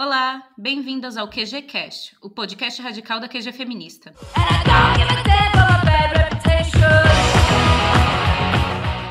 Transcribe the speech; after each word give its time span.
Olá, 0.00 0.44
bem-vindas 0.56 1.16
ao 1.16 1.28
QG 1.28 1.62
Cast, 1.62 2.16
o 2.22 2.30
podcast 2.30 2.80
radical 2.80 3.18
da 3.18 3.28
QG 3.28 3.50
Feminista. 3.50 4.12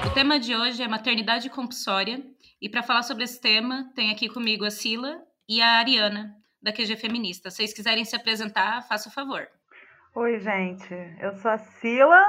O 0.05 0.09
tema 0.13 0.39
de 0.39 0.55
hoje 0.55 0.81
é 0.81 0.87
maternidade 0.87 1.49
compulsória 1.49 2.23
e 2.61 2.69
para 2.69 2.81
falar 2.81 3.03
sobre 3.03 3.25
esse 3.25 3.41
tema 3.41 3.91
tem 3.95 4.11
aqui 4.11 4.29
comigo 4.29 4.63
a 4.63 4.71
Sila 4.71 5.21
e 5.45 5.61
a 5.61 5.71
Ariana 5.71 6.33
da 6.63 6.71
QG 6.71 6.95
Feminista. 6.95 7.49
Se 7.49 7.57
vocês 7.57 7.73
quiserem 7.73 8.05
se 8.05 8.15
apresentar, 8.15 8.81
faça 8.87 9.09
o 9.09 9.11
favor. 9.11 9.45
Oi, 10.15 10.39
gente. 10.39 10.93
Eu 11.19 11.33
sou 11.33 11.51
a 11.51 11.57
Sila. 11.57 12.23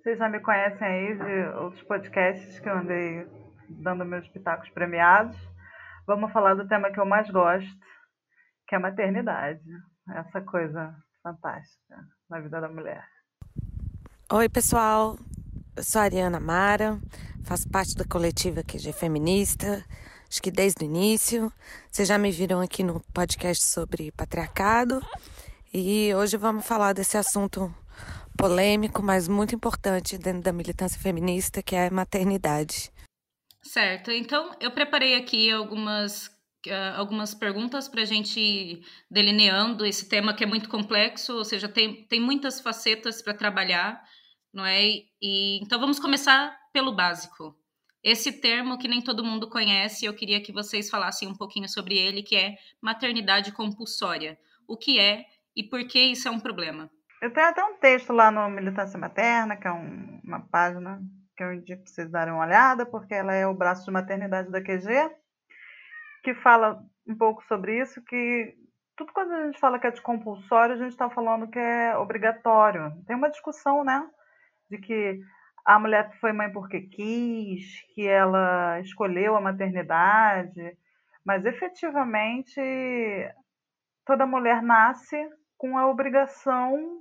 Vocês 0.00 0.20
já 0.20 0.28
me 0.28 0.38
conhecem 0.38 0.86
aí 0.86 1.14
de 1.16 1.58
outros 1.58 1.82
podcasts 1.82 2.60
que 2.60 2.68
eu 2.68 2.78
andei 2.78 3.26
dando 3.68 4.04
meus 4.04 4.28
pitacos 4.28 4.70
premiados 4.70 5.36
vamos 6.10 6.32
falar 6.32 6.54
do 6.54 6.66
tema 6.66 6.90
que 6.90 6.98
eu 6.98 7.06
mais 7.06 7.30
gosto, 7.30 7.70
que 8.66 8.74
é 8.74 8.78
a 8.78 8.80
maternidade. 8.80 9.62
Essa 10.12 10.40
coisa 10.40 10.92
fantástica 11.22 12.04
na 12.28 12.40
vida 12.40 12.60
da 12.60 12.68
mulher. 12.68 13.06
Oi, 14.32 14.48
pessoal. 14.48 15.16
Eu 15.76 15.84
sou 15.84 16.00
a 16.00 16.04
Ariana 16.04 16.40
Mara, 16.40 16.98
faço 17.44 17.70
parte 17.70 17.94
da 17.94 18.04
coletiva 18.04 18.60
QG 18.64 18.92
Feminista, 18.92 19.84
acho 20.28 20.42
que 20.42 20.50
desde 20.50 20.82
o 20.82 20.84
início. 20.84 21.52
Vocês 21.88 22.08
já 22.08 22.18
me 22.18 22.32
viram 22.32 22.60
aqui 22.60 22.82
no 22.82 23.00
podcast 23.14 23.62
sobre 23.62 24.10
patriarcado. 24.10 25.00
E 25.72 26.12
hoje 26.12 26.36
vamos 26.36 26.66
falar 26.66 26.92
desse 26.92 27.16
assunto 27.16 27.72
polêmico, 28.36 29.00
mas 29.00 29.28
muito 29.28 29.54
importante 29.54 30.18
dentro 30.18 30.42
da 30.42 30.52
militância 30.52 31.00
feminista, 31.00 31.62
que 31.62 31.76
é 31.76 31.86
a 31.86 31.90
maternidade. 31.90 32.90
Certo. 33.62 34.10
Então, 34.10 34.54
eu 34.60 34.70
preparei 34.70 35.14
aqui 35.14 35.50
algumas, 35.50 36.26
uh, 36.66 36.96
algumas 36.96 37.34
perguntas 37.34 37.88
para 37.88 38.02
a 38.02 38.06
gente 38.06 38.40
ir 38.40 38.86
delineando 39.10 39.84
esse 39.84 40.08
tema 40.08 40.34
que 40.34 40.44
é 40.44 40.46
muito 40.46 40.68
complexo, 40.68 41.34
ou 41.34 41.44
seja, 41.44 41.68
tem, 41.68 42.04
tem 42.04 42.20
muitas 42.20 42.60
facetas 42.60 43.20
para 43.20 43.34
trabalhar, 43.34 44.02
não 44.52 44.64
é? 44.64 44.82
E, 45.20 45.60
então, 45.62 45.78
vamos 45.78 45.98
começar 45.98 46.58
pelo 46.72 46.92
básico. 46.92 47.54
Esse 48.02 48.32
termo 48.40 48.78
que 48.78 48.88
nem 48.88 49.02
todo 49.02 49.24
mundo 49.24 49.48
conhece, 49.48 50.06
eu 50.06 50.14
queria 50.14 50.40
que 50.40 50.52
vocês 50.52 50.88
falassem 50.88 51.28
um 51.28 51.36
pouquinho 51.36 51.68
sobre 51.68 51.98
ele, 51.98 52.22
que 52.22 52.34
é 52.34 52.56
maternidade 52.80 53.52
compulsória. 53.52 54.38
O 54.66 54.76
que 54.76 54.98
é 54.98 55.26
e 55.54 55.62
por 55.62 55.86
que 55.86 56.00
isso 56.00 56.26
é 56.26 56.30
um 56.30 56.40
problema? 56.40 56.90
Eu 57.20 57.30
tenho 57.30 57.48
até 57.48 57.62
um 57.62 57.76
texto 57.78 58.14
lá 58.14 58.30
no 58.30 58.48
Militância 58.48 58.98
Materna, 58.98 59.54
que 59.54 59.66
é 59.66 59.72
um, 59.72 60.18
uma 60.24 60.40
página 60.40 61.02
que 61.40 61.44
eu 61.44 61.54
indico 61.54 61.82
para 61.82 61.90
vocês 61.90 62.10
darem 62.10 62.34
uma 62.34 62.44
olhada, 62.44 62.84
porque 62.84 63.14
ela 63.14 63.32
é 63.32 63.46
o 63.46 63.54
braço 63.54 63.86
de 63.86 63.90
maternidade 63.90 64.50
da 64.50 64.60
QG, 64.60 65.10
que 66.22 66.34
fala 66.34 66.84
um 67.08 67.16
pouco 67.16 67.42
sobre 67.44 67.80
isso, 67.80 68.04
que 68.04 68.54
tudo 68.94 69.10
quando 69.14 69.32
a 69.32 69.46
gente 69.46 69.58
fala 69.58 69.78
que 69.78 69.86
é 69.86 69.90
de 69.90 70.02
compulsório, 70.02 70.74
a 70.74 70.78
gente 70.78 70.90
está 70.90 71.08
falando 71.08 71.48
que 71.48 71.58
é 71.58 71.96
obrigatório. 71.96 72.92
Tem 73.06 73.16
uma 73.16 73.30
discussão, 73.30 73.82
né, 73.82 74.06
de 74.70 74.76
que 74.76 75.18
a 75.64 75.78
mulher 75.78 76.12
foi 76.20 76.30
mãe 76.30 76.52
porque 76.52 76.82
quis, 76.82 77.80
que 77.94 78.06
ela 78.06 78.78
escolheu 78.80 79.34
a 79.34 79.40
maternidade, 79.40 80.76
mas 81.24 81.46
efetivamente 81.46 82.60
toda 84.04 84.26
mulher 84.26 84.60
nasce 84.62 85.16
com 85.56 85.78
a 85.78 85.88
obrigação, 85.88 87.00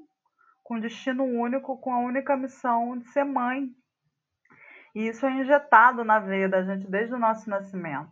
com 0.64 0.80
destino 0.80 1.26
único, 1.26 1.78
com 1.78 1.94
a 1.94 2.00
única 2.00 2.38
missão 2.38 2.98
de 2.98 3.06
ser 3.10 3.26
mãe. 3.26 3.70
E 5.00 5.08
isso 5.08 5.26
é 5.26 5.32
injetado 5.32 6.04
na 6.04 6.20
veia 6.20 6.50
da 6.50 6.62
gente 6.62 6.86
desde 6.92 7.16
o 7.16 7.18
nosso 7.18 7.50
nascimento. 7.50 8.12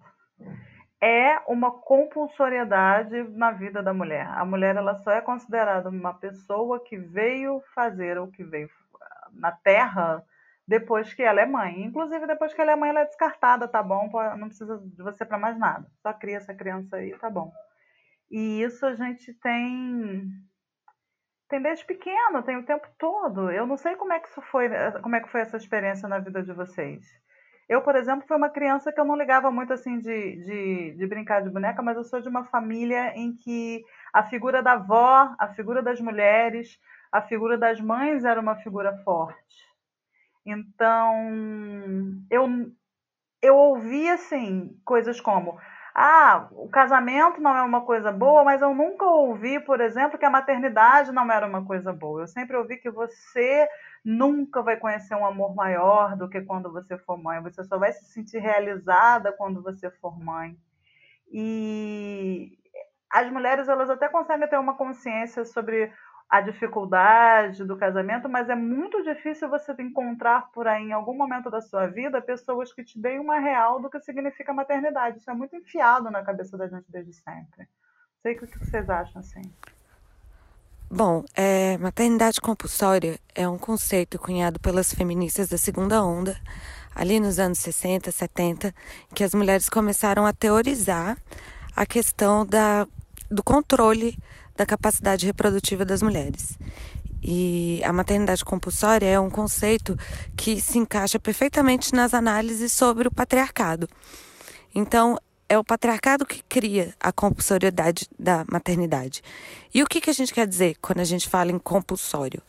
É 1.02 1.38
uma 1.46 1.70
compulsoriedade 1.70 3.24
na 3.24 3.52
vida 3.52 3.84
da 3.84 3.94
mulher. 3.94 4.26
A 4.30 4.46
mulher 4.46 4.78
ela 4.78 4.96
só 4.96 5.12
é 5.12 5.20
considerada 5.20 5.90
uma 5.90 6.14
pessoa 6.14 6.82
que 6.82 6.96
veio 6.96 7.62
fazer 7.76 8.18
o 8.18 8.32
que 8.32 8.42
veio 8.42 8.70
na 9.34 9.52
Terra 9.52 10.24
depois 10.66 11.14
que 11.14 11.22
ela 11.22 11.42
é 11.42 11.46
mãe. 11.46 11.84
Inclusive, 11.84 12.26
depois 12.26 12.54
que 12.54 12.62
ela 12.62 12.72
é 12.72 12.76
mãe, 12.78 12.92
ela 12.92 13.02
é 13.02 13.06
descartada, 13.06 13.68
tá 13.68 13.84
bom? 13.84 14.10
Não 14.38 14.48
precisa 14.48 14.78
de 14.78 15.04
você 15.04 15.26
para 15.26 15.38
mais 15.38 15.60
nada. 15.60 15.86
Só 16.02 16.14
cria 16.14 16.38
essa 16.38 16.54
criança 16.54 16.96
aí, 16.96 17.12
tá 17.18 17.30
bom. 17.30 17.52
E 18.32 18.62
isso 18.62 18.86
a 18.86 18.96
gente 18.96 19.34
tem 19.34 20.32
tem 21.50 21.62
desde 21.62 21.86
pequeno, 21.86 22.44
tem 22.44 22.58
o 22.58 22.66
tempo 22.66 22.88
todo. 22.98 23.50
Eu 23.52 23.66
não 23.66 23.78
sei 23.78 23.96
como 23.96 24.14
é 24.14 24.20
que 24.20 24.28
isso 24.28 24.42
foi, 24.42 24.70
como 25.02 25.16
é 25.16 25.22
que 25.22 25.30
foi 25.30 25.42
essa 25.42 25.58
experiência 25.58 26.08
na 26.08 26.20
vida 26.20 26.44
de 26.44 26.54
vocês. 26.54 27.06
Eu, 27.70 27.82
por 27.82 27.96
exemplo, 27.96 28.26
fui 28.26 28.38
uma 28.38 28.50
criança 28.50 28.94
que 28.94 29.00
eu 29.00 29.06
não 29.06 29.18
ligava 29.18 29.52
muito 29.52 29.74
assim 29.74 30.00
de, 30.00 30.36
de, 30.38 30.92
de, 30.94 31.08
brincar 31.08 31.42
de 31.42 31.50
boneca, 31.50 31.82
mas 31.82 31.98
eu 31.98 32.04
sou 32.04 32.22
de 32.22 32.30
uma 32.30 32.46
família 32.46 33.14
em 33.16 33.36
que 33.36 33.84
a 34.14 34.24
figura 34.24 34.64
da 34.64 34.74
avó, 34.74 35.36
a 35.38 35.50
figura 35.50 35.82
das 35.82 36.00
mulheres, 36.00 36.80
a 37.12 37.22
figura 37.22 37.58
das 37.58 37.82
mães 37.82 38.24
era 38.24 38.40
uma 38.40 38.56
figura 38.56 38.96
forte. 39.04 39.68
Então, 40.46 41.30
eu, 42.32 42.72
eu 43.42 43.56
ouvi 43.58 44.10
assim 44.10 44.80
coisas 44.86 45.20
como 45.20 45.60
ah, 46.00 46.48
o 46.52 46.70
casamento 46.70 47.42
não 47.42 47.58
é 47.58 47.64
uma 47.64 47.82
coisa 47.82 48.12
boa, 48.12 48.44
mas 48.44 48.62
eu 48.62 48.72
nunca 48.76 49.04
ouvi, 49.04 49.60
por 49.60 49.82
exemplo, 49.82 50.16
que 50.20 50.26
a 50.26 50.30
maternidade 50.30 51.12
não 51.12 51.32
era 51.32 51.48
uma 51.48 51.66
coisa 51.66 51.92
boa. 51.92 52.22
Eu 52.22 52.28
sempre 52.28 52.56
ouvi 52.56 52.78
que 52.78 52.92
você 52.92 53.68
nunca 54.06 54.62
vai 54.62 54.78
conhecer 54.78 55.16
um 55.16 55.26
amor 55.26 55.56
maior 55.56 56.16
do 56.16 56.30
que 56.30 56.40
quando 56.42 56.72
você 56.72 57.00
for 57.00 57.18
mãe. 57.18 57.42
Você 57.42 57.64
só 57.64 57.80
vai 57.80 57.92
se 57.94 58.06
sentir 58.14 58.38
realizada 58.38 59.32
quando 59.32 59.64
você 59.64 59.90
for 59.90 60.20
mãe. 60.24 60.56
E 61.32 62.60
as 63.10 63.32
mulheres 63.32 63.68
elas 63.68 63.90
até 63.90 64.08
conseguem 64.08 64.48
ter 64.48 64.60
uma 64.60 64.78
consciência 64.78 65.46
sobre 65.46 65.92
a 66.30 66.42
dificuldade 66.42 67.64
do 67.64 67.78
casamento, 67.78 68.28
mas 68.28 68.50
é 68.50 68.56
muito 68.56 69.02
difícil 69.02 69.50
você 69.50 69.74
encontrar 69.80 70.52
por 70.52 70.68
aí, 70.68 70.84
em 70.84 70.92
algum 70.92 71.16
momento 71.16 71.50
da 71.50 71.62
sua 71.62 71.88
vida, 71.88 72.22
pessoas 72.22 72.74
que 72.74 72.84
te 72.84 73.00
deem 73.00 73.20
uma 73.20 73.40
real 73.40 73.80
do 73.80 73.90
que 73.90 74.00
significa 74.02 74.54
maternidade. 74.54 75.20
Isso 75.20 75.32
é 75.32 75.34
muito 75.34 75.56
enfiado 75.56 76.12
na 76.12 76.24
cabeça 76.24 76.58
da 76.58 76.68
gente 76.68 76.86
desde 76.90 77.14
sempre. 77.14 77.68
Sei 78.22 78.36
o 78.36 78.40
que 78.40 78.60
vocês 78.60 78.90
acham 78.90 79.22
assim. 79.22 79.42
Bom, 80.90 81.24
é, 81.36 81.78
maternidade 81.78 82.42
compulsória 82.42 83.20
é 83.34 83.48
um 83.48 83.58
conceito 83.58 84.20
cunhado 84.20 84.60
pelas 84.60 84.94
feministas 84.94 85.48
da 85.50 85.58
segunda 85.58 86.04
onda, 86.04 86.38
ali 86.96 87.20
nos 87.20 87.40
anos 87.40 87.60
60, 87.60 88.12
70, 88.12 88.74
que 89.14 89.24
as 89.24 89.34
mulheres 89.34 89.70
começaram 89.70 90.26
a 90.26 90.34
teorizar 90.34 91.18
a 91.76 91.86
questão 91.86 92.46
da, 92.46 92.88
do 93.30 93.44
controle 93.44 94.18
da 94.58 94.66
capacidade 94.66 95.26
reprodutiva 95.26 95.86
das 95.86 96.02
mulheres. 96.02 96.58
E 97.22 97.82
a 97.84 97.94
maternidade 97.94 98.44
compulsória 98.44 99.06
é 99.06 99.20
um 99.20 99.30
conceito 99.30 99.98
que 100.36 100.60
se 100.60 100.78
encaixa 100.78 101.20
perfeitamente 101.20 101.94
nas 101.94 102.14
análises 102.14 102.74
sobre 102.74 103.08
o 103.08 103.12
patriarcado. 103.12 103.88
Então, 104.74 105.18
é 105.50 105.58
o 105.58 105.64
patriarcado 105.64 106.26
que 106.26 106.44
cria 106.44 106.94
a 107.00 107.12
compulsoriedade 107.12 108.08
da 108.20 108.44
maternidade. 108.52 109.22
E 109.74 109.82
o 109.82 109.86
que, 109.86 110.02
que 110.02 110.10
a 110.10 110.14
gente 110.14 110.34
quer 110.34 110.46
dizer 110.46 110.76
quando 110.82 111.00
a 111.00 111.06
gente 111.06 111.30
fala 111.30 111.52
em 111.52 111.60
compulsório? 111.60 112.42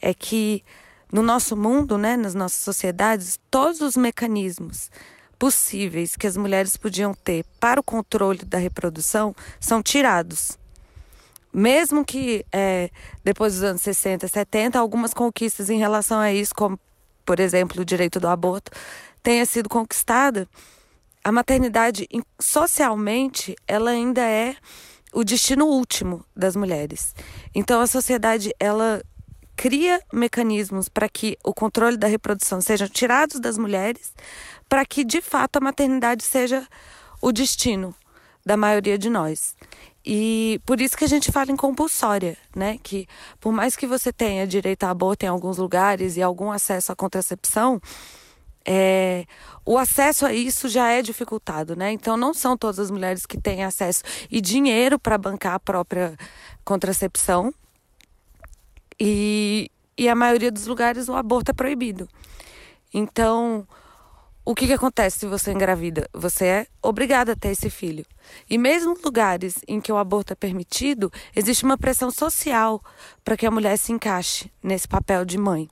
É 0.00 0.14
que 0.14 0.64
no 1.12 1.22
nosso 1.22 1.56
mundo, 1.56 1.98
né, 1.98 2.16
nas 2.16 2.34
nossas 2.34 2.62
sociedades, 2.62 3.38
todos 3.50 3.80
os 3.80 3.96
mecanismos 3.96 4.90
possíveis 5.38 6.16
que 6.16 6.26
as 6.26 6.36
mulheres 6.36 6.76
podiam 6.76 7.12
ter 7.14 7.44
para 7.58 7.80
o 7.80 7.82
controle 7.82 8.44
da 8.44 8.58
reprodução 8.58 9.34
são 9.58 9.82
tirados 9.82 10.59
mesmo 11.52 12.04
que 12.04 12.44
é, 12.52 12.90
depois 13.24 13.54
dos 13.54 13.62
anos 13.62 13.82
60, 13.82 14.28
70, 14.28 14.78
algumas 14.78 15.12
conquistas 15.12 15.68
em 15.70 15.78
relação 15.78 16.18
a 16.18 16.32
isso, 16.32 16.54
como, 16.54 16.78
por 17.24 17.40
exemplo, 17.40 17.82
o 17.82 17.84
direito 17.84 18.20
do 18.20 18.28
aborto, 18.28 18.70
tenha 19.22 19.44
sido 19.44 19.68
conquistada, 19.68 20.48
a 21.22 21.30
maternidade, 21.30 22.08
socialmente, 22.40 23.54
ela 23.68 23.90
ainda 23.90 24.22
é 24.22 24.56
o 25.12 25.24
destino 25.24 25.66
último 25.66 26.24
das 26.34 26.56
mulheres. 26.56 27.14
Então, 27.54 27.80
a 27.80 27.86
sociedade, 27.86 28.54
ela 28.58 29.02
cria 29.56 30.00
mecanismos 30.10 30.88
para 30.88 31.08
que 31.08 31.36
o 31.44 31.52
controle 31.52 31.96
da 31.96 32.06
reprodução 32.06 32.60
sejam 32.60 32.88
tirados 32.88 33.38
das 33.38 33.58
mulheres, 33.58 34.14
para 34.68 34.86
que, 34.86 35.04
de 35.04 35.20
fato, 35.20 35.56
a 35.56 35.60
maternidade 35.60 36.24
seja 36.24 36.66
o 37.20 37.30
destino 37.30 37.94
da 38.46 38.56
maioria 38.56 38.96
de 38.96 39.10
nós. 39.10 39.54
E 40.04 40.60
por 40.64 40.80
isso 40.80 40.96
que 40.96 41.04
a 41.04 41.08
gente 41.08 41.30
fala 41.30 41.52
em 41.52 41.56
compulsória, 41.56 42.36
né? 42.56 42.78
Que 42.82 43.06
por 43.38 43.52
mais 43.52 43.76
que 43.76 43.86
você 43.86 44.12
tenha 44.12 44.46
direito 44.46 44.84
a 44.84 44.90
aborto 44.90 45.24
em 45.24 45.28
alguns 45.28 45.58
lugares 45.58 46.16
e 46.16 46.22
algum 46.22 46.50
acesso 46.50 46.90
à 46.90 46.96
contracepção, 46.96 47.80
é, 48.64 49.26
o 49.64 49.76
acesso 49.76 50.24
a 50.24 50.32
isso 50.32 50.68
já 50.68 50.90
é 50.90 51.02
dificultado, 51.02 51.76
né? 51.76 51.92
Então 51.92 52.16
não 52.16 52.32
são 52.32 52.56
todas 52.56 52.78
as 52.78 52.90
mulheres 52.90 53.26
que 53.26 53.38
têm 53.38 53.64
acesso 53.64 54.02
e 54.30 54.40
dinheiro 54.40 54.98
para 54.98 55.18
bancar 55.18 55.54
a 55.54 55.60
própria 55.60 56.16
contracepção. 56.64 57.52
E, 58.98 59.70
e 59.96 60.08
a 60.08 60.14
maioria 60.14 60.50
dos 60.50 60.66
lugares 60.66 61.08
o 61.08 61.14
aborto 61.14 61.50
é 61.50 61.54
proibido. 61.54 62.08
Então, 62.92 63.66
o 64.50 64.54
que, 64.54 64.66
que 64.66 64.72
acontece 64.72 65.20
se 65.20 65.26
você 65.26 65.52
engravida? 65.52 66.10
Você 66.12 66.44
é 66.44 66.66
obrigada 66.82 67.32
a 67.32 67.36
ter 67.36 67.50
esse 67.50 67.70
filho. 67.70 68.04
E 68.48 68.58
mesmo 68.58 68.98
em 68.98 69.02
lugares 69.04 69.54
em 69.68 69.80
que 69.80 69.92
o 69.92 69.96
aborto 69.96 70.32
é 70.32 70.36
permitido, 70.36 71.08
existe 71.36 71.62
uma 71.62 71.78
pressão 71.78 72.10
social 72.10 72.82
para 73.22 73.36
que 73.36 73.46
a 73.46 73.50
mulher 73.50 73.76
se 73.76 73.92
encaixe 73.92 74.50
nesse 74.60 74.88
papel 74.88 75.24
de 75.24 75.38
mãe. 75.38 75.68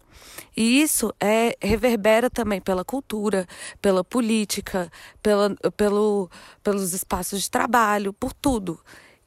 E 0.56 0.80
isso 0.80 1.12
é 1.18 1.56
reverbera 1.60 2.30
também 2.30 2.60
pela 2.60 2.84
cultura, 2.84 3.48
pela 3.82 4.04
política, 4.04 4.88
pela, 5.20 5.56
pelo, 5.76 6.30
pelos 6.62 6.92
espaços 6.92 7.42
de 7.42 7.50
trabalho, 7.50 8.12
por 8.12 8.32
tudo. 8.32 8.78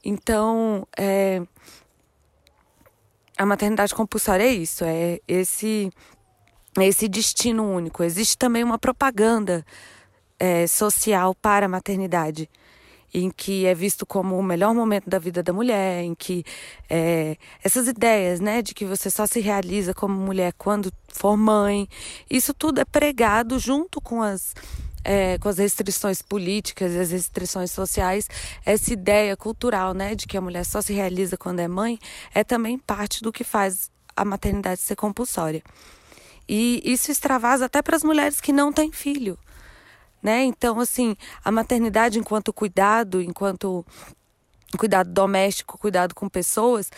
Então, 0.02 0.88
é, 0.96 1.42
a 3.36 3.44
maternidade 3.44 3.94
compulsória 3.94 4.44
é 4.44 4.52
isso, 4.52 4.82
é 4.82 5.20
esse 5.28 5.92
esse 6.80 7.08
destino 7.08 7.64
único. 7.64 8.02
Existe 8.02 8.38
também 8.38 8.64
uma 8.64 8.78
propaganda 8.78 9.64
é, 10.38 10.66
social 10.66 11.34
para 11.34 11.66
a 11.66 11.68
maternidade, 11.68 12.48
em 13.12 13.30
que 13.30 13.66
é 13.66 13.74
visto 13.74 14.06
como 14.06 14.38
o 14.38 14.42
melhor 14.42 14.74
momento 14.74 15.08
da 15.08 15.18
vida 15.18 15.42
da 15.42 15.52
mulher, 15.52 16.02
em 16.02 16.14
que 16.14 16.44
é, 16.88 17.36
essas 17.62 17.86
ideias, 17.86 18.40
né, 18.40 18.62
de 18.62 18.74
que 18.74 18.86
você 18.86 19.10
só 19.10 19.26
se 19.26 19.40
realiza 19.40 19.92
como 19.92 20.14
mulher 20.14 20.54
quando 20.56 20.90
for 21.08 21.36
mãe, 21.36 21.86
isso 22.30 22.54
tudo 22.54 22.80
é 22.80 22.84
pregado 22.84 23.58
junto 23.58 24.00
com 24.00 24.22
as 24.22 24.54
é, 25.04 25.36
com 25.38 25.48
as 25.48 25.58
restrições 25.58 26.22
políticas 26.22 26.92
e 26.92 26.98
as 26.98 27.10
restrições 27.10 27.72
sociais, 27.72 28.28
essa 28.64 28.92
ideia 28.92 29.36
cultural, 29.36 29.94
né, 29.94 30.14
de 30.14 30.26
que 30.26 30.36
a 30.36 30.40
mulher 30.40 30.64
só 30.64 30.80
se 30.80 30.92
realiza 30.92 31.36
quando 31.36 31.60
é 31.60 31.68
mãe, 31.68 31.98
é 32.34 32.44
também 32.44 32.78
parte 32.78 33.20
do 33.20 33.32
que 33.32 33.44
faz 33.44 33.90
a 34.16 34.24
maternidade 34.24 34.80
ser 34.80 34.96
compulsória. 34.96 35.62
E 36.48 36.82
isso 36.84 37.10
extravasa 37.10 37.66
até 37.66 37.80
para 37.82 37.96
as 37.96 38.02
mulheres 38.02 38.40
que 38.40 38.52
não 38.52 38.72
têm 38.72 38.92
filho. 38.92 39.38
Né? 40.22 40.44
Então, 40.44 40.78
assim, 40.78 41.16
a 41.44 41.50
maternidade 41.50 42.18
enquanto 42.18 42.52
cuidado, 42.52 43.20
enquanto 43.20 43.84
cuidado 44.78 45.10
doméstico, 45.10 45.78
cuidado 45.78 46.14
com 46.14 46.28
pessoas, 46.28 46.90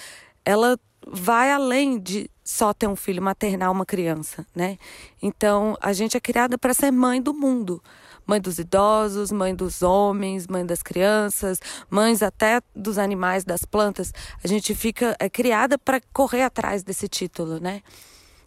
ela 0.44 0.78
vai 1.06 1.50
além 1.50 1.98
de 1.98 2.30
só 2.42 2.72
ter 2.72 2.86
um 2.86 2.96
filho, 2.96 3.22
maternar 3.22 3.70
uma 3.70 3.86
criança, 3.86 4.46
né? 4.54 4.78
Então, 5.22 5.76
a 5.80 5.92
gente 5.92 6.16
é 6.16 6.20
criada 6.20 6.58
para 6.58 6.74
ser 6.74 6.90
mãe 6.90 7.20
do 7.20 7.32
mundo. 7.32 7.82
Mãe 8.26 8.40
dos 8.40 8.58
idosos, 8.58 9.30
mãe 9.30 9.54
dos 9.54 9.82
homens, 9.82 10.46
mãe 10.46 10.64
das 10.64 10.82
crianças, 10.82 11.60
mães 11.90 12.22
até 12.22 12.62
dos 12.74 12.96
animais, 12.96 13.44
das 13.44 13.64
plantas. 13.64 14.12
A 14.42 14.48
gente 14.48 14.74
fica 14.74 15.14
é 15.18 15.28
criada 15.28 15.78
para 15.78 16.00
correr 16.12 16.42
atrás 16.42 16.82
desse 16.82 17.06
título, 17.06 17.60
né? 17.60 17.82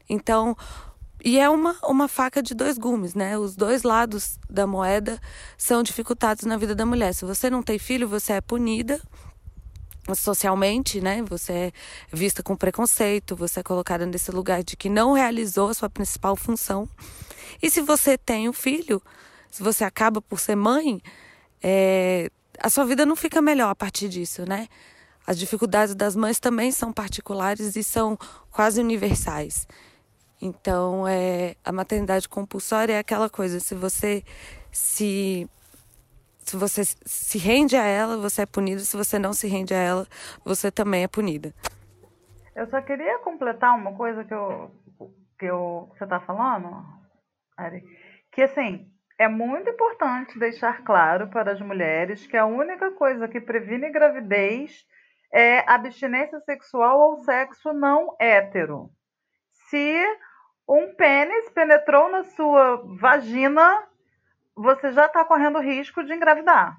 Então, 0.09 0.55
e 1.23 1.39
é 1.39 1.49
uma, 1.49 1.75
uma 1.83 2.07
faca 2.07 2.41
de 2.41 2.53
dois 2.53 2.77
gumes, 2.77 3.15
né? 3.15 3.37
Os 3.37 3.55
dois 3.55 3.83
lados 3.83 4.39
da 4.49 4.67
moeda 4.67 5.19
são 5.57 5.81
dificultados 5.81 6.45
na 6.45 6.57
vida 6.57 6.75
da 6.75 6.85
mulher. 6.85 7.13
Se 7.13 7.25
você 7.25 7.49
não 7.49 7.63
tem 7.63 7.79
filho, 7.79 8.07
você 8.07 8.33
é 8.33 8.41
punida 8.41 9.01
socialmente, 10.15 11.01
né? 11.01 11.23
Você 11.23 11.53
é 11.53 11.71
vista 12.11 12.43
com 12.43 12.55
preconceito, 12.55 13.35
você 13.35 13.59
é 13.59 13.63
colocada 13.63 14.05
nesse 14.05 14.31
lugar 14.31 14.63
de 14.63 14.77
que 14.77 14.89
não 14.89 15.13
realizou 15.13 15.69
a 15.69 15.73
sua 15.73 15.89
principal 15.89 16.35
função. 16.35 16.87
E 17.61 17.69
se 17.69 17.81
você 17.81 18.17
tem 18.17 18.47
um 18.47 18.53
filho, 18.53 19.01
se 19.49 19.63
você 19.63 19.83
acaba 19.83 20.21
por 20.21 20.39
ser 20.39 20.55
mãe, 20.55 21.01
é, 21.61 22.29
a 22.59 22.69
sua 22.69 22.85
vida 22.85 23.05
não 23.05 23.15
fica 23.15 23.41
melhor 23.41 23.69
a 23.69 23.75
partir 23.75 24.07
disso, 24.07 24.45
né? 24.47 24.67
As 25.25 25.37
dificuldades 25.37 25.93
das 25.93 26.15
mães 26.15 26.39
também 26.39 26.71
são 26.71 26.93
particulares 26.93 27.75
e 27.75 27.83
são 27.83 28.17
quase 28.49 28.79
universais. 28.79 29.67
Então, 30.41 31.07
é, 31.07 31.55
a 31.65 31.71
maternidade 31.71 32.29
compulsória 32.29 32.93
é 32.93 32.99
aquela 32.99 33.29
coisa, 33.29 33.59
se 33.59 33.73
você 33.73 34.23
se 34.71 35.49
se 36.39 36.55
você 36.55 36.83
se 36.85 37.37
rende 37.37 37.75
a 37.75 37.83
ela, 37.83 38.17
você 38.17 38.43
é 38.43 38.45
punido, 38.45 38.79
se 38.79 38.95
você 38.95 39.19
não 39.19 39.33
se 39.33 39.47
rende 39.47 39.73
a 39.73 39.77
ela, 39.77 40.07
você 40.45 40.71
também 40.71 41.03
é 41.03 41.07
punida. 41.07 41.53
Eu 42.55 42.65
só 42.67 42.81
queria 42.81 43.19
completar 43.19 43.75
uma 43.75 43.93
coisa 43.95 44.23
que 44.23 44.33
eu 44.33 44.71
que 45.37 45.45
eu 45.45 45.89
você 45.91 46.03
está 46.05 46.19
falando, 46.19 46.85
Ari, 47.57 47.83
que 48.31 48.41
assim, 48.41 48.89
é 49.19 49.27
muito 49.27 49.69
importante 49.69 50.39
deixar 50.39 50.83
claro 50.83 51.27
para 51.27 51.51
as 51.51 51.59
mulheres 51.59 52.25
que 52.25 52.37
a 52.37 52.45
única 52.45 52.91
coisa 52.91 53.27
que 53.27 53.41
previne 53.41 53.89
gravidez 53.89 54.85
é 55.33 55.69
abstinência 55.69 56.39
sexual 56.41 56.99
ou 56.99 57.23
sexo 57.23 57.73
não 57.73 58.15
hétero. 58.19 58.89
Se 59.69 60.17
um 60.67 60.93
pênis 60.93 61.49
penetrou 61.49 62.09
na 62.09 62.23
sua 62.23 62.83
vagina, 62.99 63.83
você 64.55 64.91
já 64.91 65.05
está 65.05 65.23
correndo 65.23 65.59
risco 65.59 66.03
de 66.03 66.13
engravidar. 66.13 66.77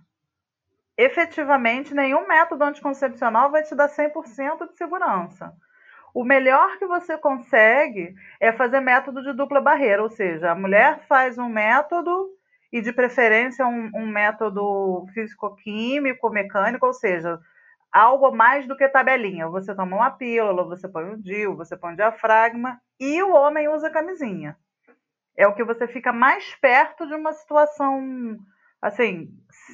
Efetivamente, 0.97 1.95
nenhum 1.95 2.27
método 2.27 2.65
anticoncepcional 2.65 3.51
vai 3.51 3.63
te 3.63 3.75
dar 3.75 3.89
100% 3.89 4.69
de 4.69 4.77
segurança. 4.77 5.55
O 6.13 6.25
melhor 6.25 6.77
que 6.79 6.87
você 6.87 7.17
consegue 7.17 8.15
é 8.41 8.53
fazer 8.53 8.81
método 8.81 9.23
de 9.23 9.33
dupla 9.33 9.61
barreira, 9.61 10.03
ou 10.03 10.11
seja, 10.11 10.51
a 10.51 10.55
mulher 10.55 11.01
faz 11.07 11.39
um 11.39 11.49
método 11.49 12.29
e 12.73 12.83
de 12.83 12.93
preferência 12.93 13.67
um, 13.67 13.91
um 13.95 14.07
método 14.07 15.07
físico-químico, 15.15 16.29
mecânico, 16.31 16.85
ou 16.85 16.93
seja, 16.93 17.39
algo 17.93 18.33
mais 18.33 18.67
do 18.67 18.77
que 18.77 18.89
tabelinha. 18.89 19.49
Você 19.49 19.75
toma 19.75 19.97
uma 19.97 20.11
pílula, 20.11 20.65
você 20.65 20.89
põe 20.89 21.05
um 21.05 21.19
DIU, 21.19 21.57
você 21.57 21.77
põe 21.77 21.93
um 21.93 21.97
diafragma 21.97 22.79
e 22.99 23.23
o 23.23 23.33
homem 23.33 23.69
usa 23.69 23.91
camisinha. 23.91 24.57
É 25.37 25.47
o 25.47 25.55
que 25.55 25.65
você 25.65 25.87
fica 25.87 26.13
mais 26.13 26.55
perto 26.57 27.07
de 27.07 27.15
uma 27.15 27.33
situação 27.33 28.39
assim, 28.81 29.29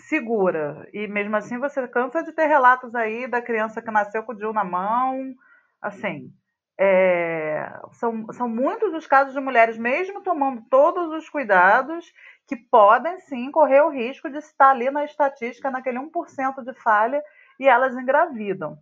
segura. 0.09 0.89
E 0.93 1.07
mesmo 1.07 1.37
assim 1.37 1.59
você 1.59 1.87
cansa 1.89 2.23
de 2.23 2.33
ter 2.33 2.47
relatos 2.47 2.95
aí 2.95 3.27
da 3.27 3.41
criança 3.41 3.83
que 3.83 3.91
nasceu 3.91 4.23
com 4.23 4.33
o 4.33 4.35
DIU 4.35 4.53
na 4.53 4.65
mão. 4.65 5.35
Assim, 5.81 6.33
é, 6.79 7.71
são, 7.93 8.27
são 8.33 8.49
muitos 8.49 8.93
os 8.95 9.07
casos 9.07 9.33
de 9.35 9.41
mulheres, 9.41 9.79
mesmo 9.79 10.23
tomando 10.23 10.63
todos 10.69 11.13
os 11.13 11.29
cuidados, 11.29 12.13
que 12.47 12.57
podem 12.57 13.21
sim 13.21 13.51
correr 13.51 13.83
o 13.83 13.91
risco 13.91 14.29
de 14.31 14.39
estar 14.39 14.71
ali 14.71 14.91
na 14.91 15.05
estatística, 15.05 15.71
naquele 15.71 15.99
1% 15.99 16.65
de 16.65 16.75
falha 16.75 17.23
e 17.61 17.69
elas 17.69 17.95
engravidam. 17.97 18.79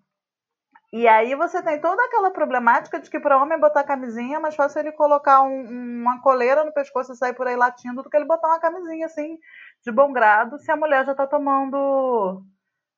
E 0.92 1.08
aí 1.08 1.34
você 1.34 1.62
tem 1.62 1.80
toda 1.80 2.04
aquela 2.04 2.30
problemática 2.30 3.00
de 3.00 3.08
que 3.08 3.18
para 3.18 3.42
homem 3.42 3.58
botar 3.58 3.82
camisinha 3.82 4.36
é 4.36 4.40
mais 4.40 4.54
fácil 4.54 4.80
ele 4.80 4.92
colocar 4.92 5.40
um, 5.42 6.02
uma 6.02 6.20
coleira 6.20 6.64
no 6.64 6.72
pescoço 6.72 7.12
e 7.12 7.16
sair 7.16 7.32
por 7.32 7.46
aí 7.46 7.56
latindo 7.56 8.02
do 8.02 8.10
que 8.10 8.16
ele 8.16 8.26
botar 8.26 8.48
uma 8.48 8.60
camisinha 8.60 9.06
assim 9.06 9.38
de 9.82 9.90
bom 9.90 10.12
grado 10.12 10.58
se 10.58 10.70
a 10.70 10.76
mulher 10.76 11.06
já 11.06 11.12
está 11.12 11.26
tomando, 11.26 12.44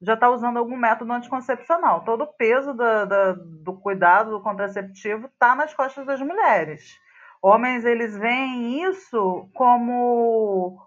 já 0.03 0.15
está 0.15 0.29
usando 0.29 0.59
algum 0.59 0.77
método 0.77 1.13
anticoncepcional. 1.13 2.03
Todo 2.05 2.25
o 2.25 2.33
peso 2.33 2.75
do 2.75 3.75
cuidado 3.81 4.33
do 4.33 4.43
contraceptivo 4.43 5.27
está 5.29 5.55
nas 5.55 5.73
costas 5.73 6.05
das 6.05 6.21
mulheres. 6.21 6.99
Homens 7.41 7.85
eles 7.85 8.17
veem 8.17 8.83
isso 8.83 9.49
como 9.55 10.79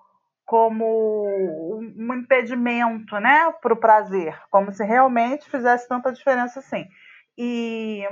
como 0.48 1.68
um 1.98 2.14
impedimento 2.14 3.20
né, 3.20 3.52
para 3.62 3.74
o 3.74 3.78
prazer, 3.78 4.34
como 4.50 4.72
se 4.72 4.82
realmente 4.86 5.50
fizesse 5.50 5.86
tanta 5.90 6.14
diferença 6.14 6.60
assim. 6.60 6.88
E 7.38 8.08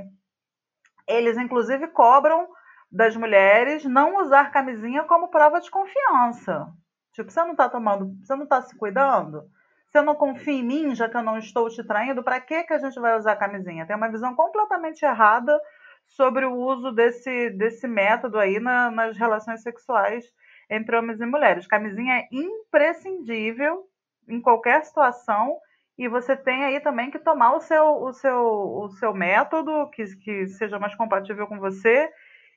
eles, 1.08 1.38
inclusive, 1.38 1.88
cobram 1.88 2.46
das 2.92 3.16
mulheres 3.16 3.86
não 3.86 4.18
usar 4.18 4.52
camisinha 4.52 5.06
como 5.06 5.30
prova 5.30 5.62
de 5.62 5.72
confiança. 5.72 6.68
Tipo, 7.14 7.32
você 7.32 7.40
não 7.40 7.52
está 7.52 7.70
tomando, 7.70 8.14
você 8.22 8.36
não 8.36 8.44
está 8.44 8.62
se 8.62 8.78
cuidando? 8.78 9.44
Você 9.88 10.02
não 10.02 10.14
confia 10.14 10.56
em 10.56 10.64
mim, 10.64 10.94
já 10.94 11.08
que 11.08 11.16
eu 11.16 11.24
não 11.24 11.38
estou 11.38 11.70
te 11.70 11.86
traindo? 11.88 12.22
Para 12.22 12.42
que, 12.42 12.64
que 12.64 12.74
a 12.74 12.80
gente 12.80 13.00
vai 13.00 13.18
usar 13.18 13.38
camisinha? 13.38 13.88
Tem 13.88 13.96
uma 13.96 14.12
visão 14.12 14.36
completamente 14.36 15.06
errada 15.06 15.58
sobre 16.06 16.46
o 16.46 16.54
uso 16.54 16.92
desse, 16.92 17.50
desse 17.52 17.88
método 17.88 18.38
aí 18.38 18.60
na, 18.60 18.92
nas 18.92 19.18
relações 19.18 19.62
sexuais 19.62 20.26
entre 20.70 20.98
homens 20.98 21.20
e 21.20 21.26
mulheres. 21.26 21.68
Camisinha 21.68 22.20
é 22.20 22.28
imprescindível 22.32 23.84
em 24.28 24.42
qualquer 24.42 24.84
situação 24.84 25.58
e 25.98 26.08
você 26.10 26.36
tem 26.36 26.66
aí 26.66 26.80
também 26.80 27.10
que 27.10 27.20
tomar 27.20 27.56
o 27.56 27.62
seu, 27.62 28.04
o 28.04 28.14
seu, 28.14 28.42
o 28.44 28.90
seu 29.00 29.14
método 29.14 29.90
que, 29.92 30.04
que 30.18 30.48
seja 30.48 30.78
mais 30.78 30.96
compatível 30.96 31.48
com 31.48 31.60
você 31.60 32.10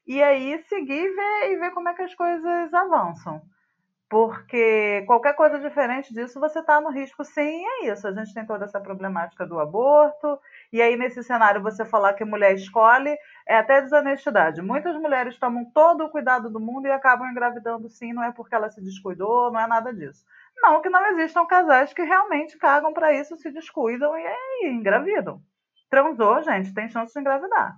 e 0.06 0.22
aí 0.22 0.58
seguir 0.68 1.04
e 1.04 1.14
ver, 1.14 1.52
e 1.52 1.56
ver 1.56 1.70
como 1.72 1.88
é 1.88 1.94
que 1.94 2.02
as 2.02 2.14
coisas 2.14 2.72
avançam. 2.72 3.42
Porque 4.10 5.04
qualquer 5.06 5.34
coisa 5.34 5.58
diferente 5.58 6.14
disso, 6.14 6.40
você 6.40 6.60
está 6.60 6.80
no 6.80 6.88
risco 6.90 7.22
sim, 7.24 7.62
é 7.66 7.92
isso. 7.92 8.08
A 8.08 8.12
gente 8.12 8.32
tem 8.32 8.46
toda 8.46 8.64
essa 8.64 8.80
problemática 8.80 9.46
do 9.46 9.60
aborto, 9.60 10.38
e 10.72 10.80
aí 10.80 10.96
nesse 10.96 11.22
cenário 11.22 11.62
você 11.62 11.84
falar 11.84 12.14
que 12.14 12.24
mulher 12.24 12.54
escolhe 12.54 13.14
é 13.46 13.58
até 13.58 13.82
desonestidade. 13.82 14.62
Muitas 14.62 14.96
mulheres 14.96 15.38
tomam 15.38 15.66
todo 15.74 16.04
o 16.04 16.10
cuidado 16.10 16.48
do 16.48 16.58
mundo 16.58 16.86
e 16.86 16.90
acabam 16.90 17.28
engravidando 17.30 17.88
sim, 17.90 18.14
não 18.14 18.22
é 18.22 18.32
porque 18.32 18.54
ela 18.54 18.70
se 18.70 18.80
descuidou, 18.80 19.52
não 19.52 19.60
é 19.60 19.66
nada 19.66 19.92
disso. 19.92 20.24
Não 20.56 20.80
que 20.80 20.88
não 20.88 21.06
existam 21.08 21.44
casais 21.46 21.92
que 21.92 22.02
realmente 22.02 22.56
cagam 22.56 22.94
para 22.94 23.12
isso, 23.12 23.36
se 23.36 23.50
descuidam 23.50 24.16
e, 24.16 24.26
e 24.62 24.68
engravidam. 24.70 25.40
Transou, 25.90 26.42
gente, 26.42 26.72
tem 26.72 26.88
chance 26.88 27.12
de 27.12 27.20
engravidar. 27.20 27.76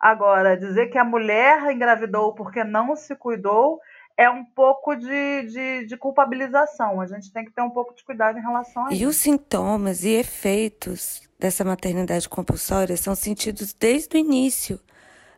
Agora, 0.00 0.56
dizer 0.56 0.88
que 0.88 0.98
a 0.98 1.04
mulher 1.04 1.70
engravidou 1.70 2.34
porque 2.34 2.64
não 2.64 2.96
se 2.96 3.14
cuidou 3.14 3.80
é 4.16 4.28
um 4.30 4.44
pouco 4.44 4.94
de, 4.94 5.42
de, 5.46 5.86
de, 5.86 5.96
culpabilização. 5.96 7.00
A 7.00 7.06
gente 7.06 7.32
tem 7.32 7.44
que 7.44 7.52
ter 7.52 7.62
um 7.62 7.70
pouco 7.70 7.94
de 7.94 8.04
cuidado 8.04 8.38
em 8.38 8.42
relação 8.42 8.86
a 8.86 8.92
isso. 8.92 9.02
E 9.02 9.06
os 9.06 9.16
sintomas 9.16 10.04
e 10.04 10.10
efeitos 10.10 11.22
dessa 11.38 11.64
maternidade 11.64 12.28
compulsória 12.28 12.96
são 12.96 13.14
sentidos 13.14 13.72
desde 13.72 14.16
o 14.16 14.18
início 14.18 14.80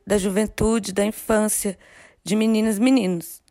da 0.07 0.19
juventude, 0.19 0.93
da 0.93 1.05
infância, 1.05 1.79
de 2.23 2.37
meninas 2.37 2.77
e 2.77 2.81
meninos. 2.81 3.43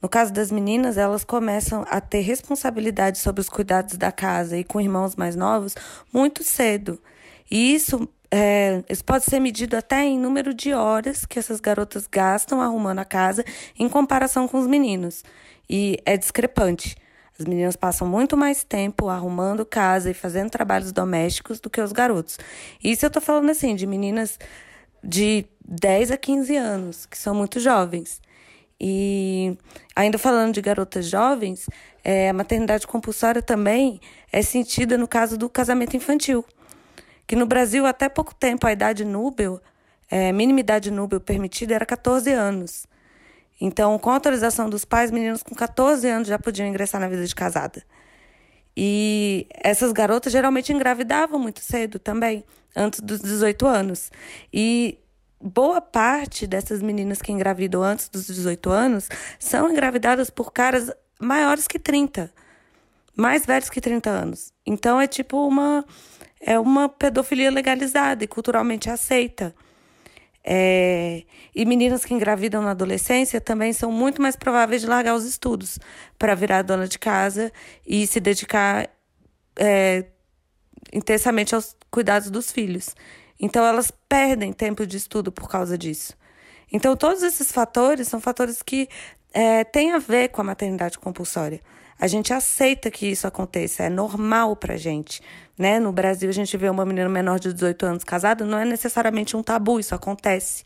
No 0.00 0.08
caso 0.08 0.32
das 0.32 0.50
meninas, 0.50 0.96
elas 0.96 1.24
começam 1.24 1.84
a 1.88 2.00
ter 2.00 2.20
responsabilidade 2.20 3.18
sobre 3.18 3.42
os 3.42 3.50
cuidados 3.50 3.98
da 3.98 4.10
casa 4.10 4.56
e 4.56 4.64
com 4.64 4.80
irmãos 4.80 5.14
mais 5.14 5.36
novos 5.36 5.74
muito 6.10 6.42
cedo. 6.42 6.98
E 7.50 7.74
isso, 7.74 8.08
é, 8.30 8.84
isso 8.88 9.04
pode 9.04 9.24
ser 9.24 9.40
medido 9.40 9.76
até 9.76 10.04
em 10.04 10.18
número 10.18 10.54
de 10.54 10.72
horas 10.72 11.26
que 11.26 11.38
essas 11.38 11.58
garotas 11.58 12.06
gastam 12.06 12.60
arrumando 12.60 13.00
a 13.00 13.04
casa 13.04 13.44
em 13.78 13.88
comparação 13.88 14.46
com 14.46 14.58
os 14.58 14.66
meninos. 14.66 15.24
E 15.68 15.98
é 16.06 16.16
discrepante. 16.16 16.96
As 17.38 17.44
meninas 17.44 17.74
passam 17.74 18.06
muito 18.06 18.36
mais 18.36 18.62
tempo 18.62 19.08
arrumando 19.08 19.64
casa 19.64 20.10
e 20.10 20.14
fazendo 20.14 20.50
trabalhos 20.50 20.92
domésticos 20.92 21.58
do 21.58 21.70
que 21.70 21.80
os 21.80 21.90
garotos. 21.90 22.38
Isso 22.84 23.04
eu 23.04 23.10
tô 23.10 23.20
falando 23.20 23.50
assim, 23.50 23.74
de 23.74 23.86
meninas 23.86 24.38
de 25.02 25.46
10 25.66 26.10
a 26.10 26.16
15 26.16 26.56
anos, 26.56 27.06
que 27.06 27.16
são 27.16 27.34
muito 27.34 27.58
jovens. 27.58 28.20
E 28.78 29.56
ainda 29.96 30.18
falando 30.18 30.54
de 30.54 30.60
garotas 30.60 31.06
jovens, 31.06 31.66
é, 32.04 32.28
a 32.30 32.32
maternidade 32.32 32.86
compulsória 32.86 33.42
também 33.42 34.00
é 34.32 34.42
sentida 34.42 34.96
no 34.96 35.08
caso 35.08 35.36
do 35.36 35.48
casamento 35.48 35.96
infantil. 35.96 36.44
Que 37.30 37.36
no 37.36 37.46
Brasil, 37.46 37.86
até 37.86 38.08
pouco 38.08 38.34
tempo, 38.34 38.66
a 38.66 38.72
idade 38.72 39.04
núbil, 39.04 39.60
é, 40.10 40.32
mínima 40.32 40.58
idade 40.58 40.90
núbil 40.90 41.20
permitida 41.20 41.76
era 41.76 41.86
14 41.86 42.28
anos. 42.32 42.88
Então, 43.60 43.96
com 44.00 44.10
autorização 44.10 44.68
dos 44.68 44.84
pais, 44.84 45.12
meninos 45.12 45.40
com 45.40 45.54
14 45.54 46.08
anos 46.08 46.26
já 46.26 46.40
podiam 46.40 46.66
ingressar 46.66 47.00
na 47.00 47.06
vida 47.06 47.24
de 47.24 47.32
casada. 47.32 47.84
E 48.76 49.46
essas 49.62 49.92
garotas 49.92 50.32
geralmente 50.32 50.72
engravidavam 50.72 51.38
muito 51.38 51.60
cedo 51.60 52.00
também, 52.00 52.44
antes 52.74 52.98
dos 52.98 53.20
18 53.20 53.64
anos. 53.64 54.10
E 54.52 54.98
boa 55.40 55.80
parte 55.80 56.48
dessas 56.48 56.82
meninas 56.82 57.22
que 57.22 57.30
engravidam 57.30 57.80
antes 57.80 58.08
dos 58.08 58.26
18 58.26 58.70
anos 58.70 59.08
são 59.38 59.70
engravidadas 59.70 60.30
por 60.30 60.52
caras 60.52 60.90
maiores 61.20 61.68
que 61.68 61.78
30, 61.78 62.28
mais 63.14 63.46
velhos 63.46 63.70
que 63.70 63.80
30 63.80 64.10
anos. 64.10 64.52
Então 64.66 65.00
é 65.00 65.06
tipo 65.06 65.46
uma 65.46 65.84
é 66.40 66.58
uma 66.58 66.88
pedofilia 66.88 67.50
legalizada 67.50 68.24
e 68.24 68.28
culturalmente 68.28 68.88
aceita. 68.88 69.54
É, 70.42 71.24
e 71.54 71.66
meninas 71.66 72.04
que 72.04 72.14
engravidam 72.14 72.62
na 72.62 72.70
adolescência 72.70 73.40
também 73.40 73.74
são 73.74 73.92
muito 73.92 74.22
mais 74.22 74.36
prováveis 74.36 74.80
de 74.80 74.88
largar 74.88 75.14
os 75.14 75.24
estudos 75.24 75.78
para 76.18 76.34
virar 76.34 76.62
dona 76.62 76.88
de 76.88 76.98
casa 76.98 77.52
e 77.86 78.06
se 78.06 78.18
dedicar 78.20 78.88
é, 79.56 80.06
intensamente 80.92 81.54
aos 81.54 81.76
cuidados 81.90 82.30
dos 82.30 82.50
filhos. 82.50 82.94
Então, 83.38 83.64
elas 83.64 83.92
perdem 84.08 84.52
tempo 84.52 84.86
de 84.86 84.96
estudo 84.96 85.30
por 85.30 85.48
causa 85.48 85.76
disso. 85.76 86.16
Então, 86.72 86.96
todos 86.96 87.22
esses 87.22 87.52
fatores 87.52 88.08
são 88.08 88.20
fatores 88.20 88.62
que 88.62 88.88
é, 89.32 89.64
têm 89.64 89.92
a 89.92 89.98
ver 89.98 90.28
com 90.28 90.40
a 90.40 90.44
maternidade 90.44 90.98
compulsória. 90.98 91.60
A 92.00 92.06
gente 92.06 92.32
aceita 92.32 92.90
que 92.90 93.06
isso 93.06 93.26
aconteça, 93.26 93.82
é 93.82 93.90
normal 93.90 94.56
pra 94.56 94.76
gente. 94.78 95.20
Né? 95.58 95.78
No 95.78 95.92
Brasil, 95.92 96.30
a 96.30 96.32
gente 96.32 96.56
vê 96.56 96.70
uma 96.70 96.86
menina 96.86 97.10
menor 97.10 97.38
de 97.38 97.52
18 97.52 97.84
anos 97.84 98.04
casada, 98.04 98.42
não 98.42 98.58
é 98.58 98.64
necessariamente 98.64 99.36
um 99.36 99.42
tabu, 99.42 99.78
isso 99.78 99.94
acontece. 99.94 100.64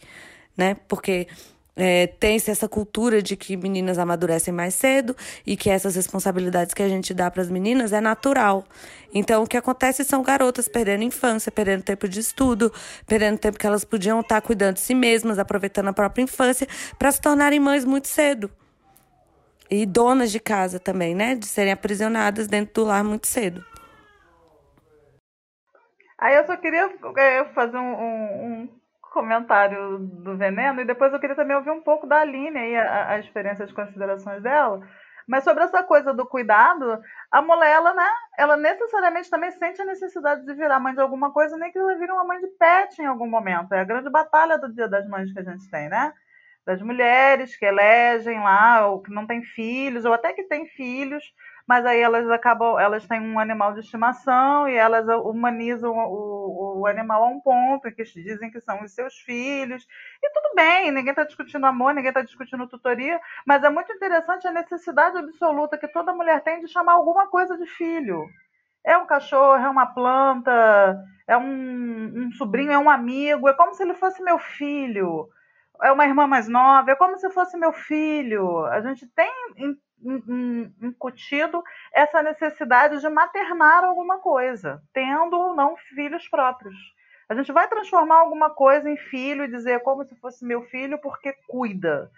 Né? 0.57 0.77
Porque 0.87 1.27
é, 1.75 2.07
tem-se 2.07 2.53
essa 2.53 2.69
cultura 2.69 3.21
de 3.21 3.37
que 3.37 3.57
meninas 3.57 3.99
amadurecem 3.99 4.55
mais 4.55 4.75
cedo 4.75 5.17
e 5.45 5.57
que 5.57 5.69
essas 5.69 5.97
responsabilidades 5.97 6.73
que 6.73 6.85
a 6.85 6.89
gente 6.89 7.13
dá 7.13 7.29
para 7.29 7.43
as 7.43 7.51
meninas 7.51 7.93
é 7.93 8.01
natural. 8.01 8.65
Então, 9.13 9.43
o 9.43 9.47
que 9.47 9.57
acontece 9.57 10.05
são 10.05 10.23
garotas 10.23 10.69
perdendo 10.69 11.03
infância, 11.03 11.51
perdendo 11.51 11.83
tempo 11.83 12.09
de 12.09 12.21
estudo, 12.21 12.73
perdendo 13.09 13.39
tempo 13.39 13.59
que 13.59 13.67
elas 13.67 13.85
podiam 13.85 14.21
estar 14.21 14.41
cuidando 14.41 14.75
de 14.75 14.83
si 14.83 14.95
mesmas, 14.95 15.41
aproveitando 15.41 15.89
a 15.89 15.93
própria 15.93 16.23
infância, 16.23 16.69
para 16.97 17.11
se 17.11 17.21
tornarem 17.21 17.59
mães 17.59 17.85
muito 17.85 18.07
cedo. 18.07 18.49
E 19.71 19.87
donas 19.87 20.31
de 20.31 20.39
casa 20.39 20.79
também, 20.79 21.15
né? 21.15 21.35
De 21.35 21.47
serem 21.47 21.73
aprisionadas 21.73 22.47
dentro 22.47 22.75
do 22.75 22.85
lar 22.85 23.03
muito 23.03 23.27
cedo. 23.27 23.65
Aí 26.19 26.37
eu 26.37 26.47
só 26.47 26.57
queria 26.57 26.91
é, 27.17 27.45
fazer 27.47 27.77
um, 27.77 28.63
um 28.63 28.69
comentário 29.13 29.99
do 29.99 30.37
Veneno 30.37 30.81
e 30.81 30.85
depois 30.85 31.13
eu 31.13 31.21
queria 31.21 31.37
também 31.37 31.57
ouvir 31.57 31.71
um 31.71 31.83
pouco 31.83 32.07
da 32.07 32.21
Aline 32.21 32.59
aí, 32.59 32.77
a, 32.77 33.11
a 33.11 33.19
experiência, 33.19 33.65
as 33.65 33.73
considerações 33.73 34.43
dela. 34.43 34.81
Mas 35.27 35.45
sobre 35.45 35.65
essa 35.65 35.83
coisa 35.83 36.13
do 36.13 36.27
cuidado, 36.27 37.01
a 37.31 37.41
mulher, 37.41 37.73
ela, 37.73 37.95
né, 37.95 38.09
ela 38.39 38.57
necessariamente 38.57 39.31
também 39.31 39.51
sente 39.53 39.81
a 39.81 39.85
necessidade 39.87 40.45
de 40.45 40.55
virar 40.55 40.79
mãe 40.79 40.95
de 40.95 41.01
alguma 41.01 41.33
coisa, 41.33 41.57
nem 41.57 41.73
que 41.73 41.79
ela 41.79 41.97
vire 41.97 42.13
uma 42.13 42.25
mãe 42.25 42.41
de 42.41 42.47
pet 42.59 43.01
em 43.01 43.07
algum 43.07 43.27
momento. 43.27 43.73
É 43.73 43.81
a 43.81 43.85
grande 43.85 44.11
batalha 44.11 44.59
do 44.59 44.73
Dia 44.73 44.87
das 44.87 45.09
Mães 45.09 45.33
que 45.33 45.39
a 45.39 45.43
gente 45.43 45.71
tem, 45.71 45.89
né? 45.89 46.13
Das 46.67 46.81
mulheres 46.81 47.57
que 47.57 47.67
elegem 47.67 48.41
lá, 48.41 48.87
ou 48.87 49.03
que 49.03 49.13
não 49.13 49.27
têm 49.27 49.43
filhos, 49.43 50.05
ou 50.05 50.15
até 50.15 50.33
que 50.33 50.45
têm 50.45 50.67
filhos, 50.67 51.23
mas 51.67 51.85
aí 51.87 52.01
elas 52.01 52.31
acabam, 52.31 52.79
elas 52.79 53.07
têm 53.07 53.21
um 53.21 53.39
animal 53.39 53.73
de 53.73 53.81
estimação 53.81 54.69
e 54.69 54.75
elas 54.75 55.07
humanizam 55.25 55.93
o, 55.97 56.81
o 56.81 56.87
animal 56.87 57.25
a 57.25 57.29
um 57.29 57.41
ponto 57.41 57.91
que 57.93 58.03
dizem 58.03 58.51
que 58.51 58.61
são 58.61 58.83
os 58.83 58.95
seus 58.95 59.15
filhos. 59.19 59.87
E 60.23 60.31
tudo 60.31 60.55
bem, 60.55 60.91
ninguém 60.91 61.11
está 61.11 61.25
discutindo 61.25 61.67
amor, 61.67 61.95
ninguém 61.95 62.11
está 62.11 62.23
discutindo 62.23 62.69
tutoria, 62.69 63.19
mas 63.47 63.65
é 63.65 63.71
muito 63.71 63.93
interessante 63.93 64.47
a 64.47 64.53
necessidade 64.53 65.17
absoluta 65.17 65.79
que 65.79 65.89
toda 65.89 66.15
mulher 66.15 66.43
tem 66.43 66.61
de 66.61 66.69
chamar 66.69 66.93
alguma 66.93 67.27
coisa 67.29 67.57
de 67.57 67.67
filho. 67.67 68.27
É 68.85 68.99
um 68.99 69.07
cachorro, 69.07 69.65
é 69.65 69.69
uma 69.69 69.87
planta, 69.87 70.99
é 71.27 71.37
um, 71.37 72.27
um 72.27 72.33
sobrinho, 72.33 72.73
é 72.73 72.79
um 72.79 72.91
amigo, 72.91 73.49
é 73.49 73.55
como 73.55 73.75
se 73.75 73.83
ele 73.83 73.95
fosse 73.95 74.23
meu 74.23 74.39
filho 74.39 75.29
é 75.83 75.91
uma 75.93 76.07
irmã 76.07 76.27
mais 76.27 76.49
nova, 76.49 76.91
é 76.91 76.97
como 76.97 77.19
se 77.19 77.31
fosse 77.31 77.57
meu 77.57 77.73
filho. 77.73 78.65
A 78.67 78.81
gente 78.81 79.07
tem 79.09 79.31
incutido 80.83 81.63
essa 81.93 82.23
necessidade 82.23 83.01
de 83.01 83.09
maternar 83.09 83.85
alguma 83.85 84.19
coisa, 84.19 84.83
tendo 84.93 85.37
ou 85.37 85.55
não 85.55 85.77
filhos 85.77 86.29
próprios. 86.29 86.75
A 87.29 87.35
gente 87.35 87.51
vai 87.53 87.67
transformar 87.69 88.17
alguma 88.17 88.51
coisa 88.51 88.89
em 88.89 88.97
filho 88.97 89.45
e 89.45 89.51
dizer 89.51 89.81
como 89.81 90.05
se 90.05 90.15
fosse 90.17 90.45
meu 90.45 90.63
filho 90.67 90.99
porque 91.01 91.33
cuida 91.49 92.11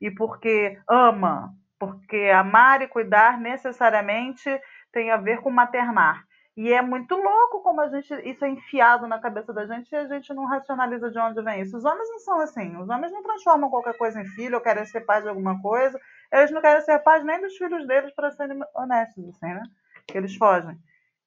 e 0.00 0.10
porque 0.10 0.78
ama, 0.88 1.52
porque 1.78 2.30
amar 2.32 2.80
e 2.80 2.86
cuidar 2.86 3.40
necessariamente 3.40 4.48
tem 4.92 5.10
a 5.10 5.16
ver 5.16 5.40
com 5.40 5.50
maternar. 5.50 6.24
E 6.54 6.70
é 6.70 6.82
muito 6.82 7.14
louco 7.16 7.62
como 7.62 7.80
a 7.80 7.88
gente 7.88 8.12
isso 8.28 8.44
é 8.44 8.50
enfiado 8.50 9.06
na 9.06 9.18
cabeça 9.18 9.54
da 9.54 9.66
gente 9.66 9.90
e 9.90 9.96
a 9.96 10.06
gente 10.06 10.34
não 10.34 10.44
racionaliza 10.44 11.10
de 11.10 11.18
onde 11.18 11.42
vem 11.42 11.62
isso. 11.62 11.76
Os 11.76 11.84
homens 11.84 12.08
não 12.10 12.18
são 12.18 12.40
assim. 12.40 12.76
Os 12.76 12.90
homens 12.90 13.10
não 13.10 13.22
transformam 13.22 13.70
qualquer 13.70 13.96
coisa 13.96 14.20
em 14.20 14.26
filho 14.26 14.56
ou 14.56 14.60
querem 14.60 14.84
ser 14.84 15.00
pai 15.00 15.22
de 15.22 15.28
alguma 15.28 15.60
coisa. 15.62 15.98
Eles 16.30 16.50
não 16.50 16.60
querem 16.60 16.82
ser 16.82 16.98
pais 16.98 17.24
nem 17.24 17.40
dos 17.40 17.56
filhos 17.56 17.86
deles 17.86 18.14
para 18.14 18.30
serem 18.32 18.60
honestos, 18.74 19.28
assim, 19.28 19.54
né? 19.54 19.62
Que 20.06 20.18
eles 20.18 20.36
fogem. 20.36 20.78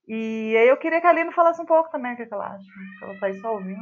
E 0.07 0.55
aí 0.57 0.67
eu 0.67 0.77
queria 0.77 1.01
que 1.01 1.07
a 1.07 1.09
Aline 1.09 1.33
falasse 1.33 1.59
um 1.59 1.65
pouco 1.65 1.89
também 1.89 2.13
o 2.13 2.15
que 2.15 2.27
ela 2.31 2.53
acha. 2.53 2.65
Ela 3.01 3.13
está 3.13 3.25
aí 3.25 3.39
só 3.39 3.53
ouvindo. 3.53 3.81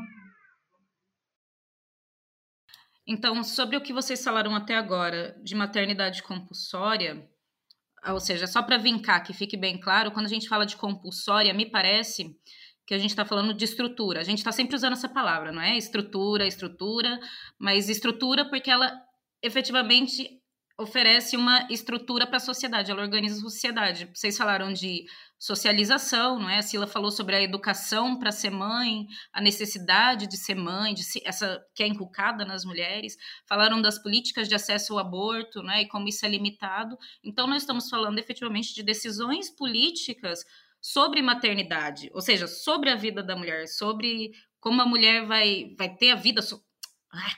Então, 3.05 3.43
sobre 3.43 3.75
o 3.75 3.81
que 3.81 3.91
vocês 3.91 4.23
falaram 4.23 4.55
até 4.55 4.75
agora 4.77 5.37
de 5.43 5.55
maternidade 5.55 6.23
compulsória, 6.23 7.29
ou 8.07 8.19
seja, 8.19 8.47
só 8.47 8.61
para 8.61 8.77
vincar, 8.77 9.23
que 9.23 9.33
fique 9.33 9.55
bem 9.55 9.79
claro, 9.79 10.11
quando 10.11 10.25
a 10.25 10.29
gente 10.29 10.47
fala 10.47 10.65
de 10.65 10.75
compulsória, 10.75 11.53
me 11.53 11.65
parece 11.65 12.35
que 12.85 12.93
a 12.93 12.97
gente 12.97 13.11
está 13.11 13.23
falando 13.23 13.53
de 13.53 13.63
estrutura. 13.63 14.19
A 14.19 14.23
gente 14.23 14.39
está 14.39 14.51
sempre 14.51 14.75
usando 14.75 14.93
essa 14.93 15.07
palavra, 15.07 15.51
não 15.51 15.61
é? 15.61 15.77
Estrutura, 15.77 16.45
estrutura, 16.45 17.19
mas 17.57 17.87
estrutura 17.87 18.49
porque 18.49 18.69
ela 18.69 18.93
efetivamente 19.41 20.41
oferece 20.77 21.37
uma 21.37 21.67
estrutura 21.69 22.25
para 22.25 22.37
a 22.37 22.41
sociedade, 22.41 22.91
ela 22.91 23.01
organiza 23.01 23.37
a 23.37 23.41
sociedade. 23.41 24.09
Vocês 24.13 24.37
falaram 24.37 24.73
de 24.73 25.05
socialização, 25.43 26.39
não 26.39 26.49
é? 26.49 26.59
A 26.59 26.61
Sila 26.61 26.87
falou 26.87 27.11
sobre 27.11 27.35
a 27.35 27.41
educação 27.41 28.17
para 28.17 28.31
ser 28.31 28.49
mãe, 28.49 29.05
a 29.33 29.41
necessidade 29.41 30.25
de 30.25 30.37
ser 30.37 30.55
mãe, 30.55 30.93
de 30.93 31.03
essa 31.25 31.61
que 31.75 31.83
é 31.83 31.87
inculcada 31.87 32.45
nas 32.45 32.63
mulheres. 32.63 33.17
Falaram 33.45 33.81
das 33.81 34.01
políticas 34.01 34.47
de 34.47 34.55
acesso 34.55 34.93
ao 34.93 34.99
aborto, 34.99 35.61
né? 35.61 35.81
E 35.81 35.87
como 35.89 36.07
isso 36.07 36.25
é 36.25 36.29
limitado. 36.29 36.97
Então 37.21 37.45
nós 37.45 37.63
estamos 37.63 37.89
falando 37.89 38.19
efetivamente 38.19 38.73
de 38.73 38.81
decisões 38.83 39.49
políticas 39.49 40.45
sobre 40.79 41.21
maternidade, 41.21 42.09
ou 42.13 42.21
seja, 42.21 42.47
sobre 42.47 42.89
a 42.89 42.95
vida 42.95 43.21
da 43.21 43.35
mulher, 43.35 43.67
sobre 43.67 44.31
como 44.61 44.81
a 44.81 44.85
mulher 44.85 45.25
vai 45.25 45.75
vai 45.77 45.93
ter 45.93 46.11
a 46.11 46.15
vida 46.15 46.41
so... 46.41 46.63
ah, 47.11 47.35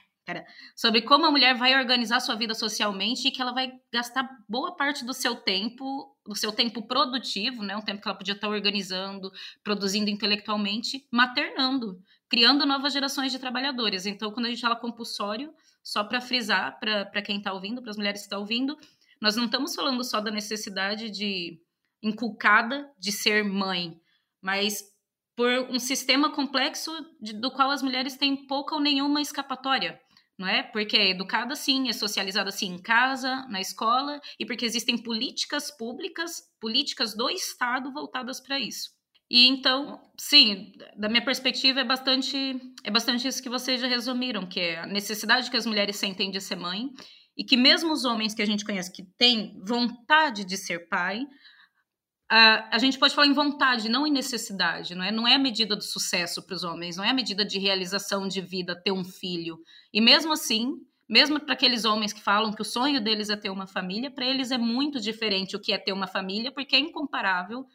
sobre 0.75 1.01
como 1.01 1.25
a 1.25 1.31
mulher 1.31 1.55
vai 1.55 1.75
organizar 1.75 2.19
sua 2.19 2.35
vida 2.35 2.53
socialmente 2.53 3.27
e 3.27 3.31
que 3.31 3.41
ela 3.41 3.53
vai 3.53 3.71
gastar 3.91 4.27
boa 4.47 4.75
parte 4.75 5.05
do 5.05 5.13
seu 5.13 5.35
tempo, 5.35 6.15
do 6.25 6.35
seu 6.35 6.51
tempo 6.51 6.87
produtivo, 6.87 7.63
né, 7.63 7.75
um 7.75 7.81
tempo 7.81 8.01
que 8.01 8.07
ela 8.07 8.17
podia 8.17 8.33
estar 8.33 8.49
organizando, 8.49 9.31
produzindo 9.63 10.09
intelectualmente, 10.09 11.07
maternando, 11.11 12.01
criando 12.27 12.65
novas 12.65 12.93
gerações 12.93 13.31
de 13.31 13.39
trabalhadores. 13.39 14.05
Então, 14.05 14.31
quando 14.31 14.47
a 14.47 14.49
gente 14.49 14.61
fala 14.61 14.75
compulsório, 14.75 15.53
só 15.83 16.03
para 16.03 16.19
frisar 16.21 16.79
para 16.79 17.21
quem 17.21 17.37
está 17.37 17.53
ouvindo, 17.53 17.81
para 17.81 17.91
as 17.91 17.97
mulheres 17.97 18.21
que 18.21 18.25
estão 18.25 18.39
ouvindo, 18.39 18.75
nós 19.21 19.35
não 19.35 19.45
estamos 19.45 19.75
falando 19.75 20.03
só 20.03 20.19
da 20.19 20.31
necessidade 20.31 21.09
de 21.09 21.59
inculcada 22.01 22.91
de 22.99 23.11
ser 23.11 23.43
mãe, 23.43 23.99
mas 24.41 24.83
por 25.35 25.51
um 25.69 25.79
sistema 25.79 26.31
complexo 26.31 26.91
de, 27.21 27.33
do 27.33 27.51
qual 27.51 27.69
as 27.69 27.81
mulheres 27.81 28.15
têm 28.15 28.47
pouca 28.47 28.73
ou 28.73 28.81
nenhuma 28.81 29.21
escapatória 29.21 29.99
não 30.37 30.47
é? 30.47 30.63
Porque 30.63 30.97
é 30.97 31.09
educada 31.09 31.53
assim, 31.53 31.89
é 31.89 31.93
socializada 31.93 32.49
assim 32.49 32.67
em 32.67 32.81
casa, 32.81 33.45
na 33.49 33.61
escola, 33.61 34.19
e 34.39 34.45
porque 34.45 34.65
existem 34.65 34.97
políticas 34.97 35.71
públicas, 35.71 36.43
políticas 36.59 37.15
do 37.15 37.29
Estado 37.29 37.91
voltadas 37.91 38.39
para 38.39 38.59
isso. 38.59 38.95
E 39.29 39.47
então, 39.47 39.99
sim, 40.19 40.71
da 40.95 41.09
minha 41.09 41.23
perspectiva 41.23 41.79
é 41.79 41.83
bastante 41.83 42.59
é 42.83 42.91
bastante 42.91 43.27
isso 43.27 43.41
que 43.41 43.49
vocês 43.49 43.81
já 43.81 43.87
resumiram, 43.87 44.45
que 44.45 44.59
é 44.59 44.79
a 44.79 44.85
necessidade 44.85 45.49
que 45.49 45.57
as 45.57 45.65
mulheres 45.65 45.95
sentem 45.95 46.29
de 46.29 46.39
ser 46.39 46.55
mãe 46.55 46.89
e 47.35 47.43
que 47.43 47.57
mesmo 47.57 47.91
os 47.91 48.05
homens 48.05 48.33
que 48.33 48.41
a 48.41 48.45
gente 48.45 48.63
conhece 48.63 48.91
que 48.91 49.03
têm 49.17 49.59
vontade 49.67 50.45
de 50.45 50.55
ser 50.55 50.87
pai, 50.87 51.25
a, 52.29 52.75
a 52.75 52.79
gente 52.79 52.97
pode 52.97 53.13
falar 53.13 53.27
em 53.27 53.33
vontade, 53.33 53.89
não 53.89 54.05
em 54.07 54.11
necessidade, 54.11 54.95
não 54.95 55.03
é? 55.03 55.11
Não 55.11 55.27
é 55.27 55.35
a 55.35 55.39
medida 55.39 55.75
do 55.75 55.83
sucesso 55.83 56.41
para 56.41 56.55
os 56.55 56.63
homens, 56.63 56.97
não 56.97 57.03
é 57.03 57.09
a 57.09 57.13
medida 57.13 57.45
de 57.45 57.59
realização 57.59 58.27
de 58.27 58.41
vida 58.41 58.75
ter 58.75 58.91
um 58.91 59.03
filho. 59.03 59.59
E 59.93 60.01
mesmo 60.01 60.33
assim, 60.33 60.75
mesmo 61.07 61.39
para 61.39 61.53
aqueles 61.53 61.85
homens 61.85 62.11
que 62.11 62.21
falam 62.21 62.51
que 62.51 62.61
o 62.61 62.65
sonho 62.65 62.99
deles 62.99 63.29
é 63.29 63.35
ter 63.35 63.51
uma 63.51 63.67
família, 63.67 64.09
para 64.09 64.25
eles 64.25 64.49
é 64.51 64.57
muito 64.57 64.99
diferente 64.99 65.55
o 65.55 65.59
que 65.59 65.71
é 65.71 65.77
ter 65.77 65.93
uma 65.93 66.07
família, 66.07 66.51
porque 66.51 66.75
é 66.75 66.79
incomparável 66.79 67.65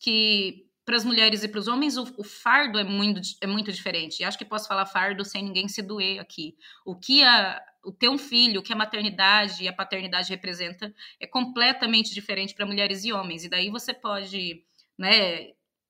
que 0.00 0.65
para 0.86 0.96
as 0.96 1.04
mulheres 1.04 1.42
e 1.42 1.48
para 1.48 1.58
os 1.58 1.66
homens 1.66 1.96
o, 1.96 2.04
o, 2.16 2.22
fardo 2.22 2.78
é 2.78 2.84
muito, 2.84 3.20
é 3.40 3.46
muito 3.46 3.72
diferente. 3.72 4.20
E 4.20 4.24
acho 4.24 4.38
que 4.38 4.44
posso 4.44 4.68
falar 4.68 4.86
fardo 4.86 5.24
sem 5.24 5.42
ninguém 5.42 5.66
se 5.66 5.82
doer 5.82 6.20
aqui. 6.20 6.54
O 6.84 6.94
que 6.94 7.24
a, 7.24 7.60
o 7.84 7.90
ter 7.90 8.08
um 8.08 8.16
filho, 8.16 8.62
que 8.62 8.72
a 8.72 8.76
maternidade 8.76 9.64
e 9.64 9.68
a 9.68 9.72
paternidade 9.72 10.30
representa, 10.30 10.94
é 11.18 11.26
completamente 11.26 12.14
diferente 12.14 12.54
para 12.54 12.64
mulheres 12.64 13.04
e 13.04 13.12
homens. 13.12 13.44
E 13.44 13.48
daí 13.48 13.68
você 13.68 13.92
pode, 13.92 14.62
né, 14.96 15.48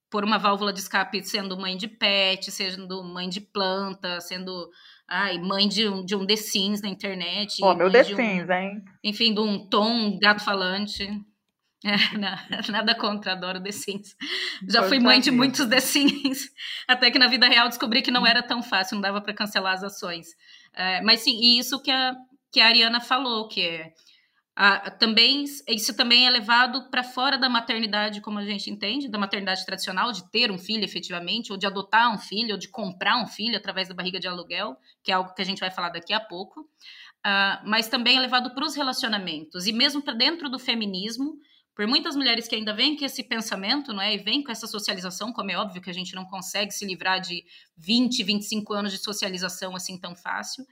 pôr 0.09 0.25
uma 0.25 0.39
válvula 0.39 0.73
de 0.73 0.81
escape 0.81 1.23
sendo 1.23 1.59
mãe 1.59 1.77
de 1.77 1.89
pet, 1.89 2.51
sendo 2.51 3.05
mãe 3.05 3.29
de 3.29 3.43
planta, 3.43 4.19
sendo 4.23 4.71
ai, 5.07 5.39
mãe 5.39 5.69
de 5.69 5.87
um, 5.87 6.07
de 6.07 6.17
um 6.17 6.27
The 6.27 6.37
Sims 6.37 6.81
na 6.81 6.89
internet. 6.89 7.61
Pô, 7.61 7.75
meu 7.75 7.91
The 7.91 8.03
Sims, 8.03 8.49
um, 8.49 8.53
hein? 8.53 8.85
Enfim, 9.05 9.35
de 9.35 9.41
um 9.41 9.69
tom 9.69 10.19
gato 10.19 10.43
falante. 10.43 11.07
É, 12.51 12.71
nada 12.71 12.95
contra, 12.95 13.33
adoro 13.33 13.63
The 13.63 13.71
Sims. 13.71 14.17
Já 14.69 14.83
fui 14.83 14.99
mãe 14.99 15.21
de 15.21 15.31
muitos 15.31 15.67
The 15.67 15.81
Sims, 15.81 16.51
até 16.89 17.11
que 17.11 17.19
na 17.19 17.29
vida 17.29 17.47
real 17.47 17.69
descobri 17.69 18.03
que 18.03 18.11
não 18.11 18.27
era 18.27 18.43
tão 18.43 18.63
fácil, 18.63 18.97
não 18.97 19.03
dava 19.03 19.21
para 19.21 19.35
cancelar 19.35 19.75
as 19.75 19.85
ações. 19.85 20.27
É, 20.75 21.01
mas 21.03 21.21
sim, 21.21 21.39
e 21.41 21.59
isso 21.59 21.81
que 21.81 21.91
a, 21.91 22.15
que 22.51 22.61
a 22.61 22.67
Ariana 22.67 23.01
falou, 23.01 23.49
que 23.49 23.61
é 23.61 23.93
a, 24.59 24.91
também 24.91 25.45
isso 25.45 25.95
também 25.95 26.27
é 26.27 26.31
levado 26.31 26.89
para 26.91 27.05
fora 27.05 27.37
da 27.37 27.49
maternidade, 27.49 28.23
como 28.23 28.39
a 28.39 28.45
gente 28.45 28.71
entende, 28.71 29.07
da 29.07 29.19
maternidade 29.19 29.65
tradicional, 29.67 30.11
de 30.13 30.29
ter 30.31 30.51
um 30.51 30.59
filho 30.59 30.83
efetivamente, 30.83 31.53
ou 31.53 31.59
de 31.59 31.67
adotar 31.67 32.13
um 32.13 32.19
filho, 32.19 32.53
ou 32.53 32.59
de 32.59 32.69
comprar 32.69 33.23
um 33.23 33.27
filho 33.27 33.57
através 33.57 33.87
da 33.87 33.95
barriga 33.95 34.19
de 34.19 34.27
aluguel, 34.27 34.75
que 35.05 35.13
é 35.13 35.15
algo 35.15 35.35
que 35.35 35.43
a 35.43 35.45
gente 35.45 35.61
vai 35.61 35.71
falar 35.71 35.91
daqui 35.91 36.15
a 36.15 36.21
pouco. 36.21 36.63
Uh, 36.63 37.59
mas 37.67 37.89
também 37.89 38.17
é 38.17 38.21
levado 38.21 38.55
para 38.55 38.65
os 38.65 38.75
relacionamentos 38.75 39.67
e 39.67 39.73
mesmo 39.73 40.01
para 40.01 40.15
dentro 40.15 40.49
do 40.49 40.59
feminismo, 40.59 41.37
por 41.77 41.87
muitas 41.87 42.17
mulheres 42.17 42.49
que 42.49 42.55
ainda 42.55 42.73
vêm 42.73 42.97
com 42.97 43.05
esse 43.05 43.23
pensamento, 43.23 43.93
não 43.93 44.01
é? 44.01 44.15
E 44.15 44.17
vêm 44.17 44.43
com 44.43 44.51
essa 44.51 44.67
socialização, 44.67 45.31
como 45.31 45.51
é 45.51 45.59
óbvio 45.59 45.83
que 45.83 45.91
a 45.91 45.93
gente 45.93 46.15
não 46.15 46.25
consegue 46.25 46.73
se 46.73 46.87
livrar 46.87 47.21
de 47.21 47.45
20, 47.77 48.25
25 48.25 48.73
anos 48.73 48.93
de 48.93 48.99
socialização 48.99 49.77
assim 49.77 49.99
tão 49.99 50.17
fácil, 50.17 50.67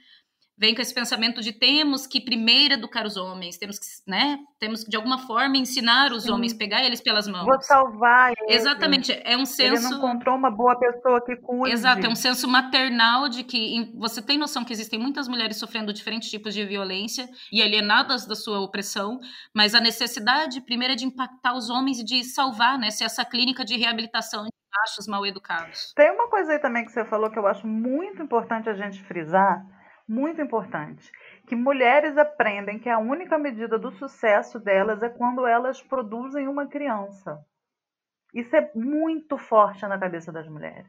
vem 0.56 0.74
com 0.74 0.80
esse 0.80 0.94
pensamento 0.94 1.40
de 1.40 1.52
temos 1.52 2.06
que 2.06 2.20
primeiro 2.20 2.74
educar 2.74 3.04
os 3.04 3.16
homens, 3.16 3.58
temos 3.58 3.78
que, 3.78 3.86
né, 4.06 4.38
temos 4.58 4.84
que 4.84 4.90
de 4.90 4.96
alguma 4.96 5.18
forma 5.18 5.56
ensinar 5.56 6.12
os 6.12 6.24
Sim. 6.24 6.32
homens, 6.32 6.52
pegar 6.52 6.84
eles 6.84 7.00
pelas 7.00 7.26
mãos. 7.26 7.44
Vou 7.44 7.60
salvar 7.60 8.32
ele. 8.32 8.54
Exatamente, 8.54 9.12
é 9.24 9.36
um 9.36 9.44
senso... 9.44 9.86
Ele 9.86 9.94
não 9.94 9.98
encontrou 9.98 10.36
uma 10.36 10.50
boa 10.50 10.78
pessoa 10.78 11.24
que 11.24 11.36
cuide. 11.36 11.74
Exato, 11.74 12.06
é 12.06 12.08
um 12.08 12.14
senso 12.14 12.48
maternal 12.48 13.28
de 13.28 13.42
que 13.42 13.92
você 13.96 14.22
tem 14.22 14.38
noção 14.38 14.64
que 14.64 14.72
existem 14.72 14.98
muitas 14.98 15.26
mulheres 15.28 15.56
sofrendo 15.56 15.92
diferentes 15.92 16.30
tipos 16.30 16.54
de 16.54 16.64
violência 16.64 17.28
e 17.52 17.62
alienadas 17.62 18.26
da 18.26 18.36
sua 18.36 18.60
opressão, 18.60 19.20
mas 19.54 19.74
a 19.74 19.80
necessidade 19.80 20.60
primeiro 20.60 20.94
é 20.94 20.96
de 20.96 21.04
impactar 21.04 21.54
os 21.54 21.68
homens 21.68 21.98
e 21.98 22.04
de 22.04 22.22
salvar, 22.24 22.78
né, 22.78 22.90
ser 22.90 23.04
essa 23.04 23.24
clínica 23.24 23.64
de 23.64 23.76
reabilitação 23.76 24.46
machos 24.76 25.06
mal 25.06 25.24
educados. 25.24 25.92
Tem 25.94 26.10
uma 26.10 26.28
coisa 26.28 26.52
aí 26.52 26.58
também 26.58 26.84
que 26.84 26.90
você 26.90 27.04
falou 27.04 27.30
que 27.30 27.38
eu 27.38 27.46
acho 27.46 27.66
muito 27.66 28.22
importante 28.22 28.68
a 28.68 28.74
gente 28.74 29.00
frisar, 29.04 29.64
muito 30.06 30.40
importante, 30.40 31.10
que 31.46 31.56
mulheres 31.56 32.16
aprendem 32.18 32.78
que 32.78 32.88
a 32.88 32.98
única 32.98 33.38
medida 33.38 33.78
do 33.78 33.90
sucesso 33.92 34.58
delas 34.58 35.02
é 35.02 35.08
quando 35.08 35.46
elas 35.46 35.82
produzem 35.82 36.46
uma 36.46 36.66
criança. 36.66 37.38
Isso 38.32 38.54
é 38.54 38.70
muito 38.74 39.38
forte 39.38 39.86
na 39.86 39.98
cabeça 39.98 40.30
das 40.30 40.46
mulheres. 40.48 40.86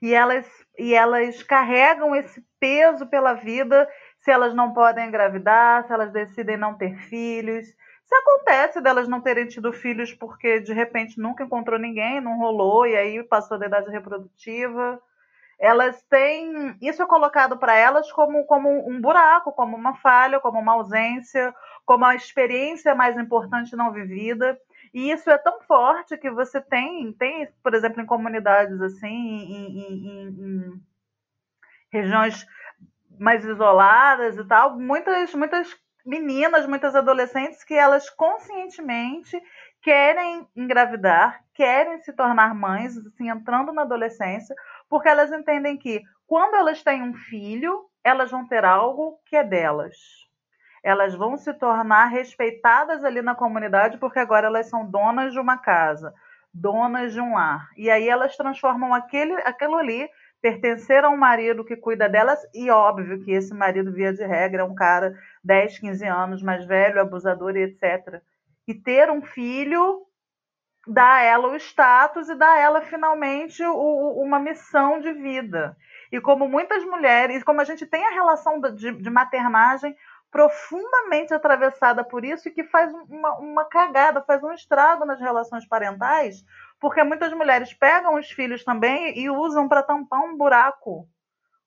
E 0.00 0.14
elas, 0.14 0.46
e 0.78 0.94
elas 0.94 1.42
carregam 1.42 2.14
esse 2.14 2.44
peso 2.60 3.06
pela 3.06 3.34
vida 3.34 3.88
se 4.20 4.30
elas 4.30 4.54
não 4.54 4.72
podem 4.72 5.08
engravidar, 5.08 5.84
se 5.86 5.92
elas 5.92 6.12
decidem 6.12 6.56
não 6.56 6.76
ter 6.76 6.96
filhos. 7.08 7.66
Se 7.66 8.14
acontece 8.14 8.80
delas 8.80 9.08
não 9.08 9.20
terem 9.20 9.46
tido 9.46 9.72
filhos 9.72 10.12
porque 10.12 10.60
de 10.60 10.72
repente 10.72 11.20
nunca 11.20 11.42
encontrou 11.42 11.78
ninguém, 11.78 12.20
não 12.20 12.38
rolou 12.38 12.86
e 12.86 12.96
aí 12.96 13.22
passou 13.24 13.58
da 13.58 13.66
idade 13.66 13.90
reprodutiva 13.90 15.02
elas 15.58 16.00
têm 16.04 16.76
isso 16.80 17.02
é 17.02 17.06
colocado 17.06 17.58
para 17.58 17.74
elas 17.74 18.10
como, 18.12 18.44
como 18.44 18.88
um 18.88 19.00
buraco, 19.00 19.52
como 19.52 19.76
uma 19.76 19.96
falha, 19.96 20.38
como 20.38 20.58
uma 20.58 20.74
ausência, 20.74 21.54
como 21.84 22.04
a 22.04 22.14
experiência 22.14 22.94
mais 22.94 23.18
importante 23.18 23.74
não 23.74 23.92
vivida. 23.92 24.58
E 24.94 25.10
isso 25.10 25.28
é 25.28 25.36
tão 25.36 25.60
forte 25.62 26.16
que 26.16 26.30
você 26.30 26.60
tem, 26.60 27.12
tem 27.12 27.48
por 27.62 27.74
exemplo, 27.74 28.00
em 28.00 28.06
comunidades 28.06 28.80
assim, 28.80 29.06
em, 29.06 29.78
em, 29.80 30.28
em 30.28 30.82
regiões 31.90 32.46
mais 33.18 33.44
isoladas 33.44 34.36
e 34.36 34.44
tal, 34.44 34.78
muitas, 34.78 35.34
muitas 35.34 35.76
meninas, 36.06 36.66
muitas 36.66 36.94
adolescentes 36.94 37.64
que 37.64 37.74
elas 37.74 38.08
conscientemente 38.08 39.40
querem 39.82 40.46
engravidar, 40.56 41.42
querem 41.54 42.00
se 42.00 42.12
tornar 42.12 42.54
mães, 42.54 42.96
assim, 42.96 43.28
entrando 43.28 43.72
na 43.72 43.82
adolescência, 43.82 44.54
porque 44.88 45.08
elas 45.08 45.32
entendem 45.32 45.76
que 45.76 46.02
quando 46.26 46.54
elas 46.54 46.82
têm 46.82 47.02
um 47.02 47.14
filho, 47.14 47.86
elas 48.04 48.30
vão 48.30 48.46
ter 48.46 48.64
algo 48.64 49.18
que 49.26 49.36
é 49.36 49.44
delas. 49.44 49.96
Elas 50.82 51.14
vão 51.14 51.36
se 51.36 51.52
tornar 51.54 52.06
respeitadas 52.06 53.04
ali 53.04 53.20
na 53.20 53.34
comunidade, 53.34 53.98
porque 53.98 54.18
agora 54.18 54.46
elas 54.46 54.68
são 54.68 54.88
donas 54.88 55.32
de 55.32 55.40
uma 55.40 55.58
casa, 55.58 56.14
donas 56.52 57.12
de 57.12 57.20
um 57.20 57.34
lar. 57.34 57.68
E 57.76 57.90
aí 57.90 58.08
elas 58.08 58.36
transformam 58.36 58.94
aquele, 58.94 59.34
aquilo 59.42 59.76
ali 59.76 60.08
pertencer 60.40 61.04
a 61.04 61.08
um 61.08 61.16
marido 61.16 61.64
que 61.64 61.76
cuida 61.76 62.08
delas, 62.08 62.40
e 62.54 62.70
óbvio 62.70 63.24
que 63.24 63.32
esse 63.32 63.52
marido, 63.52 63.92
via 63.92 64.12
de 64.12 64.24
regra, 64.24 64.62
é 64.62 64.64
um 64.64 64.74
cara 64.74 65.14
10, 65.42 65.78
15 65.80 66.06
anos 66.06 66.42
mais 66.42 66.64
velho, 66.64 67.00
abusador 67.00 67.56
e 67.56 67.62
etc. 67.62 68.22
E 68.66 68.74
ter 68.74 69.10
um 69.10 69.20
filho 69.22 70.06
dá 70.86 71.14
a 71.14 71.22
ela 71.22 71.48
o 71.48 71.56
status 71.56 72.28
e 72.28 72.34
dá 72.34 72.52
a 72.52 72.58
ela 72.58 72.80
finalmente 72.82 73.62
o, 73.62 74.22
uma 74.22 74.38
missão 74.38 75.00
de 75.00 75.12
vida. 75.12 75.76
E 76.10 76.20
como 76.20 76.48
muitas 76.48 76.84
mulheres, 76.84 77.42
como 77.44 77.60
a 77.60 77.64
gente 77.64 77.84
tem 77.86 78.04
a 78.06 78.10
relação 78.10 78.60
de, 78.60 78.92
de 78.92 79.10
maternagem 79.10 79.94
profundamente 80.30 81.32
atravessada 81.32 82.04
por 82.04 82.24
isso 82.24 82.48
e 82.48 82.52
que 82.52 82.64
faz 82.64 82.92
uma, 83.08 83.38
uma 83.38 83.64
cagada, 83.64 84.22
faz 84.22 84.42
um 84.42 84.52
estrago 84.52 85.04
nas 85.04 85.20
relações 85.20 85.66
parentais, 85.66 86.44
porque 86.78 87.02
muitas 87.02 87.32
mulheres 87.32 87.72
pegam 87.72 88.14
os 88.14 88.30
filhos 88.30 88.62
também 88.62 89.18
e 89.18 89.30
usam 89.30 89.68
para 89.68 89.82
tampar 89.82 90.20
um 90.20 90.36
buraco, 90.36 91.08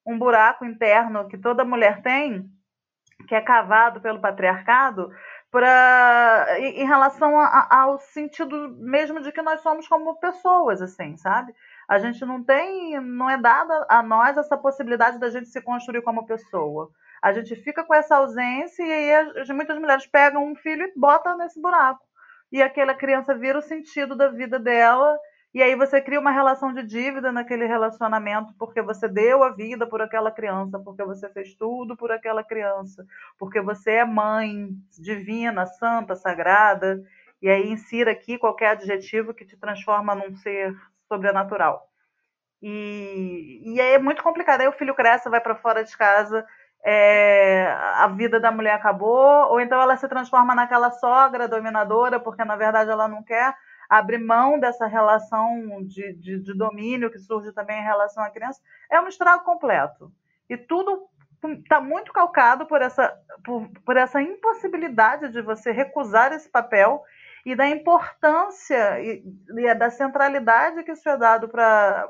um 0.05 0.17
buraco 0.17 0.65
interno 0.65 1.27
que 1.27 1.37
toda 1.37 1.65
mulher 1.65 2.01
tem, 2.01 2.49
que 3.27 3.35
é 3.35 3.41
cavado 3.41 4.01
pelo 4.01 4.19
patriarcado, 4.19 5.11
para 5.51 6.47
em 6.59 6.85
relação 6.87 7.37
a, 7.37 7.67
ao 7.69 7.99
sentido 7.99 8.69
mesmo 8.79 9.21
de 9.21 9.33
que 9.33 9.41
nós 9.41 9.61
somos 9.61 9.85
como 9.87 10.15
pessoas, 10.15 10.81
assim, 10.81 11.17
sabe? 11.17 11.53
A 11.89 11.99
gente 11.99 12.23
não 12.25 12.41
tem, 12.41 12.99
não 13.01 13.29
é 13.29 13.37
dada 13.37 13.85
a 13.89 14.01
nós 14.01 14.37
essa 14.37 14.57
possibilidade 14.57 15.19
da 15.19 15.29
gente 15.29 15.49
se 15.49 15.61
construir 15.61 16.01
como 16.03 16.25
pessoa. 16.25 16.89
A 17.21 17.33
gente 17.33 17.53
fica 17.57 17.83
com 17.83 17.93
essa 17.93 18.15
ausência 18.15 18.81
e 18.81 18.91
aí 18.91 19.53
muitas 19.53 19.77
mulheres 19.77 20.07
pegam 20.07 20.43
um 20.45 20.55
filho 20.55 20.85
e 20.85 20.93
botam 20.95 21.37
nesse 21.37 21.61
buraco. 21.61 22.01
E 22.49 22.61
aquela 22.61 22.95
criança 22.95 23.35
vira 23.35 23.59
o 23.59 23.61
sentido 23.61 24.15
da 24.15 24.29
vida 24.29 24.57
dela, 24.57 25.17
E 25.53 25.61
aí 25.61 25.75
você 25.75 25.99
cria 25.99 26.19
uma 26.19 26.31
relação 26.31 26.73
de 26.73 26.81
dívida 26.81 27.31
naquele 27.31 27.65
relacionamento 27.65 28.53
porque 28.57 28.81
você 28.81 29.07
deu 29.07 29.43
a 29.43 29.49
vida 29.49 29.85
por 29.85 30.01
aquela 30.01 30.31
criança, 30.31 30.79
porque 30.79 31.03
você 31.03 31.27
fez 31.29 31.53
tudo 31.55 31.95
por 31.97 32.09
aquela 32.09 32.41
criança, 32.41 33.05
porque 33.37 33.59
você 33.59 33.91
é 33.91 34.05
mãe 34.05 34.69
divina, 34.97 35.65
santa, 35.65 36.15
sagrada. 36.15 37.03
E 37.41 37.49
aí 37.49 37.69
insira 37.69 38.11
aqui 38.11 38.37
qualquer 38.37 38.69
adjetivo 38.69 39.33
que 39.33 39.45
te 39.45 39.57
transforma 39.57 40.15
num 40.15 40.35
ser 40.37 40.73
sobrenatural. 41.09 41.85
E, 42.61 43.61
e 43.65 43.81
aí 43.81 43.93
é 43.93 43.99
muito 43.99 44.23
complicado. 44.23 44.61
Aí 44.61 44.67
o 44.67 44.73
filho 44.73 44.95
cresce, 44.95 45.29
vai 45.29 45.41
para 45.41 45.55
fora 45.55 45.83
de 45.83 45.97
casa, 45.97 46.45
é, 46.85 47.67
a 47.95 48.07
vida 48.07 48.39
da 48.39 48.51
mulher 48.51 48.73
acabou, 48.73 49.49
ou 49.49 49.59
então 49.59 49.81
ela 49.81 49.97
se 49.97 50.07
transforma 50.07 50.55
naquela 50.55 50.91
sogra 50.91 51.47
dominadora, 51.47 52.19
porque 52.19 52.45
na 52.45 52.55
verdade 52.55 52.89
ela 52.89 53.07
não 53.07 53.21
quer 53.23 53.53
abrir 53.91 54.19
mão 54.19 54.57
dessa 54.57 54.87
relação 54.87 55.83
de, 55.83 56.13
de, 56.13 56.39
de 56.39 56.53
domínio 56.53 57.11
que 57.11 57.19
surge 57.19 57.51
também 57.51 57.77
em 57.77 57.83
relação 57.83 58.23
à 58.23 58.29
criança. 58.29 58.61
É 58.89 59.01
um 59.01 59.07
estrago 59.09 59.43
completo. 59.43 60.09
E 60.49 60.55
tudo 60.55 61.09
está 61.43 61.81
muito 61.81 62.13
calcado 62.13 62.65
por 62.65 62.81
essa, 62.81 63.13
por, 63.43 63.67
por 63.85 63.97
essa 63.97 64.21
impossibilidade 64.21 65.29
de 65.33 65.41
você 65.41 65.73
recusar 65.73 66.31
esse 66.31 66.49
papel 66.49 67.03
e 67.45 67.53
da 67.53 67.67
importância 67.67 69.01
e, 69.01 69.25
e 69.57 69.75
da 69.75 69.89
centralidade 69.89 70.83
que 70.83 70.93
isso 70.93 71.09
é 71.09 71.17
dado 71.17 71.49
para 71.49 72.09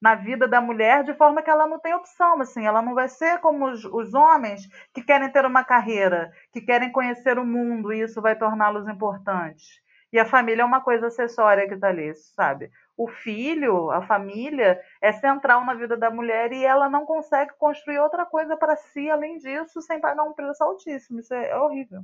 na 0.00 0.14
vida 0.14 0.48
da 0.48 0.62
mulher 0.62 1.04
de 1.04 1.12
forma 1.12 1.42
que 1.42 1.50
ela 1.50 1.66
não 1.66 1.78
tem 1.78 1.92
opção, 1.92 2.40
assim, 2.40 2.64
ela 2.64 2.80
não 2.80 2.94
vai 2.94 3.06
ser 3.06 3.38
como 3.40 3.66
os, 3.66 3.84
os 3.84 4.14
homens 4.14 4.66
que 4.94 5.02
querem 5.02 5.28
ter 5.28 5.44
uma 5.44 5.62
carreira, 5.62 6.32
que 6.50 6.62
querem 6.62 6.90
conhecer 6.90 7.38
o 7.38 7.44
mundo 7.44 7.92
e 7.92 8.00
isso 8.00 8.22
vai 8.22 8.34
torná-los 8.34 8.88
importantes. 8.88 9.82
E 10.12 10.18
a 10.18 10.24
família 10.24 10.62
é 10.62 10.64
uma 10.64 10.80
coisa 10.80 11.06
acessória 11.06 11.68
que 11.68 11.74
está 11.74 11.88
ali, 11.88 12.12
sabe? 12.14 12.70
O 12.96 13.06
filho, 13.06 13.90
a 13.90 14.02
família, 14.02 14.80
é 15.00 15.12
central 15.12 15.64
na 15.64 15.74
vida 15.74 15.96
da 15.96 16.10
mulher 16.10 16.52
e 16.52 16.64
ela 16.64 16.88
não 16.88 17.06
consegue 17.06 17.52
construir 17.58 17.98
outra 17.98 18.26
coisa 18.26 18.56
para 18.56 18.76
si 18.76 19.08
além 19.08 19.38
disso 19.38 19.80
sem 19.80 20.00
pagar 20.00 20.24
um 20.24 20.32
preço 20.32 20.62
altíssimo. 20.62 21.20
Isso 21.20 21.32
é 21.32 21.56
horrível. 21.56 22.02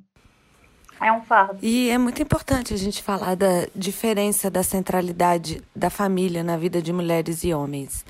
É 1.00 1.12
um 1.12 1.22
fardo. 1.22 1.58
E 1.60 1.90
é 1.90 1.98
muito 1.98 2.22
importante 2.22 2.72
a 2.72 2.76
gente 2.76 3.02
falar 3.02 3.34
da 3.34 3.66
diferença 3.74 4.50
da 4.50 4.62
centralidade 4.62 5.62
da 5.74 5.90
família 5.90 6.42
na 6.42 6.56
vida 6.56 6.80
de 6.80 6.92
mulheres 6.92 7.44
e 7.44 7.52
homens. 7.52 8.04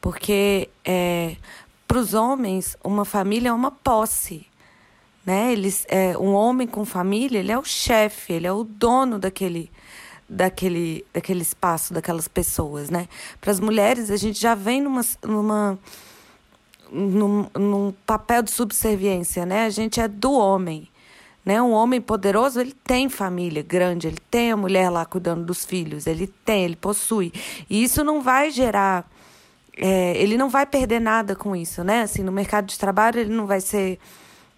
Porque 0.00 0.68
é, 0.84 1.36
para 1.88 1.98
os 1.98 2.14
homens, 2.14 2.76
uma 2.84 3.04
família 3.04 3.48
é 3.48 3.52
uma 3.52 3.72
posse. 3.72 4.46
Né? 5.30 5.52
Eles, 5.52 5.86
é, 5.88 6.18
um 6.18 6.32
homem 6.32 6.66
com 6.66 6.84
família, 6.84 7.38
ele 7.38 7.52
é 7.52 7.56
o 7.56 7.62
chefe, 7.62 8.32
ele 8.32 8.48
é 8.48 8.52
o 8.52 8.64
dono 8.64 9.16
daquele, 9.16 9.70
daquele, 10.28 11.06
daquele 11.14 11.42
espaço, 11.42 11.94
daquelas 11.94 12.26
pessoas. 12.26 12.90
Né? 12.90 13.06
Para 13.40 13.52
as 13.52 13.60
mulheres, 13.60 14.10
a 14.10 14.16
gente 14.16 14.40
já 14.40 14.56
vem 14.56 14.80
numa, 14.80 15.02
numa, 15.22 15.78
num, 16.90 17.46
num 17.56 17.94
papel 18.04 18.42
de 18.42 18.50
subserviência. 18.50 19.46
Né? 19.46 19.66
A 19.66 19.70
gente 19.70 20.00
é 20.00 20.08
do 20.08 20.32
homem. 20.32 20.88
Né? 21.44 21.62
Um 21.62 21.70
homem 21.70 22.00
poderoso, 22.00 22.60
ele 22.60 22.74
tem 22.82 23.08
família 23.08 23.62
grande, 23.62 24.08
ele 24.08 24.18
tem 24.28 24.50
a 24.50 24.56
mulher 24.56 24.90
lá 24.90 25.06
cuidando 25.06 25.44
dos 25.44 25.64
filhos, 25.64 26.08
ele 26.08 26.26
tem, 26.44 26.64
ele 26.64 26.74
possui. 26.74 27.32
E 27.70 27.84
isso 27.84 28.02
não 28.02 28.20
vai 28.20 28.50
gerar. 28.50 29.08
É, 29.76 30.20
ele 30.20 30.36
não 30.36 30.48
vai 30.48 30.66
perder 30.66 31.00
nada 31.00 31.36
com 31.36 31.54
isso, 31.54 31.84
né? 31.84 32.02
Assim, 32.02 32.24
no 32.24 32.32
mercado 32.32 32.66
de 32.66 32.76
trabalho, 32.76 33.20
ele 33.20 33.32
não 33.32 33.46
vai 33.46 33.60
ser 33.60 34.00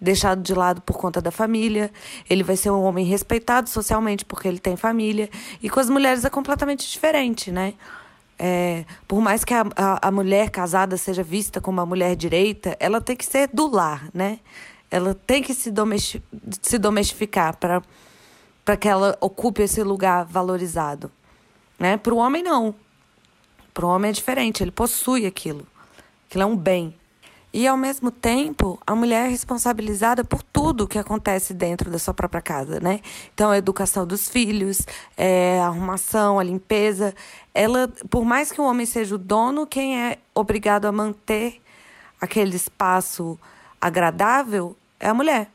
deixado 0.03 0.41
de 0.41 0.53
lado 0.53 0.81
por 0.81 0.97
conta 0.97 1.21
da 1.21 1.31
família, 1.31 1.89
ele 2.29 2.43
vai 2.43 2.57
ser 2.57 2.69
um 2.69 2.83
homem 2.83 3.05
respeitado 3.05 3.69
socialmente 3.69 4.25
porque 4.25 4.47
ele 4.47 4.59
tem 4.59 4.75
família. 4.75 5.29
E 5.61 5.69
com 5.69 5.79
as 5.79 5.89
mulheres 5.89 6.25
é 6.25 6.29
completamente 6.29 6.89
diferente, 6.91 7.51
né? 7.51 7.73
É, 8.37 8.83
por 9.07 9.21
mais 9.21 9.45
que 9.45 9.53
a, 9.53 9.65
a, 9.75 10.07
a 10.07 10.11
mulher 10.11 10.49
casada 10.49 10.97
seja 10.97 11.23
vista 11.23 11.61
como 11.61 11.79
uma 11.79 11.85
mulher 11.85 12.15
direita, 12.15 12.75
ela 12.79 12.99
tem 12.99 13.15
que 13.15 13.25
ser 13.25 13.49
do 13.53 13.67
lar, 13.67 14.09
né? 14.13 14.39
Ela 14.91 15.15
tem 15.15 15.41
que 15.41 15.53
se, 15.53 15.71
domesti 15.71 16.21
se 16.61 16.77
domestificar 16.77 17.55
para 17.55 18.77
que 18.77 18.87
ela 18.87 19.17
ocupe 19.21 19.61
esse 19.61 19.81
lugar 19.81 20.25
valorizado. 20.25 21.09
Né? 21.79 21.97
Para 21.97 22.13
o 22.13 22.17
homem, 22.17 22.43
não. 22.43 22.75
Para 23.73 23.85
o 23.85 23.89
homem 23.89 24.09
é 24.09 24.13
diferente, 24.13 24.61
ele 24.61 24.71
possui 24.71 25.25
aquilo. 25.25 25.65
Aquilo 26.27 26.43
é 26.43 26.45
um 26.45 26.55
bem. 26.55 26.93
E, 27.53 27.67
ao 27.67 27.77
mesmo 27.77 28.09
tempo, 28.09 28.79
a 28.85 28.95
mulher 28.95 29.27
é 29.27 29.29
responsabilizada 29.29 30.23
por 30.23 30.41
tudo 30.41 30.87
que 30.87 30.97
acontece 30.97 31.53
dentro 31.53 31.91
da 31.91 31.99
sua 31.99 32.13
própria 32.13 32.41
casa, 32.41 32.79
né? 32.79 32.99
Então, 33.31 33.51
a 33.51 33.57
educação 33.57 34.07
dos 34.07 34.27
filhos, 34.27 34.81
é, 35.15 35.59
a 35.59 35.67
arrumação, 35.67 36.39
a 36.39 36.43
limpeza. 36.43 37.13
Ela, 37.53 37.87
por 38.09 38.25
mais 38.25 38.51
que 38.51 38.59
o 38.59 38.63
homem 38.63 38.87
seja 38.87 39.13
o 39.13 39.19
dono, 39.19 39.67
quem 39.67 40.01
é 40.01 40.17
obrigado 40.33 40.85
a 40.85 40.91
manter 40.91 41.61
aquele 42.19 42.55
espaço 42.55 43.37
agradável 43.79 44.75
é 44.99 45.09
a 45.09 45.13
mulher. 45.13 45.49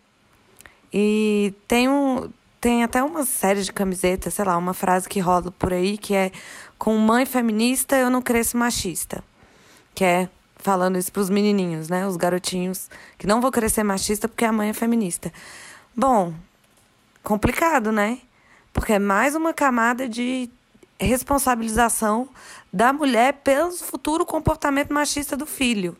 E 0.93 1.55
tem, 1.67 1.89
um, 1.89 2.31
tem 2.61 2.85
até 2.85 3.03
uma 3.03 3.25
série 3.25 3.63
de 3.63 3.73
camisetas, 3.73 4.35
sei 4.35 4.45
lá, 4.45 4.57
uma 4.57 4.75
frase 4.75 5.09
que 5.09 5.19
rola 5.19 5.51
por 5.51 5.73
aí 5.73 5.97
que 5.99 6.15
é 6.15 6.31
com 6.79 6.97
mãe 6.97 7.27
feminista 7.27 7.97
eu 7.97 8.11
não 8.11 8.23
cresço 8.23 8.57
machista. 8.57 9.25
Que 9.95 10.05
é 10.05 10.29
falando 10.59 10.99
isso 10.99 11.13
para 11.13 11.23
os 11.23 11.31
menininhos, 11.31 11.89
né? 11.89 12.07
Os 12.07 12.17
garotinhos 12.17 12.91
que 13.17 13.27
não 13.27 13.41
vou 13.41 13.51
crescer 13.51 13.83
machista 13.83 14.29
porque 14.29 14.45
a 14.45 14.53
mãe 14.53 14.71
é 14.71 14.73
feminista. 14.75 15.33
Bom, 15.97 16.35
complicado, 17.23 17.91
né? 17.93 18.19
Porque 18.73 18.95
é 18.95 18.99
mais 18.99 19.35
uma 19.35 19.55
camada 19.55 20.09
de 20.09 20.51
responsabilização 21.01 22.29
da 22.73 22.93
mulher 22.93 23.35
pelo 23.35 23.71
futuro 23.73 24.27
comportamento 24.27 24.93
machista 24.93 25.37
do 25.37 25.47
filho. 25.47 25.97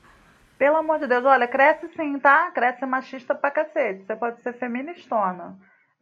Pelo 0.59 0.77
amor 0.77 0.99
de 0.99 1.07
Deus, 1.07 1.25
olha, 1.25 1.47
cresce 1.47 1.89
sim, 1.97 2.19
tá? 2.19 2.51
Cresce 2.51 2.85
machista 2.85 3.35
pra 3.35 3.51
cacete. 3.51 4.05
Você 4.05 4.17
pode 4.17 4.43
ser 4.43 4.53
feministona. 4.55 5.57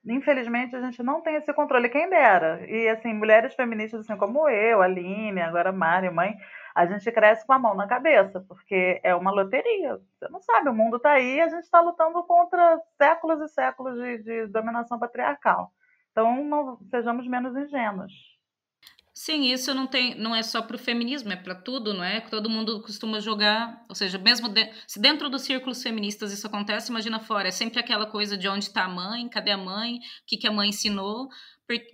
Infelizmente, 0.08 0.74
a 0.74 0.80
gente 0.80 1.02
não 1.02 1.20
tem 1.20 1.34
esse 1.34 1.52
controle. 1.52 1.88
Quem 1.88 2.08
dera. 2.08 2.64
E, 2.66 2.88
assim, 2.88 3.12
mulheres 3.12 3.54
feministas, 3.54 4.00
assim 4.00 4.16
como 4.16 4.48
eu, 4.48 4.80
a 4.80 4.84
Aline, 4.84 5.42
agora 5.42 5.70
a 5.70 5.72
Mari, 5.72 6.08
mãe, 6.10 6.34
a 6.76 6.84
gente 6.84 7.10
cresce 7.10 7.46
com 7.46 7.54
a 7.54 7.58
mão 7.58 7.74
na 7.74 7.86
cabeça, 7.86 8.38
porque 8.46 9.00
é 9.02 9.14
uma 9.14 9.30
loteria. 9.30 9.96
Você 9.96 10.28
não 10.28 10.42
sabe, 10.42 10.68
o 10.68 10.74
mundo 10.74 10.98
tá 10.98 11.12
aí 11.12 11.36
e 11.36 11.40
a 11.40 11.48
gente 11.48 11.62
está 11.62 11.80
lutando 11.80 12.22
contra 12.24 12.78
séculos 12.98 13.40
e 13.40 13.48
séculos 13.48 13.94
de, 13.96 14.18
de 14.18 14.46
dominação 14.48 14.98
patriarcal. 14.98 15.72
Então, 16.12 16.44
não, 16.44 16.78
sejamos 16.90 17.26
menos 17.26 17.56
ingênuos. 17.56 18.12
Sim, 19.14 19.44
isso 19.50 19.72
não 19.72 19.86
tem, 19.86 20.14
não 20.16 20.36
é 20.36 20.42
só 20.42 20.60
para 20.60 20.76
o 20.76 20.78
feminismo, 20.78 21.32
é 21.32 21.36
para 21.36 21.54
tudo, 21.54 21.94
não 21.94 22.04
é? 22.04 22.20
Todo 22.20 22.50
mundo 22.50 22.82
costuma 22.82 23.20
jogar, 23.20 23.82
ou 23.88 23.94
seja, 23.94 24.18
mesmo 24.18 24.46
de, 24.46 24.70
se 24.86 25.00
dentro 25.00 25.30
dos 25.30 25.40
círculos 25.42 25.82
feministas 25.82 26.30
isso 26.30 26.46
acontece, 26.46 26.90
imagina 26.90 27.18
fora, 27.18 27.48
é 27.48 27.50
sempre 27.50 27.80
aquela 27.80 28.04
coisa 28.04 28.36
de 28.36 28.46
onde 28.46 28.66
está 28.66 28.84
a 28.84 28.88
mãe, 28.88 29.26
cadê 29.30 29.52
a 29.52 29.56
mãe, 29.56 29.94
o 29.94 30.00
que, 30.26 30.36
que 30.36 30.46
a 30.46 30.52
mãe 30.52 30.68
ensinou, 30.68 31.30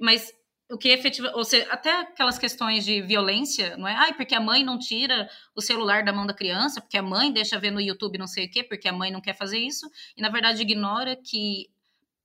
mas 0.01 0.33
o 0.72 0.78
que 0.78 0.88
efetivamente, 0.88 1.37
ou 1.37 1.44
seja, 1.44 1.70
até 1.70 2.00
aquelas 2.00 2.38
questões 2.38 2.85
de 2.85 3.02
violência, 3.02 3.76
não 3.76 3.87
é? 3.87 3.94
Ai, 3.94 4.14
porque 4.14 4.35
a 4.35 4.40
mãe 4.40 4.64
não 4.64 4.78
tira 4.78 5.28
o 5.54 5.61
celular 5.61 6.02
da 6.02 6.14
mão 6.14 6.26
da 6.26 6.32
criança, 6.32 6.80
porque 6.80 6.96
a 6.96 7.02
mãe 7.02 7.30
deixa 7.30 7.58
ver 7.58 7.70
no 7.70 7.80
YouTube 7.80 8.16
não 8.16 8.26
sei 8.26 8.46
o 8.46 8.50
quê, 8.50 8.64
porque 8.64 8.88
a 8.88 8.92
mãe 8.92 9.11
não 9.11 9.20
quer 9.20 9.37
fazer 9.37 9.58
isso, 9.58 9.87
e 10.16 10.22
na 10.22 10.30
verdade 10.30 10.62
ignora 10.62 11.14
que 11.14 11.70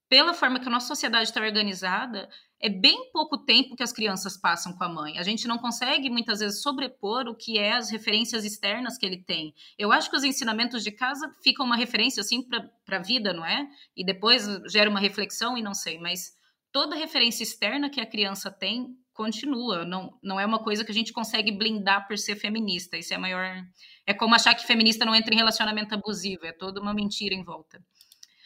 pela 0.07 0.33
forma 0.33 0.61
que 0.61 0.67
a 0.67 0.71
nossa 0.71 0.87
sociedade 0.87 1.25
está 1.25 1.41
organizada, 1.41 2.29
é 2.61 2.69
bem 2.69 3.11
pouco 3.11 3.37
tempo 3.37 3.75
que 3.75 3.83
as 3.83 3.91
crianças 3.91 4.37
passam 4.37 4.71
com 4.71 4.83
a 4.85 4.87
mãe. 4.87 5.19
A 5.19 5.23
gente 5.23 5.45
não 5.45 5.57
consegue 5.57 6.09
muitas 6.09 6.39
vezes 6.39 6.61
sobrepor 6.61 7.27
o 7.27 7.35
que 7.35 7.57
é 7.57 7.73
as 7.73 7.89
referências 7.89 8.45
externas 8.45 8.97
que 8.97 9.05
ele 9.05 9.17
tem. 9.17 9.53
Eu 9.77 9.91
acho 9.91 10.09
que 10.09 10.15
os 10.15 10.23
ensinamentos 10.23 10.81
de 10.85 10.91
casa 10.91 11.29
ficam 11.43 11.65
uma 11.65 11.75
referência 11.75 12.21
assim 12.21 12.41
para 12.41 12.97
a 12.97 13.01
vida, 13.01 13.33
não 13.33 13.45
é? 13.45 13.67
E 13.95 14.05
depois 14.05 14.47
gera 14.71 14.89
uma 14.89 15.01
reflexão 15.01 15.57
e 15.57 15.61
não 15.61 15.73
sei, 15.73 15.99
mas 15.99 16.36
toda 16.77 16.95
referência 16.95 17.41
externa 17.41 17.89
que 17.89 17.99
a 17.99 18.05
criança 18.05 18.51
tem 18.51 18.95
continua. 19.11 19.83
Não, 19.83 20.15
não 20.21 20.39
é 20.39 20.45
uma 20.45 20.63
coisa 20.63 20.85
que 20.85 20.91
a 20.91 20.93
gente 20.93 21.11
consegue 21.11 21.51
blindar 21.51 22.07
por 22.07 22.15
ser 22.19 22.35
feminista. 22.35 22.95
Isso 22.95 23.15
é 23.15 23.17
maior. 23.17 23.63
É 24.05 24.13
como 24.13 24.35
achar 24.35 24.53
que 24.53 24.67
feminista 24.67 25.03
não 25.03 25.15
entra 25.15 25.33
em 25.33 25.37
relacionamento 25.37 25.95
abusivo. 25.95 26.45
É 26.45 26.51
toda 26.51 26.79
uma 26.79 26.93
mentira 26.93 27.33
em 27.33 27.43
volta. 27.43 27.83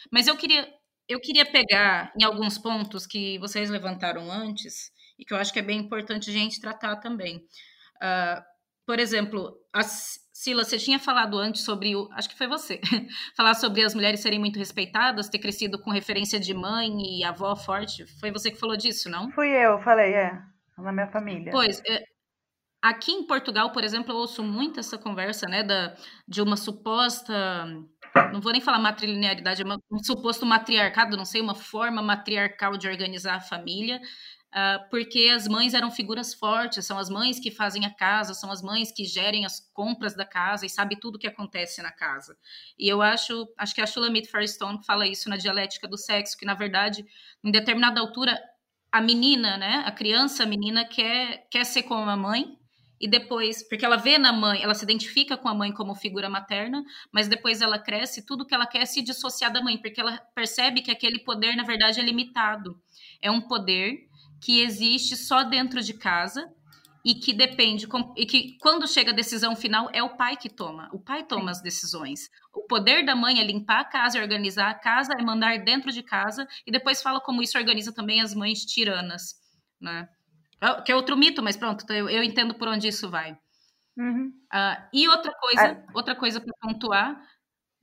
Mas 0.10 0.28
eu 0.28 0.38
queria 0.38 0.66
eu 1.10 1.20
queria 1.20 1.46
pegar 1.46 2.14
em 2.18 2.24
alguns 2.24 2.58
pontos 2.58 3.06
que 3.06 3.38
vocês 3.40 3.70
levantaram 3.70 4.32
antes 4.32 4.94
e 5.20 5.26
que 5.26 5.34
eu 5.34 5.38
acho 5.38 5.52
que 5.52 5.60
é 5.60 5.62
bem 5.62 5.80
importante 5.80 6.30
a 6.30 6.34
gente 6.34 6.62
tratar 6.62 6.96
também. 7.02 7.36
Uh, 7.98 8.42
por 8.86 8.98
exemplo, 8.98 9.58
a 9.74 9.84
Sila, 10.42 10.64
você 10.64 10.76
tinha 10.76 10.98
falado 10.98 11.38
antes 11.38 11.64
sobre 11.64 11.96
o. 11.96 12.10
Acho 12.14 12.28
que 12.28 12.36
foi 12.36 12.48
você. 12.48 12.82
falar 13.38 13.54
sobre 13.54 13.86
as 13.86 13.94
mulheres 13.94 14.22
serem 14.22 14.40
muito 14.40 14.58
respeitadas, 14.58 15.30
ter 15.30 15.38
crescido 15.38 15.80
com 15.80 15.92
referência 15.92 16.40
de 16.40 16.52
mãe 16.52 17.20
e 17.20 17.24
avó 17.24 17.56
forte. 17.56 18.08
Foi 18.20 18.32
você 18.32 18.50
que 18.50 18.60
falou 18.60 18.76
disso, 18.76 19.08
não? 19.08 19.30
Fui 19.34 19.50
eu, 19.50 19.78
falei, 19.78 20.16
é. 20.16 20.42
Na 20.80 20.92
minha 20.92 21.06
família. 21.06 21.52
Pois, 21.52 21.80
é, 21.88 22.04
aqui 22.82 23.12
em 23.12 23.28
Portugal, 23.28 23.72
por 23.72 23.84
exemplo, 23.84 24.14
eu 24.14 24.18
ouço 24.18 24.42
muito 24.42 24.80
essa 24.80 24.98
conversa, 24.98 25.48
né, 25.48 25.62
da, 25.62 25.96
de 26.28 26.42
uma 26.42 26.58
suposta 26.58 27.32
não 28.34 28.42
vou 28.42 28.52
nem 28.52 28.62
falar 28.62 28.80
matrilinearidade, 28.80 29.62
é 29.62 29.66
um 29.66 30.04
suposto 30.04 30.46
matriarcado, 30.46 31.16
não 31.16 31.26
sei, 31.26 31.42
uma 31.42 31.56
forma 31.56 32.02
matriarcal 32.02 32.78
de 32.78 32.88
organizar 32.88 33.36
a 33.36 33.42
família. 33.42 34.02
Uh, 34.52 34.90
porque 34.90 35.32
as 35.34 35.48
mães 35.48 35.74
eram 35.74 35.90
figuras 35.90 36.34
fortes, 36.34 36.86
são 36.86 37.00
as 37.00 37.10
mães 37.10 37.40
que 37.40 37.50
fazem 37.50 37.86
a 37.86 37.90
casa, 37.90 38.34
são 38.34 38.52
as 38.52 38.62
mães 38.62 38.92
que 38.92 39.06
gerem 39.06 39.46
as 39.46 39.62
compras 39.74 40.14
da 40.14 40.26
casa 40.26 40.66
e 40.66 40.70
sabe 40.70 41.00
tudo 41.00 41.16
o 41.16 41.20
que 41.20 41.28
acontece 41.28 41.82
na 41.82 41.92
casa. 41.92 42.38
E 42.78 42.90
eu 42.90 43.02
acho, 43.02 43.48
acho 43.58 43.74
que 43.74 43.82
a 43.82 43.88
Shulamit 43.88 44.30
Firestone 44.30 44.84
fala 44.86 45.08
isso 45.08 45.30
na 45.30 45.38
dialética 45.38 45.88
do 45.88 45.98
sexo, 45.98 46.38
que 46.38 46.46
na 46.46 46.54
verdade, 46.54 47.06
em 47.42 47.50
determinada 47.50 48.02
altura, 48.02 48.38
a 48.92 49.00
menina, 49.00 49.58
né, 49.58 49.84
a 49.86 49.92
criança, 49.92 50.44
a 50.44 50.46
menina 50.46 50.84
quer, 50.84 51.48
quer 51.50 51.64
ser 51.64 51.84
como 51.84 52.10
a 52.10 52.18
mãe, 52.18 52.58
e 53.00 53.08
depois, 53.08 53.68
porque 53.68 53.84
ela 53.84 53.96
vê 53.96 54.20
na 54.20 54.32
mãe, 54.32 54.62
ela 54.62 54.76
se 54.76 54.84
identifica 54.84 55.36
com 55.36 55.48
a 55.48 55.56
mãe 55.56 55.72
como 55.72 55.96
figura 55.96 56.30
materna, 56.30 56.84
mas 57.12 57.28
depois 57.28 57.60
ela 57.60 57.80
cresce, 57.80 58.26
tudo 58.26 58.46
que 58.46 58.54
ela 58.54 58.68
quer 58.68 58.84
é 58.84 58.86
se 58.86 59.02
dissociar 59.02 59.52
da 59.52 59.60
mãe, 59.60 59.78
porque 59.78 60.00
ela 60.00 60.18
percebe 60.36 60.82
que 60.82 60.92
aquele 60.92 61.18
poder, 61.20 61.56
na 61.56 61.64
verdade, 61.64 62.00
é 62.00 62.04
limitado. 62.04 62.80
É 63.20 63.32
um 63.32 63.42
poder 63.42 64.08
que 64.42 64.62
existe 64.62 65.16
só 65.16 65.44
dentro 65.44 65.82
de 65.82 65.94
casa 65.94 66.52
e 67.04 67.16
que 67.16 67.34
depende 67.34 67.88
e 68.16 68.26
que 68.26 68.58
quando 68.60 68.88
chega 68.88 69.12
a 69.12 69.16
decisão 69.16 69.56
final 69.56 69.90
é 69.94 70.04
o 70.04 70.16
pai 70.18 70.36
que 70.36 70.50
toma. 70.50 70.90
O 70.94 71.00
pai 71.00 71.24
toma 71.24 71.50
as 71.50 71.62
decisões. 71.62 72.30
O 72.54 72.64
poder 72.68 73.06
da 73.06 73.16
mãe 73.16 73.40
é 73.40 73.44
limpar 73.44 73.82
a 73.82 73.86
casa, 73.86 74.20
organizar 74.20 74.70
a 74.70 74.74
casa, 74.74 75.14
é 75.18 75.24
mandar 75.24 75.64
dentro 75.64 75.92
de 75.92 76.04
casa 76.04 76.48
e 76.66 76.72
depois 76.72 77.02
fala 77.02 77.20
como 77.20 77.42
isso 77.42 77.58
organiza 77.58 77.94
também 77.94 78.22
as 78.22 78.34
mães 78.34 78.66
tiranas, 78.66 79.36
né? 79.80 80.10
É 80.60 80.82
que 80.82 80.92
é 80.92 80.96
outro 80.96 81.18
mito, 81.18 81.42
mas 81.42 81.58
pronto, 81.58 81.92
eu, 81.92 82.08
eu 82.08 82.24
entendo 82.24 82.54
por 82.54 82.68
onde 82.68 82.88
isso 82.88 83.10
vai. 83.10 83.36
Uhum. 83.98 84.32
Uh, 84.54 84.88
e 84.94 85.08
outra 85.08 85.34
coisa, 85.34 85.68
é. 85.68 85.86
outra 85.94 86.16
coisa 86.16 86.40
para 86.40 86.54
pontuar, 86.62 87.20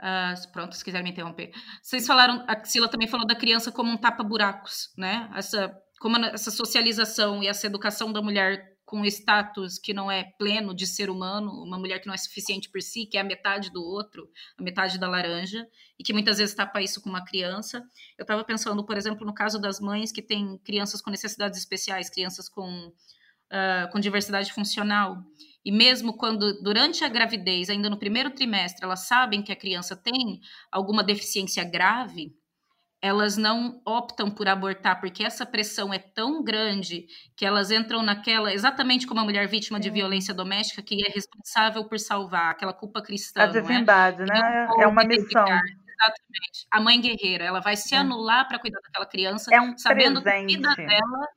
uh, 0.01 0.53
pronto, 0.53 0.77
se 0.77 0.85
quiser 0.85 1.03
me 1.03 1.11
interromper. 1.11 1.51
Vocês 1.83 2.07
falaram, 2.07 2.45
a 2.47 2.65
Sila 2.65 2.89
também 2.89 3.09
falou 3.09 3.27
da 3.27 3.35
criança 3.35 3.73
como 3.73 3.91
um 3.91 3.97
tapa-buracos, 3.97 4.93
né? 4.97 5.29
Essa 5.35 5.77
como 6.01 6.17
essa 6.19 6.51
socialização 6.51 7.43
e 7.43 7.47
essa 7.47 7.67
educação 7.67 8.13
da 8.13 8.23
mulher 8.23 8.79
com 8.89 9.05
status 9.05 9.79
que 9.79 9.93
não 9.93 10.11
é 10.11 10.25
pleno 10.39 10.75
de 10.75 10.87
ser 10.87 11.11
humano, 11.11 11.51
uma 11.63 11.79
mulher 11.79 12.01
que 12.01 12.07
não 12.07 12.15
é 12.15 12.17
suficiente 12.17 12.71
por 12.71 12.81
si, 12.81 13.05
que 13.05 13.19
é 13.19 13.21
a 13.21 13.25
metade 13.25 13.71
do 13.71 13.83
outro, 13.83 14.31
a 14.59 14.63
metade 14.63 14.99
da 14.99 15.07
laranja, 15.07 15.69
e 15.99 16.03
que 16.03 16.15
muitas 16.15 16.39
vezes 16.39 16.55
tapa 16.55 16.81
isso 16.81 17.03
com 17.03 17.11
uma 17.11 17.23
criança. 17.23 17.83
Eu 18.17 18.23
estava 18.23 18.43
pensando, 18.43 18.83
por 18.83 18.97
exemplo, 18.97 19.27
no 19.27 19.35
caso 19.35 19.61
das 19.61 19.79
mães 19.79 20.11
que 20.11 20.23
têm 20.23 20.57
crianças 20.65 21.03
com 21.03 21.11
necessidades 21.11 21.59
especiais, 21.59 22.09
crianças 22.09 22.49
com, 22.49 22.67
uh, 22.87 23.93
com 23.93 24.01
diversidade 24.01 24.51
funcional, 24.55 25.23
e 25.63 25.71
mesmo 25.71 26.17
quando, 26.17 26.59
durante 26.63 27.05
a 27.05 27.11
gravidez, 27.11 27.69
ainda 27.69 27.91
no 27.91 27.99
primeiro 27.99 28.31
trimestre, 28.31 28.87
elas 28.87 29.07
sabem 29.07 29.43
que 29.43 29.53
a 29.53 29.57
criança 29.57 29.95
tem 29.95 30.41
alguma 30.73 31.05
deficiência 31.05 31.63
grave, 31.63 32.35
elas 33.01 33.37
não 33.37 33.81
optam 33.85 34.31
por 34.31 34.49
abortar 34.49 35.01
porque 35.01 35.25
essa 35.25 35.47
pressão 35.47 35.93
é 35.93 35.99
tão 35.99 36.43
grande 36.43 37.07
que 37.37 37.45
elas 37.45 37.71
entram 37.71 38.03
naquela, 38.03 38.53
exatamente 38.53 39.07
como 39.07 39.21
a 39.21 39.25
mulher 39.25 39.47
vítima 39.47 39.79
de 39.79 39.89
violência 39.89 40.35
doméstica 40.35 40.83
que 40.83 41.07
é 41.07 41.11
responsável 41.11 41.85
por 41.85 41.99
salvar, 41.99 42.51
aquela 42.51 42.73
culpa 42.73 43.01
cristã. 43.01 43.43
A 43.43 43.45
é? 43.45 43.49
divindade, 43.49 44.25
né? 44.25 44.69
É 44.81 44.87
uma 44.87 45.05
missão. 45.05 45.45
Exatamente. 45.45 46.67
A 46.71 46.81
mãe 46.81 47.01
guerreira, 47.01 47.45
ela 47.45 47.61
vai 47.61 47.77
se 47.77 47.95
é. 47.95 47.99
anular 47.99 48.47
para 48.47 48.59
cuidar 48.59 48.81
daquela 48.81 49.07
criança, 49.07 49.55
é 49.55 49.61
um 49.61 49.77
sabendo 49.77 50.23
presente. 50.23 50.59
que 50.59 50.67
a 50.67 50.75
vida 50.75 50.87
dela 50.87 51.29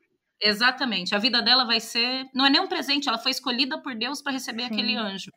Exatamente. 0.44 1.14
A 1.14 1.20
vida 1.20 1.40
dela 1.42 1.66
vai 1.66 1.80
ser. 1.80 2.26
Não 2.34 2.46
é 2.46 2.50
nem 2.50 2.60
um 2.60 2.68
presente, 2.68 3.08
ela 3.08 3.20
foi 3.20 3.30
escolhida 3.32 3.80
por 3.80 3.94
Deus 3.94 4.22
para 4.22 4.32
receber 4.32 4.64
Sim. 4.64 4.74
aquele 4.74 4.96
anjo. 4.96 5.32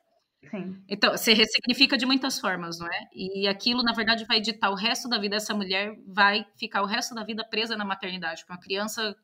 Sim. 0.50 0.82
Então, 0.88 1.12
você 1.12 1.32
ressignifica 1.32 1.96
de 1.96 2.06
muitas 2.06 2.38
formas, 2.38 2.78
não 2.78 2.86
é? 2.86 3.08
E 3.12 3.46
aquilo, 3.48 3.82
na 3.82 3.92
verdade, 3.92 4.24
vai 4.24 4.40
ditar 4.40 4.70
o 4.70 4.74
resto 4.74 5.08
da 5.08 5.18
vida. 5.18 5.36
Essa 5.36 5.54
mulher 5.54 5.96
vai 6.06 6.46
ficar 6.56 6.82
o 6.82 6.86
resto 6.86 7.14
da 7.14 7.24
vida 7.24 7.44
presa 7.44 7.76
na 7.76 7.84
maternidade, 7.84 8.44
com 8.44 8.52
uma 8.52 8.60
criança 8.60 9.16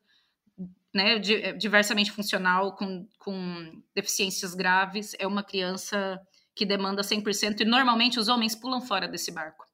né, 0.93 1.19
diversamente 1.19 2.11
funcional, 2.11 2.75
com, 2.75 3.07
com 3.17 3.81
deficiências 3.95 4.53
graves. 4.53 5.15
É 5.19 5.25
uma 5.25 5.43
criança 5.43 6.19
que 6.53 6.65
demanda 6.65 7.01
100%, 7.01 7.61
e 7.61 7.65
normalmente 7.65 8.19
os 8.19 8.27
homens 8.27 8.55
pulam 8.55 8.81
fora 8.81 9.07
desse 9.07 9.31
barco. 9.31 9.65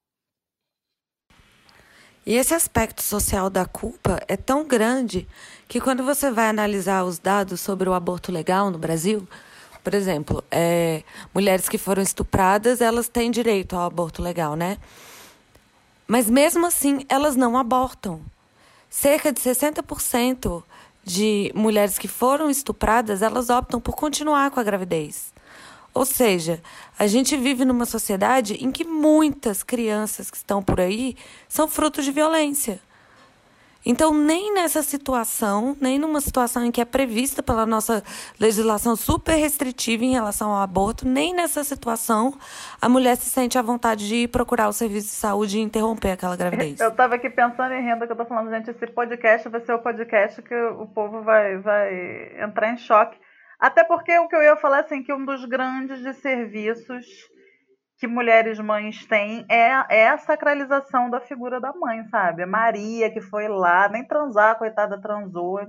E 2.24 2.34
esse 2.34 2.52
aspecto 2.52 3.02
social 3.02 3.48
da 3.48 3.64
culpa 3.64 4.20
é 4.28 4.36
tão 4.36 4.62
grande 4.66 5.26
que 5.66 5.80
quando 5.80 6.04
você 6.04 6.30
vai 6.30 6.48
analisar 6.48 7.02
os 7.04 7.18
dados 7.18 7.58
sobre 7.58 7.88
o 7.88 7.94
aborto 7.94 8.30
legal 8.30 8.70
no 8.70 8.78
Brasil, 8.78 9.26
por 9.88 9.94
exemplo, 9.94 10.44
é, 10.50 11.02
mulheres 11.34 11.66
que 11.66 11.78
foram 11.78 12.02
estupradas, 12.02 12.82
elas 12.82 13.08
têm 13.08 13.30
direito 13.30 13.74
ao 13.74 13.86
aborto 13.86 14.20
legal, 14.20 14.54
né? 14.54 14.76
Mas 16.06 16.28
mesmo 16.28 16.66
assim, 16.66 17.06
elas 17.08 17.34
não 17.36 17.56
abortam. 17.56 18.20
Cerca 18.90 19.32
de 19.32 19.40
60% 19.40 20.62
de 21.02 21.50
mulheres 21.54 21.96
que 21.96 22.06
foram 22.06 22.50
estupradas, 22.50 23.22
elas 23.22 23.48
optam 23.48 23.80
por 23.80 23.96
continuar 23.96 24.50
com 24.50 24.60
a 24.60 24.62
gravidez. 24.62 25.32
Ou 25.94 26.04
seja, 26.04 26.60
a 26.98 27.06
gente 27.06 27.34
vive 27.34 27.64
numa 27.64 27.86
sociedade 27.86 28.62
em 28.62 28.70
que 28.70 28.84
muitas 28.84 29.62
crianças 29.62 30.30
que 30.30 30.36
estão 30.36 30.62
por 30.62 30.82
aí 30.82 31.16
são 31.48 31.66
frutos 31.66 32.04
de 32.04 32.12
violência. 32.12 32.78
Então, 33.90 34.12
nem 34.12 34.52
nessa 34.52 34.82
situação, 34.82 35.74
nem 35.80 35.98
numa 35.98 36.20
situação 36.20 36.62
em 36.62 36.70
que 36.70 36.78
é 36.78 36.84
prevista 36.84 37.42
pela 37.42 37.64
nossa 37.64 38.04
legislação 38.38 38.94
super 38.94 39.34
restritiva 39.34 40.04
em 40.04 40.12
relação 40.12 40.50
ao 40.50 40.60
aborto, 40.60 41.08
nem 41.08 41.32
nessa 41.32 41.64
situação 41.64 42.34
a 42.82 42.86
mulher 42.86 43.16
se 43.16 43.30
sente 43.30 43.56
à 43.56 43.62
vontade 43.62 44.06
de 44.06 44.14
ir 44.14 44.28
procurar 44.28 44.68
o 44.68 44.74
serviço 44.74 45.06
de 45.06 45.14
saúde 45.14 45.56
e 45.56 45.62
interromper 45.62 46.10
aquela 46.10 46.36
gravidez. 46.36 46.78
Eu 46.78 46.90
estava 46.90 47.14
aqui 47.14 47.30
pensando 47.30 47.72
em 47.72 47.82
renda 47.82 48.04
que 48.04 48.12
eu 48.12 48.14
estou 48.14 48.26
falando, 48.26 48.50
gente, 48.50 48.70
esse 48.70 48.86
podcast 48.88 49.48
vai 49.48 49.60
ser 49.62 49.72
o 49.72 49.78
podcast 49.78 50.42
que 50.42 50.54
o 50.54 50.86
povo 50.86 51.22
vai, 51.22 51.56
vai 51.56 52.42
entrar 52.42 52.70
em 52.70 52.76
choque. 52.76 53.16
Até 53.58 53.84
porque 53.84 54.18
o 54.18 54.28
que 54.28 54.36
eu 54.36 54.42
ia 54.42 54.56
falar 54.56 54.80
assim, 54.80 55.02
que 55.02 55.14
um 55.14 55.24
dos 55.24 55.46
grandes 55.46 56.02
desserviços 56.02 57.06
que 57.98 58.06
mulheres 58.06 58.58
mães 58.60 59.04
têm 59.06 59.44
é, 59.48 59.72
é 59.90 60.08
a 60.08 60.16
sacralização 60.18 61.10
da 61.10 61.20
figura 61.20 61.60
da 61.60 61.72
mãe, 61.72 62.04
sabe? 62.04 62.44
A 62.44 62.46
Maria 62.46 63.10
que 63.10 63.20
foi 63.20 63.48
lá, 63.48 63.88
nem 63.88 64.04
transar, 64.04 64.56
coitada, 64.56 65.00
transou, 65.00 65.60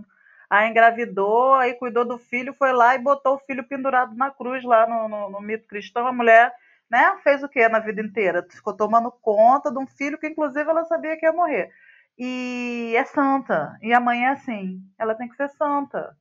aí 0.48 0.70
engravidou, 0.70 1.56
aí 1.56 1.74
cuidou 1.74 2.06
do 2.06 2.20
filho, 2.20 2.54
foi 2.54 2.72
lá 2.72 2.94
e 2.96 3.00
botou 3.00 3.36
o 3.36 3.40
filho 3.40 3.68
pendurado 3.68 4.16
na 4.16 4.30
cruz 4.30 4.64
lá 4.64 4.88
no, 4.88 5.10
no, 5.10 5.32
no 5.32 5.42
mito 5.42 5.68
cristão. 5.68 6.06
A 6.06 6.14
mulher 6.14 6.54
né, 6.90 7.18
fez 7.24 7.42
o 7.44 7.50
que 7.50 7.68
na 7.68 7.80
vida 7.80 8.02
inteira? 8.02 8.46
Ficou 8.50 8.76
tomando 8.78 9.12
conta 9.12 9.72
de 9.72 9.80
um 9.80 9.88
filho 9.88 10.18
que, 10.20 10.28
inclusive, 10.28 10.70
ela 10.70 10.86
sabia 10.86 11.18
que 11.18 11.26
ia 11.26 11.34
morrer. 11.34 11.72
E 12.18 12.94
é 12.96 13.06
santa. 13.06 13.76
E 13.82 13.92
a 13.94 14.00
mãe 14.00 14.26
é 14.26 14.30
assim, 14.30 14.80
ela 15.00 15.16
tem 15.16 15.28
que 15.28 15.36
ser 15.36 15.50
santa 15.50 16.16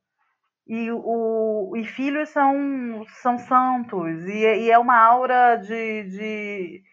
e, 0.69 0.91
o, 0.91 1.73
e 1.75 1.83
filhos 1.83 2.29
são, 2.29 3.03
são 3.23 3.39
santos, 3.39 4.23
e, 4.27 4.37
e 4.37 4.71
é 4.71 4.77
uma 4.77 4.99
aura 4.99 5.55
de, 5.55 6.03
de, 6.03 6.83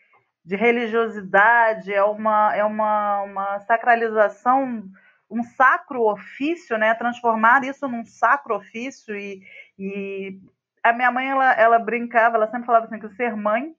de, 0.42 0.56
religiosidade, 0.56 1.92
é 1.92 2.02
uma, 2.02 2.56
é 2.56 2.64
uma, 2.64 3.20
uma 3.20 3.60
sacralização, 3.60 4.82
um 5.30 5.42
sacro 5.42 6.04
ofício, 6.04 6.78
né? 6.78 6.94
transformar 6.94 7.64
isso 7.64 7.86
num 7.86 8.06
sacro 8.06 8.56
ofício. 8.56 9.14
E, 9.14 9.42
e 9.78 10.40
a 10.82 10.94
minha 10.94 11.10
mãe, 11.10 11.28
ela, 11.28 11.52
ela 11.52 11.78
brincava, 11.78 12.36
ela 12.36 12.50
sempre 12.50 12.64
falava 12.64 12.86
assim, 12.86 12.98
que 12.98 13.10
ser 13.10 13.36
mãe 13.36 13.74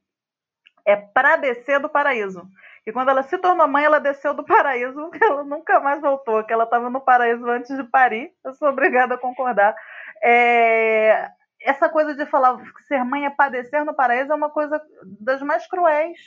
é 0.85 0.95
para 0.95 1.37
descer 1.37 1.79
do 1.79 1.89
paraíso. 1.89 2.47
E 2.87 2.93
quando 2.93 3.09
ela 3.09 3.21
se 3.21 3.37
tornou 3.37 3.67
mãe, 3.67 3.83
ela 3.83 3.99
desceu 3.99 4.33
do 4.33 4.45
paraíso, 4.45 5.11
ela 5.21 5.43
nunca 5.43 5.77
mais 5.81 5.99
voltou, 5.99 6.41
que 6.45 6.53
ela 6.53 6.63
estava 6.63 6.89
no 6.89 7.01
paraíso 7.01 7.45
antes 7.49 7.75
de 7.75 7.83
parir. 7.83 8.33
Eu 8.45 8.53
sou 8.53 8.69
obrigada 8.69 9.15
a 9.15 9.17
concordar. 9.17 9.75
É, 10.23 11.29
essa 11.61 11.89
coisa 11.89 12.15
de 12.15 12.25
falar 12.27 12.57
que 12.57 12.83
ser 12.83 13.03
mãe 13.03 13.25
é 13.25 13.29
padecer 13.29 13.83
no 13.83 13.93
paraíso 13.93 14.31
é 14.31 14.35
uma 14.35 14.49
coisa 14.49 14.81
das 15.19 15.41
mais 15.41 15.67
cruéis. 15.67 16.17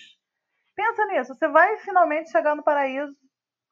Pensa 0.77 1.07
nisso, 1.07 1.35
você 1.35 1.49
vai 1.49 1.79
finalmente 1.79 2.31
chegar 2.31 2.55
no 2.55 2.63
paraíso, 2.63 3.17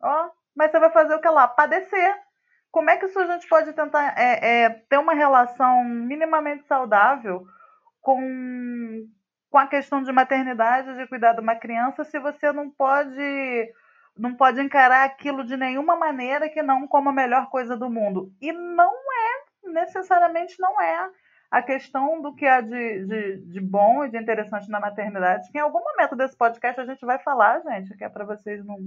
ó, 0.03 0.31
mas 0.57 0.71
você 0.71 0.79
vai 0.79 0.91
fazer 0.91 1.15
o 1.15 1.21
que 1.21 1.29
lá? 1.29 1.47
Padecer. 1.47 2.17
Como 2.71 2.89
é 2.89 2.97
que 2.97 3.05
isso 3.05 3.19
a 3.19 3.27
gente 3.27 3.47
pode 3.49 3.71
tentar 3.75 4.15
é, 4.19 4.63
é, 4.63 4.71
ter 4.89 4.97
uma 4.97 5.13
relação 5.13 5.85
minimamente 5.85 6.67
saudável 6.67 7.47
com 8.01 9.07
com 9.51 9.59
a 9.59 9.67
questão 9.67 10.03
de 10.03 10.13
maternidade, 10.13 10.97
de 10.97 11.07
cuidar 11.07 11.33
de 11.33 11.41
uma 11.41 11.57
criança, 11.57 12.05
se 12.05 12.19
você 12.19 12.53
não 12.53 12.71
pode 12.71 13.73
não 14.17 14.35
pode 14.35 14.61
encarar 14.61 15.05
aquilo 15.05 15.45
de 15.45 15.57
nenhuma 15.57 15.97
maneira 15.97 16.49
que 16.49 16.61
não 16.61 16.89
como 16.89 17.09
a 17.09 17.13
melhor 17.13 17.49
coisa 17.51 17.77
do 17.77 17.89
mundo. 17.89 18.33
E 18.41 18.53
não 18.53 18.93
é, 18.93 19.71
necessariamente 19.71 20.57
não 20.59 20.81
é 20.81 21.09
a 21.51 21.63
questão 21.63 22.21
do 22.21 22.35
que 22.35 22.45
há 22.45 22.61
de, 22.61 23.07
de, 23.07 23.37
de 23.39 23.61
bom 23.61 24.05
e 24.05 24.11
de 24.11 24.19
interessante 24.19 24.69
na 24.69 24.81
maternidade, 24.81 25.51
que 25.51 25.57
em 25.59 25.61
algum 25.61 25.79
momento 25.79 26.17
desse 26.17 26.37
podcast 26.37 26.81
a 26.81 26.85
gente 26.85 27.07
vai 27.07 27.19
falar, 27.21 27.61
gente, 27.61 27.97
que 27.97 28.05
é 28.05 28.09
para 28.09 28.25
vocês 28.25 28.65
não, 28.65 28.79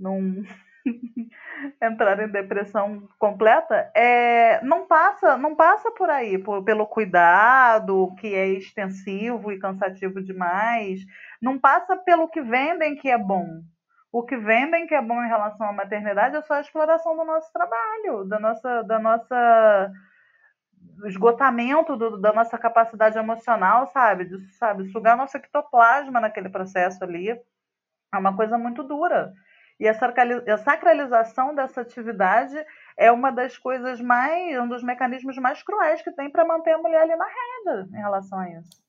não 0.00 0.42
entrar 1.80 2.20
em 2.20 2.28
depressão 2.28 3.08
completa, 3.18 3.90
é, 3.94 4.62
não 4.64 4.86
passa 4.86 5.36
não 5.36 5.54
passa 5.54 5.90
por 5.90 6.10
aí, 6.10 6.38
por, 6.38 6.62
pelo 6.64 6.86
cuidado, 6.86 8.14
que 8.18 8.34
é 8.34 8.48
extensivo 8.48 9.52
e 9.52 9.58
cansativo 9.58 10.22
demais, 10.22 11.00
não 11.40 11.58
passa 11.58 11.96
pelo 11.96 12.28
que 12.28 12.40
vendem 12.40 12.96
que 12.96 13.08
é 13.08 13.18
bom. 13.18 13.62
O 14.12 14.22
que 14.22 14.36
vendem 14.36 14.86
que 14.86 14.94
é 14.94 15.00
bom 15.00 15.22
em 15.24 15.28
relação 15.28 15.66
à 15.66 15.72
maternidade 15.72 16.36
é 16.36 16.42
só 16.42 16.54
a 16.54 16.60
exploração 16.60 17.16
do 17.16 17.24
nosso 17.24 17.50
trabalho, 17.52 18.24
da 18.24 18.38
nossa, 18.38 18.82
da 18.82 18.98
nossa 18.98 19.92
esgotamento 21.04 21.96
do, 21.96 22.18
da 22.18 22.32
nossa 22.32 22.58
capacidade 22.58 23.18
emocional, 23.18 23.86
sabe? 23.86 24.24
De, 24.24 24.52
sabe? 24.54 24.90
Sugar 24.90 25.16
nosso 25.16 25.36
ectoplasma 25.36 26.20
naquele 26.20 26.48
processo 26.48 27.02
ali. 27.02 27.30
É 27.30 28.18
uma 28.18 28.36
coisa 28.36 28.58
muito 28.58 28.82
dura. 28.82 29.32
E 29.82 29.88
a 29.88 30.58
sacralização 30.58 31.56
dessa 31.56 31.80
atividade 31.80 32.54
é 32.96 33.10
uma 33.10 33.32
das 33.32 33.58
coisas 33.58 34.00
mais, 34.00 34.56
um 34.60 34.68
dos 34.68 34.80
mecanismos 34.80 35.36
mais 35.38 35.60
cruéis 35.60 36.00
que 36.00 36.12
tem 36.12 36.30
para 36.30 36.46
manter 36.46 36.70
a 36.70 36.78
mulher 36.78 37.02
ali 37.02 37.16
na 37.16 37.26
rede 37.26 37.90
em 37.90 37.98
relação 37.98 38.38
a 38.38 38.48
isso. 38.48 38.80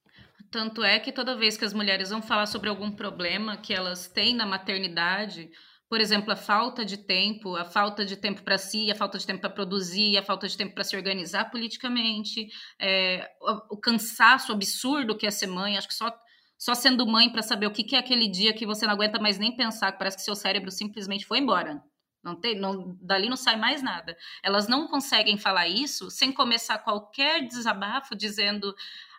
Tanto 0.52 0.84
é 0.84 1.00
que 1.00 1.12
toda 1.12 1.36
vez 1.36 1.58
que 1.58 1.66
as 1.66 1.74
mulheres 1.74 2.12
vão 2.12 2.22
falar 2.22 2.46
sobre 2.46 2.70
algum 2.70 2.92
problema 2.92 3.58
que 3.58 3.74
elas 3.74 4.08
têm 4.08 4.36
na 4.36 4.46
maternidade, 4.46 5.50
por 5.90 6.00
exemplo, 6.00 6.32
a 6.32 6.36
falta 6.36 6.86
de 6.86 6.98
tempo, 6.98 7.56
a 7.56 7.66
falta 7.66 8.06
de 8.06 8.16
tempo 8.16 8.44
para 8.44 8.60
si, 8.60 8.92
a 8.92 8.96
falta 8.96 9.18
de 9.18 9.26
tempo 9.26 9.42
para 9.42 9.50
produzir, 9.50 10.16
a 10.16 10.22
falta 10.22 10.48
de 10.48 10.56
tempo 10.56 10.76
para 10.76 10.84
se 10.84 10.96
organizar 10.96 11.50
politicamente, 11.50 12.50
é, 12.80 13.32
o, 13.42 13.76
o, 13.76 13.78
cansaço 13.78 14.52
absurdo 14.52 15.18
que 15.18 15.26
é 15.26 15.32
ser 15.32 15.48
mãe, 15.48 15.76
acho 15.76 15.88
que 15.88 15.94
só, 15.96 16.16
só 16.64 16.74
sendo 16.74 17.06
mãe 17.06 17.30
para 17.30 17.42
saber 17.42 17.68
o 17.68 17.72
que, 17.72 17.84
que 17.84 17.94
é 17.94 18.00
aquele 18.00 18.26
dia 18.26 18.54
que 18.54 18.66
você 18.66 18.86
não 18.86 18.94
aguenta 18.94 19.20
mais 19.20 19.38
nem 19.38 19.54
pensar, 19.54 19.92
que 19.92 19.98
parece 19.98 20.16
que 20.16 20.24
seu 20.24 20.34
cérebro 20.34 20.72
simplesmente 20.72 21.26
foi 21.26 21.40
embora. 21.40 21.84
Não 22.24 22.40
tem, 22.40 22.58
não, 22.58 22.98
dali 23.02 23.28
não 23.28 23.36
sai 23.36 23.58
mais 23.58 23.84
nada. 23.84 24.16
Elas 24.42 24.66
não 24.70 24.88
conseguem 24.88 25.38
falar 25.38 25.68
isso 25.68 26.10
sem 26.10 26.32
começar 26.32 26.78
qualquer 26.78 27.46
desabafo 27.46 28.16
dizendo: 28.16 28.74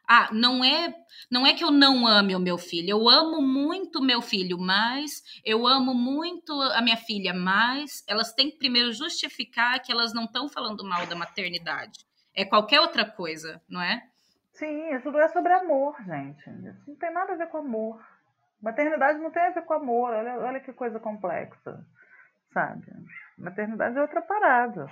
ah, 0.09 0.31
não 0.33 0.65
é, 0.65 0.95
não 1.31 1.47
é 1.47 1.53
que 1.53 1.63
eu 1.63 1.71
não 1.71 2.07
ame 2.07 2.35
o 2.35 2.41
meu 2.41 2.57
filho. 2.57 2.89
Eu 2.89 3.11
amo 3.11 3.43
muito 3.43 4.01
meu 4.01 4.23
filho, 4.23 4.57
mas 4.57 5.23
eu 5.45 5.67
amo 5.67 5.93
muito 5.93 6.51
a 6.63 6.81
minha 6.81 6.97
filha, 6.97 7.35
mas 7.35 8.03
elas 8.07 8.33
têm 8.33 8.51
que 8.51 8.57
primeiro 8.57 8.91
justificar 8.91 9.83
que 9.83 9.93
elas 9.93 10.15
não 10.15 10.25
estão 10.25 10.49
falando 10.49 10.83
mal 10.83 11.07
da 11.07 11.15
maternidade. 11.15 12.07
É 12.35 12.43
qualquer 12.43 12.81
outra 12.81 13.05
coisa, 13.05 13.61
não 13.69 13.83
é? 13.83 14.03
Sim, 14.55 14.95
isso 14.95 15.11
não 15.11 15.21
é 15.21 15.29
sobre 15.29 15.53
amor, 15.53 15.97
gente. 16.05 16.49
Isso 16.69 16.89
não 16.89 16.97
tem 16.97 17.13
nada 17.13 17.33
a 17.33 17.37
ver 17.37 17.49
com 17.49 17.59
amor. 17.59 18.01
Maternidade 18.63 19.19
não 19.19 19.31
tem 19.31 19.43
a 19.43 19.51
ver 19.51 19.63
com 19.63 19.75
amor. 19.75 20.13
Olha, 20.13 20.39
olha 20.39 20.61
que 20.61 20.73
coisa 20.73 21.01
complexa, 21.01 21.85
sabe? 22.53 22.87
Maternidade 23.37 23.99
é 23.99 24.01
outra 24.01 24.23
parada. 24.23 24.87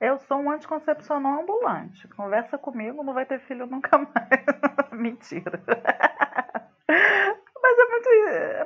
Eu 0.00 0.18
sou 0.20 0.38
um 0.38 0.50
anticoncepcional 0.50 1.42
ambulante. 1.42 2.08
Conversa 2.08 2.56
comigo, 2.56 3.02
não 3.02 3.12
vai 3.12 3.26
ter 3.26 3.40
filho 3.40 3.66
nunca 3.66 3.98
mais. 3.98 4.08
Mentira. 4.92 5.60
Mas 6.88 7.78
é 7.78 7.84
muito. 7.90 8.08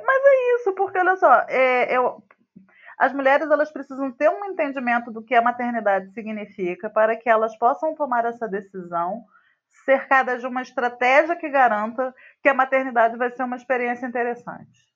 Mas 0.05 0.25
é 0.25 0.55
isso, 0.55 0.73
porque 0.73 0.99
olha 0.99 1.15
só, 1.17 1.33
é, 1.49 1.97
eu, 1.97 2.22
as 2.97 3.13
mulheres 3.13 3.49
elas 3.49 3.71
precisam 3.71 4.11
ter 4.11 4.29
um 4.29 4.45
entendimento 4.45 5.11
do 5.11 5.23
que 5.23 5.35
a 5.35 5.41
maternidade 5.41 6.11
significa 6.13 6.89
para 6.89 7.15
que 7.15 7.29
elas 7.29 7.57
possam 7.57 7.95
tomar 7.95 8.25
essa 8.25 8.47
decisão 8.47 9.23
cercadas 9.85 10.41
de 10.41 10.47
uma 10.47 10.61
estratégia 10.61 11.35
que 11.35 11.49
garanta 11.49 12.13
que 12.41 12.49
a 12.49 12.53
maternidade 12.53 13.17
vai 13.17 13.31
ser 13.31 13.43
uma 13.43 13.55
experiência 13.55 14.05
interessante. 14.05 14.93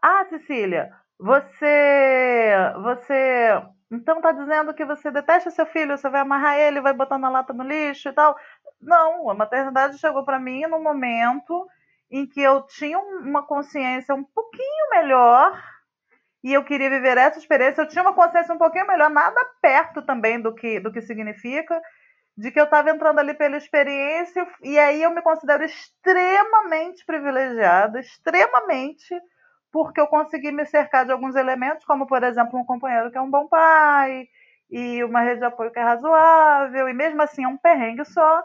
Ah, 0.00 0.24
Cecília, 0.26 0.92
você 1.18 2.50
você 2.82 3.62
então 3.90 4.22
tá 4.22 4.32
dizendo 4.32 4.72
que 4.72 4.86
você 4.86 5.10
detesta 5.10 5.50
seu 5.50 5.66
filho, 5.66 5.98
você 5.98 6.08
vai 6.08 6.22
amarrar 6.22 6.58
ele, 6.58 6.80
vai 6.80 6.94
botar 6.94 7.18
na 7.18 7.28
lata 7.28 7.52
no 7.52 7.62
lixo 7.62 8.08
e 8.08 8.12
tal. 8.12 8.36
Não, 8.80 9.28
a 9.28 9.34
maternidade 9.34 9.98
chegou 9.98 10.24
para 10.24 10.40
mim 10.40 10.62
no 10.62 10.80
momento 10.80 11.68
em 12.10 12.26
que 12.26 12.40
eu 12.40 12.62
tinha 12.62 12.98
uma 12.98 13.42
consciência 13.46 14.14
um 14.14 14.24
pouquinho 14.24 14.90
melhor 14.90 15.62
e 16.42 16.52
eu 16.52 16.64
queria 16.64 16.90
viver 16.90 17.16
essa 17.18 17.38
experiência. 17.38 17.82
Eu 17.82 17.88
tinha 17.88 18.02
uma 18.02 18.14
consciência 18.14 18.54
um 18.54 18.58
pouquinho 18.58 18.86
melhor, 18.86 19.10
nada 19.10 19.40
perto 19.60 20.02
também 20.02 20.40
do 20.40 20.54
que 20.54 20.80
do 20.80 20.92
que 20.92 21.00
significa, 21.02 21.80
de 22.36 22.50
que 22.50 22.60
eu 22.60 22.64
estava 22.64 22.90
entrando 22.90 23.18
ali 23.18 23.34
pela 23.34 23.56
experiência 23.56 24.46
e 24.62 24.78
aí 24.78 25.02
eu 25.02 25.10
me 25.10 25.22
considero 25.22 25.64
extremamente 25.64 27.04
privilegiada, 27.04 28.00
extremamente 28.00 29.14
porque 29.72 30.00
eu 30.00 30.06
consegui 30.06 30.52
me 30.52 30.66
cercar 30.66 31.06
de 31.06 31.12
alguns 31.12 31.34
elementos, 31.34 31.84
como, 31.86 32.06
por 32.06 32.22
exemplo, 32.22 32.58
um 32.60 32.64
companheiro 32.64 33.10
que 33.10 33.16
é 33.16 33.20
um 33.20 33.30
bom 33.30 33.48
pai, 33.48 34.28
e 34.70 35.02
uma 35.04 35.20
rede 35.20 35.40
de 35.40 35.46
apoio 35.46 35.70
que 35.70 35.78
é 35.78 35.82
razoável, 35.82 36.88
e 36.88 36.94
mesmo 36.94 37.22
assim 37.22 37.44
é 37.44 37.48
um 37.48 37.56
perrengue 37.56 38.04
só, 38.04 38.42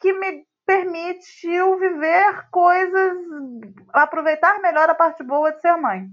que 0.00 0.12
me 0.12 0.46
permitiu 0.66 1.78
viver 1.78 2.48
coisas, 2.50 3.18
aproveitar 3.92 4.60
melhor 4.60 4.88
a 4.88 4.94
parte 4.94 5.22
boa 5.22 5.52
de 5.52 5.60
ser 5.60 5.76
mãe. 5.76 6.06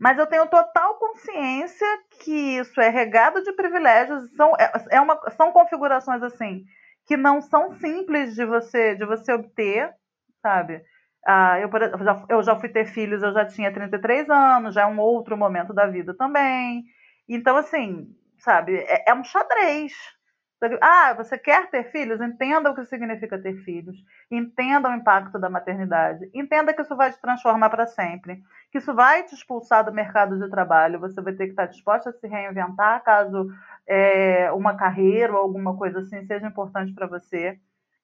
Mas 0.00 0.18
eu 0.18 0.26
tenho 0.26 0.46
total 0.48 0.94
consciência 0.98 1.86
que 2.22 2.58
isso 2.58 2.80
é 2.80 2.88
regado 2.88 3.42
de 3.42 3.52
privilégios, 3.52 4.34
são, 4.34 4.54
é, 4.58 4.72
é 4.92 5.00
uma, 5.00 5.20
são 5.36 5.52
configurações 5.52 6.22
assim 6.22 6.64
que 7.06 7.16
não 7.16 7.40
são 7.42 7.72
simples 7.72 8.34
de 8.34 8.44
você 8.46 8.94
de 8.94 9.04
você 9.04 9.32
obter, 9.32 9.92
sabe? 10.40 10.82
Ah, 11.26 11.58
eu, 11.60 11.68
já, 12.04 12.24
eu 12.28 12.42
já 12.42 12.56
fui 12.56 12.68
ter 12.68 12.86
filhos, 12.86 13.22
eu 13.22 13.32
já 13.32 13.44
tinha 13.44 13.72
33 13.72 14.30
anos, 14.30 14.74
já 14.74 14.82
é 14.82 14.86
um 14.86 14.98
outro 15.00 15.36
momento 15.36 15.74
da 15.74 15.86
vida 15.86 16.14
também. 16.16 16.84
Então, 17.28 17.56
assim, 17.56 18.06
sabe, 18.38 18.76
é, 18.78 19.10
é 19.10 19.14
um 19.14 19.24
xadrez. 19.24 19.92
Ah, 20.82 21.14
você 21.14 21.38
quer 21.38 21.70
ter 21.70 21.90
filhos? 21.90 22.20
Entenda 22.20 22.70
o 22.70 22.74
que 22.74 22.84
significa 22.84 23.38
ter 23.38 23.54
filhos. 23.64 23.96
Entenda 24.30 24.90
o 24.90 24.94
impacto 24.94 25.38
da 25.38 25.48
maternidade. 25.48 26.30
Entenda 26.34 26.74
que 26.74 26.82
isso 26.82 26.94
vai 26.94 27.10
te 27.10 27.18
transformar 27.20 27.70
para 27.70 27.86
sempre. 27.86 28.42
Que 28.70 28.78
isso 28.78 28.94
vai 28.94 29.22
te 29.22 29.34
expulsar 29.34 29.84
do 29.84 29.92
mercado 29.92 30.38
de 30.38 30.50
trabalho. 30.50 31.00
Você 31.00 31.20
vai 31.22 31.32
ter 31.32 31.46
que 31.46 31.52
estar 31.52 31.66
disposta 31.66 32.10
a 32.10 32.12
se 32.12 32.26
reinventar 32.28 33.02
caso 33.02 33.48
é, 33.86 34.52
uma 34.52 34.76
carreira 34.76 35.32
ou 35.32 35.38
alguma 35.38 35.76
coisa 35.76 36.00
assim 36.00 36.26
seja 36.26 36.46
importante 36.46 36.92
para 36.92 37.06
você. 37.06 37.58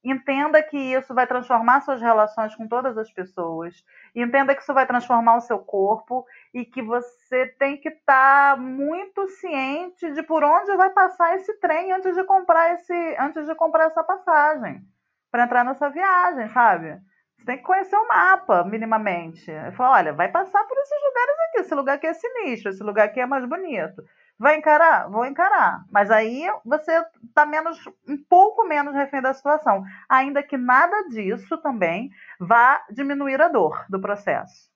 Entenda 0.08 0.62
que 0.62 0.78
isso 0.78 1.12
vai 1.12 1.26
transformar 1.26 1.80
suas 1.80 2.00
relações 2.00 2.54
com 2.54 2.68
todas 2.68 2.96
as 2.96 3.10
pessoas. 3.10 3.84
Entenda 4.14 4.54
que 4.54 4.62
isso 4.62 4.72
vai 4.72 4.86
transformar 4.86 5.36
o 5.36 5.40
seu 5.40 5.58
corpo 5.58 6.24
e 6.54 6.64
que 6.64 6.80
você 6.80 7.48
tem 7.58 7.76
que 7.76 7.88
estar 7.88 8.54
tá 8.54 8.56
muito 8.56 9.26
ciente 9.26 10.08
de 10.12 10.22
por 10.22 10.44
onde 10.44 10.76
vai 10.76 10.90
passar 10.90 11.34
esse 11.34 11.52
trem 11.54 11.90
antes 11.90 12.14
de 12.14 12.22
comprar 12.22 12.74
esse, 12.74 13.16
antes 13.18 13.46
de 13.46 13.54
comprar 13.56 13.86
essa 13.86 14.04
passagem 14.04 14.80
para 15.28 15.42
entrar 15.42 15.64
nessa 15.64 15.90
viagem, 15.90 16.48
sabe? 16.50 17.00
Você 17.36 17.44
tem 17.44 17.56
que 17.56 17.64
conhecer 17.64 17.96
o 17.96 18.06
mapa 18.06 18.62
minimamente. 18.62 19.50
Fala, 19.76 19.96
olha, 19.96 20.12
vai 20.12 20.28
passar 20.28 20.62
por 20.68 20.78
esses 20.78 21.02
lugares 21.02 21.36
aqui. 21.48 21.60
Esse 21.62 21.74
lugar 21.74 21.94
aqui 21.96 22.06
é 22.06 22.14
sinistro, 22.14 22.70
esse 22.70 22.82
lugar 22.84 23.06
aqui 23.06 23.18
é 23.18 23.26
mais 23.26 23.44
bonito. 23.44 24.04
Vai 24.38 24.56
encarar? 24.56 25.08
Vou 25.08 25.24
encarar. 25.24 25.84
Mas 25.90 26.10
aí 26.10 26.46
você 26.64 27.04
está 27.24 27.46
menos, 27.46 27.78
um 28.06 28.22
pouco 28.28 28.64
menos 28.64 28.94
refém 28.94 29.22
da 29.22 29.32
situação. 29.32 29.82
Ainda 30.08 30.42
que 30.42 30.58
nada 30.58 31.08
disso 31.08 31.56
também 31.58 32.10
vá 32.38 32.84
diminuir 32.90 33.40
a 33.40 33.48
dor 33.48 33.86
do 33.88 34.00
processo. 34.00 34.70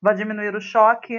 Vai 0.00 0.14
diminuir 0.14 0.54
o 0.54 0.60
choque, 0.60 1.18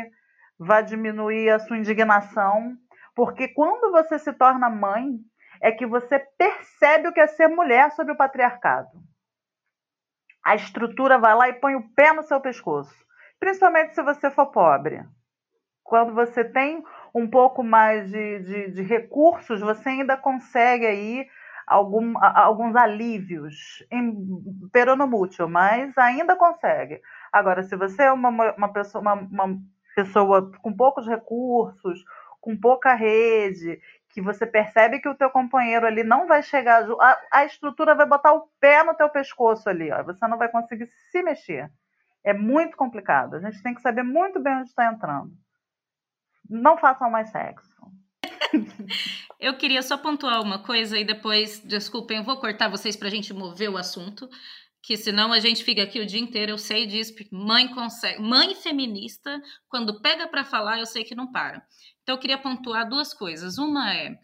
vai 0.57 0.83
diminuir 0.83 1.49
a 1.49 1.59
sua 1.59 1.77
indignação. 1.77 2.77
Porque 3.15 3.47
quando 3.47 3.91
você 3.91 4.19
se 4.19 4.31
torna 4.33 4.69
mãe, 4.69 5.19
é 5.61 5.71
que 5.71 5.85
você 5.85 6.19
percebe 6.37 7.07
o 7.07 7.13
que 7.13 7.19
é 7.19 7.27
ser 7.27 7.47
mulher 7.47 7.91
sob 7.91 8.11
o 8.11 8.17
patriarcado. 8.17 8.89
A 10.45 10.55
estrutura 10.55 11.17
vai 11.17 11.35
lá 11.35 11.49
e 11.49 11.53
põe 11.53 11.75
o 11.75 11.89
pé 11.93 12.13
no 12.13 12.23
seu 12.23 12.39
pescoço. 12.39 12.95
Principalmente 13.39 13.93
se 13.93 14.01
você 14.01 14.31
for 14.31 14.47
pobre. 14.47 15.03
Quando 15.83 16.13
você 16.13 16.43
tem 16.43 16.83
um 17.13 17.27
pouco 17.27 17.63
mais 17.63 18.09
de, 18.11 18.39
de, 18.39 18.71
de 18.71 18.81
recursos, 18.81 19.61
você 19.61 19.89
ainda 19.89 20.17
consegue 20.17 20.85
aí 20.85 21.27
algum, 21.65 22.13
alguns 22.17 22.75
alívios 22.75 23.85
em 23.91 24.15
peronomútil, 24.71 25.47
mas 25.47 25.97
ainda 25.97 26.35
consegue. 26.35 27.01
Agora, 27.31 27.63
se 27.63 27.75
você 27.75 28.03
é 28.03 28.11
uma, 28.11 28.29
uma, 28.29 28.73
pessoa, 28.73 29.01
uma, 29.01 29.13
uma 29.13 29.59
pessoa 29.95 30.51
com 30.61 30.73
poucos 30.75 31.07
recursos, 31.07 32.03
com 32.41 32.57
pouca 32.57 32.93
rede, 32.93 33.79
que 34.09 34.21
você 34.21 34.45
percebe 34.45 34.99
que 34.99 35.09
o 35.09 35.15
teu 35.15 35.29
companheiro 35.29 35.85
ali 35.85 36.03
não 36.03 36.27
vai 36.27 36.41
chegar, 36.41 36.83
a, 36.99 37.19
a 37.31 37.45
estrutura 37.45 37.93
vai 37.93 38.07
botar 38.07 38.33
o 38.33 38.49
pé 38.59 38.83
no 38.83 38.95
teu 38.95 39.09
pescoço 39.09 39.69
ali, 39.69 39.91
ó, 39.91 40.03
você 40.03 40.27
não 40.27 40.37
vai 40.37 40.49
conseguir 40.49 40.87
se 41.11 41.21
mexer. 41.21 41.71
É 42.23 42.33
muito 42.33 42.75
complicado. 42.75 43.35
A 43.35 43.39
gente 43.39 43.61
tem 43.63 43.73
que 43.73 43.81
saber 43.81 44.03
muito 44.03 44.39
bem 44.39 44.55
onde 44.57 44.69
está 44.69 44.91
entrando 44.91 45.31
não 46.49 46.77
façam 46.77 47.09
mais 47.09 47.29
sexo. 47.29 47.69
eu 49.39 49.55
queria 49.57 49.81
só 49.81 49.97
pontuar 49.97 50.41
uma 50.41 50.59
coisa 50.59 50.97
e 50.97 51.03
depois, 51.03 51.59
desculpem, 51.59 52.17
eu 52.17 52.23
vou 52.23 52.37
cortar 52.37 52.69
vocês 52.69 52.95
para 52.95 53.07
a 53.07 53.11
gente 53.11 53.33
mover 53.33 53.69
o 53.69 53.77
assunto, 53.77 54.27
que 54.81 54.97
senão 54.97 55.31
a 55.31 55.39
gente 55.39 55.63
fica 55.63 55.83
aqui 55.83 55.99
o 55.99 56.05
dia 56.05 56.19
inteiro. 56.19 56.53
Eu 56.53 56.57
sei 56.57 56.85
disso, 56.85 57.13
porque 57.15 57.35
mãe 57.35 57.67
consegue, 57.67 58.21
mãe 58.21 58.55
feminista, 58.55 59.41
quando 59.67 60.01
pega 60.01 60.27
para 60.27 60.43
falar, 60.43 60.79
eu 60.79 60.85
sei 60.85 61.03
que 61.03 61.15
não 61.15 61.31
para. 61.31 61.61
Então 62.01 62.15
eu 62.15 62.19
queria 62.19 62.37
pontuar 62.37 62.89
duas 62.89 63.13
coisas. 63.13 63.57
Uma 63.57 63.93
é 63.93 64.17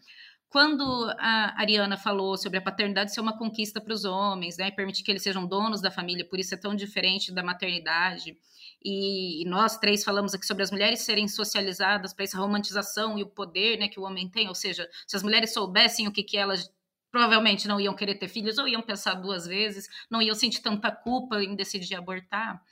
quando 0.48 0.82
a 1.18 1.60
Ariana 1.60 1.96
falou 1.96 2.36
sobre 2.36 2.58
a 2.58 2.62
paternidade 2.62 3.12
ser 3.12 3.20
uma 3.20 3.36
conquista 3.36 3.80
para 3.80 3.92
os 3.92 4.04
homens, 4.04 4.56
né, 4.56 4.70
permitir 4.70 5.02
que 5.02 5.10
eles 5.10 5.22
sejam 5.22 5.46
donos 5.46 5.80
da 5.80 5.90
família, 5.90 6.24
por 6.24 6.38
isso 6.38 6.54
é 6.54 6.56
tão 6.56 6.74
diferente 6.74 7.32
da 7.32 7.42
maternidade, 7.42 8.36
e, 8.82 9.42
e 9.42 9.48
nós 9.48 9.76
três 9.78 10.04
falamos 10.04 10.34
aqui 10.34 10.46
sobre 10.46 10.62
as 10.62 10.70
mulheres 10.70 11.00
serem 11.00 11.26
socializadas 11.26 12.12
para 12.12 12.24
essa 12.24 12.38
romantização 12.38 13.18
e 13.18 13.22
o 13.22 13.26
poder 13.26 13.78
né, 13.78 13.88
que 13.88 13.98
o 13.98 14.04
homem 14.04 14.28
tem, 14.28 14.48
ou 14.48 14.54
seja, 14.54 14.88
se 15.06 15.16
as 15.16 15.22
mulheres 15.22 15.52
soubessem 15.52 16.06
o 16.06 16.12
que, 16.12 16.22
que 16.22 16.36
elas 16.36 16.70
provavelmente 17.10 17.66
não 17.66 17.80
iam 17.80 17.94
querer 17.94 18.16
ter 18.16 18.28
filhos 18.28 18.58
ou 18.58 18.68
iam 18.68 18.82
pensar 18.82 19.14
duas 19.14 19.46
vezes, 19.46 19.88
não 20.10 20.20
iam 20.20 20.34
sentir 20.34 20.60
tanta 20.60 20.90
culpa 20.90 21.42
em 21.42 21.56
decidir 21.56 21.94
abortar. 21.94 22.62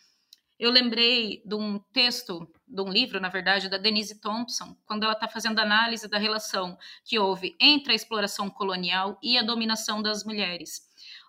Eu 0.65 0.71
lembrei 0.71 1.43
de 1.45 1.55
um 1.55 1.79
texto, 1.93 2.51
de 2.67 2.81
um 2.81 2.89
livro, 2.89 3.21
na 3.21 3.29
verdade, 3.29 3.69
da 3.69 3.77
Denise 3.77 4.19
Thompson, 4.19 4.75
quando 4.87 5.03
ela 5.03 5.13
está 5.13 5.29
fazendo 5.29 5.59
análise 5.59 6.09
da 6.09 6.17
relação 6.17 6.79
que 7.05 7.19
houve 7.19 7.55
entre 7.61 7.93
a 7.93 7.95
exploração 7.95 8.49
colonial 8.49 9.19
e 9.23 9.37
a 9.37 9.43
dominação 9.43 10.01
das 10.01 10.25
mulheres. 10.25 10.81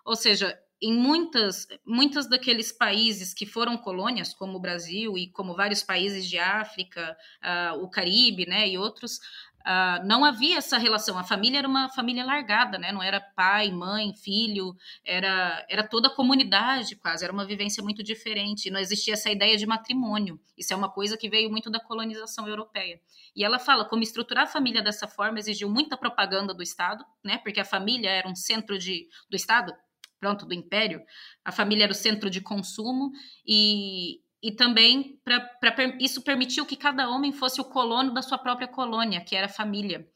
Ou 0.06 0.16
seja, 0.16 0.58
em 0.80 0.94
muitas, 0.94 1.68
muitas 1.84 2.26
daqueles 2.26 2.72
países 2.72 3.34
que 3.34 3.44
foram 3.44 3.76
colônias, 3.76 4.32
como 4.32 4.56
o 4.56 4.60
Brasil 4.60 5.18
e 5.18 5.30
como 5.30 5.54
vários 5.54 5.82
países 5.82 6.26
de 6.26 6.38
África, 6.38 7.14
uh, 7.42 7.82
o 7.82 7.90
Caribe, 7.90 8.46
né, 8.46 8.66
e 8.66 8.78
outros, 8.78 9.20
Uh, 9.66 10.06
não 10.06 10.24
havia 10.24 10.58
essa 10.58 10.78
relação. 10.78 11.18
A 11.18 11.24
família 11.24 11.58
era 11.58 11.66
uma 11.66 11.88
família 11.88 12.24
largada, 12.24 12.78
né? 12.78 12.92
Não 12.92 13.02
era 13.02 13.20
pai, 13.20 13.72
mãe, 13.72 14.14
filho, 14.14 14.76
era, 15.04 15.66
era 15.68 15.82
toda 15.82 16.06
a 16.06 16.14
comunidade 16.14 16.94
quase. 16.94 17.24
Era 17.24 17.32
uma 17.32 17.44
vivência 17.44 17.82
muito 17.82 18.00
diferente. 18.00 18.70
Não 18.70 18.78
existia 18.78 19.14
essa 19.14 19.28
ideia 19.28 19.56
de 19.56 19.66
matrimônio. 19.66 20.38
Isso 20.56 20.72
é 20.72 20.76
uma 20.76 20.88
coisa 20.88 21.16
que 21.16 21.28
veio 21.28 21.50
muito 21.50 21.68
da 21.68 21.80
colonização 21.80 22.46
europeia. 22.46 23.00
E 23.34 23.42
ela 23.42 23.58
fala 23.58 23.84
como 23.84 24.04
estruturar 24.04 24.44
a 24.44 24.46
família 24.46 24.80
dessa 24.80 25.08
forma 25.08 25.40
exigiu 25.40 25.68
muita 25.68 25.96
propaganda 25.96 26.54
do 26.54 26.62
Estado, 26.62 27.04
né? 27.24 27.38
Porque 27.38 27.58
a 27.58 27.64
família 27.64 28.08
era 28.08 28.28
um 28.28 28.36
centro 28.36 28.78
de, 28.78 29.08
do 29.28 29.34
Estado, 29.34 29.74
pronto, 30.20 30.46
do 30.46 30.54
Império. 30.54 31.02
A 31.44 31.50
família 31.50 31.82
era 31.82 31.92
o 31.92 31.94
centro 31.94 32.30
de 32.30 32.40
consumo 32.40 33.10
e, 33.44 34.20
e 34.42 34.52
também 34.52 35.20
para 35.24 35.96
isso 36.00 36.22
permitiu 36.22 36.66
que 36.66 36.76
cada 36.76 37.08
homem 37.08 37.32
fosse 37.32 37.60
o 37.60 37.64
colono 37.64 38.12
da 38.12 38.22
sua 38.22 38.38
própria 38.38 38.68
colônia, 38.68 39.24
que 39.24 39.34
era 39.34 39.46
a 39.46 39.50
família. 39.50 40.06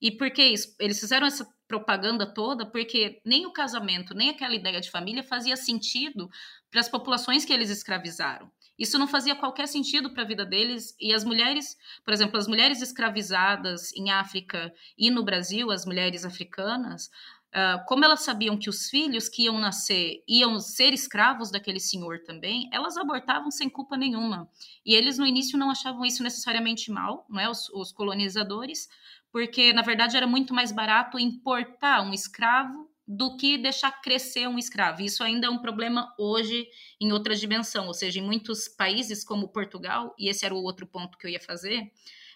E 0.00 0.10
por 0.10 0.30
que 0.30 0.42
isso? 0.42 0.74
Eles 0.80 0.98
fizeram 0.98 1.26
essa 1.26 1.46
propaganda 1.68 2.26
toda 2.26 2.66
porque 2.66 3.20
nem 3.24 3.46
o 3.46 3.52
casamento, 3.52 4.14
nem 4.14 4.30
aquela 4.30 4.54
ideia 4.54 4.80
de 4.80 4.90
família 4.90 5.22
fazia 5.22 5.56
sentido 5.56 6.28
para 6.70 6.80
as 6.80 6.88
populações 6.88 7.44
que 7.44 7.52
eles 7.52 7.70
escravizaram. 7.70 8.50
Isso 8.78 8.98
não 8.98 9.06
fazia 9.06 9.36
qualquer 9.36 9.68
sentido 9.68 10.10
para 10.10 10.22
a 10.22 10.26
vida 10.26 10.46
deles. 10.46 10.96
E 10.98 11.12
as 11.12 11.22
mulheres, 11.22 11.76
por 12.02 12.14
exemplo, 12.14 12.38
as 12.38 12.48
mulheres 12.48 12.80
escravizadas 12.80 13.92
em 13.92 14.10
África 14.10 14.72
e 14.96 15.10
no 15.10 15.22
Brasil, 15.22 15.70
as 15.70 15.84
mulheres 15.84 16.24
africanas, 16.24 17.10
Uh, 17.50 17.84
como 17.86 18.04
elas 18.04 18.20
sabiam 18.20 18.56
que 18.56 18.70
os 18.70 18.88
filhos 18.88 19.28
que 19.28 19.42
iam 19.42 19.58
nascer 19.58 20.22
iam 20.28 20.60
ser 20.60 20.92
escravos 20.92 21.50
daquele 21.50 21.80
senhor 21.80 22.20
também, 22.22 22.68
elas 22.72 22.96
abortavam 22.96 23.50
sem 23.50 23.68
culpa 23.68 23.96
nenhuma. 23.96 24.48
E 24.86 24.94
eles 24.94 25.18
no 25.18 25.26
início 25.26 25.58
não 25.58 25.68
achavam 25.68 26.04
isso 26.04 26.22
necessariamente 26.22 26.92
mal, 26.92 27.26
não 27.28 27.40
é? 27.40 27.50
Os, 27.50 27.68
os 27.70 27.90
colonizadores, 27.90 28.88
porque 29.32 29.72
na 29.72 29.82
verdade 29.82 30.16
era 30.16 30.28
muito 30.28 30.54
mais 30.54 30.70
barato 30.70 31.18
importar 31.18 32.02
um 32.02 32.12
escravo 32.12 32.88
do 33.12 33.36
que 33.36 33.58
deixar 33.58 34.00
crescer 34.00 34.46
um 34.46 34.56
escravo. 34.56 35.02
Isso 35.02 35.24
ainda 35.24 35.48
é 35.48 35.50
um 35.50 35.58
problema 35.58 36.14
hoje 36.16 36.68
em 37.00 37.10
outra 37.12 37.34
dimensão, 37.34 37.88
ou 37.88 37.94
seja, 37.94 38.20
em 38.20 38.22
muitos 38.22 38.68
países 38.68 39.24
como 39.24 39.48
Portugal, 39.48 40.14
e 40.16 40.28
esse 40.28 40.46
era 40.46 40.54
o 40.54 40.62
outro 40.62 40.86
ponto 40.86 41.18
que 41.18 41.26
eu 41.26 41.30
ia 41.30 41.40
fazer, 41.40 41.90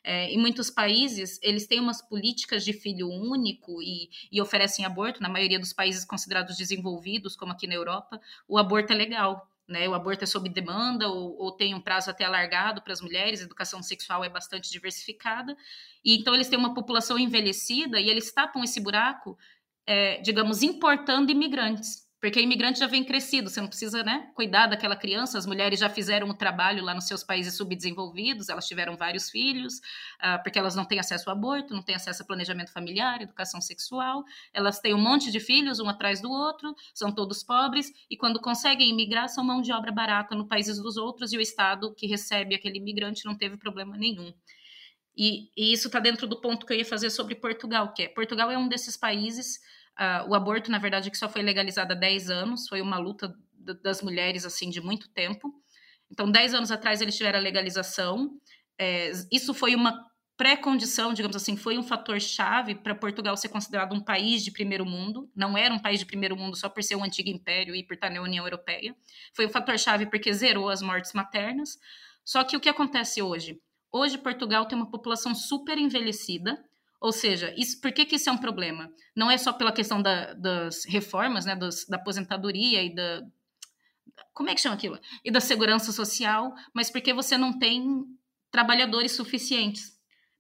é, 0.04 0.30
em 0.30 0.38
muitos 0.38 0.68
países, 0.68 1.40
eles 1.42 1.66
têm 1.66 1.80
umas 1.80 2.02
políticas 2.02 2.62
de 2.62 2.74
filho 2.74 3.08
único 3.08 3.82
e, 3.82 4.10
e, 4.30 4.40
oferecem 4.40 4.84
aborto. 4.84 5.22
Na 5.22 5.30
maioria 5.30 5.58
dos 5.58 5.72
países 5.72 6.04
considerados 6.04 6.58
desenvolvidos, 6.58 7.34
como 7.34 7.52
aqui 7.52 7.66
na 7.66 7.74
Europa, 7.74 8.20
o 8.46 8.58
aborto 8.58 8.92
é 8.92 8.96
legal. 8.96 9.48
Né, 9.66 9.88
o 9.88 9.94
aborto 9.94 10.24
é 10.24 10.26
sob 10.26 10.46
demanda 10.50 11.08
ou, 11.08 11.38
ou 11.38 11.50
tem 11.50 11.74
um 11.74 11.80
prazo 11.80 12.10
até 12.10 12.26
alargado 12.26 12.82
para 12.82 12.92
as 12.92 13.00
mulheres, 13.00 13.40
a 13.40 13.44
educação 13.44 13.82
sexual 13.82 14.22
é 14.22 14.28
bastante 14.28 14.70
diversificada, 14.70 15.56
e 16.04 16.18
então 16.18 16.34
eles 16.34 16.50
têm 16.50 16.58
uma 16.58 16.74
população 16.74 17.18
envelhecida 17.18 17.98
e 17.98 18.10
eles 18.10 18.30
tapam 18.30 18.62
esse 18.62 18.78
buraco, 18.78 19.38
é, 19.86 20.20
digamos, 20.20 20.62
importando 20.62 21.32
imigrantes. 21.32 22.03
Porque 22.24 22.40
imigrante 22.40 22.78
já 22.78 22.86
vem 22.86 23.04
crescido, 23.04 23.50
você 23.50 23.60
não 23.60 23.68
precisa 23.68 24.02
né, 24.02 24.30
cuidar 24.34 24.66
daquela 24.66 24.96
criança. 24.96 25.36
As 25.36 25.44
mulheres 25.44 25.78
já 25.78 25.90
fizeram 25.90 26.26
o 26.30 26.32
trabalho 26.32 26.82
lá 26.82 26.94
nos 26.94 27.06
seus 27.06 27.22
países 27.22 27.54
subdesenvolvidos, 27.54 28.48
elas 28.48 28.66
tiveram 28.66 28.96
vários 28.96 29.28
filhos, 29.28 29.74
uh, 29.76 30.42
porque 30.42 30.58
elas 30.58 30.74
não 30.74 30.86
têm 30.86 30.98
acesso 30.98 31.28
ao 31.28 31.36
aborto, 31.36 31.74
não 31.74 31.82
têm 31.82 31.94
acesso 31.94 32.22
a 32.22 32.24
planejamento 32.26 32.72
familiar, 32.72 33.20
educação 33.20 33.60
sexual. 33.60 34.24
Elas 34.54 34.80
têm 34.80 34.94
um 34.94 34.98
monte 34.98 35.30
de 35.30 35.38
filhos, 35.38 35.80
um 35.80 35.86
atrás 35.86 36.22
do 36.22 36.30
outro, 36.30 36.74
são 36.94 37.12
todos 37.12 37.42
pobres, 37.42 37.92
e 38.08 38.16
quando 38.16 38.40
conseguem 38.40 38.88
imigrar, 38.88 39.28
são 39.28 39.44
mão 39.44 39.60
de 39.60 39.70
obra 39.70 39.92
barata 39.92 40.34
no 40.34 40.48
países 40.48 40.78
dos 40.78 40.96
outros, 40.96 41.30
e 41.34 41.36
o 41.36 41.42
Estado 41.42 41.94
que 41.94 42.06
recebe 42.06 42.54
aquele 42.54 42.78
imigrante 42.78 43.26
não 43.26 43.36
teve 43.36 43.58
problema 43.58 43.98
nenhum. 43.98 44.32
E, 45.14 45.50
e 45.54 45.74
isso 45.74 45.88
está 45.88 46.00
dentro 46.00 46.26
do 46.26 46.40
ponto 46.40 46.64
que 46.64 46.72
eu 46.72 46.78
ia 46.78 46.86
fazer 46.86 47.10
sobre 47.10 47.34
Portugal, 47.34 47.92
que 47.92 48.04
é 48.04 48.08
Portugal 48.08 48.50
é 48.50 48.56
um 48.56 48.66
desses 48.66 48.96
países 48.96 49.60
Uh, 49.98 50.28
o 50.28 50.34
aborto, 50.34 50.70
na 50.70 50.78
verdade, 50.78 51.10
que 51.10 51.18
só 51.18 51.28
foi 51.28 51.42
legalizado 51.42 51.92
há 51.92 51.96
10 51.96 52.30
anos, 52.30 52.68
foi 52.68 52.80
uma 52.80 52.98
luta 52.98 53.34
das 53.82 54.02
mulheres, 54.02 54.44
assim, 54.44 54.68
de 54.68 54.80
muito 54.80 55.08
tempo. 55.08 55.54
Então, 56.10 56.30
10 56.30 56.54
anos 56.54 56.70
atrás, 56.70 57.00
eles 57.00 57.16
tiveram 57.16 57.38
a 57.38 57.42
legalização. 57.42 58.38
É, 58.78 59.10
isso 59.32 59.54
foi 59.54 59.74
uma 59.74 60.04
pré-condição, 60.36 61.14
digamos 61.14 61.36
assim, 61.36 61.56
foi 61.56 61.78
um 61.78 61.82
fator 61.82 62.20
chave 62.20 62.74
para 62.74 62.94
Portugal 62.94 63.36
ser 63.36 63.48
considerado 63.48 63.94
um 63.94 64.00
país 64.00 64.42
de 64.42 64.50
primeiro 64.50 64.84
mundo. 64.84 65.30
Não 65.34 65.56
era 65.56 65.72
um 65.72 65.78
país 65.78 66.00
de 66.00 66.06
primeiro 66.06 66.36
mundo 66.36 66.56
só 66.56 66.68
por 66.68 66.82
ser 66.82 66.96
um 66.96 67.04
antigo 67.04 67.28
império 67.28 67.74
e 67.74 67.84
por 67.84 67.94
estar 67.94 68.10
na 68.10 68.20
União 68.20 68.44
Europeia. 68.44 68.96
Foi 69.32 69.46
um 69.46 69.50
fator 69.50 69.78
chave 69.78 70.06
porque 70.06 70.32
zerou 70.32 70.68
as 70.68 70.82
mortes 70.82 71.12
maternas. 71.12 71.78
Só 72.24 72.42
que 72.42 72.56
o 72.56 72.60
que 72.60 72.68
acontece 72.68 73.22
hoje? 73.22 73.60
Hoje, 73.92 74.18
Portugal 74.18 74.66
tem 74.66 74.76
uma 74.76 74.90
população 74.90 75.34
super 75.34 75.78
envelhecida, 75.78 76.64
ou 77.04 77.12
seja, 77.12 77.52
isso, 77.54 77.82
por 77.82 77.92
que, 77.92 78.06
que 78.06 78.16
isso 78.16 78.30
é 78.30 78.32
um 78.32 78.38
problema? 78.38 78.90
Não 79.14 79.30
é 79.30 79.36
só 79.36 79.52
pela 79.52 79.70
questão 79.70 80.00
da, 80.00 80.32
das 80.32 80.86
reformas, 80.86 81.44
né, 81.44 81.54
dos, 81.54 81.84
da 81.84 81.96
aposentadoria 81.98 82.82
e 82.82 82.94
da. 82.94 83.20
Como 84.32 84.48
é 84.48 84.54
que 84.54 84.60
chama 84.62 84.74
aquilo? 84.74 84.98
E 85.22 85.30
da 85.30 85.38
segurança 85.38 85.92
social, 85.92 86.54
mas 86.72 86.90
porque 86.90 87.12
você 87.12 87.36
não 87.36 87.58
tem 87.58 88.06
trabalhadores 88.50 89.12
suficientes 89.12 89.92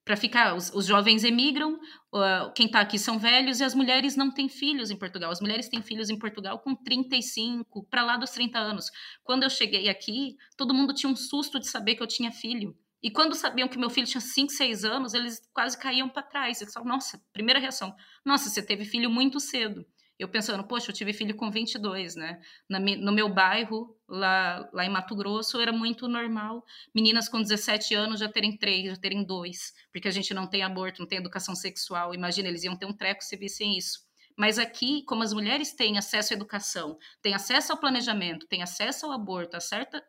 para 0.06 0.16
ficar. 0.16 0.54
Os, 0.54 0.72
os, 0.72 0.86
jovens 0.86 1.22
emigram, 1.22 1.74
uh, 1.74 2.50
quem 2.54 2.64
está 2.64 2.80
aqui 2.80 2.98
são 2.98 3.18
velhos 3.18 3.60
e 3.60 3.64
as 3.64 3.74
mulheres 3.74 4.16
não 4.16 4.30
têm 4.30 4.48
filhos 4.48 4.90
em 4.90 4.96
Portugal. 4.96 5.30
As 5.30 5.42
mulheres 5.42 5.68
têm 5.68 5.82
filhos 5.82 6.08
em 6.08 6.18
Portugal 6.18 6.60
com 6.60 6.74
35, 6.74 7.84
para 7.90 8.02
lá 8.02 8.16
dos 8.16 8.30
30 8.30 8.58
anos. 8.58 8.86
Quando 9.22 9.42
eu 9.42 9.50
cheguei 9.50 9.90
aqui, 9.90 10.34
todo 10.56 10.72
mundo 10.72 10.94
tinha 10.94 11.12
um 11.12 11.16
susto 11.16 11.60
de 11.60 11.68
saber 11.68 11.94
que 11.94 12.02
eu 12.02 12.06
tinha 12.06 12.32
filho. 12.32 12.74
E 13.04 13.10
quando 13.10 13.34
sabiam 13.34 13.68
que 13.68 13.76
meu 13.76 13.90
filho 13.90 14.06
tinha 14.06 14.18
5, 14.18 14.50
6 14.50 14.82
anos, 14.82 15.12
eles 15.12 15.46
quase 15.52 15.76
caíam 15.76 16.08
para 16.08 16.22
trás. 16.22 16.62
Eles 16.62 16.72
falavam, 16.72 16.94
nossa, 16.94 17.22
primeira 17.34 17.60
reação, 17.60 17.94
nossa, 18.24 18.48
você 18.48 18.62
teve 18.62 18.86
filho 18.86 19.10
muito 19.10 19.38
cedo. 19.38 19.84
Eu 20.18 20.26
pensando, 20.26 20.64
poxa, 20.64 20.90
eu 20.90 20.94
tive 20.94 21.12
filho 21.12 21.36
com 21.36 21.50
22, 21.50 22.16
né? 22.16 22.40
No 22.66 23.12
meu 23.12 23.28
bairro, 23.28 23.94
lá, 24.08 24.66
lá 24.72 24.86
em 24.86 24.88
Mato 24.88 25.14
Grosso, 25.14 25.60
era 25.60 25.70
muito 25.70 26.08
normal 26.08 26.64
meninas 26.94 27.28
com 27.28 27.42
17 27.42 27.94
anos 27.94 28.20
já 28.20 28.28
terem 28.28 28.56
três, 28.56 28.86
já 28.86 28.96
terem 28.96 29.22
dois, 29.22 29.74
porque 29.92 30.08
a 30.08 30.10
gente 30.10 30.32
não 30.32 30.46
tem 30.46 30.62
aborto, 30.62 31.02
não 31.02 31.06
tem 31.06 31.18
educação 31.18 31.54
sexual. 31.54 32.14
Imagina, 32.14 32.48
eles 32.48 32.64
iam 32.64 32.74
ter 32.74 32.86
um 32.86 32.92
treco 32.92 33.22
se 33.22 33.36
vissem 33.36 33.76
isso. 33.76 33.98
Mas 34.36 34.58
aqui, 34.58 35.02
como 35.04 35.22
as 35.22 35.32
mulheres 35.32 35.72
têm 35.72 35.96
acesso 35.96 36.32
à 36.32 36.36
educação, 36.36 36.98
têm 37.22 37.34
acesso 37.34 37.72
ao 37.72 37.78
planejamento, 37.78 38.46
têm 38.46 38.62
acesso 38.62 39.06
ao 39.06 39.12
aborto, 39.12 39.56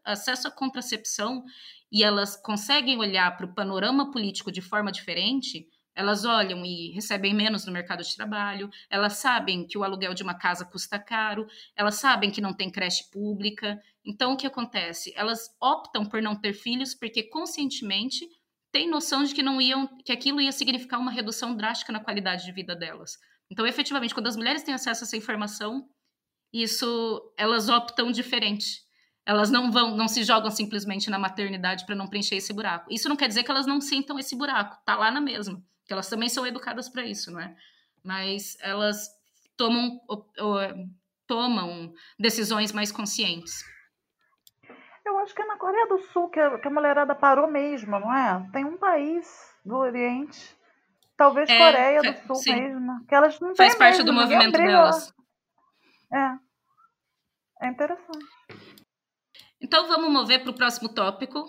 acesso 0.04 0.48
à 0.48 0.52
contracepção, 0.52 1.44
e 1.92 2.04
elas 2.04 2.36
conseguem 2.36 2.98
olhar 2.98 3.38
para 3.38 3.46
o 3.46 3.54
panorama 3.54 4.12
político 4.12 4.52
de 4.52 4.62
forma 4.62 4.92
diferente, 4.92 5.68
elas 5.94 6.26
olham 6.26 6.66
e 6.66 6.92
recebem 6.92 7.34
menos 7.34 7.66
no 7.66 7.72
mercado 7.72 8.04
de 8.04 8.16
trabalho, 8.16 8.70
elas 8.90 9.14
sabem 9.14 9.66
que 9.66 9.78
o 9.78 9.84
aluguel 9.84 10.14
de 10.14 10.24
uma 10.24 10.34
casa 10.34 10.66
custa 10.66 11.00
caro, 11.00 11.48
elas 11.76 11.96
sabem 11.96 12.30
que 12.30 12.42
não 12.42 12.54
tem 12.54 12.70
creche 12.70 13.10
pública. 13.10 13.80
Então, 14.04 14.34
o 14.34 14.38
que 14.38 14.46
acontece? 14.46 15.14
Elas 15.16 15.48
optam 15.62 16.06
por 16.06 16.22
não 16.22 16.36
ter 16.36 16.52
filhos 16.52 16.94
porque 16.94 17.24
conscientemente 17.24 18.28
têm 18.74 18.90
noção 18.90 19.24
de 19.24 19.34
que 19.34 19.42
não 19.42 19.62
iam, 19.62 19.88
que 20.04 20.12
aquilo 20.12 20.42
ia 20.42 20.52
significar 20.52 21.00
uma 21.00 21.12
redução 21.12 21.56
drástica 21.56 21.94
na 21.94 22.04
qualidade 22.04 22.44
de 22.44 22.52
vida 22.52 22.76
delas. 22.76 23.18
Então, 23.50 23.66
efetivamente, 23.66 24.14
quando 24.14 24.28
as 24.28 24.36
mulheres 24.36 24.64
têm 24.64 24.74
acesso 24.74 25.04
a 25.04 25.06
essa 25.06 25.18
informação, 25.18 25.88
isso 26.52 27.34
elas 27.38 27.70
optam 27.70 28.12
diferente. 28.12 28.84
Elas 29.26 29.50
não 29.50 29.72
vão, 29.72 29.96
não 29.96 30.08
se 30.08 30.24
jogam 30.24 30.52
simplesmente 30.52 31.10
na 31.10 31.18
maternidade 31.18 31.86
para 31.86 31.96
não 31.96 32.08
preencher 32.08 32.36
esse 32.36 32.54
buraco. 32.54 32.92
Isso 32.94 33.10
não 33.10 33.16
quer 33.16 33.28
dizer 33.28 33.44
que 33.44 33.52
elas 33.52 33.66
não 33.66 33.82
sintam 33.82 34.20
esse 34.20 34.36
buraco, 34.36 34.78
tá 34.86 34.96
lá 34.96 35.10
na 35.10 35.20
mesma, 35.20 35.62
que 35.86 35.94
elas 35.94 36.08
também 36.08 36.30
são 36.30 36.46
educadas 36.46 36.88
para 36.88 37.06
isso, 37.06 37.32
não 37.32 37.40
é? 37.40 37.56
Mas 38.04 38.56
elas 38.62 39.10
tomam, 39.58 40.00
tomam 41.28 41.94
decisões 42.20 42.72
mais 42.72 42.92
conscientes. 42.92 43.64
Eu 45.04 45.18
acho 45.20 45.36
que 45.36 45.42
é 45.42 45.46
na 45.46 45.58
Coreia 45.58 45.88
do 45.88 46.00
Sul 46.00 46.30
que 46.30 46.40
a, 46.40 46.60
que 46.60 46.68
a 46.68 46.72
mulherada 46.72 47.14
parou 47.16 47.48
mesmo, 47.48 48.00
não 48.00 48.14
é? 48.14 48.50
Tem 48.52 48.64
um 48.66 48.78
país 48.78 49.28
do 49.64 49.76
Oriente 49.76 50.56
Talvez 51.18 51.50
é, 51.50 51.58
Coreia 51.58 52.02
do 52.02 52.28
Sul 52.28 52.36
sim. 52.36 52.56
mesmo. 52.56 53.06
Que 53.08 53.16
elas 53.16 53.40
não 53.40 53.56
Faz 53.56 53.76
parte 53.76 53.98
mesmo, 53.98 54.06
do 54.06 54.14
movimento 54.14 54.52
delas. 54.52 55.14
É. 56.14 56.46
É 57.66 57.68
interessante. 57.70 58.26
Então 59.62 59.88
vamos 59.88 60.12
mover 60.12 60.42
para 60.42 60.52
o 60.52 60.56
próximo 60.56 60.90
tópico, 60.90 61.46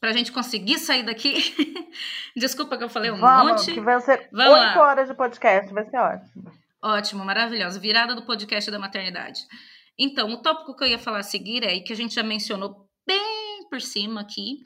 para 0.00 0.10
a 0.10 0.12
gente 0.12 0.32
conseguir 0.32 0.78
sair 0.78 1.02
daqui. 1.02 1.34
Desculpa 2.36 2.78
que 2.78 2.84
eu 2.84 2.88
falei 2.88 3.10
um 3.10 3.18
vamos, 3.18 3.52
monte. 3.52 3.74
Que 3.74 3.80
vai 3.80 4.00
ser 4.00 4.28
oito 4.32 4.78
horas 4.78 5.08
de 5.08 5.14
podcast, 5.14 5.72
vai 5.72 5.84
ser 5.84 5.98
ótimo. 5.98 6.52
Ótimo, 6.82 7.24
maravilhoso. 7.24 7.80
Virada 7.80 8.14
do 8.14 8.24
podcast 8.24 8.70
da 8.70 8.78
maternidade. 8.78 9.40
Então, 9.98 10.30
o 10.30 10.40
tópico 10.40 10.76
que 10.76 10.84
eu 10.84 10.88
ia 10.88 10.98
falar 10.98 11.18
a 11.18 11.24
seguir 11.24 11.64
é 11.64 11.80
que 11.80 11.92
a 11.92 11.96
gente 11.96 12.14
já 12.14 12.22
mencionou 12.22 12.88
bem 13.06 13.68
por 13.68 13.80
cima 13.80 14.20
aqui. 14.20 14.58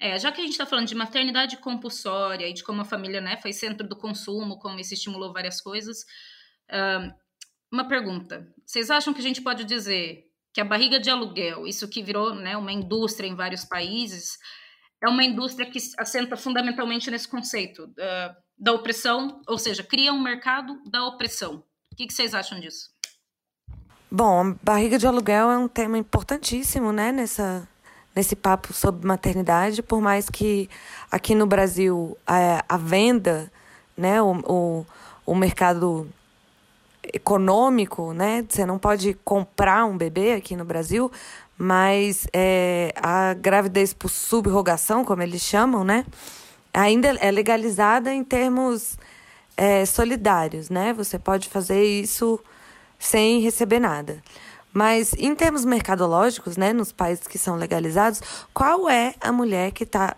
É, 0.00 0.18
já 0.18 0.32
que 0.32 0.40
a 0.40 0.44
gente 0.44 0.52
está 0.52 0.64
falando 0.64 0.86
de 0.88 0.94
maternidade 0.94 1.58
compulsória 1.58 2.48
e 2.48 2.54
de 2.54 2.64
como 2.64 2.80
a 2.80 2.86
família 2.86 3.20
né, 3.20 3.36
foi 3.36 3.52
centro 3.52 3.86
do 3.86 3.94
consumo, 3.94 4.58
como 4.58 4.80
isso 4.80 4.94
estimulou 4.94 5.30
várias 5.30 5.60
coisas, 5.60 5.98
uh, 6.70 7.12
uma 7.70 7.86
pergunta. 7.86 8.48
Vocês 8.64 8.90
acham 8.90 9.12
que 9.12 9.20
a 9.20 9.22
gente 9.22 9.42
pode 9.42 9.62
dizer 9.64 10.24
que 10.54 10.60
a 10.60 10.64
barriga 10.64 10.98
de 10.98 11.10
aluguel, 11.10 11.66
isso 11.66 11.86
que 11.86 12.02
virou 12.02 12.34
né, 12.34 12.56
uma 12.56 12.72
indústria 12.72 13.28
em 13.28 13.36
vários 13.36 13.62
países, 13.64 14.38
é 15.04 15.08
uma 15.08 15.22
indústria 15.22 15.70
que 15.70 15.78
assenta 15.98 16.34
fundamentalmente 16.34 17.10
nesse 17.10 17.28
conceito 17.28 17.84
uh, 17.84 18.34
da 18.58 18.72
opressão, 18.72 19.42
ou 19.46 19.58
seja, 19.58 19.82
cria 19.82 20.14
um 20.14 20.20
mercado 20.20 20.82
da 20.90 21.04
opressão. 21.04 21.62
O 21.92 21.96
que, 21.96 22.06
que 22.06 22.14
vocês 22.14 22.34
acham 22.34 22.58
disso? 22.58 22.88
Bom, 24.10 24.54
barriga 24.62 24.98
de 24.98 25.06
aluguel 25.06 25.50
é 25.50 25.58
um 25.58 25.68
tema 25.68 25.98
importantíssimo, 25.98 26.90
né, 26.90 27.12
nessa, 27.12 27.68
nesse 28.14 28.34
papo 28.34 28.72
sobre 28.72 29.06
maternidade, 29.06 29.82
por 29.82 30.00
mais 30.00 30.28
que 30.28 30.68
aqui 31.10 31.34
no 31.34 31.46
Brasil 31.46 32.16
a, 32.26 32.64
a 32.68 32.76
venda, 32.76 33.50
né, 33.96 34.20
o, 34.20 34.32
o, 34.46 34.86
o 35.24 35.34
mercado 35.34 36.08
econômico, 37.12 38.12
né, 38.12 38.44
você 38.48 38.66
não 38.66 38.78
pode 38.78 39.14
comprar 39.24 39.84
um 39.84 39.96
bebê 39.96 40.34
aqui 40.34 40.56
no 40.56 40.64
Brasil, 40.64 41.10
mas 41.56 42.26
é, 42.32 42.92
a 42.96 43.34
gravidez 43.34 43.92
por 43.92 44.08
subrogação, 44.08 45.04
como 45.04 45.22
eles 45.22 45.42
chamam, 45.42 45.84
né, 45.84 46.04
ainda 46.72 47.08
é 47.08 47.30
legalizada 47.30 48.12
em 48.12 48.24
termos 48.24 48.98
é, 49.56 49.84
solidários, 49.86 50.68
né, 50.68 50.92
você 50.92 51.18
pode 51.18 51.48
fazer 51.48 51.82
isso 51.84 52.40
sem 52.98 53.40
receber 53.40 53.80
nada. 53.80 54.22
Mas 54.72 55.12
em 55.14 55.34
termos 55.34 55.64
mercadológicos, 55.64 56.56
né, 56.56 56.72
nos 56.72 56.92
países 56.92 57.26
que 57.26 57.38
são 57.38 57.56
legalizados, 57.56 58.22
qual 58.54 58.88
é 58.88 59.14
a 59.20 59.32
mulher 59.32 59.72
que 59.72 59.84
está 59.84 60.16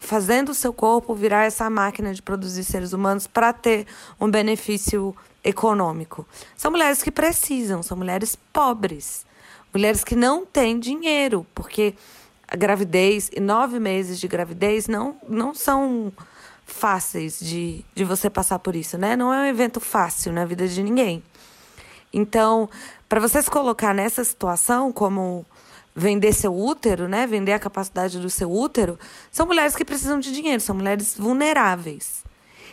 fazendo 0.00 0.48
o 0.48 0.54
seu 0.54 0.72
corpo 0.72 1.14
virar 1.14 1.44
essa 1.44 1.68
máquina 1.70 2.12
de 2.12 2.22
produzir 2.22 2.64
seres 2.64 2.92
humanos 2.92 3.26
para 3.26 3.52
ter 3.52 3.86
um 4.20 4.30
benefício 4.30 5.14
econômico? 5.44 6.26
São 6.56 6.70
mulheres 6.70 7.02
que 7.02 7.10
precisam, 7.10 7.82
são 7.82 7.96
mulheres 7.96 8.36
pobres, 8.52 9.24
mulheres 9.72 10.02
que 10.02 10.16
não 10.16 10.44
têm 10.44 10.78
dinheiro, 10.78 11.46
porque 11.54 11.94
a 12.48 12.56
gravidez 12.56 13.30
e 13.32 13.38
nove 13.38 13.78
meses 13.78 14.18
de 14.18 14.26
gravidez 14.26 14.88
não, 14.88 15.16
não 15.28 15.54
são 15.54 16.12
fáceis 16.66 17.38
de, 17.38 17.84
de 17.94 18.04
você 18.04 18.28
passar 18.28 18.58
por 18.58 18.74
isso, 18.74 18.98
né? 18.98 19.14
Não 19.14 19.32
é 19.32 19.42
um 19.42 19.46
evento 19.46 19.78
fácil 19.78 20.32
na 20.32 20.44
vida 20.44 20.66
de 20.66 20.82
ninguém. 20.82 21.22
Então, 22.12 22.68
para 23.10 23.18
você 23.18 23.42
se 23.42 23.50
colocar 23.50 23.92
nessa 23.92 24.22
situação, 24.22 24.92
como 24.92 25.44
vender 25.96 26.32
seu 26.32 26.56
útero, 26.56 27.08
né? 27.08 27.26
Vender 27.26 27.52
a 27.52 27.58
capacidade 27.58 28.20
do 28.20 28.30
seu 28.30 28.48
útero, 28.48 28.96
são 29.32 29.46
mulheres 29.46 29.74
que 29.74 29.84
precisam 29.84 30.20
de 30.20 30.32
dinheiro, 30.32 30.60
são 30.60 30.76
mulheres 30.76 31.16
vulneráveis. 31.18 32.22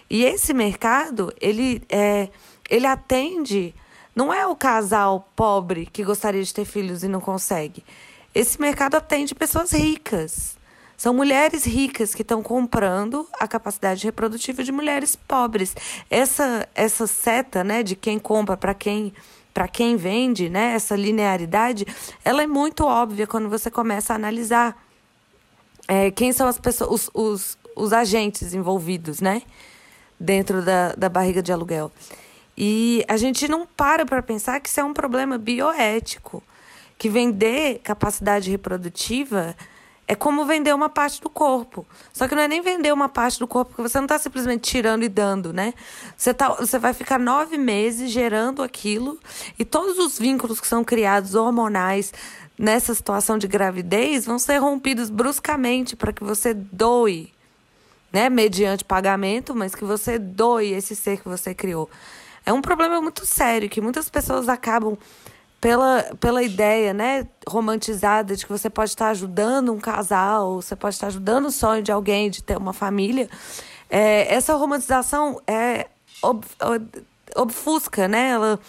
E 0.08 0.24
esse 0.24 0.54
mercado, 0.54 1.34
ele 1.42 1.82
é, 1.90 2.30
ele 2.70 2.86
atende, 2.86 3.74
não 4.16 4.32
é 4.32 4.46
o 4.46 4.56
casal 4.56 5.28
pobre 5.36 5.88
que 5.88 6.04
gostaria 6.04 6.44
de 6.44 6.54
ter 6.54 6.66
filhos 6.66 7.04
e 7.04 7.08
não 7.08 7.20
consegue. 7.20 7.84
Esse 8.36 8.62
mercado 8.62 8.94
atende 8.94 9.34
pessoas 9.34 9.72
ricas. 9.72 10.56
São 10.96 11.16
mulheres 11.16 11.66
ricas 11.66 12.14
que 12.14 12.22
estão 12.22 12.44
comprando 12.44 13.28
a 13.40 13.48
capacidade 13.48 14.06
reprodutiva 14.06 14.64
de 14.64 14.72
mulheres 14.72 15.16
pobres. 15.16 15.76
Essa 16.12 16.70
essa 16.76 17.08
seta, 17.08 17.64
né, 17.64 17.82
de 17.82 17.96
quem 17.96 18.20
compra 18.20 18.56
para 18.56 18.76
quem 18.76 19.12
para 19.58 19.68
quem 19.68 19.96
vende, 19.96 20.50
né, 20.50 20.76
essa 20.76 20.96
linearidade, 20.96 21.84
ela 22.24 22.44
é 22.44 22.46
muito 22.46 22.86
óbvia 22.86 23.26
quando 23.26 23.50
você 23.50 23.72
começa 23.72 24.14
a 24.14 24.16
analisar 24.16 24.78
é, 25.88 26.12
quem 26.12 26.32
são 26.32 26.48
as 26.48 26.60
pessoas, 26.60 26.92
os, 26.92 27.10
os, 27.12 27.58
os 27.76 27.92
agentes 27.92 28.54
envolvidos, 28.54 29.20
né, 29.20 29.42
dentro 30.20 30.62
da, 30.62 30.94
da 30.94 31.10
barriga 31.10 31.42
de 31.42 31.52
aluguel. 31.52 31.92
E 32.56 33.04
a 33.08 33.18
gente 33.18 33.48
não 33.48 33.66
para 33.66 34.06
para 34.06 34.22
pensar 34.22 34.60
que 34.60 34.70
isso 34.70 34.80
é 34.80 34.84
um 34.84 34.94
problema 34.94 35.40
bioético, 35.40 36.44
que 36.96 37.10
vender 37.10 37.80
capacidade 37.80 38.52
reprodutiva 38.52 39.56
é 40.08 40.16
como 40.16 40.46
vender 40.46 40.74
uma 40.74 40.88
parte 40.88 41.20
do 41.20 41.30
corpo. 41.30 41.86
Só 42.14 42.28
que 42.28 42.34
não 42.34 42.42
é 42.42 42.48
nem 42.48 42.62
vender 42.62 42.94
uma 42.94 43.10
parte 43.10 43.38
do 43.40 43.48
corpo, 43.48 43.72
porque 43.72 43.90
você 43.90 43.98
não 43.98 44.06
está 44.06 44.18
simplesmente 44.18 44.62
tirando 44.62 45.04
e 45.04 45.10
dando, 45.10 45.52
né? 45.52 45.74
Você, 46.16 46.34
tá, 46.34 46.50
você 46.50 46.80
vai 46.80 46.94
ficar 46.94 47.20
nove 47.20 47.58
meses 47.58 48.10
gerando 48.10 48.64
aquilo 48.64 49.20
e 49.60 49.66
todos 49.66 50.00
os 50.00 50.18
vínculos 50.18 50.62
que 50.62 50.68
são 50.68 50.84
criados 50.84 51.36
hormonais 51.36 52.14
nessa 52.58 52.96
situação 52.96 53.38
de 53.38 53.48
gravidez 53.48 54.26
vão 54.26 54.40
ser 54.40 54.58
rompidos 54.58 55.10
bruscamente 55.10 55.96
para 55.96 56.14
que 56.14 56.24
você 56.24 56.54
doe, 56.54 57.34
né? 58.12 58.30
Mediante 58.30 58.86
pagamento, 58.86 59.54
mas 59.54 59.76
que 59.76 59.84
você 59.84 60.18
doe 60.18 60.72
esse 60.72 60.96
ser 60.96 61.20
que 61.20 61.28
você 61.28 61.54
criou. 61.54 61.90
É 62.46 62.54
um 62.54 62.62
problema 62.62 63.02
muito 63.02 63.26
sério 63.26 63.70
que 63.70 63.82
muitas 63.82 64.10
pessoas 64.10 64.48
acabam 64.48 64.98
pela, 65.60 66.04
pela 66.20 66.44
ideia 66.44 66.94
né, 66.94 67.28
romantizada 67.48 68.36
de 68.36 68.46
que 68.46 68.52
você 68.52 68.70
pode 68.70 68.92
estar 68.92 69.10
ajudando 69.10 69.74
um 69.74 69.80
casal, 69.80 70.62
você 70.62 70.76
pode 70.76 70.96
estar 70.96 71.08
ajudando 71.08 71.48
o 71.48 71.52
sonho 71.52 71.82
de 71.82 71.92
alguém 71.92 72.30
de 72.30 72.44
ter 72.44 72.58
uma 72.58 72.74
família. 72.74 73.30
É, 73.90 74.34
essa 74.34 74.54
romantização 74.56 75.42
é 75.48 75.88
ob, 76.22 76.46
ob, 76.62 76.88
obfusca, 77.36 78.08
né? 78.08 78.30
Ela 78.30 78.60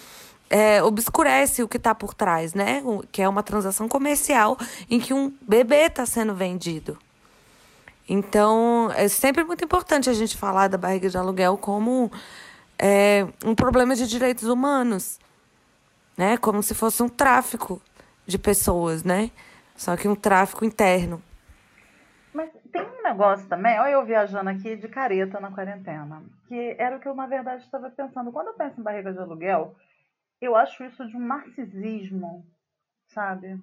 é, 0.49 0.83
obscurece 0.83 1.63
o 1.63 1.69
que 1.69 1.77
está 1.77 1.95
por 1.95 2.15
trás, 2.15 2.55
né? 2.55 2.83
Que 3.13 3.23
é 3.23 3.29
uma 3.29 3.43
transação 3.43 3.89
comercial 3.89 4.57
em 4.89 4.99
que 4.99 5.13
um 5.13 5.33
bebê 5.43 5.87
está 5.87 6.07
sendo 6.07 6.35
vendido. 6.35 6.99
Então, 8.09 8.91
é 8.97 9.07
sempre 9.09 9.45
muito 9.45 9.63
importante 9.63 10.09
a 10.09 10.15
gente 10.15 10.37
falar 10.37 10.69
da 10.69 10.79
barriga 10.79 11.11
de 11.11 11.19
aluguel 11.19 11.59
como 11.59 12.11
é, 12.79 13.27
um 13.45 13.55
problema 13.55 13.95
de 13.95 14.07
direitos 14.07 14.45
humanos 14.45 15.19
né? 16.19 16.37
Como 16.37 16.63
se 16.63 16.75
fosse 16.75 17.01
um 17.03 17.09
tráfico 17.09 17.81
de 18.27 18.37
pessoas, 18.37 19.05
né? 19.05 19.31
Só 19.77 19.97
que 19.97 20.09
um 20.09 20.17
tráfico 20.17 20.65
interno. 20.65 21.23
Mas 22.35 22.51
tem 22.73 22.83
um 22.83 23.03
negócio 23.03 23.49
também, 23.49 23.79
olha 23.79 23.93
eu 23.93 24.05
viajando 24.05 24.51
aqui 24.51 24.77
de 24.77 24.89
careta 24.89 25.39
na 25.39 25.53
quarentena, 25.53 26.23
que 26.49 26.75
era 26.79 26.97
o 26.97 27.01
que 27.01 27.09
eu, 27.09 27.15
na 27.15 27.27
verdade, 27.27 27.63
estava 27.63 27.89
pensando. 27.89 28.33
Quando 28.33 28.49
eu 28.49 28.55
penso 28.55 28.81
em 28.81 28.83
barriga 28.83 29.13
de 29.13 29.19
aluguel, 29.19 29.77
eu 30.41 30.57
acho 30.57 30.83
isso 30.85 31.07
de 31.07 31.17
um 31.17 31.25
narcisismo, 31.25 32.45
sabe? 33.07 33.61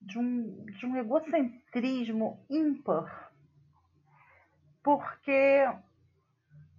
De 0.00 0.18
um, 0.18 0.64
de 0.66 0.86
um 0.86 0.96
egocentrismo 0.96 2.44
ímpar. 2.48 3.32
Porque 4.82 5.66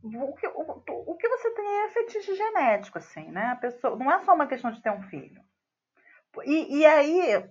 o 0.03 0.33
que, 0.33 0.47
o, 0.47 0.83
o 1.11 1.17
que 1.17 1.27
você 1.27 1.51
tem 1.51 1.83
é 1.83 1.89
fetiche 1.89 2.35
genético, 2.35 2.97
assim, 2.97 3.29
né? 3.31 3.47
A 3.47 3.55
pessoa, 3.55 3.95
não 3.95 4.11
é 4.11 4.19
só 4.19 4.33
uma 4.33 4.47
questão 4.47 4.71
de 4.71 4.81
ter 4.81 4.91
um 4.91 5.03
filho. 5.03 5.41
E, 6.45 6.79
e 6.79 6.85
aí, 6.85 7.43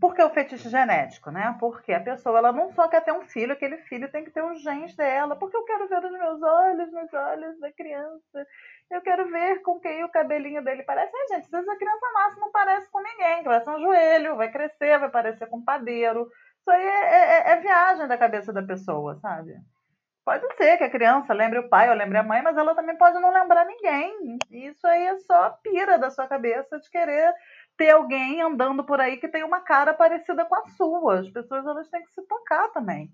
por 0.00 0.14
que 0.14 0.22
o 0.22 0.30
fetiche 0.30 0.68
genético, 0.68 1.30
né? 1.30 1.56
Porque 1.58 1.92
a 1.92 2.00
pessoa 2.00 2.38
ela 2.38 2.52
não 2.52 2.70
só 2.72 2.88
quer 2.88 3.02
ter 3.02 3.12
um 3.12 3.22
filho, 3.22 3.52
aquele 3.52 3.78
filho 3.78 4.10
tem 4.10 4.24
que 4.24 4.30
ter 4.30 4.42
os 4.42 4.62
genes 4.62 4.94
dela, 4.96 5.36
porque 5.36 5.56
eu 5.56 5.64
quero 5.64 5.88
ver 5.88 6.04
os 6.04 6.12
meus 6.12 6.42
olhos, 6.42 6.92
nos 6.92 7.12
olhos 7.12 7.58
da 7.60 7.72
criança. 7.72 8.46
Eu 8.90 9.00
quero 9.02 9.30
ver 9.30 9.62
com 9.62 9.80
quem 9.80 10.04
o 10.04 10.10
cabelinho 10.10 10.62
dele 10.62 10.82
parece. 10.82 11.12
Ai, 11.14 11.36
gente, 11.36 11.46
às 11.46 11.50
vezes 11.50 11.68
a 11.68 11.76
criança 11.76 12.12
nasce 12.12 12.40
não 12.40 12.50
parece 12.52 12.90
com 12.90 13.02
ninguém, 13.02 13.42
vai 13.44 13.60
ser 13.62 13.70
um 13.70 13.80
joelho, 13.80 14.36
vai 14.36 14.50
crescer, 14.50 14.98
vai 14.98 15.10
parecer 15.10 15.46
com 15.46 15.58
um 15.58 15.64
padeiro. 15.64 16.28
Isso 16.60 16.70
aí 16.70 16.82
é, 16.82 17.50
é, 17.50 17.50
é 17.52 17.60
viagem 17.60 18.08
da 18.08 18.18
cabeça 18.18 18.52
da 18.52 18.62
pessoa, 18.62 19.16
sabe? 19.20 19.54
Pode 20.24 20.46
ser 20.56 20.78
que 20.78 20.84
a 20.84 20.90
criança 20.90 21.34
lembre 21.34 21.58
o 21.58 21.68
pai 21.68 21.90
ou 21.90 21.94
lembre 21.94 22.16
a 22.16 22.22
mãe, 22.22 22.40
mas 22.40 22.56
ela 22.56 22.74
também 22.74 22.96
pode 22.96 23.20
não 23.20 23.30
lembrar 23.30 23.66
ninguém. 23.66 24.38
Isso 24.50 24.86
aí 24.86 25.02
é 25.02 25.18
só 25.18 25.50
pira 25.62 25.98
da 25.98 26.10
sua 26.10 26.26
cabeça 26.26 26.80
de 26.80 26.90
querer 26.90 27.34
ter 27.76 27.90
alguém 27.90 28.40
andando 28.40 28.82
por 28.84 29.00
aí 29.00 29.18
que 29.18 29.28
tem 29.28 29.44
uma 29.44 29.60
cara 29.60 29.92
parecida 29.92 30.46
com 30.46 30.54
a 30.54 30.66
sua. 30.68 31.20
As 31.20 31.28
pessoas 31.28 31.66
elas 31.66 31.88
têm 31.90 32.02
que 32.02 32.12
se 32.12 32.22
tocar 32.26 32.68
também. 32.68 33.10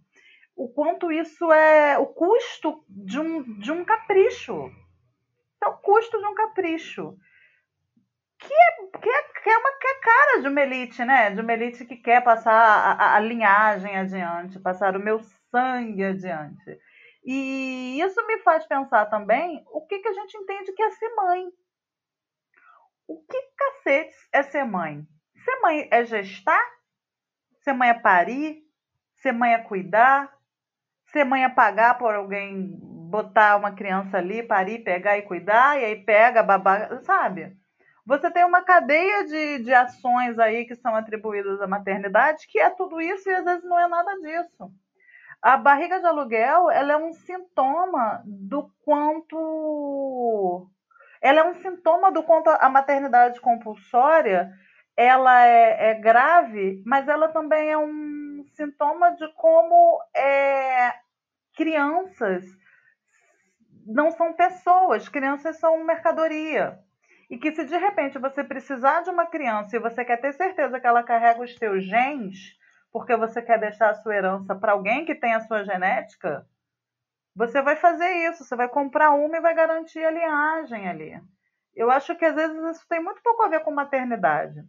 O 0.55 0.69
quanto 0.69 1.11
isso 1.11 1.51
é 1.53 1.99
o 1.99 2.07
custo 2.07 2.85
de 2.89 3.19
um, 3.19 3.43
de 3.59 3.73
um 3.73 3.85
capricho. 3.85 4.71
É 5.61 5.67
o 5.67 5.79
custo 5.79 6.17
de 6.17 6.27
um 6.27 6.35
capricho. 6.35 7.17
Que 8.39 8.55
é, 8.55 8.99
que 8.99 9.09
é, 9.09 9.23
que 9.43 9.51
é 9.51 9.59
uma 9.59 9.79
que 9.79 9.87
é 9.87 9.95
cara 10.01 10.43
de 10.43 10.49
uma 10.49 10.61
elite, 10.61 11.05
né? 11.05 11.31
De 11.31 11.41
uma 11.41 11.53
elite 11.53 11.85
que 11.85 11.97
quer 11.97 12.23
passar 12.23 12.55
a, 12.55 12.93
a, 12.93 13.17
a 13.17 13.21
linhagem 13.21 13.97
adiante, 13.97 14.61
passar 14.61 14.97
o 14.97 15.01
meu 15.01 15.19
sangue 15.51 16.05
adiante. 16.05 16.79
E 17.25 18.01
isso 18.01 18.27
me 18.27 18.39
faz 18.39 18.67
pensar 18.67 19.07
também 19.07 19.63
o 19.69 19.87
que, 19.87 19.99
que 19.99 20.09
a 20.09 20.13
gente 20.13 20.37
entende 20.37 20.73
que 20.73 20.83
é 20.83 20.91
ser 20.91 21.15
mãe. 21.15 21.47
O 23.07 23.23
que 23.25 23.43
cacete 23.57 24.17
é 24.33 24.43
ser 24.43 24.65
mãe? 24.65 25.07
Ser 25.45 25.61
mãe 25.61 25.89
é 25.91 26.05
gestar? 26.05 26.65
Ser 27.63 27.73
mãe 27.73 27.91
é 27.91 27.95
parir? 27.95 28.63
Ser 29.17 29.33
mãe 29.33 29.55
é 29.55 29.59
cuidar? 29.59 30.33
Ser 31.07 31.25
mãe 31.25 31.45
é 31.45 31.49
pagar 31.49 31.99
por 31.99 32.15
alguém 32.15 32.79
botar 33.11 33.57
uma 33.57 33.73
criança 33.73 34.19
ali, 34.19 34.43
parir, 34.43 34.85
pegar 34.85 35.19
e 35.19 35.23
cuidar, 35.23 35.79
e 35.79 35.85
aí 35.85 35.97
pega, 36.05 36.43
babá, 36.43 37.03
sabe? 37.03 37.57
Você 38.07 38.31
tem 38.31 38.45
uma 38.45 38.63
cadeia 38.63 39.25
de, 39.25 39.59
de 39.65 39.75
ações 39.75 40.39
aí 40.39 40.65
que 40.65 40.77
são 40.77 40.95
atribuídas 40.95 41.61
à 41.61 41.67
maternidade, 41.67 42.47
que 42.49 42.59
é 42.59 42.71
tudo 42.71 43.01
isso 43.01 43.29
e 43.29 43.35
às 43.35 43.45
vezes 43.45 43.65
não 43.65 43.79
é 43.79 43.89
nada 43.89 44.15
disso. 44.21 44.73
A 45.43 45.57
barriga 45.57 45.99
de 46.01 46.07
aluguel, 46.07 46.71
ela 46.71 46.93
é 46.93 46.97
um 46.97 47.13
sintoma 47.13 48.23
do 48.27 48.71
quanto 48.85 50.69
ela 51.21 51.41
é 51.41 51.45
um 51.45 51.55
sintoma 51.55 52.11
do 52.11 52.23
quanto 52.23 52.49
a 52.49 52.69
maternidade 52.69 53.41
compulsória 53.41 54.51
ela 54.97 55.47
é, 55.47 55.91
é 55.91 55.95
grave, 55.95 56.83
mas 56.85 57.09
ela 57.09 57.29
também 57.29 57.71
é 57.71 57.79
um 57.79 58.45
sintoma 58.55 59.13
de 59.13 59.27
como 59.35 59.99
é, 60.15 60.93
crianças 61.57 62.45
não 63.87 64.11
são 64.11 64.33
pessoas, 64.35 65.09
crianças 65.09 65.59
são 65.59 65.83
mercadoria. 65.85 66.79
E 67.31 67.39
que 67.39 67.53
se 67.53 67.65
de 67.65 67.77
repente 67.77 68.19
você 68.19 68.43
precisar 68.43 69.03
de 69.03 69.11
uma 69.11 69.27
criança 69.27 69.77
e 69.77 69.81
você 69.81 70.05
quer 70.05 70.21
ter 70.21 70.33
certeza 70.33 70.81
que 70.81 70.87
ela 70.87 71.03
carrega 71.03 71.43
os 71.43 71.55
teus 71.55 71.85
genes, 71.85 72.59
porque 72.93 73.17
você 73.17 73.41
quer 73.41 73.59
deixar 73.59 73.91
a 73.91 73.95
sua 73.95 74.15
herança 74.15 74.55
para 74.55 74.73
alguém 74.73 75.05
que 75.05 75.15
tem 75.15 75.35
a 75.35 75.41
sua 75.41 75.65
genética, 75.65 76.47
você 77.35 77.63
vai 77.63 77.77
fazer 77.77 78.09
isso, 78.29 78.45
você 78.45 78.57
vai 78.57 78.69
comprar 78.69 79.13
uma 79.13 79.37
e 79.37 79.41
vai 79.41 79.55
garantir 79.55 80.05
a 80.05 80.11
linhagem 80.11 80.89
ali. 80.89 81.21
Eu 81.75 81.91
acho 81.91 82.15
que 82.17 82.25
às 82.25 82.35
vezes 82.35 82.77
isso 82.77 82.87
tem 82.89 83.03
muito 83.03 83.23
pouco 83.23 83.43
a 83.43 83.49
ver 83.49 83.61
com 83.61 83.71
maternidade. 83.71 84.61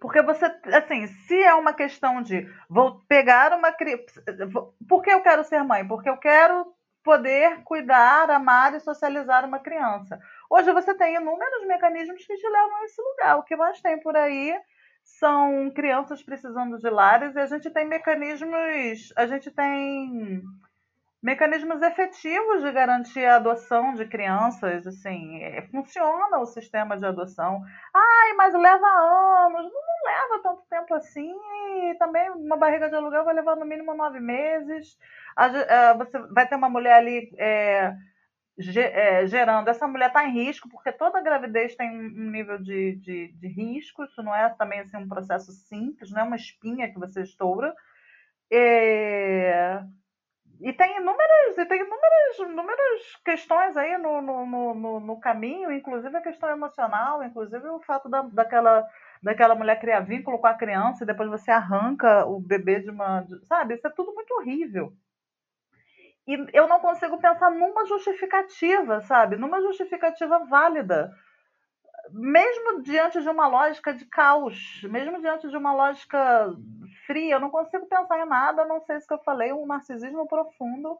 Porque 0.00 0.20
você, 0.22 0.44
assim, 0.74 1.06
se 1.06 1.42
é 1.42 1.54
uma 1.54 1.72
questão 1.72 2.22
de 2.22 2.46
vou 2.68 3.00
pegar 3.08 3.52
uma 3.52 3.72
criança. 3.72 4.22
Por 4.86 5.02
que 5.02 5.10
eu 5.10 5.22
quero 5.22 5.42
ser 5.44 5.62
mãe? 5.62 5.86
Porque 5.86 6.08
eu 6.08 6.18
quero 6.18 6.74
poder 7.02 7.62
cuidar, 7.62 8.30
amar 8.30 8.74
e 8.74 8.80
socializar 8.80 9.44
uma 9.44 9.58
criança. 9.58 10.18
Hoje 10.50 10.72
você 10.72 10.94
tem 10.94 11.14
inúmeros 11.14 11.66
mecanismos 11.66 12.26
que 12.26 12.36
te 12.36 12.48
levam 12.48 12.76
a 12.76 12.84
esse 12.84 13.00
lugar. 13.00 13.38
O 13.38 13.42
que 13.44 13.56
mais 13.56 13.80
tem 13.80 13.98
por 14.00 14.16
aí 14.16 14.54
são 15.06 15.70
crianças 15.70 16.22
precisando 16.22 16.78
de 16.78 16.90
lares 16.90 17.34
e 17.34 17.38
a 17.38 17.46
gente 17.46 17.70
tem 17.70 17.86
mecanismos, 17.86 19.12
a 19.16 19.26
gente 19.26 19.50
tem 19.50 20.42
mecanismos 21.22 21.80
efetivos 21.80 22.62
de 22.62 22.70
garantir 22.72 23.24
a 23.24 23.36
adoção 23.36 23.94
de 23.94 24.04
crianças, 24.06 24.86
assim, 24.86 25.42
é, 25.42 25.62
funciona 25.70 26.38
o 26.38 26.46
sistema 26.46 26.96
de 26.96 27.06
adoção. 27.06 27.62
Ai, 27.94 28.32
mas 28.34 28.52
leva 28.52 28.86
anos, 29.46 29.64
não 29.64 30.04
leva 30.04 30.42
tanto 30.42 30.62
tempo 30.68 30.94
assim, 30.94 31.34
e 31.90 31.94
também 31.98 32.30
uma 32.30 32.56
barriga 32.56 32.88
de 32.88 32.94
aluguel 32.94 33.24
vai 33.24 33.34
levar 33.34 33.56
no 33.56 33.64
mínimo 33.64 33.94
nove 33.94 34.20
meses 34.20 34.98
você 35.98 36.18
vai 36.32 36.48
ter 36.48 36.56
uma 36.56 36.68
mulher 36.68 36.94
ali 36.94 37.30
é, 37.36 37.94
gerando. 38.58 39.68
Essa 39.68 39.86
mulher 39.86 40.08
está 40.08 40.26
em 40.26 40.32
risco, 40.32 40.68
porque 40.68 40.92
toda 40.92 41.22
gravidez 41.22 41.74
tem 41.76 41.90
um 41.90 42.30
nível 42.30 42.58
de, 42.58 42.96
de, 42.96 43.32
de, 43.32 43.48
risco. 43.48 44.04
Isso 44.04 44.22
não 44.22 44.34
é 44.34 44.48
também 44.50 44.80
assim, 44.80 44.96
um 44.96 45.08
processo 45.08 45.52
simples, 45.52 46.10
não 46.10 46.22
é 46.22 46.24
uma 46.24 46.36
espinha 46.36 46.90
que 46.90 46.98
você 46.98 47.22
estoura. 47.22 47.74
É, 48.50 49.82
e 50.60 50.72
tem 50.72 50.96
inúmeras, 50.96 51.58
e 51.58 51.66
tem 51.66 51.80
inúmeras, 51.80 52.38
inúmeras 52.38 53.16
questões 53.24 53.76
aí 53.76 53.98
no, 53.98 54.22
no, 54.22 54.46
no, 54.46 55.00
no, 55.00 55.20
caminho, 55.20 55.70
inclusive 55.70 56.16
a 56.16 56.22
questão 56.22 56.48
emocional, 56.48 57.22
inclusive 57.22 57.66
o 57.68 57.80
fato 57.80 58.08
da, 58.08 58.22
daquela, 58.22 58.86
daquela 59.22 59.54
mulher 59.54 59.78
criar 59.78 60.00
vínculo 60.00 60.38
com 60.38 60.46
a 60.46 60.54
criança 60.54 61.04
e 61.04 61.06
depois 61.06 61.28
você 61.28 61.50
arranca 61.50 62.24
o 62.24 62.40
bebê 62.40 62.80
de 62.80 62.90
uma. 62.90 63.20
De, 63.20 63.44
sabe? 63.46 63.74
Isso 63.74 63.86
é 63.86 63.90
tudo 63.90 64.14
muito 64.14 64.32
horrível. 64.32 64.92
E 66.26 66.46
eu 66.52 66.66
não 66.66 66.80
consigo 66.80 67.18
pensar 67.18 67.50
numa 67.50 67.86
justificativa, 67.86 69.00
sabe? 69.02 69.36
Numa 69.36 69.60
justificativa 69.60 70.40
válida. 70.46 71.12
Mesmo 72.10 72.82
diante 72.82 73.20
de 73.20 73.28
uma 73.28 73.46
lógica 73.46 73.94
de 73.94 74.04
caos, 74.06 74.82
mesmo 74.84 75.20
diante 75.20 75.48
de 75.48 75.56
uma 75.56 75.72
lógica 75.72 76.52
fria, 77.06 77.34
eu 77.34 77.40
não 77.40 77.50
consigo 77.50 77.86
pensar 77.86 78.20
em 78.20 78.28
nada, 78.28 78.64
não 78.64 78.80
sei 78.80 79.00
se 79.00 79.06
que 79.06 79.14
eu 79.14 79.22
falei, 79.22 79.52
um 79.52 79.66
narcisismo 79.66 80.26
profundo, 80.26 80.98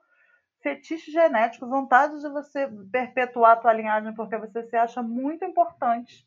fetiche 0.62 1.12
genético, 1.12 1.66
vontade 1.68 2.20
de 2.20 2.29
você 2.29 2.68
perpetuar 2.91 3.53
a 3.53 3.57
tua 3.57 3.72
linhagem 3.72 4.14
porque 4.14 4.37
você 4.37 4.64
se 4.64 4.77
acha 4.77 5.03
muito 5.03 5.45
importante 5.45 6.27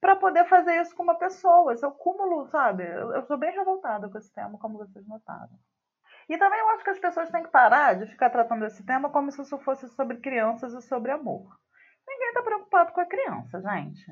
para 0.00 0.16
poder 0.16 0.44
fazer 0.48 0.80
isso 0.80 0.94
com 0.94 1.04
uma 1.04 1.16
pessoa. 1.16 1.72
Esse 1.72 1.84
é 1.84 1.88
o 1.88 1.92
cúmulo, 1.92 2.46
sabe? 2.48 2.84
Eu, 2.84 3.12
eu 3.12 3.22
sou 3.22 3.36
bem 3.36 3.52
revoltada 3.52 4.08
com 4.08 4.18
esse 4.18 4.32
tema, 4.32 4.58
como 4.58 4.78
vocês 4.78 5.06
notaram. 5.06 5.50
E 6.32 6.38
também 6.38 6.58
eu 6.58 6.70
acho 6.70 6.82
que 6.82 6.88
as 6.88 6.98
pessoas 6.98 7.30
têm 7.30 7.42
que 7.42 7.50
parar 7.50 7.92
de 7.92 8.06
ficar 8.06 8.30
tratando 8.30 8.64
esse 8.64 8.82
tema 8.86 9.10
como 9.10 9.30
se 9.30 9.42
isso 9.42 9.58
fosse 9.58 9.86
sobre 9.90 10.16
crianças 10.16 10.72
e 10.72 10.80
sobre 10.80 11.12
amor. 11.12 11.46
Ninguém 12.08 12.28
está 12.28 12.42
preocupado 12.42 12.92
com 12.92 13.02
a 13.02 13.04
criança, 13.04 13.60
gente. 13.60 14.02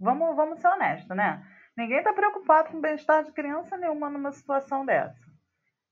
Vamos, 0.00 0.34
vamos 0.34 0.60
ser 0.60 0.66
honestos, 0.66 1.16
né? 1.16 1.40
Ninguém 1.76 1.98
está 1.98 2.12
preocupado 2.12 2.70
com 2.70 2.78
o 2.78 2.80
bem-estar 2.80 3.22
de 3.22 3.30
criança 3.30 3.76
nenhuma 3.76 4.10
numa 4.10 4.32
situação 4.32 4.84
dessa. 4.84 5.24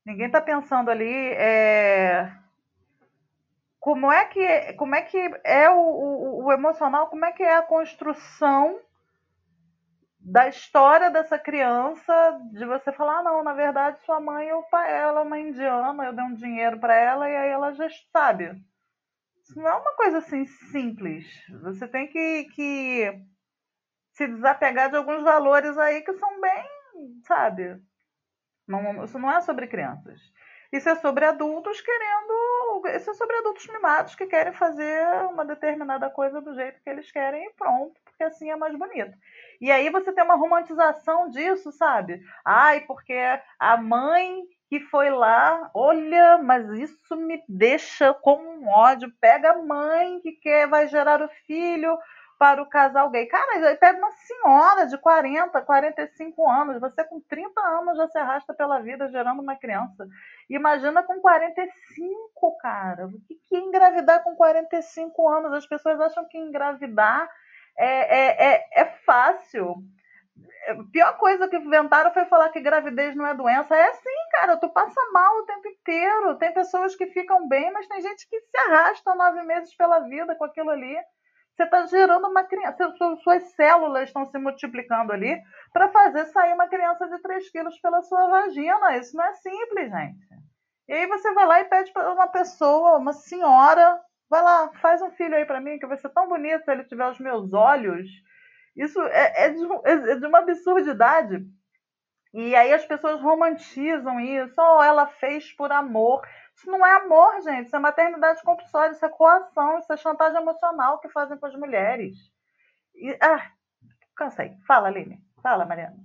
Ninguém 0.05 0.27
está 0.27 0.41
pensando 0.41 0.91
ali 0.91 1.33
é... 1.35 2.33
como 3.79 4.11
é 4.11 4.25
que 4.25 4.73
como 4.73 4.97
é 4.97 5.03
que 5.03 5.19
é 5.45 5.71
o, 5.71 5.79
o, 5.79 6.45
o 6.47 6.53
emocional, 6.53 7.07
como 7.07 7.25
é 7.25 7.31
que 7.31 7.45
é 7.45 7.59
a 7.59 7.63
construção 7.63 8.81
da 10.29 10.49
história 10.49 11.09
dessa 11.09 11.39
criança, 11.39 12.41
de 12.51 12.67
você 12.67 12.91
falar, 12.93 13.21
ah, 13.21 13.23
não, 13.23 13.45
na 13.45 13.53
verdade 13.53 14.05
sua 14.05 14.21
mãe 14.21 14.49
pai, 14.69 14.93
ela 14.93 15.21
é 15.21 15.23
uma 15.23 15.39
indiana, 15.39 16.05
eu 16.05 16.13
dei 16.13 16.25
um 16.25 16.35
dinheiro 16.35 16.81
para 16.81 16.97
ela 16.97 17.31
e 17.31 17.37
aí 17.37 17.49
ela 17.49 17.73
já 17.73 17.87
sabe. 18.13 18.51
Isso 19.41 19.57
não 19.57 19.69
é 19.69 19.75
uma 19.75 19.95
coisa 19.95 20.19
assim 20.19 20.45
simples. 20.45 21.25
Você 21.63 21.87
tem 21.87 22.09
que, 22.09 22.45
que 22.57 23.23
se 24.15 24.27
desapegar 24.27 24.91
de 24.91 24.97
alguns 24.97 25.23
valores 25.23 25.79
aí 25.79 26.03
que 26.03 26.13
são 26.15 26.41
bem, 26.41 26.67
sabe? 27.23 27.81
Não, 28.67 29.05
isso 29.05 29.21
não 29.21 29.31
é 29.31 29.41
sobre 29.43 29.69
crianças. 29.69 30.21
Isso 30.73 30.89
é 30.89 30.95
sobre 30.97 31.25
adultos 31.25 31.81
querendo. 31.81 32.87
Isso 32.95 33.11
é 33.11 33.15
sobre 33.15 33.37
adultos 33.37 33.67
mimados 33.69 34.15
que 34.15 34.27
querem 34.27 34.53
fazer 34.53 35.07
uma 35.31 35.45
determinada 35.45 36.11
coisa 36.11 36.41
do 36.41 36.55
jeito 36.55 36.81
que 36.83 36.91
eles 36.91 37.11
querem 37.11 37.47
e 37.47 37.53
pronto, 37.55 37.95
porque 38.05 38.25
assim 38.25 38.51
é 38.51 38.57
mais 38.57 38.77
bonito. 38.77 39.17
E 39.61 39.71
aí 39.71 39.89
você 39.91 40.13
tem 40.13 40.25
uma 40.25 40.37
romantização 40.37 41.29
disso, 41.31 41.73
sabe? 41.73 42.21
Ai, 42.45 42.81
porque 42.81 43.17
a 43.59 43.77
mãe 43.77 44.45
que 44.69 44.81
foi 44.81 45.11
lá, 45.11 45.71
olha, 45.73 46.39
mas 46.39 46.69
isso 46.71 47.17
me 47.17 47.43
deixa 47.49 48.13
com 48.13 48.37
um 48.37 48.69
ódio. 48.69 49.13
Pega 49.21 49.53
a 49.53 49.63
mãe 49.63 50.21
que 50.21 50.33
quer, 50.33 50.67
vai 50.69 50.89
gerar 50.89 51.23
o 51.23 51.29
filho 51.47 51.97
para 52.39 52.63
o 52.63 52.69
casal 52.69 53.11
gay. 53.11 53.27
Cara, 53.27 53.69
aí 53.69 53.77
pega 53.77 53.99
uma 53.99 54.11
senhora 54.13 54.87
de 54.87 54.99
40, 54.99 55.61
45 55.63 56.51
anos, 56.51 56.81
você 56.81 57.05
com 57.05 57.21
30 57.21 57.61
anos 57.61 57.97
já 57.97 58.09
se 58.09 58.19
arrasta 58.19 58.55
pela 58.55 58.81
vida 58.81 59.09
gerando 59.09 59.41
uma 59.41 59.57
criança. 59.57 60.07
Imagina 60.49 61.03
com 61.03 61.21
45, 61.21 62.59
cara. 62.59 63.07
O 63.07 63.21
que 63.29 63.57
é 63.57 63.59
engravidar 63.59 64.23
com 64.23 64.35
45 64.35 65.29
anos? 65.29 65.53
As 65.53 65.67
pessoas 65.67 66.01
acham 66.01 66.27
que 66.29 66.39
engravidar 66.39 67.29
é, 67.79 67.87
é, 67.87 68.55
é, 68.55 68.69
é 68.73 68.85
fácil. 69.05 69.77
A 70.69 70.75
pior 70.93 71.17
coisa 71.17 71.49
que 71.49 71.57
inventaram 71.57 72.13
foi 72.13 72.25
falar 72.27 72.51
que 72.51 72.61
gravidez 72.61 73.15
não 73.15 73.27
é 73.27 73.35
doença. 73.35 73.75
É 73.75 73.93
sim, 73.95 74.29
cara, 74.33 74.57
tu 74.57 74.69
passa 74.69 75.01
mal 75.13 75.39
o 75.39 75.47
tempo 75.47 75.69
inteiro. 75.69 76.37
Tem 76.37 76.53
pessoas 76.53 76.95
que 76.95 77.07
ficam 77.07 77.49
bem, 77.49 77.71
mas 77.73 77.87
tem 77.87 78.01
gente 78.03 78.29
que 78.29 78.41
se 78.41 78.59
arrasta 78.59 79.15
nove 79.15 79.43
meses 79.45 79.75
pela 79.75 80.01
vida 80.01 80.35
com 80.35 80.45
aquilo 80.45 80.71
ali. 80.71 80.97
Você 81.57 81.63
está 81.63 81.87
gerando 81.87 82.29
uma 82.29 82.45
criança, 82.45 82.93
suas 83.23 83.43
células 83.55 84.05
estão 84.05 84.27
se 84.27 84.39
multiplicando 84.39 85.13
ali 85.13 85.41
para 85.73 85.89
fazer 85.89 86.27
sair 86.27 86.53
uma 86.53 86.69
criança 86.69 87.09
de 87.09 87.19
3 87.19 87.51
quilos 87.51 87.79
pela 87.81 88.03
sua 88.03 88.29
vagina. 88.29 88.97
Isso 88.97 89.17
não 89.17 89.25
é 89.25 89.33
simples, 89.33 89.91
gente. 89.91 90.19
E 90.89 90.93
aí 90.93 91.07
você 91.07 91.33
vai 91.33 91.47
lá 91.47 91.61
e 91.61 91.65
pede 91.65 91.93
para 91.93 92.13
uma 92.13 92.29
pessoa, 92.29 92.99
uma 92.99 93.13
senhora, 93.15 94.01
Vai 94.29 94.43
lá, 94.43 94.71
faz 94.81 95.01
um 95.03 95.11
filho 95.13 95.37
aí 95.37 95.45
para 95.45 95.61
mim, 95.61 95.79
que 95.79 95.87
vai 95.87 95.97
ser 95.99 96.09
tão 96.09 96.29
bonito 96.29 96.65
se 96.65 96.71
ele 96.71 96.85
tiver 96.85 97.09
os 97.09 97.19
meus 97.19 97.53
olhos. 97.53 98.09
Isso 98.77 99.01
é, 99.03 99.47
é, 99.47 99.51
de, 99.51 99.65
é 99.85 100.17
de 100.17 100.27
uma 100.27 100.39
absurdidade. 100.39 101.47
E 102.35 102.55
aí 102.55 102.73
as 102.73 102.85
pessoas 102.85 103.21
romantizam 103.21 104.19
isso. 104.19 104.55
Oh, 104.59 104.83
ela 104.83 105.07
fez 105.07 105.53
por 105.53 105.71
amor. 105.71 106.27
Isso 106.57 106.71
não 106.71 106.85
é 106.85 106.97
amor, 106.97 107.43
gente. 107.43 107.67
Isso 107.67 107.77
é 107.77 107.79
maternidade 107.79 108.43
compulsória, 108.43 108.93
isso 108.93 109.05
é 109.05 109.09
coação, 109.09 109.79
isso 109.79 109.93
é 109.93 109.97
chantagem 109.97 110.41
emocional 110.41 110.99
que 110.99 111.09
fazem 111.11 111.37
com 111.37 111.47
as 111.47 111.55
mulheres. 111.55 112.17
E, 112.95 113.17
ah, 113.21 113.53
cansei. 114.17 114.57
Fala, 114.67 114.89
Aline. 114.89 115.23
Fala, 115.43 115.67
Mariana. 115.67 115.97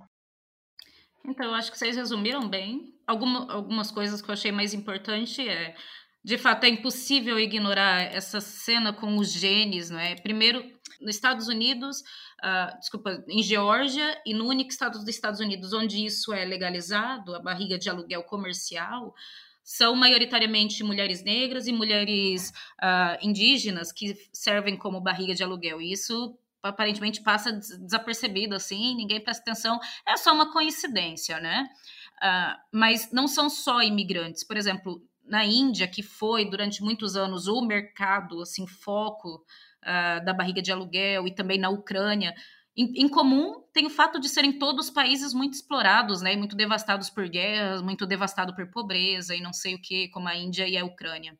Então, 1.25 1.45
eu 1.45 1.53
acho 1.53 1.71
que 1.71 1.77
vocês 1.77 1.95
resumiram 1.95 2.49
bem. 2.49 2.93
Alguma, 3.07 3.51
algumas 3.51 3.91
coisas 3.91 4.21
que 4.21 4.29
eu 4.29 4.33
achei 4.33 4.51
mais 4.51 4.73
importante 4.73 5.47
é 5.47 5.75
De 6.23 6.37
fato, 6.37 6.65
é 6.65 6.69
impossível 6.69 7.39
ignorar 7.39 8.01
essa 8.01 8.39
cena 8.39 8.93
com 8.93 9.17
os 9.17 9.31
genes, 9.31 9.89
não 9.89 9.99
é? 9.99 10.15
Primeiro, 10.15 10.61
nos 10.99 11.15
Estados 11.15 11.47
Unidos, 11.47 12.01
uh, 12.43 12.77
desculpa, 12.77 13.23
em 13.27 13.41
Geórgia 13.41 14.21
e 14.25 14.33
no 14.33 14.45
único 14.47 14.69
estado 14.69 14.99
dos 14.99 15.07
Estados 15.07 15.39
Unidos 15.39 15.73
onde 15.73 16.05
isso 16.05 16.31
é 16.31 16.45
legalizado, 16.45 17.33
a 17.35 17.41
barriga 17.41 17.77
de 17.77 17.89
aluguel 17.89 18.23
comercial, 18.23 19.15
são 19.63 19.95
maioritariamente 19.95 20.83
mulheres 20.83 21.23
negras 21.23 21.67
e 21.67 21.71
mulheres 21.71 22.49
uh, 22.81 23.17
indígenas 23.21 23.91
que 23.91 24.15
servem 24.33 24.75
como 24.75 25.01
barriga 25.01 25.33
de 25.33 25.43
aluguel. 25.43 25.81
E 25.81 25.91
isso 25.91 26.37
aparentemente 26.63 27.21
passa 27.21 27.51
desapercebido 27.51 28.55
assim, 28.55 28.95
ninguém 28.95 29.19
presta 29.19 29.41
atenção, 29.41 29.79
é 30.07 30.15
só 30.15 30.33
uma 30.33 30.51
coincidência, 30.51 31.39
né? 31.39 31.67
Uh, 32.17 32.59
mas 32.71 33.11
não 33.11 33.27
são 33.27 33.49
só 33.49 33.81
imigrantes. 33.81 34.43
Por 34.43 34.57
exemplo, 34.57 35.01
na 35.25 35.45
Índia, 35.45 35.87
que 35.87 36.03
foi 36.03 36.49
durante 36.49 36.83
muitos 36.83 37.15
anos 37.15 37.47
o 37.47 37.61
mercado, 37.61 38.41
assim, 38.41 38.67
foco 38.67 39.43
uh, 39.81 40.23
da 40.23 40.33
barriga 40.33 40.61
de 40.61 40.71
aluguel, 40.71 41.27
e 41.27 41.33
também 41.33 41.57
na 41.57 41.69
Ucrânia, 41.69 42.35
em, 42.75 43.03
em, 43.03 43.09
comum 43.09 43.61
tem 43.73 43.85
o 43.85 43.89
fato 43.89 44.19
de 44.19 44.29
serem 44.29 44.57
todos 44.57 44.89
países 44.89 45.33
muito 45.33 45.53
explorados, 45.53 46.21
né, 46.21 46.35
muito 46.35 46.55
devastados 46.55 47.09
por 47.09 47.27
guerras, 47.27 47.81
muito 47.81 48.05
devastados 48.05 48.55
por 48.55 48.67
pobreza 48.67 49.35
e 49.35 49.41
não 49.41 49.51
sei 49.51 49.75
o 49.75 49.81
que, 49.81 50.07
como 50.09 50.27
a 50.27 50.35
Índia 50.35 50.67
e 50.67 50.77
a 50.77 50.85
Ucrânia. 50.85 51.37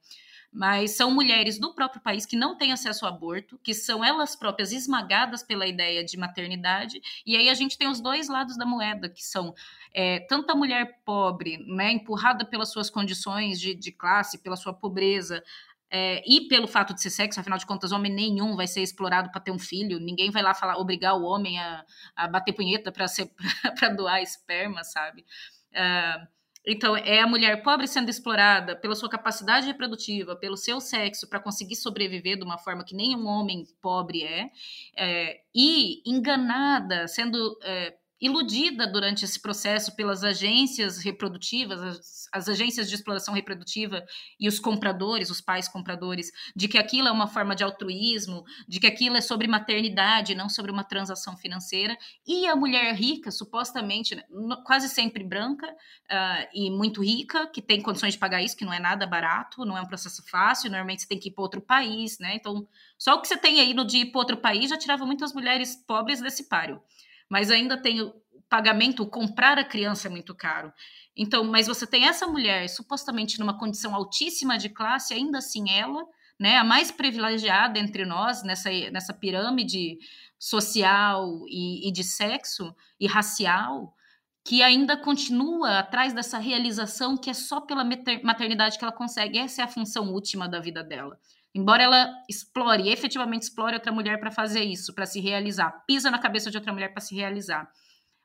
Mas 0.54 0.92
são 0.98 1.10
mulheres 1.10 1.58
do 1.58 1.74
próprio 1.74 2.02
país 2.02 2.26
que 2.26 2.36
não 2.36 2.58
têm 2.58 2.74
acesso 2.74 3.06
ao 3.06 3.14
aborto, 3.14 3.58
que 3.64 3.74
são 3.74 4.04
elas 4.04 4.36
próprias 4.36 4.74
esmagadas 4.74 5.42
pela 5.42 5.66
ideia 5.66 6.04
de 6.04 6.18
maternidade, 6.18 7.02
e 7.26 7.38
aí 7.38 7.48
a 7.48 7.54
gente 7.54 7.78
tem 7.78 7.88
os 7.88 8.02
dois 8.02 8.28
lados 8.28 8.58
da 8.58 8.66
moeda, 8.66 9.08
que 9.08 9.24
são 9.24 9.56
é, 9.94 10.20
tanto 10.20 10.52
a 10.52 10.56
mulher 10.56 11.00
pobre, 11.06 11.58
né, 11.66 11.94
empurrada 11.94 12.44
pelas 12.44 12.70
suas 12.70 12.90
condições 12.90 13.62
de, 13.62 13.74
de 13.74 13.94
classe, 13.94 14.40
pela 14.40 14.58
sua 14.58 14.74
pobreza, 14.74 15.42
é, 15.92 16.24
e 16.26 16.48
pelo 16.48 16.68
fato 16.68 16.94
de 16.94 17.02
ser 17.02 17.10
sexo, 17.10 17.40
afinal 17.40 17.60
de 17.60 17.66
contas, 17.66 17.92
homem 17.92 18.12
nenhum 18.12 18.56
vai 18.56 18.66
ser 18.66 18.82
explorado 18.82 19.30
para 19.30 19.42
ter 19.42 19.52
um 19.52 19.60
filho, 19.60 20.00
ninguém 20.00 20.32
vai 20.32 20.42
lá 20.42 20.54
falar, 20.54 20.78
obrigar 20.78 21.16
o 21.16 21.24
homem 21.24 21.60
a, 21.60 21.86
a 22.16 22.28
bater 22.30 22.54
punheta 22.54 22.92
para 22.92 23.08
doar 23.98 24.22
esperma, 24.22 24.86
sabe? 24.86 25.26
Uh, 25.72 26.28
então, 26.66 26.96
é 26.96 27.20
a 27.20 27.28
mulher 27.28 27.64
pobre 27.64 27.88
sendo 27.88 28.10
explorada 28.10 28.76
pela 28.76 28.96
sua 28.96 29.10
capacidade 29.10 29.66
reprodutiva, 29.66 30.36
pelo 30.36 30.56
seu 30.56 30.80
sexo, 30.80 31.28
para 31.28 31.40
conseguir 31.40 31.76
sobreviver 31.76 32.38
de 32.38 32.44
uma 32.44 32.58
forma 32.58 32.86
que 32.86 32.96
nenhum 32.96 33.26
homem 33.26 33.66
pobre 33.82 34.24
é, 34.24 34.50
é 34.96 35.42
e 35.54 36.02
enganada, 36.06 37.08
sendo 37.08 37.58
é, 37.64 37.98
iludida 38.22 38.86
durante 38.86 39.26
esse 39.26 39.40
processo 39.40 39.96
pelas 39.96 40.24
agências 40.24 41.00
reprodutivas, 41.00 41.82
as, 41.82 42.30
as, 42.32 42.48
agências 42.48 42.88
de 42.88 42.94
exploração 42.94 43.34
reprodutiva 43.34 44.06
e 44.40 44.48
os 44.48 44.60
compradores, 44.60 45.32
os 45.32 45.42
pais 45.42 45.68
compradores, 45.68 46.32
de 46.56 46.68
que 46.68 46.78
aquilo 46.78 47.08
é 47.08 47.12
uma 47.12 47.26
forma 47.26 47.56
de 47.56 47.64
altruísmo, 47.64 48.44
de 48.68 48.80
que 48.80 48.86
aquilo 48.86 49.18
é 49.18 49.22
sobre 49.22 49.48
maternidade, 49.48 50.36
não 50.36 50.48
sobre 50.48 50.72
uma 50.72 50.84
transação 50.84 51.36
financeira. 51.36 51.98
E 52.26 52.46
a 52.46 52.56
mulher 52.56 52.94
rica, 52.94 53.32
supostamente, 53.32 54.14
né, 54.14 54.24
quase 54.64 54.88
sempre 54.88 55.24
branca 55.24 55.68
uh, 55.68 56.48
e 56.54 56.70
muito 56.70 57.04
rica, 57.04 57.48
que 57.48 57.62
tem 57.62 57.82
condições 57.82 58.14
de 58.14 58.20
pagar 58.20 58.44
isso, 58.44 58.56
que 58.56 58.66
não 58.66 58.74
é 58.74 58.80
nada 58.80 59.08
barato, 59.08 59.66
não 59.66 59.76
é 59.76 59.82
um 59.82 59.88
processo 59.88 60.24
fácil, 60.30 60.70
normalmente 60.70 61.02
você 61.02 61.08
tem 61.08 61.20
que 61.20 61.30
ir 61.30 61.32
para 61.32 61.42
outro 61.42 61.62
país, 61.62 62.20
né? 62.20 62.36
Então, 62.36 62.68
só 63.00 63.16
o 63.16 63.22
que 63.22 63.28
você 63.28 63.38
tem 63.38 63.60
aí 63.60 63.74
no 63.74 63.84
de 63.84 63.98
ir 63.98 64.06
para 64.12 64.20
outro 64.20 64.38
país 64.38 64.70
já 64.70 64.78
tirava 64.78 65.08
muitas 65.08 65.34
mulheres 65.34 65.76
pobres 65.76 66.22
desse 66.22 66.48
páreo 66.48 66.80
mas 67.32 67.50
ainda 67.50 67.82
tem 67.82 68.02
o 68.02 68.14
pagamento, 68.50 69.08
comprar 69.08 69.58
a 69.58 69.64
criança 69.64 70.10
é 70.10 70.12
muito 70.12 70.36
caro. 70.36 70.74
Então, 71.16 71.46
mas 71.46 71.68
você 71.68 71.88
tem 71.88 72.06
essa 72.06 72.28
mulher 72.28 72.68
supostamente 72.68 73.40
numa 73.40 73.58
condição 73.58 73.96
altíssima 73.96 74.58
de 74.58 74.68
classe, 74.68 75.14
ainda 75.14 75.38
assim 75.38 75.72
ela, 75.72 76.06
né, 76.38 76.58
a 76.58 76.64
mais 76.66 76.92
privilegiada 76.92 77.80
entre 77.80 78.06
nós 78.06 78.44
nessa, 78.44 78.70
nessa 78.92 79.14
pirâmide 79.14 79.98
social 80.38 81.46
e, 81.48 81.88
e 81.88 81.92
de 81.94 82.04
sexo 82.04 82.76
e 83.00 83.08
racial, 83.08 83.96
que 84.44 84.62
ainda 84.62 84.98
continua 84.98 85.80
atrás 85.80 86.12
dessa 86.12 86.38
realização 86.38 87.16
que 87.16 87.30
é 87.30 87.34
só 87.34 87.62
pela 87.62 87.86
maternidade 88.24 88.78
que 88.78 88.84
ela 88.84 88.92
consegue. 88.92 89.40
Essa 89.40 89.62
é 89.62 89.64
a 89.64 89.70
função 89.70 90.12
última 90.12 90.50
da 90.50 90.60
vida 90.60 90.84
dela. 90.84 91.18
Embora 91.54 91.84
ela 91.84 92.10
explore, 92.30 92.90
efetivamente 92.90 93.44
explore 93.44 93.76
outra 93.76 93.92
mulher 93.92 94.20
para 94.20 94.32
fazer 94.32 94.64
isso, 94.64 94.94
para 94.94 95.06
se 95.06 95.20
realizar, 95.20 95.84
pisa 95.86 96.10
na 96.10 96.18
cabeça 96.18 96.50
de 96.50 96.58
outra 96.58 96.72
mulher 96.72 96.94
para 96.94 97.02
se 97.02 97.14
realizar. 97.14 97.70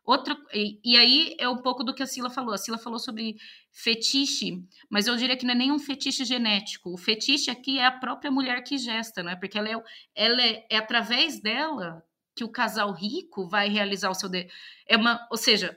Outro, 0.04 0.36
e, 0.54 0.78
e, 0.84 0.96
aí 0.96 1.34
é 1.36 1.48
um 1.48 1.60
pouco 1.60 1.82
do 1.82 1.92
que 1.92 2.00
a 2.00 2.06
Sila 2.06 2.30
falou. 2.30 2.54
A 2.54 2.58
Sila 2.58 2.78
falou 2.78 3.00
sobre 3.00 3.34
fetiche, 3.72 4.64
mas 4.88 5.08
eu 5.08 5.16
diria 5.16 5.36
que 5.36 5.44
não 5.44 5.52
é 5.52 5.56
nenhum 5.56 5.80
fetiche 5.80 6.24
genético. 6.24 6.92
O 6.92 6.96
fetiche 6.96 7.50
aqui 7.50 7.80
é 7.80 7.86
a 7.86 7.90
própria 7.90 8.30
mulher 8.30 8.62
que 8.62 8.78
gesta, 8.78 9.24
não 9.24 9.32
é? 9.32 9.36
Porque 9.36 9.58
ela 9.58 9.68
é, 9.68 9.82
ela 10.14 10.40
é, 10.40 10.64
é 10.70 10.76
através 10.76 11.42
dela 11.42 12.04
que 12.36 12.44
o 12.44 12.48
casal 12.48 12.92
rico 12.92 13.48
vai 13.48 13.68
realizar 13.68 14.08
o 14.08 14.14
seu. 14.14 14.28
De... 14.28 14.48
É 14.86 14.96
uma, 14.96 15.26
ou 15.28 15.36
seja, 15.36 15.76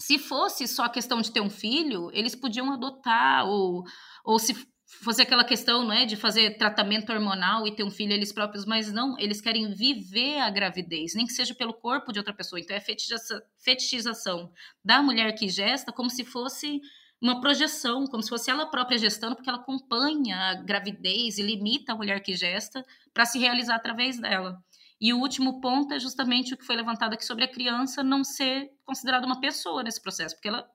se 0.00 0.18
fosse 0.18 0.66
só 0.66 0.86
a 0.86 0.90
questão 0.90 1.20
de 1.20 1.30
ter 1.30 1.40
um 1.40 1.50
filho, 1.50 2.10
eles 2.12 2.34
podiam 2.34 2.72
adotar 2.72 3.46
ou, 3.46 3.84
ou 4.24 4.38
se 4.40 4.66
fosse 5.02 5.22
aquela 5.22 5.44
questão, 5.44 5.84
não 5.84 5.92
é, 5.92 6.04
de 6.04 6.16
fazer 6.16 6.56
tratamento 6.56 7.12
hormonal 7.12 7.66
e 7.66 7.74
ter 7.74 7.82
um 7.82 7.90
filho 7.90 8.12
eles 8.12 8.32
próprios, 8.32 8.64
mas 8.64 8.92
não, 8.92 9.18
eles 9.18 9.40
querem 9.40 9.72
viver 9.72 10.38
a 10.40 10.50
gravidez, 10.50 11.14
nem 11.14 11.26
que 11.26 11.32
seja 11.32 11.54
pelo 11.54 11.74
corpo 11.74 12.12
de 12.12 12.18
outra 12.18 12.34
pessoa. 12.34 12.60
Então 12.60 12.76
é 12.76 12.80
fetichização 12.80 14.52
da 14.84 15.02
mulher 15.02 15.32
que 15.32 15.48
gesta 15.48 15.92
como 15.92 16.10
se 16.10 16.24
fosse 16.24 16.80
uma 17.20 17.40
projeção, 17.40 18.06
como 18.06 18.22
se 18.22 18.28
fosse 18.28 18.50
ela 18.50 18.66
própria 18.66 18.98
gestando, 18.98 19.34
porque 19.34 19.48
ela 19.48 19.58
acompanha 19.58 20.36
a 20.36 20.54
gravidez 20.54 21.38
e 21.38 21.42
limita 21.42 21.92
a 21.92 21.96
mulher 21.96 22.20
que 22.20 22.34
gesta 22.34 22.84
para 23.12 23.24
se 23.24 23.38
realizar 23.38 23.76
através 23.76 24.20
dela. 24.20 24.62
E 25.00 25.12
o 25.12 25.18
último 25.18 25.60
ponto 25.60 25.92
é 25.94 25.98
justamente 25.98 26.54
o 26.54 26.56
que 26.56 26.64
foi 26.64 26.76
levantado 26.76 27.14
aqui 27.14 27.24
sobre 27.24 27.44
a 27.44 27.48
criança 27.48 28.02
não 28.02 28.22
ser 28.22 28.70
considerada 28.84 29.26
uma 29.26 29.40
pessoa 29.40 29.82
nesse 29.82 30.02
processo, 30.02 30.34
porque 30.34 30.48
ela, 30.48 30.66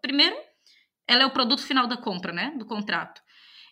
primeiro, 0.00 0.36
ela 1.06 1.22
é 1.22 1.26
o 1.26 1.30
produto 1.30 1.62
final 1.62 1.86
da 1.86 1.96
compra, 1.96 2.32
né, 2.32 2.54
do 2.58 2.66
contrato. 2.66 3.20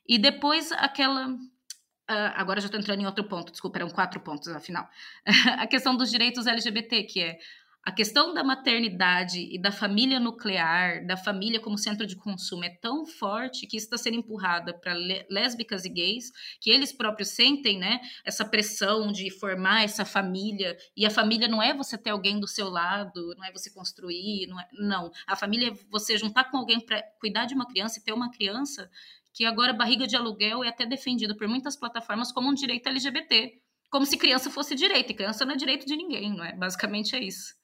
E 0.07 0.19
depois 0.19 0.73
aquela. 0.73 1.29
Uh, 1.29 2.35
agora 2.35 2.61
já 2.61 2.67
estou 2.67 2.81
entrando 2.81 3.01
em 3.01 3.07
outro 3.07 3.25
ponto, 3.25 3.53
desculpa, 3.53 3.79
eram 3.79 3.89
quatro 3.89 4.21
pontos 4.21 4.49
afinal. 4.49 4.89
a 5.59 5.67
questão 5.67 5.97
dos 5.97 6.11
direitos 6.11 6.47
LGBT, 6.47 7.05
que 7.05 7.21
é 7.21 7.39
a 7.85 7.91
questão 7.91 8.33
da 8.33 8.45
maternidade 8.45 9.41
e 9.41 9.61
da 9.61 9.73
família 9.73 10.21
nuclear, 10.21 11.05
da 11.05 11.17
família 11.17 11.59
como 11.59 11.77
centro 11.77 12.07
de 12.07 12.15
consumo, 12.15 12.65
é 12.65 12.71
tão 12.71 13.05
forte 13.05 13.67
que 13.67 13.77
está 13.77 13.99
sendo 13.99 14.19
empurrada 14.19 14.73
para 14.73 14.95
lésbicas 15.29 15.85
e 15.85 15.89
gays, 15.89 16.31
que 16.61 16.71
eles 16.71 16.93
próprios 16.93 17.31
sentem 17.31 17.81
né, 17.81 18.01
essa 18.25 18.45
pressão 18.45 19.11
de 19.11 19.29
formar 19.31 19.83
essa 19.83 20.05
família. 20.05 20.77
E 20.97 21.05
a 21.05 21.11
família 21.11 21.49
não 21.49 21.61
é 21.61 21.75
você 21.75 21.99
ter 21.99 22.11
alguém 22.11 22.39
do 22.39 22.47
seu 22.47 22.69
lado, 22.69 23.35
não 23.37 23.45
é 23.45 23.51
você 23.51 23.69
construir, 23.69 24.47
não. 24.47 24.61
É, 24.61 24.69
não. 24.75 25.11
A 25.27 25.35
família 25.35 25.71
é 25.71 25.75
você 25.91 26.17
juntar 26.17 26.45
com 26.53 26.59
alguém 26.59 26.79
para 26.79 27.03
cuidar 27.19 27.47
de 27.47 27.55
uma 27.55 27.67
criança 27.67 27.99
e 27.99 28.05
ter 28.05 28.13
uma 28.13 28.31
criança 28.31 28.89
que 29.33 29.45
agora 29.45 29.73
barriga 29.73 30.07
de 30.07 30.17
aluguel 30.17 30.63
é 30.63 30.69
até 30.69 30.85
defendido 30.85 31.37
por 31.37 31.49
muitas 31.49 31.77
plataformas 31.77 32.31
como 32.31 32.49
um 32.49 32.55
direito 32.55 32.89
LGBT, 32.89 33.53
como 33.91 34.07
se 34.07 34.17
criança 34.17 34.51
fosse 34.51 34.75
direito, 34.75 35.11
e 35.11 35.15
criança 35.15 35.45
não 35.45 35.55
é 35.55 35.57
direito 35.57 35.87
de 35.87 35.97
ninguém, 35.97 36.35
não 36.35 36.45
é? 36.45 36.53
Basicamente 36.55 37.15
é 37.17 37.21
isso. 37.23 37.55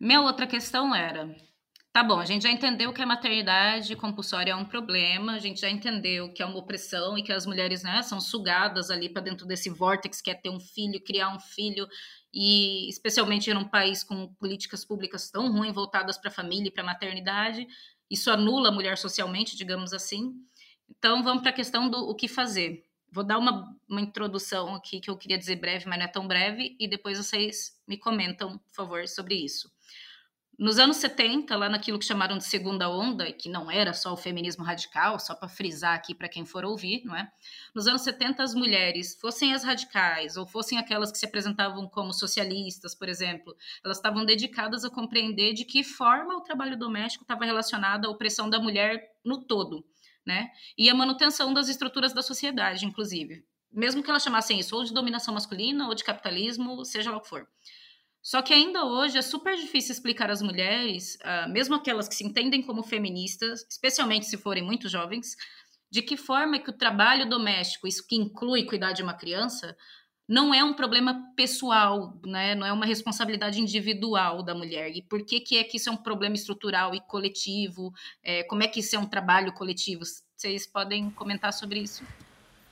Minha 0.00 0.20
outra 0.20 0.46
questão 0.46 0.94
era, 0.94 1.34
tá 1.92 2.02
bom, 2.02 2.18
a 2.18 2.24
gente 2.24 2.42
já 2.42 2.50
entendeu 2.50 2.92
que 2.92 3.02
a 3.02 3.06
maternidade 3.06 3.94
compulsória 3.96 4.52
é 4.52 4.56
um 4.56 4.64
problema, 4.64 5.32
a 5.32 5.38
gente 5.38 5.60
já 5.60 5.70
entendeu 5.70 6.32
que 6.32 6.42
é 6.42 6.46
uma 6.46 6.58
opressão 6.58 7.16
e 7.16 7.22
que 7.22 7.32
as 7.32 7.46
mulheres, 7.46 7.82
né, 7.82 8.02
são 8.02 8.20
sugadas 8.20 8.90
ali 8.90 9.08
para 9.08 9.22
dentro 9.22 9.46
desse 9.46 9.70
vórtex 9.70 10.20
que 10.20 10.30
é 10.30 10.34
ter 10.34 10.50
um 10.50 10.60
filho, 10.60 11.02
criar 11.04 11.34
um 11.34 11.40
filho, 11.40 11.86
e 12.32 12.88
especialmente 12.88 13.52
num 13.52 13.68
país 13.68 14.02
com 14.02 14.34
políticas 14.34 14.84
públicas 14.84 15.30
tão 15.30 15.52
ruins 15.52 15.74
voltadas 15.74 16.16
para 16.16 16.30
a 16.30 16.34
família 16.34 16.68
e 16.68 16.70
para 16.70 16.82
a 16.82 16.86
maternidade, 16.86 17.66
isso 18.10 18.30
anula 18.30 18.68
a 18.68 18.72
mulher 18.72 18.98
socialmente, 18.98 19.56
digamos 19.56 19.92
assim. 19.92 20.32
Então, 20.98 21.22
vamos 21.22 21.42
para 21.42 21.50
a 21.50 21.54
questão 21.54 21.88
do 21.88 21.98
o 22.08 22.14
que 22.14 22.28
fazer. 22.28 22.84
Vou 23.10 23.24
dar 23.24 23.38
uma, 23.38 23.76
uma 23.88 24.00
introdução 24.00 24.74
aqui 24.74 25.00
que 25.00 25.10
eu 25.10 25.16
queria 25.16 25.38
dizer 25.38 25.56
breve, 25.56 25.86
mas 25.86 25.98
não 25.98 26.04
é 26.04 26.08
tão 26.08 26.26
breve, 26.26 26.76
e 26.78 26.88
depois 26.88 27.18
vocês 27.18 27.78
me 27.86 27.98
comentam, 27.98 28.58
por 28.58 28.74
favor, 28.74 29.08
sobre 29.08 29.34
isso. 29.34 29.70
Nos 30.58 30.78
anos 30.78 30.98
70, 30.98 31.56
lá 31.56 31.68
naquilo 31.68 31.98
que 31.98 32.04
chamaram 32.04 32.38
de 32.38 32.44
segunda 32.44 32.88
onda, 32.88 33.32
que 33.32 33.48
não 33.48 33.70
era 33.70 33.92
só 33.92 34.12
o 34.12 34.16
feminismo 34.16 34.62
radical, 34.62 35.18
só 35.18 35.34
para 35.34 35.48
frisar 35.48 35.94
aqui 35.94 36.14
para 36.14 36.28
quem 36.28 36.44
for 36.44 36.64
ouvir, 36.64 37.02
não 37.04 37.16
é? 37.16 37.30
Nos 37.74 37.86
anos 37.86 38.02
70, 38.02 38.42
as 38.42 38.54
mulheres, 38.54 39.18
fossem 39.20 39.54
as 39.54 39.64
radicais 39.64 40.36
ou 40.36 40.46
fossem 40.46 40.78
aquelas 40.78 41.10
que 41.10 41.18
se 41.18 41.26
apresentavam 41.26 41.88
como 41.88 42.12
socialistas, 42.12 42.94
por 42.94 43.08
exemplo, 43.08 43.56
elas 43.82 43.96
estavam 43.96 44.24
dedicadas 44.24 44.84
a 44.84 44.90
compreender 44.90 45.54
de 45.54 45.64
que 45.64 45.82
forma 45.82 46.36
o 46.36 46.42
trabalho 46.42 46.78
doméstico 46.78 47.24
estava 47.24 47.44
relacionado 47.44 48.06
à 48.06 48.10
opressão 48.10 48.48
da 48.48 48.60
mulher 48.60 49.10
no 49.24 49.42
todo 49.42 49.84
né? 50.26 50.48
E 50.76 50.88
a 50.88 50.94
manutenção 50.94 51.52
das 51.52 51.68
estruturas 51.68 52.12
da 52.12 52.22
sociedade, 52.22 52.86
inclusive. 52.86 53.44
Mesmo 53.70 54.02
que 54.02 54.10
elas 54.10 54.22
chamassem 54.22 54.58
isso 54.58 54.76
ou 54.76 54.84
de 54.84 54.92
dominação 54.92 55.32
masculina 55.32 55.88
ou 55.88 55.94
de 55.94 56.04
capitalismo, 56.04 56.84
seja 56.84 57.10
lá 57.10 57.16
o 57.16 57.20
que 57.20 57.28
for. 57.28 57.46
Só 58.22 58.40
que 58.40 58.54
ainda 58.54 58.84
hoje 58.84 59.18
é 59.18 59.22
super 59.22 59.56
difícil 59.56 59.92
explicar 59.92 60.30
às 60.30 60.40
mulheres, 60.40 61.18
uh, 61.24 61.50
mesmo 61.50 61.74
aquelas 61.74 62.06
que 62.06 62.14
se 62.14 62.24
entendem 62.24 62.62
como 62.62 62.82
feministas, 62.82 63.66
especialmente 63.68 64.26
se 64.26 64.36
forem 64.36 64.62
muito 64.62 64.88
jovens, 64.88 65.34
de 65.90 66.00
que 66.02 66.16
forma 66.16 66.58
que 66.58 66.70
o 66.70 66.76
trabalho 66.76 67.28
doméstico, 67.28 67.88
isso 67.88 68.06
que 68.06 68.14
inclui 68.14 68.64
cuidar 68.64 68.92
de 68.92 69.02
uma 69.02 69.12
criança, 69.12 69.76
não 70.32 70.54
é 70.54 70.64
um 70.64 70.72
problema 70.72 71.30
pessoal, 71.36 72.14
né? 72.24 72.54
não 72.54 72.66
é 72.66 72.72
uma 72.72 72.86
responsabilidade 72.86 73.60
individual 73.60 74.42
da 74.42 74.54
mulher. 74.54 74.90
E 74.96 75.02
por 75.02 75.22
que, 75.26 75.38
que 75.40 75.58
é 75.58 75.62
que 75.62 75.76
isso 75.76 75.90
é 75.90 75.92
um 75.92 75.96
problema 75.96 76.34
estrutural 76.34 76.94
e 76.94 77.02
coletivo? 77.02 77.92
É, 78.24 78.42
como 78.44 78.62
é 78.62 78.66
que 78.66 78.80
isso 78.80 78.96
é 78.96 78.98
um 78.98 79.04
trabalho 79.04 79.52
coletivo? 79.52 80.04
Vocês 80.34 80.66
podem 80.66 81.10
comentar 81.10 81.52
sobre 81.52 81.80
isso? 81.80 82.02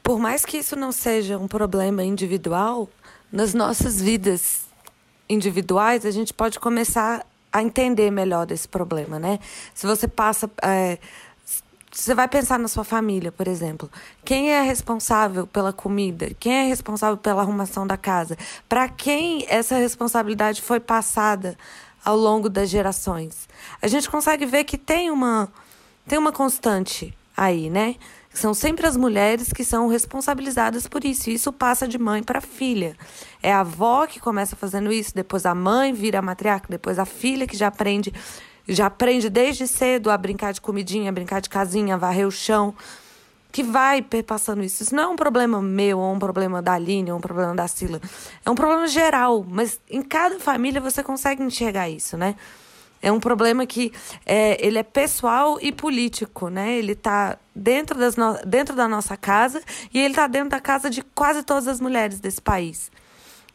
Por 0.02 0.18
mais 0.18 0.46
que 0.46 0.56
isso 0.56 0.74
não 0.74 0.90
seja 0.90 1.36
um 1.36 1.46
problema 1.46 2.02
individual, 2.02 2.88
nas 3.30 3.52
nossas 3.52 4.00
vidas 4.00 4.66
individuais, 5.28 6.06
a 6.06 6.10
gente 6.10 6.32
pode 6.32 6.58
começar 6.58 7.26
a 7.52 7.62
entender 7.62 8.10
melhor 8.10 8.46
desse 8.46 8.68
problema, 8.68 9.18
né? 9.18 9.38
Se 9.74 9.86
você 9.86 10.08
passa. 10.08 10.50
É, 10.62 10.98
você 11.90 12.14
vai 12.14 12.28
pensar 12.28 12.58
na 12.58 12.68
sua 12.68 12.84
família, 12.84 13.32
por 13.32 13.48
exemplo. 13.48 13.90
Quem 14.24 14.52
é 14.52 14.62
responsável 14.62 15.46
pela 15.46 15.72
comida? 15.72 16.30
Quem 16.38 16.52
é 16.52 16.62
responsável 16.64 17.16
pela 17.16 17.42
arrumação 17.42 17.86
da 17.86 17.96
casa? 17.96 18.38
Para 18.68 18.88
quem 18.88 19.44
essa 19.48 19.76
responsabilidade 19.76 20.62
foi 20.62 20.78
passada 20.78 21.58
ao 22.04 22.16
longo 22.16 22.48
das 22.48 22.70
gerações? 22.70 23.48
A 23.82 23.88
gente 23.88 24.08
consegue 24.08 24.46
ver 24.46 24.64
que 24.64 24.78
tem 24.78 25.10
uma, 25.10 25.48
tem 26.06 26.18
uma 26.18 26.30
constante 26.30 27.12
aí, 27.36 27.68
né? 27.68 27.96
São 28.32 28.54
sempre 28.54 28.86
as 28.86 28.96
mulheres 28.96 29.52
que 29.52 29.64
são 29.64 29.88
responsabilizadas 29.88 30.86
por 30.86 31.04
isso. 31.04 31.28
E 31.28 31.34
isso 31.34 31.52
passa 31.52 31.88
de 31.88 31.98
mãe 31.98 32.22
para 32.22 32.40
filha. 32.40 32.96
É 33.42 33.52
a 33.52 33.60
avó 33.60 34.06
que 34.06 34.20
começa 34.20 34.54
fazendo 34.54 34.92
isso, 34.92 35.12
depois 35.12 35.44
a 35.44 35.54
mãe 35.54 35.92
vira 35.92 36.20
a 36.20 36.22
matriarca, 36.22 36.68
depois 36.70 37.00
a 37.00 37.04
filha 37.04 37.46
que 37.48 37.56
já 37.56 37.66
aprende, 37.66 38.14
já 38.74 38.86
aprende 38.86 39.28
desde 39.28 39.66
cedo 39.66 40.10
a 40.10 40.16
brincar 40.16 40.52
de 40.52 40.60
comidinha, 40.60 41.12
brincar 41.12 41.40
de 41.40 41.48
casinha, 41.48 41.98
varrer 41.98 42.26
o 42.26 42.30
chão, 42.30 42.74
que 43.52 43.62
vai 43.62 44.00
perpassando 44.00 44.62
isso. 44.62 44.82
Isso 44.82 44.94
não 44.94 45.02
é 45.02 45.08
um 45.08 45.16
problema 45.16 45.60
meu, 45.60 45.98
ou 45.98 46.14
um 46.14 46.18
problema 46.18 46.62
da 46.62 46.74
Aline, 46.74 47.10
ou 47.10 47.18
um 47.18 47.20
problema 47.20 47.54
da 47.54 47.66
Sila. 47.66 48.00
É 48.44 48.50
um 48.50 48.54
problema 48.54 48.86
geral, 48.86 49.44
mas 49.48 49.80
em 49.90 50.02
cada 50.02 50.38
família 50.38 50.80
você 50.80 51.02
consegue 51.02 51.42
enxergar 51.42 51.88
isso, 51.88 52.16
né? 52.16 52.36
É 53.02 53.10
um 53.10 53.18
problema 53.18 53.66
que 53.66 53.92
é, 54.26 54.64
ele 54.64 54.78
é 54.78 54.82
pessoal 54.82 55.58
e 55.60 55.72
político, 55.72 56.48
né? 56.48 56.76
Ele 56.76 56.92
está 56.92 57.38
dentro, 57.54 57.98
no... 57.98 58.38
dentro 58.46 58.76
da 58.76 58.86
nossa 58.86 59.16
casa 59.16 59.62
e 59.92 59.98
ele 59.98 60.12
está 60.12 60.26
dentro 60.26 60.50
da 60.50 60.60
casa 60.60 60.90
de 60.90 61.02
quase 61.02 61.42
todas 61.42 61.66
as 61.66 61.80
mulheres 61.80 62.20
desse 62.20 62.42
país. 62.42 62.90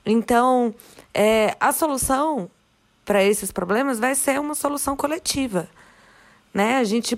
Então, 0.03 0.73
é, 1.13 1.55
a 1.59 1.71
solução 1.71 2.49
para 3.05 3.23
esses 3.23 3.51
problemas 3.51 3.99
vai 3.99 4.15
ser 4.15 4.39
uma 4.39 4.55
solução 4.55 4.97
coletiva, 4.97 5.69
né? 6.53 6.77
A 6.77 6.83
gente 6.83 7.17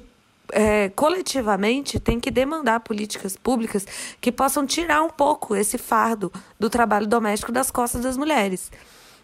é, 0.51 0.89
coletivamente 0.89 1.99
tem 1.99 2.19
que 2.19 2.29
demandar 2.29 2.81
políticas 2.81 3.35
públicas 3.35 3.85
que 4.19 4.31
possam 4.31 4.65
tirar 4.65 5.01
um 5.01 5.09
pouco 5.09 5.55
esse 5.55 5.77
fardo 5.77 6.31
do 6.59 6.69
trabalho 6.69 7.07
doméstico 7.07 7.51
das 7.51 7.71
costas 7.71 8.01
das 8.01 8.17
mulheres. 8.17 8.71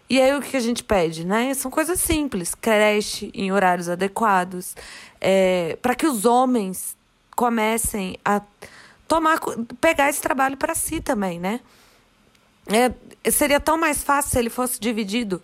E 0.08 0.20
aí 0.20 0.34
o 0.36 0.42
que 0.42 0.56
a 0.56 0.60
gente 0.60 0.82
pede, 0.84 1.24
né? 1.24 1.54
São 1.54 1.70
coisas 1.70 2.00
simples, 2.00 2.54
creche 2.54 3.30
em 3.34 3.52
horários 3.52 3.88
adequados, 3.88 4.74
é, 5.20 5.78
para 5.80 5.94
que 5.94 6.06
os 6.06 6.24
homens 6.24 6.96
comecem 7.34 8.18
a 8.24 8.40
tomar, 9.08 9.40
pegar 9.80 10.10
esse 10.10 10.20
trabalho 10.20 10.56
para 10.56 10.74
si 10.74 11.00
também, 11.00 11.40
né? 11.40 11.60
É, 12.66 13.30
seria 13.30 13.60
tão 13.60 13.76
mais 13.76 14.02
fácil 14.02 14.30
se 14.30 14.38
ele 14.38 14.50
fosse 14.50 14.78
dividido. 14.78 15.42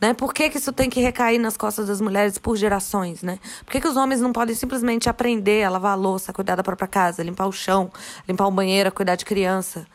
Né? 0.00 0.12
Por 0.12 0.34
que, 0.34 0.50
que 0.50 0.58
isso 0.58 0.72
tem 0.72 0.90
que 0.90 1.00
recair 1.00 1.40
nas 1.40 1.56
costas 1.56 1.88
das 1.88 2.00
mulheres 2.00 2.36
por 2.38 2.56
gerações? 2.56 3.22
Né? 3.22 3.38
Por 3.64 3.72
que, 3.72 3.80
que 3.80 3.88
os 3.88 3.96
homens 3.96 4.20
não 4.20 4.32
podem 4.32 4.54
simplesmente 4.54 5.08
aprender 5.08 5.64
a 5.64 5.70
lavar 5.70 5.92
a 5.92 5.94
louça, 5.94 6.32
cuidar 6.32 6.54
da 6.54 6.62
própria 6.62 6.86
casa, 6.86 7.22
limpar 7.22 7.46
o 7.46 7.52
chão, 7.52 7.90
limpar 8.28 8.46
o 8.46 8.50
banheiro, 8.50 8.92
cuidar 8.92 9.16
de 9.16 9.24
criança? 9.24 9.86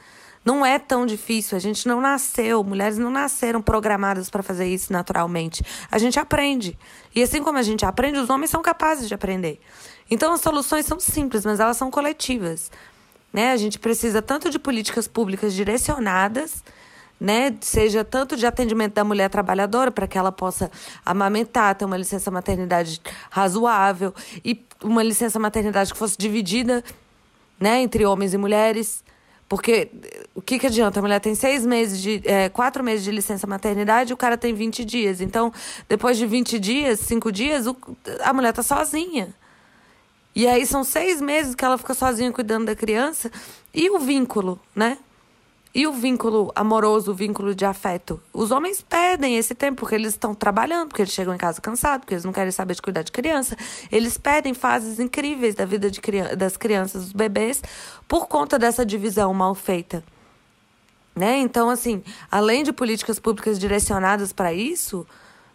Não 0.44 0.66
é 0.66 0.80
tão 0.80 1.06
difícil. 1.06 1.56
A 1.56 1.62
gente 1.62 1.88
não 1.88 2.02
nasceu, 2.02 2.64
mulheres 2.64 2.98
não 2.98 3.12
nasceram 3.12 3.62
programadas 3.62 4.30
para 4.30 4.42
fazer 4.42 4.66
isso 4.66 4.92
naturalmente. 4.92 5.64
A 5.92 6.00
gente 6.00 6.20
aprende. 6.20 6.78
E 7.14 7.22
assim 7.22 7.44
como 7.44 7.60
a 7.60 7.64
gente 7.64 7.86
aprende, 7.86 8.18
os 8.18 8.30
homens 8.30 8.50
são 8.50 8.62
capazes 8.62 9.08
de 9.08 9.14
aprender. 9.14 9.62
Então 10.10 10.34
as 10.34 10.42
soluções 10.42 10.86
são 10.86 11.00
simples, 11.00 11.46
mas 11.46 11.60
elas 11.60 11.78
são 11.78 11.92
coletivas. 11.92 12.72
Né? 13.32 13.52
A 13.52 13.58
gente 13.58 13.78
precisa 13.78 14.22
tanto 14.22 14.50
de 14.50 14.58
políticas 14.58 15.08
públicas 15.08 15.54
direcionadas, 15.54 16.64
né? 17.22 17.56
seja 17.62 18.04
tanto 18.04 18.36
de 18.36 18.48
atendimento 18.48 18.96
da 18.96 19.04
mulher 19.04 19.30
trabalhadora, 19.30 19.92
para 19.92 20.08
que 20.08 20.18
ela 20.18 20.32
possa 20.32 20.72
amamentar, 21.06 21.76
ter 21.76 21.86
uma 21.86 21.96
licença 21.96 22.32
maternidade 22.32 23.00
razoável, 23.30 24.12
e 24.44 24.66
uma 24.84 25.04
licença 25.04 25.38
maternidade 25.38 25.94
que 25.94 26.00
fosse 26.00 26.18
dividida 26.18 26.84
né, 27.60 27.80
entre 27.80 28.08
homens 28.08 28.34
e 28.34 28.40
mulheres. 28.40 29.04
Porque 29.48 29.92
o 30.34 30.42
que, 30.42 30.58
que 30.58 30.66
adianta? 30.66 31.00
A 31.00 31.04
mulher 31.04 31.20
tem 31.20 31.36
seis 31.36 31.64
meses 31.64 32.02
de. 32.02 32.24
É, 32.26 32.50
quatro 32.50 32.84
meses 32.84 33.04
de 33.04 33.12
licença 33.12 33.46
maternidade 33.46 34.12
e 34.12 34.14
o 34.16 34.18
cara 34.18 34.36
tem 34.36 34.52
20 34.52 34.84
dias. 34.84 35.22
Então, 35.22 35.54
depois 35.88 36.18
de 36.18 36.26
20 36.26 36.58
dias, 36.58 37.02
cinco 37.02 37.32
dias, 37.32 37.68
o, 37.68 37.78
a 38.24 38.34
mulher 38.34 38.52
tá 38.52 38.64
sozinha. 38.64 39.32
E 40.34 40.48
aí 40.48 40.66
são 40.66 40.84
seis 40.84 41.22
meses 41.22 41.54
que 41.54 41.64
ela 41.64 41.78
fica 41.78 41.94
sozinha 41.94 42.32
cuidando 42.32 42.66
da 42.66 42.76
criança. 42.76 43.30
E 43.72 43.92
o 43.92 44.00
vínculo, 44.00 44.60
né? 44.76 44.98
E 45.74 45.88
o 45.88 45.94
vínculo 45.94 46.52
amoroso, 46.54 47.12
o 47.12 47.16
vínculo 47.16 47.56
de 47.56 47.64
afeto? 47.64 48.22
Os 48.34 48.52
homens 48.52 48.82
perdem 48.82 49.38
esse 49.38 49.56
tempo 49.56 49.80
porque 49.80 49.96
eles 49.96 50.10
estão 50.10 50.36
trabalhando, 50.36 50.90
porque 50.90 51.02
eles 51.02 51.14
chegam 51.14 51.34
em 51.34 51.38
casa 51.38 51.62
cansados, 51.62 52.00
porque 52.00 52.14
eles 52.14 52.26
não 52.26 52.34
querem 52.34 52.52
saber 52.52 52.76
de 52.76 52.82
cuidar 52.82 53.04
de 53.04 53.12
criança. 53.12 53.56
Eles 53.90 54.18
perdem 54.18 54.54
fases 54.54 55.00
incríveis 55.00 55.56
da 55.56 55.64
vida 55.64 55.90
de, 55.90 56.02
das 56.36 56.58
crianças, 56.58 57.04
dos 57.04 57.14
bebês, 57.14 57.64
por 58.06 58.28
conta 58.28 58.60
dessa 58.60 58.86
divisão 58.86 59.34
mal 59.34 59.56
feita. 59.56 60.04
Né? 61.16 61.38
Então, 61.40 61.70
assim, 61.70 62.04
além 62.30 62.64
de 62.64 62.74
políticas 62.74 63.18
públicas 63.18 63.58
direcionadas 63.58 64.34
para 64.34 64.52
isso, 64.52 65.08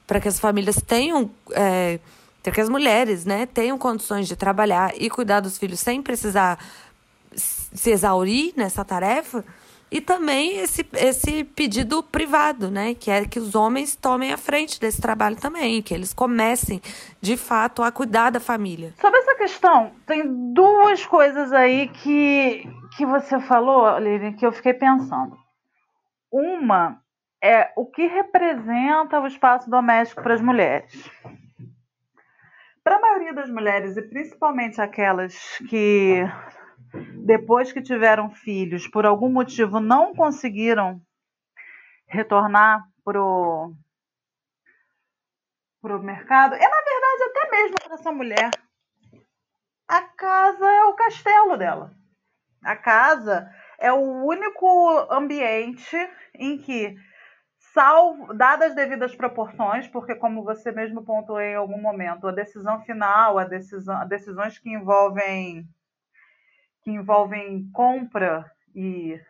para 0.07 0.19
que 0.19 0.29
as 0.29 0.41
famílias 0.41 0.77
tenham. 0.77 1.31
É, 1.51 2.01
para 2.43 2.53
que 2.53 2.61
as 2.61 2.69
mulheres 2.69 3.25
né, 3.25 3.45
tenham 3.45 3.77
condições 3.77 4.29
de 4.29 4.37
trabalhar 4.37 4.93
e 4.97 5.11
cuidar 5.11 5.41
dos 5.41 5.59
filhos 5.59 5.81
sem 5.81 6.01
precisar 6.01 6.65
se 7.35 7.91
exaurir 7.91 8.53
nessa 8.57 8.85
tarefa 8.85 9.45
e 9.91 10.01
também 10.01 10.59
esse, 10.59 10.87
esse 10.95 11.45
pedido 11.45 12.03
privado, 12.03 12.71
né? 12.71 12.95
Que 12.95 13.11
é 13.11 13.25
que 13.25 13.39
os 13.39 13.55
homens 13.55 13.95
tomem 13.95 14.33
a 14.33 14.37
frente 14.37 14.81
desse 14.81 15.01
trabalho 15.01 15.37
também, 15.37 15.81
que 15.83 15.95
eles 15.95 16.13
comecem, 16.13 16.81
de 17.21 17.37
fato, 17.37 17.83
a 17.83 17.93
cuidar 17.93 18.31
da 18.31 18.41
família. 18.41 18.93
Sobre 19.01 19.19
essa 19.21 19.37
questão, 19.37 19.93
tem 20.05 20.53
duas 20.53 21.07
coisas 21.07 21.53
aí 21.53 21.89
que, 21.89 22.69
que 22.97 23.07
você 23.07 23.39
falou, 23.41 23.99
Lili, 23.99 24.35
que 24.35 24.45
eu 24.45 24.53
fiquei 24.53 24.75
pensando. 24.75 25.37
Uma 26.33 27.01
é 27.43 27.71
o 27.77 27.87
que 27.87 28.07
representa 28.07 29.21
o 29.21 29.27
espaço 29.27 29.71
doméstico 29.71 30.23
para 30.23 30.35
as 30.35 30.41
mulheres. 30.41 31.11
Para 32.83 32.97
a 32.97 33.01
maioria 33.01 33.35
das 33.35 33.49
mulheres, 33.49 33.97
e 33.97 34.03
principalmente 34.03 34.81
aquelas 34.81 35.35
que 35.69 36.25
depois 37.25 37.73
que 37.73 37.83
tiveram 37.83 38.31
filhos, 38.31 38.87
por 38.87 39.05
algum 39.07 39.29
motivo 39.29 39.81
não 39.81 40.15
conseguiram 40.15 41.01
retornar 42.07 42.85
pro 43.05 43.75
pro 45.81 46.03
mercado, 46.03 46.55
é 46.55 46.69
na 46.69 46.83
verdade 46.83 47.23
até 47.31 47.51
mesmo 47.51 47.77
para 47.83 47.95
essa 47.95 48.13
mulher. 48.13 48.51
A 49.89 50.03
casa 50.03 50.67
é 50.67 50.85
o 50.85 50.95
castelo 50.95 51.57
dela. 51.57 51.93
A 52.65 52.75
casa 52.75 53.49
é 53.79 53.93
o 53.93 54.25
único 54.25 54.67
ambiente 55.11 55.97
em 56.35 56.59
que 56.59 56.97
salvo, 57.73 58.33
dadas 58.35 58.71
as 58.71 58.75
devidas 58.75 59.15
proporções, 59.15 59.87
porque 59.87 60.15
como 60.15 60.43
você 60.43 60.73
mesmo 60.73 61.05
pontuou 61.05 61.41
em 61.41 61.55
algum 61.55 61.81
momento, 61.81 62.27
a 62.27 62.33
decisão 62.33 62.81
final, 62.83 63.39
a 63.39 63.45
decisão, 63.45 64.09
decisões 64.09 64.59
que 64.59 64.71
envolvem 64.71 65.69
que 66.87 66.93
envolvem 66.93 67.69
compra 67.73 68.49
e 68.73 69.21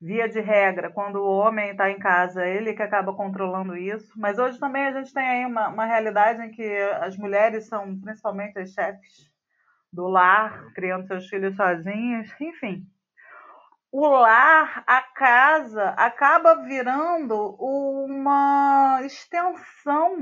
via 0.00 0.28
de 0.28 0.40
regra, 0.40 0.90
quando 0.90 1.14
o 1.22 1.38
homem 1.38 1.70
está 1.70 1.88
em 1.88 1.98
casa, 2.00 2.44
ele 2.44 2.74
que 2.74 2.82
acaba 2.82 3.14
controlando 3.14 3.76
isso. 3.76 4.12
Mas 4.16 4.36
hoje 4.36 4.58
também 4.58 4.86
a 4.86 4.92
gente 4.92 5.14
tem 5.14 5.22
aí 5.22 5.46
uma, 5.46 5.68
uma 5.68 5.86
realidade 5.86 6.42
em 6.42 6.50
que 6.50 6.76
as 7.00 7.16
mulheres 7.16 7.68
são 7.68 8.00
principalmente 8.00 8.58
as 8.58 8.72
chefes 8.72 9.30
do 9.92 10.08
lar, 10.08 10.72
criando 10.74 11.06
seus 11.06 11.28
filhos 11.28 11.54
sozinhas, 11.54 12.28
enfim. 12.40 12.84
O 13.92 14.08
lar, 14.08 14.82
a 14.84 15.02
casa, 15.02 15.90
acaba 15.90 16.64
virando 16.64 17.54
uma 17.60 19.02
extensão 19.04 20.16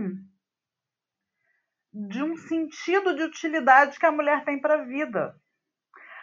de 1.91 2.23
um 2.23 2.37
sentido 2.37 3.17
de 3.17 3.23
utilidade 3.23 3.99
que 3.99 4.05
a 4.05 4.13
mulher 4.13 4.45
tem 4.45 4.61
para 4.61 4.75
a 4.75 4.85
vida. 4.85 5.41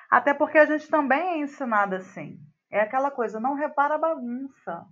Até 0.09 0.33
porque 0.33 0.57
a 0.57 0.65
gente 0.65 0.89
também 0.89 1.19
é 1.19 1.37
ensinada 1.37 1.97
assim. 1.97 2.39
É 2.71 2.81
aquela 2.81 3.11
coisa, 3.11 3.39
não 3.39 3.53
repara 3.53 3.95
a 3.95 3.99
bagunça. 3.99 4.85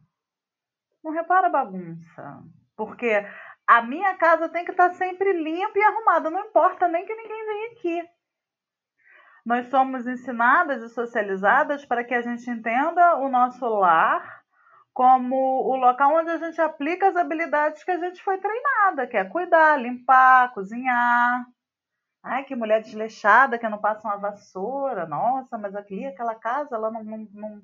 Não 1.03 1.11
repara 1.11 1.47
a 1.47 1.51
bagunça. 1.51 2.43
Porque 2.76 3.26
a 3.68 3.82
minha 3.82 4.16
casa 4.18 4.49
tem 4.49 4.66
que 4.66 4.72
estar 4.72 4.91
sempre 4.91 5.34
limpa 5.34 5.78
e 5.78 5.84
arrumada. 5.84 6.30
Não 6.30 6.45
importa 6.45 6.88
nem 6.88 7.05
que 7.05 7.16
ninguém 7.16 7.45
venha 7.45 7.72
aqui. 7.72 8.09
Nós 9.45 9.68
somos 9.68 10.07
ensinadas 10.07 10.82
e 10.82 10.89
socializadas 10.89 11.86
para 11.86 12.03
que 12.03 12.13
a 12.13 12.22
gente 12.22 12.49
entenda 12.49 13.18
o 13.18 13.30
nosso 13.30 13.66
lar 13.68 14.43
como 14.91 15.36
o 15.36 15.76
local 15.76 16.16
onde 16.16 16.32
a 16.32 16.38
gente 16.38 16.59
aplica 16.61 17.09
as 17.09 17.18
habilidades 17.18 17.84
que 17.84 17.91
a 17.91 17.97
gente 17.97 18.24
foi 18.24 18.38
treinada, 18.38 19.05
que 19.05 19.18
é 19.18 19.26
cuidar, 19.26 19.78
limpar, 19.78 20.53
cozinhar. 20.53 21.45
Ai, 22.28 22.43
que 22.43 22.55
mulher 22.55 22.82
desleixada 22.82 23.59
que 23.59 23.69
não 23.69 23.78
passa 23.78 24.07
uma 24.07 24.17
vassoura. 24.17 25.05
Nossa, 25.05 25.59
mas 25.59 25.76
aqui, 25.76 26.07
aquela 26.07 26.34
casa, 26.34 26.76
ela 26.76 26.89
não, 26.89 27.03
não, 27.03 27.28
não, 27.32 27.61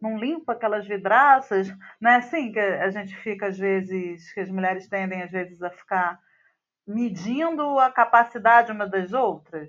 não 0.00 0.16
limpa 0.16 0.52
aquelas 0.52 0.86
vidraças. 0.86 1.66
Não 2.00 2.12
é 2.12 2.16
assim 2.16 2.52
que 2.52 2.60
a 2.60 2.88
gente 2.90 3.16
fica, 3.16 3.48
às 3.48 3.58
vezes, 3.58 4.32
que 4.32 4.38
as 4.38 4.48
mulheres 4.48 4.88
tendem, 4.88 5.20
às 5.20 5.32
vezes, 5.32 5.60
a 5.60 5.68
ficar 5.68 6.20
medindo 6.86 7.76
a 7.80 7.90
capacidade 7.90 8.70
uma 8.70 8.86
das 8.86 9.12
outras? 9.12 9.68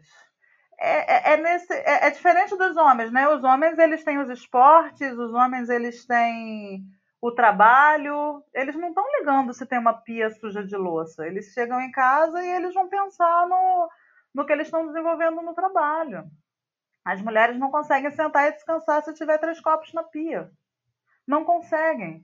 É, 0.80 1.32
é, 1.32 1.34
é, 1.34 1.38
nesse, 1.38 1.74
é, 1.74 2.06
é 2.06 2.12
diferente 2.12 2.56
dos 2.56 2.78
homens, 2.78 3.12
né? 3.12 3.28
Os 3.28 3.43
homens, 3.43 3.80
eles 3.80 4.04
têm 4.04 4.20
os 4.20 4.30
esportes, 4.30 5.12
os 5.18 5.34
homens, 5.34 5.70
eles 5.70 6.06
têm 6.06 6.84
o 7.20 7.32
trabalho, 7.32 8.43
eles 8.54 8.76
não 8.76 8.89
estão 8.89 9.04
ligando 9.18 9.54
se 9.56 9.66
tem 9.66 9.80
uma 9.80 9.93
pia 9.93 10.30
suja 10.30 10.64
de 10.64 10.76
louça. 10.78 11.26
Eles 11.26 11.52
chegam 11.52 11.82
em 11.82 11.91
casa 11.91 12.43
e 12.43 12.48
eles 12.48 12.76
vão 12.76 12.88
pensar 12.88 13.48
no, 13.48 13.89
no 14.36 14.46
que 14.46 14.52
eles 14.52 14.68
estão 14.68 14.86
desenvolvendo 14.86 15.42
no 15.42 15.56
trabalho. 15.56 16.30
As 17.06 17.22
mulheres 17.22 17.58
não 17.58 17.72
conseguem 17.72 18.12
sentar 18.12 18.50
e 18.50 18.52
descansar 18.52 19.02
se 19.02 19.14
tiver 19.14 19.38
três 19.38 19.62
copos 19.62 19.94
na 19.94 20.04
pia. 20.04 20.52
Não 21.26 21.46
conseguem. 21.46 22.24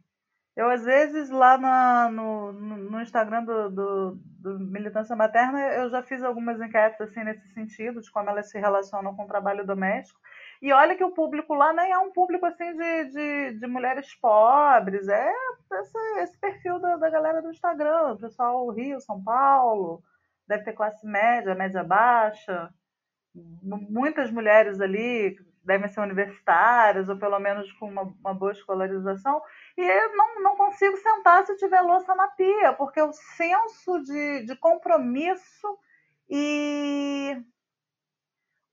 Eu, 0.53 0.69
às 0.69 0.83
vezes, 0.83 1.29
lá 1.29 1.57
na, 1.57 2.09
no, 2.09 2.51
no 2.51 3.01
Instagram 3.01 3.45
do, 3.45 3.69
do, 3.69 4.19
do, 4.41 4.59
Militância 4.59 5.15
Materna, 5.15 5.59
eu 5.75 5.89
já 5.89 6.03
fiz 6.03 6.21
algumas 6.21 6.59
enquetes 6.59 6.99
assim, 6.99 7.23
nesse 7.23 7.47
sentido, 7.53 8.01
de 8.01 8.11
como 8.11 8.29
elas 8.29 8.49
se 8.49 8.59
relacionam 8.59 9.15
com 9.15 9.23
o 9.23 9.27
trabalho 9.27 9.65
doméstico. 9.65 10.19
E 10.61 10.73
olha 10.73 10.97
que 10.97 11.03
o 11.05 11.13
público 11.13 11.53
lá 11.53 11.71
nem 11.71 11.93
é 11.93 11.97
um 11.97 12.11
público 12.11 12.45
assim 12.45 12.75
de, 12.75 13.05
de, 13.05 13.59
de 13.59 13.67
mulheres 13.67 14.13
pobres, 14.15 15.07
é 15.07 15.31
esse, 15.71 15.97
esse 16.19 16.37
perfil 16.37 16.79
da, 16.79 16.97
da 16.97 17.09
galera 17.09 17.41
do 17.41 17.49
Instagram, 17.49 18.17
pessoal 18.17 18.69
Rio, 18.71 18.99
São 18.99 19.23
Paulo, 19.23 20.03
deve 20.47 20.63
ter 20.63 20.73
classe 20.73 21.05
média, 21.05 21.55
média 21.55 21.83
baixa, 21.83 22.73
muitas 23.33 24.29
mulheres 24.31 24.79
ali 24.81 25.37
devem 25.63 25.87
ser 25.87 26.01
universitárias, 26.01 27.07
ou 27.07 27.17
pelo 27.17 27.39
menos 27.39 27.71
com 27.73 27.87
uma, 27.87 28.01
uma 28.01 28.33
boa 28.33 28.51
escolarização, 28.51 29.41
e 29.77 29.81
eu 29.81 30.15
não, 30.15 30.41
não 30.41 30.55
consigo 30.55 30.97
sentar 30.97 31.45
se 31.45 31.55
tiver 31.57 31.81
louça 31.81 32.15
na 32.15 32.27
pia, 32.29 32.73
porque 32.73 33.01
o 33.01 33.13
senso 33.13 34.01
de, 34.01 34.45
de 34.45 34.55
compromisso 34.55 35.77
e 36.29 37.37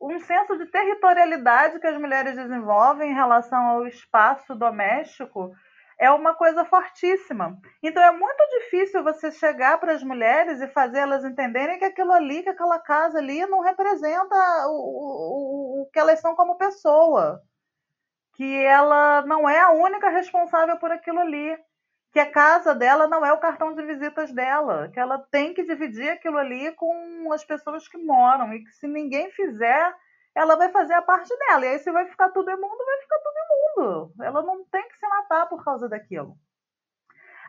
um 0.00 0.18
senso 0.20 0.56
de 0.56 0.66
territorialidade 0.66 1.80
que 1.80 1.86
as 1.86 1.98
mulheres 1.98 2.36
desenvolvem 2.36 3.10
em 3.10 3.14
relação 3.14 3.60
ao 3.66 3.86
espaço 3.86 4.54
doméstico 4.54 5.52
é 5.98 6.10
uma 6.10 6.34
coisa 6.34 6.64
fortíssima. 6.64 7.58
Então 7.82 8.02
é 8.02 8.12
muito 8.12 8.46
difícil 8.60 9.02
você 9.02 9.32
chegar 9.32 9.78
para 9.78 9.92
as 9.92 10.02
mulheres 10.02 10.60
e 10.60 10.68
fazer 10.68 11.00
elas 11.00 11.24
entenderem 11.24 11.78
que 11.78 11.84
aquilo 11.84 12.12
ali, 12.12 12.42
que 12.42 12.48
aquela 12.48 12.78
casa 12.78 13.18
ali 13.18 13.44
não 13.46 13.60
representa 13.60 14.36
o, 14.68 14.70
o, 14.70 15.82
o 15.82 15.90
que 15.92 15.98
elas 15.98 16.20
são 16.20 16.36
como 16.36 16.56
pessoa. 16.56 17.42
Que 18.34 18.64
ela 18.64 19.22
não 19.22 19.48
é 19.48 19.58
a 19.58 19.70
única 19.70 20.08
responsável 20.08 20.78
por 20.78 20.92
aquilo 20.92 21.18
ali. 21.18 21.58
Que 22.12 22.20
a 22.20 22.30
casa 22.30 22.74
dela 22.74 23.08
não 23.08 23.26
é 23.26 23.32
o 23.32 23.40
cartão 23.40 23.74
de 23.74 23.82
visitas 23.82 24.32
dela. 24.32 24.88
Que 24.92 25.00
ela 25.00 25.18
tem 25.32 25.52
que 25.52 25.64
dividir 25.64 26.10
aquilo 26.10 26.38
ali 26.38 26.70
com 26.76 27.32
as 27.32 27.44
pessoas 27.44 27.88
que 27.88 27.98
moram. 27.98 28.54
E 28.54 28.62
que 28.62 28.70
se 28.70 28.86
ninguém 28.86 29.32
fizer, 29.32 29.92
ela 30.38 30.54
vai 30.54 30.70
fazer 30.70 30.94
a 30.94 31.02
parte 31.02 31.36
dela. 31.36 31.66
E 31.66 31.68
aí, 31.68 31.78
se 31.80 31.90
vai 31.90 32.06
ficar 32.06 32.28
tudo 32.30 32.48
imundo, 32.48 32.84
vai 32.84 33.00
ficar 33.00 33.18
tudo 33.18 33.34
imundo. 33.44 34.12
Ela 34.22 34.42
não 34.42 34.64
tem 34.66 34.88
que 34.88 34.96
se 34.96 35.06
matar 35.08 35.48
por 35.48 35.64
causa 35.64 35.88
daquilo. 35.88 36.38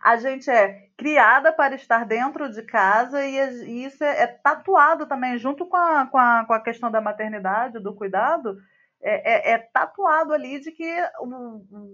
A 0.02 0.16
gente 0.16 0.50
é 0.50 0.90
criada 0.98 1.54
para 1.54 1.76
estar 1.76 2.06
dentro 2.06 2.50
de 2.50 2.64
casa 2.64 3.24
e 3.24 3.86
isso 3.86 4.04
é, 4.04 4.24
é 4.24 4.28
tatuado 4.28 5.06
também, 5.06 5.38
junto 5.38 5.68
com 5.68 5.76
a, 5.76 6.08
com, 6.08 6.18
a, 6.18 6.46
com 6.46 6.54
a 6.54 6.64
questão 6.64 6.90
da 6.90 7.02
maternidade, 7.02 7.80
do 7.80 7.94
cuidado, 7.94 8.58
é, 9.02 9.52
é, 9.52 9.52
é, 9.52 9.58
tatuado 9.58 10.34
ali 10.34 10.60
de 10.60 10.72
que 10.72 10.96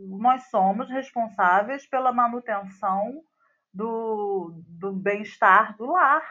nós 0.07 0.49
somos 0.49 0.89
responsáveis 0.89 1.85
pela 1.87 2.13
manutenção 2.13 3.21
do, 3.73 4.63
do 4.67 4.93
bem-estar 4.93 5.75
do 5.75 5.87
lar. 5.87 6.23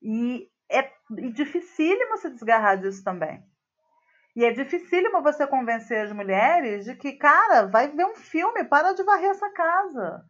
E 0.00 0.48
é 0.74 0.90
dificílimo 1.32 2.16
se 2.18 2.30
desgarrar 2.30 2.78
disso 2.78 3.02
também. 3.04 3.42
E 4.36 4.44
é 4.44 4.50
dificílimo 4.50 5.22
você 5.22 5.46
convencer 5.46 6.04
as 6.04 6.12
mulheres 6.12 6.84
de 6.84 6.96
que, 6.96 7.12
cara, 7.12 7.66
vai 7.66 7.88
ver 7.88 8.04
um 8.04 8.16
filme, 8.16 8.64
para 8.64 8.92
de 8.92 9.02
varrer 9.04 9.30
essa 9.30 9.48
casa. 9.50 10.24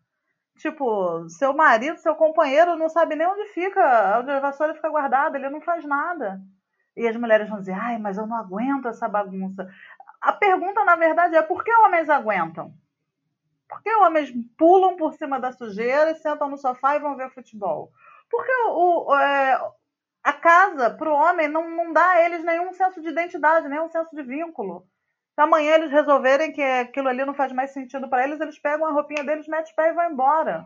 Tipo, 0.59 1.29
seu 1.31 1.55
marido, 1.55 1.99
seu 1.99 2.15
companheiro 2.15 2.77
não 2.77 2.89
sabe 2.89 3.17
nem 3.17 3.27
onde 3.27 3.47
fica, 3.47 4.19
onde 4.21 4.31
a 4.31 4.41
vassoura 4.41 4.75
fica 4.75 4.91
guardada, 4.91 5.39
ele 5.39 5.49
não 5.49 5.61
faz 5.61 5.85
nada. 5.85 6.41
E 6.97 7.09
as 7.09 7.17
mulheres 7.17 7.49
vão 7.49 7.59
dizer, 7.59 7.73
ai, 7.73 7.99
mas 7.99 8.19
eu 8.19 8.27
não 8.27 8.37
aguento 8.37 8.87
essa 8.87 9.09
bagunça. 9.09 9.69
A 10.21 10.33
pergunta, 10.33 10.85
na 10.85 10.97
verdade, 10.97 11.35
é 11.35 11.43
por 11.43 11.65
que 11.65 11.75
homens 11.75 12.09
aguentam? 12.09 12.73
Por 13.69 13.83
que 13.83 13.91
homens 13.97 14.31
pulam 14.57 14.97
por 14.97 15.15
cima 15.15 15.41
da 15.41 15.51
sujeira, 15.51 16.15
sentam 16.15 16.49
no 16.49 16.59
sofá 16.59 16.95
e 16.95 17.01
vão 17.01 17.17
ver 17.17 17.31
futebol? 17.31 17.91
Porque 18.31 18.53
o, 18.69 19.11
o, 19.11 19.17
é, 19.17 19.61
a 20.25 20.33
casa, 20.33 20.91
para 20.91 21.11
o 21.11 21.15
homem, 21.15 21.47
não, 21.49 21.69
não 21.71 21.93
dá 21.93 22.13
a 22.13 22.25
eles 22.25 22.43
nenhum 22.43 22.73
senso 22.73 23.03
de 23.03 23.09
identidade, 23.11 23.69
nenhum 23.69 23.91
senso 23.91 24.17
de 24.17 24.23
vínculo. 24.23 24.89
Se 25.35 25.41
amanhã 25.43 25.75
eles 25.75 25.91
resolverem 25.91 26.51
que 26.51 26.63
aquilo 26.63 27.09
ali 27.09 27.25
não 27.27 27.35
faz 27.35 27.53
mais 27.53 27.73
sentido 27.73 28.09
para 28.09 28.25
eles, 28.25 28.41
eles 28.41 28.59
pegam 28.59 28.87
a 28.87 28.93
roupinha 28.93 29.23
deles, 29.23 29.47
metem 29.47 29.73
o 29.73 29.77
pé 29.77 29.91
e 29.91 29.93
vão 29.93 30.11
embora. 30.11 30.65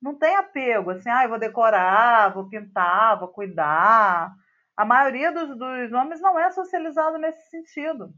Não 0.00 0.16
tem 0.16 0.36
apego, 0.36 0.90
assim, 0.90 1.10
ah, 1.10 1.24
eu 1.24 1.28
vou 1.28 1.40
decorar, 1.40 2.32
vou 2.32 2.48
pintar, 2.48 3.18
vou 3.18 3.28
cuidar. 3.28 4.32
A 4.76 4.84
maioria 4.84 5.32
dos, 5.32 5.48
dos 5.58 5.92
homens 5.92 6.20
não 6.20 6.38
é 6.38 6.48
socializado 6.52 7.18
nesse 7.18 7.50
sentido. 7.50 8.12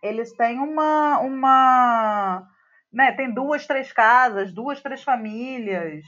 Eles 0.00 0.32
têm 0.36 0.60
uma. 0.60 1.18
uma 1.18 2.46
né, 2.92 3.10
tem 3.12 3.32
duas, 3.32 3.66
três 3.66 3.92
casas, 3.92 4.52
duas, 4.52 4.80
três 4.80 5.02
famílias 5.02 6.04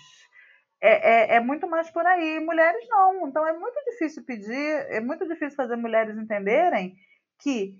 é, 0.86 1.34
é, 1.34 1.36
é, 1.36 1.40
muito 1.40 1.66
mais 1.66 1.90
por 1.90 2.06
aí. 2.06 2.38
Mulheres 2.40 2.86
não. 2.90 3.26
Então 3.26 3.46
é 3.46 3.54
muito 3.54 3.82
difícil 3.86 4.22
pedir, 4.22 4.86
é 4.90 5.00
muito 5.00 5.26
difícil 5.26 5.56
fazer 5.56 5.76
mulheres 5.76 6.14
entenderem 6.14 6.94
que 7.40 7.78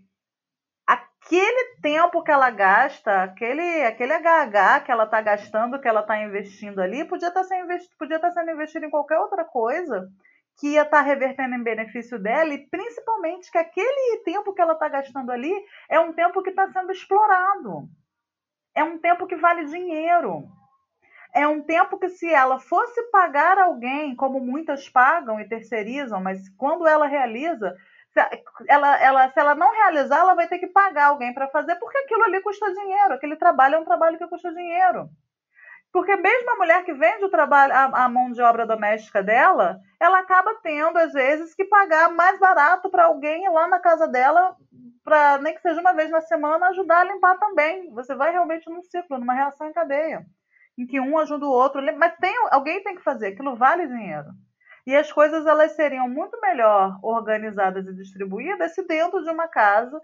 aquele 0.87 1.77
tempo 1.83 2.23
que 2.23 2.31
ela 2.31 2.51
gasta, 2.51 3.25
aquele, 3.25 3.83
aquele 3.83 4.15
HH 4.15 4.85
que 4.87 4.91
ela 4.91 5.05
está 5.05 5.21
gastando, 5.21 5.79
que 5.79 5.87
ela 5.87 6.01
está 6.01 6.23
investindo 6.23 6.81
ali, 6.81 7.05
podia 7.05 7.31
tá 7.31 7.43
estar 7.43 8.19
tá 8.21 8.31
sendo 8.31 8.51
investido 8.53 8.87
em 8.87 8.91
qualquer 8.91 9.19
outra 9.19 9.45
coisa 9.45 10.09
que 10.57 10.69
ia 10.69 10.83
estar 10.83 10.99
tá 10.99 11.03
revertendo 11.03 11.55
em 11.57 11.63
benefício 11.63 12.19
dela 12.19 12.55
e 12.55 12.67
principalmente 12.69 13.51
que 13.51 13.59
aquele 13.59 14.23
tempo 14.25 14.55
que 14.55 14.63
ela 14.63 14.73
está 14.73 14.89
gastando 14.89 15.31
ali 15.31 15.53
é 15.91 16.01
um 16.01 16.15
tempo 16.15 16.43
que 16.43 16.51
está 16.51 16.73
sendo 16.73 16.91
explorado. 16.91 17.87
É 18.75 18.83
um 18.83 18.99
tempo 18.99 19.27
que 19.27 19.37
vale 19.37 19.67
dinheiro 19.67 20.49
é 21.35 21.49
um 21.49 21.61
tempo 21.61 21.99
que 21.99 22.09
se 22.09 22.33
ela 22.33 22.61
fosse 22.61 23.03
pagar 23.11 23.59
alguém, 23.59 24.15
como 24.15 24.39
muitas 24.39 24.89
pagam 24.89 25.41
e 25.41 25.49
terceirizam, 25.49 26.23
mas 26.23 26.49
quando 26.51 26.87
ela 26.87 27.09
realiza, 27.09 27.75
se 28.13 28.21
ela, 28.69 28.97
ela, 29.03 29.29
se 29.29 29.41
ela 29.41 29.55
não 29.57 29.73
realizar, 29.73 30.21
ela 30.21 30.35
vai 30.35 30.47
ter 30.47 30.61
que 30.61 30.69
pagar 30.69 31.07
alguém 31.07 31.35
para 31.35 31.49
fazer, 31.49 31.75
porque 31.77 31.99
aquilo 31.99 32.23
ali 32.23 32.41
custa 32.41 32.73
dinheiro, 32.73 33.15
aquele 33.15 33.35
trabalho 33.35 33.75
é 33.75 33.79
um 33.81 33.85
trabalho 33.85 34.17
que 34.17 34.29
custa 34.29 34.55
dinheiro. 34.55 35.09
Porque 35.93 36.15
mesmo 36.17 36.51
a 36.53 36.57
mulher 36.57 36.85
que 36.85 36.93
vende 36.93 37.25
o 37.25 37.31
trabalho, 37.31 37.73
a, 37.73 38.05
a 38.05 38.09
mão 38.09 38.31
de 38.31 38.41
obra 38.41 38.67
doméstica 38.67 39.23
dela, 39.23 39.79
ela 40.01 40.21
acaba 40.21 40.55
tendo, 40.63 40.97
às 40.99 41.13
vezes, 41.13 41.55
que 41.55 41.65
pagar 41.65 42.11
mais 42.11 42.39
barato 42.39 42.91
para 42.91 43.07
alguém 43.07 43.45
ir 43.45 43.51
lá 43.51 43.69
na 43.69 43.81
casa 43.81 44.07
dela, 44.09 44.57
para 45.05 45.39
nem 45.39 45.55
que 45.55 45.61
seja 45.61 45.81
uma 45.81 45.93
vez 45.93 46.11
na 46.11 46.21
semana, 46.21 46.69
ajudar 46.69 47.01
a 47.01 47.05
limpar 47.05 47.39
também. 47.39 47.91
Você 47.91 48.15
vai 48.15 48.33
realmente 48.33 48.69
num 48.69 48.83
ciclo, 48.83 49.19
numa 49.19 49.35
reação 49.35 49.69
em 49.69 49.73
cadeia 49.73 50.25
em 50.77 50.87
que 50.87 51.01
um 51.01 51.17
ajuda 51.19 51.47
o 51.47 51.51
outro, 51.51 51.81
mas 51.97 52.17
tem, 52.17 52.35
alguém 52.51 52.83
tem 52.83 52.97
que 52.97 53.03
fazer, 53.03 53.29
aquilo 53.29 53.57
vale 53.57 53.87
dinheiro. 53.87 54.29
E 54.87 54.95
as 54.95 55.11
coisas 55.11 55.47
elas 55.47 55.73
seriam 55.73 56.09
muito 56.09 56.39
melhor 56.41 56.99
organizadas 57.03 57.87
e 57.87 57.95
distribuídas 57.95 58.75
se 58.75 58.87
dentro 58.87 59.23
de 59.23 59.31
uma 59.31 59.49
casa 59.49 60.01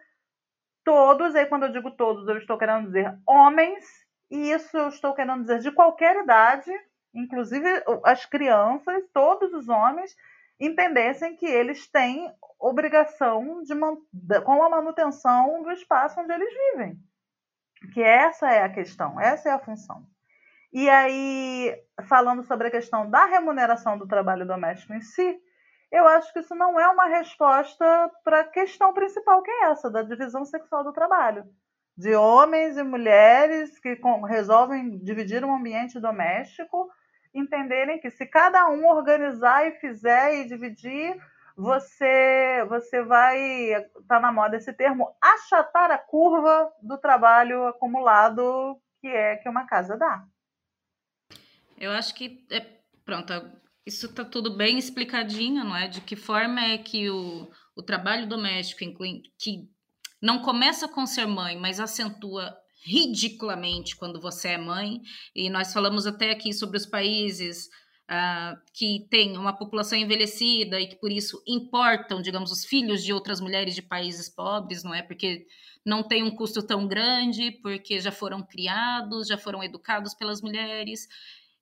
todos, 0.84 1.34
aí 1.34 1.46
quando 1.46 1.64
eu 1.64 1.72
digo 1.72 1.90
todos, 1.90 2.26
eu 2.28 2.38
estou 2.38 2.56
querendo 2.56 2.86
dizer 2.86 3.16
homens, 3.26 3.84
e 4.30 4.50
isso 4.50 4.76
eu 4.76 4.88
estou 4.88 5.14
querendo 5.14 5.42
dizer 5.42 5.58
de 5.58 5.70
qualquer 5.70 6.16
idade, 6.22 6.70
inclusive 7.14 7.66
as 8.04 8.24
crianças, 8.24 9.02
todos 9.12 9.52
os 9.52 9.68
homens, 9.68 10.14
entendessem 10.58 11.36
que 11.36 11.46
eles 11.46 11.90
têm 11.90 12.32
obrigação 12.58 13.62
de 13.62 13.74
com 14.44 14.62
a 14.62 14.68
manutenção 14.68 15.62
do 15.62 15.70
espaço 15.72 16.20
onde 16.20 16.32
eles 16.32 16.52
vivem. 16.52 16.98
Que 17.94 18.02
essa 18.02 18.50
é 18.50 18.62
a 18.62 18.68
questão, 18.68 19.20
essa 19.20 19.48
é 19.48 19.52
a 19.52 19.58
função. 19.58 20.04
E 20.72 20.88
aí, 20.88 21.74
falando 22.08 22.44
sobre 22.44 22.68
a 22.68 22.70
questão 22.70 23.08
da 23.10 23.24
remuneração 23.24 23.98
do 23.98 24.06
trabalho 24.06 24.46
doméstico 24.46 24.94
em 24.94 25.00
si, 25.00 25.36
eu 25.90 26.06
acho 26.06 26.32
que 26.32 26.38
isso 26.38 26.54
não 26.54 26.78
é 26.78 26.88
uma 26.88 27.06
resposta 27.06 28.10
para 28.22 28.40
a 28.40 28.44
questão 28.44 28.94
principal, 28.94 29.42
que 29.42 29.50
é 29.50 29.64
essa, 29.64 29.90
da 29.90 30.02
divisão 30.02 30.44
sexual 30.44 30.84
do 30.84 30.92
trabalho. 30.92 31.44
De 31.96 32.14
homens 32.14 32.76
e 32.76 32.82
mulheres 32.84 33.78
que 33.80 34.00
resolvem 34.28 34.98
dividir 34.98 35.44
um 35.44 35.54
ambiente 35.54 35.98
doméstico, 35.98 36.88
entenderem 37.34 37.98
que 37.98 38.10
se 38.10 38.24
cada 38.24 38.68
um 38.68 38.86
organizar 38.86 39.66
e 39.66 39.72
fizer 39.72 40.36
e 40.36 40.44
dividir, 40.44 41.16
você, 41.56 42.64
você 42.68 43.02
vai, 43.02 43.86
tá 44.08 44.20
na 44.20 44.32
moda 44.32 44.56
esse 44.56 44.72
termo, 44.72 45.12
achatar 45.20 45.90
a 45.90 45.98
curva 45.98 46.72
do 46.80 46.96
trabalho 46.96 47.66
acumulado 47.66 48.80
que 49.00 49.08
é 49.08 49.36
que 49.36 49.48
uma 49.48 49.66
casa 49.66 49.96
dá. 49.96 50.24
Eu 51.80 51.92
acho 51.92 52.14
que, 52.14 52.44
é, 52.50 52.60
pronto, 53.04 53.32
isso 53.86 54.06
está 54.06 54.24
tudo 54.24 54.56
bem 54.56 54.78
explicadinho, 54.78 55.64
não 55.64 55.74
é? 55.74 55.88
De 55.88 56.02
que 56.02 56.14
forma 56.14 56.60
é 56.60 56.76
que 56.76 57.08
o, 57.08 57.50
o 57.74 57.82
trabalho 57.82 58.28
doméstico, 58.28 58.84
que 59.38 59.68
não 60.20 60.42
começa 60.42 60.86
com 60.86 61.06
ser 61.06 61.26
mãe, 61.26 61.56
mas 61.56 61.80
acentua 61.80 62.54
ridiculamente 62.84 63.96
quando 63.96 64.20
você 64.20 64.50
é 64.50 64.58
mãe, 64.58 65.00
e 65.34 65.48
nós 65.50 65.72
falamos 65.72 66.06
até 66.06 66.30
aqui 66.30 66.52
sobre 66.52 66.76
os 66.76 66.86
países 66.86 67.68
uh, 68.10 68.58
que 68.74 69.06
têm 69.10 69.36
uma 69.36 69.56
população 69.56 69.98
envelhecida 69.98 70.80
e 70.80 70.88
que 70.88 70.96
por 70.96 71.10
isso 71.10 71.42
importam, 71.46 72.20
digamos, 72.20 72.50
os 72.50 72.64
filhos 72.64 73.02
de 73.02 73.12
outras 73.12 73.40
mulheres 73.40 73.74
de 73.74 73.82
países 73.82 74.28
pobres, 74.28 74.82
não 74.82 74.94
é? 74.94 75.02
Porque 75.02 75.46
não 75.84 76.02
tem 76.02 76.22
um 76.22 76.34
custo 76.34 76.62
tão 76.62 76.86
grande, 76.86 77.52
porque 77.62 78.00
já 78.00 78.12
foram 78.12 78.42
criados, 78.42 79.28
já 79.28 79.38
foram 79.38 79.62
educados 79.62 80.14
pelas 80.14 80.42
mulheres. 80.42 81.06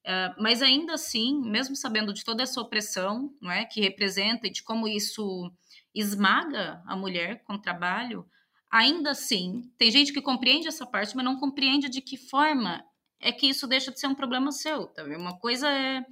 Uh, 0.09 0.33
mas 0.41 0.63
ainda 0.63 0.95
assim, 0.95 1.39
mesmo 1.43 1.77
sabendo 1.77 2.15
de 2.15 2.25
toda 2.25 2.43
essa 2.43 2.59
opressão, 2.63 3.31
não 3.43 3.51
é, 3.51 3.67
que 3.67 3.79
representa 3.79 4.47
e 4.47 4.51
de 4.51 4.63
como 4.63 4.89
isso 4.89 5.53
esmaga 5.95 6.83
a 6.87 6.97
mulher 6.97 7.43
com 7.45 7.55
o 7.55 7.61
trabalho, 7.61 8.25
ainda 8.71 9.11
assim, 9.11 9.71
tem 9.77 9.91
gente 9.91 10.11
que 10.11 10.23
compreende 10.23 10.67
essa 10.67 10.87
parte, 10.87 11.15
mas 11.15 11.25
não 11.27 11.39
compreende 11.39 11.91
de 11.91 12.01
que 12.01 12.17
forma 12.17 12.83
é 13.21 13.31
que 13.33 13.49
isso 13.49 13.67
deixa 13.67 13.91
de 13.91 14.01
ser 14.01 14.07
um 14.07 14.15
problema 14.15 14.51
seu, 14.51 14.87
tá 14.87 15.03
vendo? 15.03 15.21
Uma 15.21 15.39
coisa 15.39 15.69
é, 15.69 16.03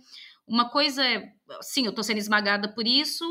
uma 0.46 0.68
coisa 0.68 1.02
é, 1.02 1.32
sim, 1.62 1.86
eu 1.86 1.94
tô 1.94 2.02
sendo 2.02 2.18
esmagada 2.18 2.68
por 2.68 2.86
isso, 2.86 3.24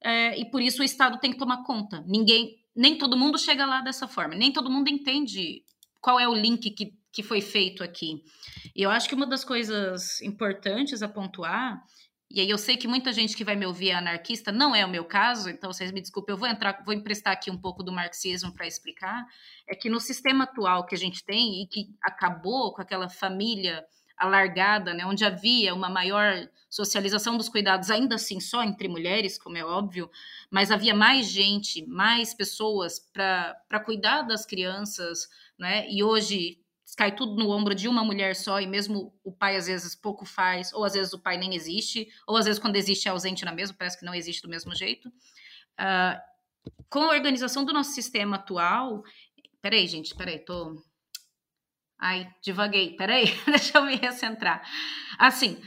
é, 0.00 0.38
e 0.38 0.48
por 0.48 0.62
isso 0.62 0.80
o 0.80 0.84
Estado 0.84 1.18
tem 1.18 1.32
que 1.32 1.38
tomar 1.38 1.64
conta. 1.64 2.04
Ninguém, 2.06 2.56
nem 2.76 2.96
todo 2.96 3.16
mundo 3.16 3.36
chega 3.36 3.66
lá 3.66 3.80
dessa 3.80 4.06
forma, 4.06 4.36
nem 4.36 4.52
todo 4.52 4.70
mundo 4.70 4.88
entende 4.88 5.64
qual 6.00 6.20
é 6.20 6.28
o 6.28 6.34
link 6.34 6.70
que 6.70 6.92
que 7.14 7.22
foi 7.22 7.40
feito 7.40 7.84
aqui. 7.84 8.24
E 8.74 8.82
eu 8.82 8.90
acho 8.90 9.08
que 9.08 9.14
uma 9.14 9.26
das 9.26 9.44
coisas 9.44 10.20
importantes 10.20 11.00
a 11.00 11.08
pontuar, 11.08 11.80
e 12.28 12.40
aí 12.40 12.50
eu 12.50 12.58
sei 12.58 12.76
que 12.76 12.88
muita 12.88 13.12
gente 13.12 13.36
que 13.36 13.44
vai 13.44 13.54
me 13.54 13.64
ouvir 13.64 13.90
é 13.90 13.94
anarquista, 13.94 14.50
não 14.50 14.74
é 14.74 14.84
o 14.84 14.90
meu 14.90 15.04
caso, 15.04 15.48
então 15.48 15.72
vocês 15.72 15.92
me 15.92 16.00
desculpem, 16.00 16.32
eu 16.32 16.38
vou 16.38 16.48
entrar, 16.48 16.82
vou 16.84 16.92
emprestar 16.92 17.32
aqui 17.32 17.52
um 17.52 17.56
pouco 17.56 17.84
do 17.84 17.92
marxismo 17.92 18.52
para 18.52 18.66
explicar, 18.66 19.24
é 19.68 19.76
que 19.76 19.88
no 19.88 20.00
sistema 20.00 20.42
atual 20.42 20.84
que 20.84 20.94
a 20.96 20.98
gente 20.98 21.24
tem 21.24 21.62
e 21.62 21.68
que 21.68 21.86
acabou 22.02 22.74
com 22.74 22.82
aquela 22.82 23.08
família 23.08 23.84
alargada, 24.16 24.92
né, 24.92 25.06
onde 25.06 25.24
havia 25.24 25.72
uma 25.72 25.88
maior 25.88 26.48
socialização 26.68 27.36
dos 27.36 27.48
cuidados, 27.48 27.90
ainda 27.90 28.16
assim 28.16 28.40
só 28.40 28.62
entre 28.64 28.88
mulheres, 28.88 29.38
como 29.38 29.56
é 29.56 29.64
óbvio, 29.64 30.10
mas 30.50 30.72
havia 30.72 30.94
mais 30.94 31.26
gente, 31.26 31.86
mais 31.86 32.34
pessoas 32.34 32.98
para 32.98 33.80
cuidar 33.84 34.22
das 34.22 34.44
crianças, 34.44 35.28
né? 35.58 35.88
E 35.88 36.02
hoje 36.02 36.63
cai 36.94 37.14
tudo 37.14 37.36
no 37.36 37.50
ombro 37.50 37.74
de 37.74 37.88
uma 37.88 38.04
mulher 38.04 38.36
só 38.36 38.60
e 38.60 38.66
mesmo 38.66 39.12
o 39.24 39.32
pai 39.32 39.56
às 39.56 39.66
vezes 39.66 39.94
pouco 39.94 40.24
faz, 40.24 40.72
ou 40.72 40.84
às 40.84 40.94
vezes 40.94 41.12
o 41.12 41.18
pai 41.18 41.36
nem 41.36 41.54
existe, 41.54 42.08
ou 42.26 42.36
às 42.36 42.44
vezes 42.44 42.60
quando 42.60 42.76
existe 42.76 43.08
é 43.08 43.10
ausente 43.10 43.44
na 43.44 43.52
mesma, 43.52 43.76
parece 43.76 43.98
que 43.98 44.04
não 44.04 44.14
existe 44.14 44.42
do 44.42 44.48
mesmo 44.48 44.74
jeito. 44.74 45.08
Uh, 45.08 46.20
com 46.88 47.00
a 47.00 47.14
organização 47.14 47.64
do 47.64 47.72
nosso 47.72 47.92
sistema 47.92 48.36
atual, 48.36 49.02
peraí, 49.60 49.86
gente, 49.86 50.14
peraí, 50.14 50.38
tô. 50.38 50.82
Ai, 51.98 52.28
divaguei, 52.42 52.96
peraí, 52.96 53.26
deixa 53.46 53.78
eu 53.78 53.84
me 53.84 53.96
recentrar. 53.96 54.62
Assim, 55.18 55.60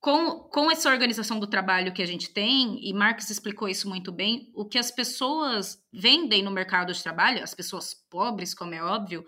com, 0.00 0.40
com 0.48 0.70
essa 0.70 0.88
organização 0.88 1.38
do 1.38 1.46
trabalho 1.46 1.92
que 1.92 2.02
a 2.02 2.06
gente 2.06 2.30
tem, 2.32 2.78
e 2.82 2.92
Marx 2.94 3.28
explicou 3.28 3.68
isso 3.68 3.88
muito 3.88 4.10
bem, 4.10 4.50
o 4.54 4.64
que 4.64 4.78
as 4.78 4.90
pessoas 4.90 5.78
vendem 5.92 6.42
no 6.42 6.50
mercado 6.50 6.92
de 6.92 7.02
trabalho, 7.02 7.42
as 7.42 7.54
pessoas 7.54 7.94
pobres, 8.08 8.54
como 8.54 8.74
é 8.74 8.82
óbvio, 8.82 9.24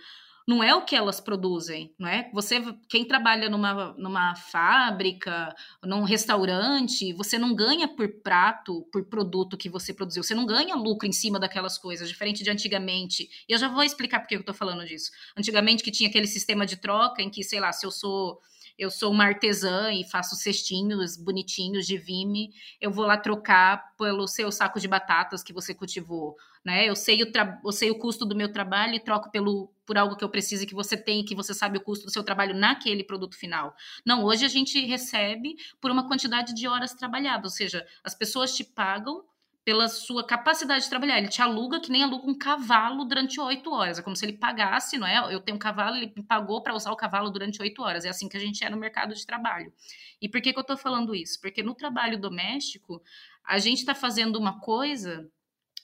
não 0.47 0.62
é 0.62 0.74
o 0.74 0.84
que 0.84 0.97
elas 0.97 1.20
produzem, 1.20 1.95
não 1.99 2.09
é? 2.09 2.30
Você, 2.32 2.61
quem 2.88 3.05
trabalha 3.05 3.49
numa, 3.49 3.93
numa 3.95 4.34
fábrica, 4.34 5.55
num 5.82 6.03
restaurante, 6.03 7.12
você 7.12 7.38
não 7.38 7.55
ganha 7.55 7.88
por 7.88 8.09
prato, 8.22 8.82
por 8.93 9.05
produto 9.05 9.57
que 9.57 9.68
você 9.68 9.93
produziu, 9.93 10.22
você 10.22 10.34
não 10.34 10.47
ganha 10.47 10.74
lucro 10.74 11.09
em 11.09 11.12
cima 11.12 11.38
daquelas 11.38 11.78
coisas, 11.78 12.09
diferente 12.09 12.43
de 12.43 12.51
antigamente. 12.51 13.28
E 13.49 13.53
eu 13.53 13.59
já 13.59 13.68
vou 13.68 13.82
explicar 13.82 14.20
por 14.20 14.28
que 14.28 14.34
eu 14.34 14.40
estou 14.40 14.55
falando 14.55 14.84
disso. 14.84 15.11
Antigamente 15.36 15.82
que 15.82 15.90
tinha 15.90 16.09
aquele 16.09 16.26
sistema 16.26 16.66
de 16.66 16.76
troca 16.76 17.22
em 17.22 17.30
que, 17.30 17.43
sei 17.45 17.61
lá, 17.61 17.72
se 17.72 17.86
eu 17.86 17.90
sou 17.90 18.40
eu 18.78 18.90
sou 18.90 19.12
uma 19.12 19.24
artesã 19.24 19.93
e 19.93 20.03
faço 20.03 20.34
cestinhos 20.34 21.16
bonitinhos 21.16 21.86
de 21.86 21.99
vime, 21.99 22.53
eu 22.80 22.90
vou 22.90 23.07
lá 23.07 23.16
trocar 23.16 23.95
pelo 23.97 24.26
seu 24.26 24.51
saco 24.51 24.80
de 24.80 24.88
batatas 24.88 25.43
que 25.43 25.53
você 25.53 25.74
cultivou, 25.74 26.36
né? 26.64 26.88
Eu 26.88 26.94
sei 26.94 27.22
o, 27.22 27.32
eu 27.64 27.72
sei 27.72 27.90
o 27.90 27.98
custo 27.98 28.24
do 28.24 28.36
meu 28.36 28.52
trabalho 28.52 28.94
e 28.94 29.00
troco 29.00 29.30
pelo, 29.30 29.72
por 29.84 29.98
algo 29.98 30.16
que 30.16 30.24
eu 30.24 30.28
preciso 30.28 30.66
que 30.66 30.74
você 30.74 30.96
tem, 30.96 31.24
que 31.24 31.34
você 31.34 31.52
sabe 31.52 31.78
o 31.78 31.80
custo 31.80 32.06
do 32.06 32.12
seu 32.12 32.22
trabalho 32.22 32.54
naquele 32.54 33.04
produto 33.04 33.36
final. 33.36 33.74
Não, 34.06 34.24
hoje 34.24 34.44
a 34.44 34.48
gente 34.48 34.80
recebe 34.84 35.56
por 35.80 35.90
uma 35.90 36.06
quantidade 36.06 36.54
de 36.54 36.68
horas 36.68 36.94
trabalhadas, 36.94 37.52
ou 37.52 37.56
seja, 37.56 37.86
as 38.04 38.14
pessoas 38.14 38.54
te 38.54 38.64
pagam 38.64 39.24
pela 39.64 39.88
sua 39.88 40.26
capacidade 40.26 40.84
de 40.84 40.90
trabalhar. 40.90 41.18
Ele 41.18 41.28
te 41.28 41.40
aluga 41.40 41.80
que 41.80 41.90
nem 41.90 42.02
aluga 42.02 42.28
um 42.28 42.36
cavalo 42.36 43.04
durante 43.04 43.40
oito 43.40 43.72
horas. 43.72 43.98
É 43.98 44.02
como 44.02 44.16
se 44.16 44.24
ele 44.24 44.32
pagasse, 44.32 44.98
não 44.98 45.06
é? 45.06 45.32
Eu 45.32 45.40
tenho 45.40 45.56
um 45.56 45.58
cavalo, 45.58 45.96
ele 45.96 46.12
me 46.16 46.22
pagou 46.22 46.62
para 46.62 46.74
usar 46.74 46.90
o 46.90 46.96
cavalo 46.96 47.30
durante 47.30 47.62
oito 47.62 47.82
horas. 47.82 48.04
É 48.04 48.08
assim 48.08 48.28
que 48.28 48.36
a 48.36 48.40
gente 48.40 48.64
é 48.64 48.70
no 48.70 48.76
mercado 48.76 49.14
de 49.14 49.24
trabalho. 49.24 49.72
E 50.20 50.28
por 50.28 50.40
que, 50.40 50.52
que 50.52 50.58
eu 50.58 50.62
estou 50.62 50.76
falando 50.76 51.14
isso? 51.14 51.40
Porque 51.40 51.62
no 51.62 51.74
trabalho 51.74 52.18
doméstico, 52.18 53.02
a 53.44 53.58
gente 53.58 53.78
está 53.78 53.94
fazendo 53.94 54.36
uma 54.36 54.58
coisa. 54.58 55.30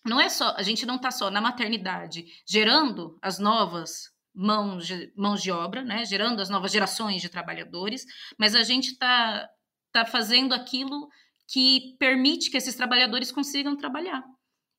Não 0.09 0.21
é 0.21 0.29
só, 0.29 0.55
a 0.57 0.63
gente 0.63 0.87
não 0.87 0.97
está 0.97 1.11
só 1.11 1.31
na 1.31 1.41
maternidade 1.41 2.25
gerando 2.49 3.19
as 3.23 3.39
novas 3.39 4.11
mãos 4.35 4.87
de, 4.87 5.13
mãos 5.17 5.43
de 5.43 5.51
obra, 5.51 5.83
né? 5.83 6.05
Gerando 6.05 6.41
as 6.41 6.49
novas 6.49 6.73
gerações 6.73 7.21
de 7.21 7.29
trabalhadores, 7.29 8.05
mas 8.39 8.55
a 8.55 8.63
gente 8.63 8.93
está 8.93 9.49
tá 9.93 10.05
fazendo 10.05 10.55
aquilo 10.55 11.09
que 11.49 11.97
permite 11.99 12.51
que 12.51 12.57
esses 12.57 12.75
trabalhadores 12.75 13.33
consigam 13.33 13.77
trabalhar. 13.77 14.23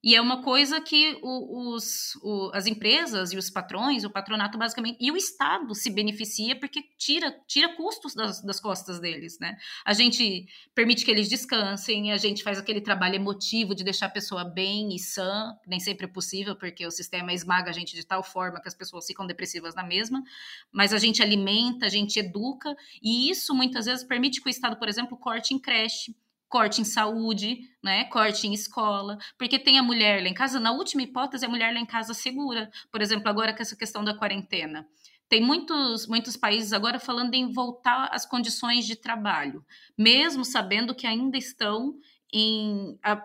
E 0.01 0.15
é 0.15 0.21
uma 0.21 0.41
coisa 0.41 0.79
que 0.79 1.19
os, 1.21 2.15
o, 2.23 2.51
as 2.53 2.65
empresas 2.65 3.33
e 3.33 3.37
os 3.37 3.49
patrões, 3.49 4.05
o 4.05 4.09
patronato 4.09 4.57
basicamente, 4.57 4.97
e 4.99 5.11
o 5.11 5.17
Estado 5.17 5.75
se 5.75 5.89
beneficia 5.89 6.57
porque 6.57 6.83
tira, 6.97 7.37
tira 7.45 7.75
custos 7.75 8.15
das, 8.15 8.41
das 8.41 8.61
costas 8.61 8.99
deles, 9.01 9.37
né? 9.39 9.57
A 9.85 9.93
gente 9.93 10.47
permite 10.73 11.03
que 11.03 11.11
eles 11.11 11.27
descansem, 11.27 12.13
a 12.13 12.17
gente 12.17 12.43
faz 12.43 12.57
aquele 12.57 12.79
trabalho 12.79 13.15
emotivo 13.15 13.75
de 13.75 13.83
deixar 13.83 14.05
a 14.05 14.09
pessoa 14.09 14.45
bem 14.45 14.95
e 14.95 14.99
sã, 14.99 15.53
nem 15.67 15.81
sempre 15.81 16.05
é 16.05 16.09
possível, 16.09 16.55
porque 16.55 16.85
o 16.85 16.91
sistema 16.91 17.33
esmaga 17.33 17.69
a 17.69 17.73
gente 17.73 17.93
de 17.93 18.05
tal 18.05 18.23
forma 18.23 18.61
que 18.61 18.69
as 18.69 18.75
pessoas 18.75 19.05
ficam 19.05 19.27
depressivas 19.27 19.75
na 19.75 19.83
mesma, 19.83 20.23
mas 20.71 20.93
a 20.93 20.97
gente 20.97 21.21
alimenta, 21.21 21.85
a 21.85 21.89
gente 21.89 22.19
educa, 22.19 22.73
e 23.03 23.29
isso 23.29 23.53
muitas 23.53 23.85
vezes 23.85 24.05
permite 24.05 24.41
que 24.41 24.47
o 24.47 24.49
Estado, 24.49 24.77
por 24.77 24.87
exemplo, 24.87 25.17
corte 25.17 25.53
em 25.53 25.59
creche, 25.59 26.15
corte 26.49 26.81
em 26.81 26.83
saúde, 26.83 27.59
né? 27.81 28.05
Corte 28.05 28.47
em 28.47 28.53
escola, 28.53 29.17
porque 29.37 29.59
tem 29.59 29.77
a 29.77 29.83
mulher 29.83 30.21
lá 30.21 30.27
em 30.27 30.33
casa. 30.33 30.59
Na 30.59 30.71
última 30.71 31.03
hipótese, 31.03 31.45
a 31.45 31.49
mulher 31.49 31.73
lá 31.73 31.79
em 31.79 31.85
casa 31.85 32.13
segura. 32.13 32.69
Por 32.91 33.01
exemplo, 33.01 33.29
agora 33.29 33.53
com 33.53 33.61
essa 33.61 33.75
questão 33.75 34.03
da 34.03 34.13
quarentena. 34.13 34.87
Tem 35.29 35.41
muitos, 35.41 36.07
muitos 36.07 36.35
países 36.35 36.73
agora 36.73 36.99
falando 36.99 37.35
em 37.35 37.51
voltar 37.53 38.09
às 38.11 38.25
condições 38.25 38.87
de 38.87 38.95
trabalho, 38.95 39.63
mesmo 39.95 40.43
sabendo 40.43 40.95
que 40.95 41.05
ainda 41.05 41.37
estão 41.37 41.95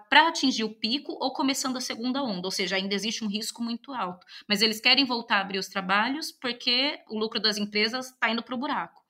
para 0.08 0.28
atingir 0.28 0.64
o 0.64 0.74
pico 0.74 1.12
ou 1.12 1.32
começando 1.32 1.76
a 1.76 1.80
segunda 1.80 2.22
onda, 2.22 2.46
ou 2.46 2.50
seja, 2.50 2.76
ainda 2.76 2.94
existe 2.94 3.24
um 3.24 3.28
risco 3.28 3.62
muito 3.62 3.92
alto. 3.92 4.26
Mas 4.48 4.62
eles 4.62 4.80
querem 4.80 5.04
voltar 5.04 5.36
a 5.36 5.40
abrir 5.40 5.58
os 5.58 5.68
trabalhos 5.68 6.32
porque 6.32 7.00
o 7.08 7.18
lucro 7.18 7.40
das 7.40 7.58
empresas 7.58 8.06
está 8.06 8.30
indo 8.30 8.42
para 8.42 8.54
o 8.54 8.58
buraco. 8.58 9.03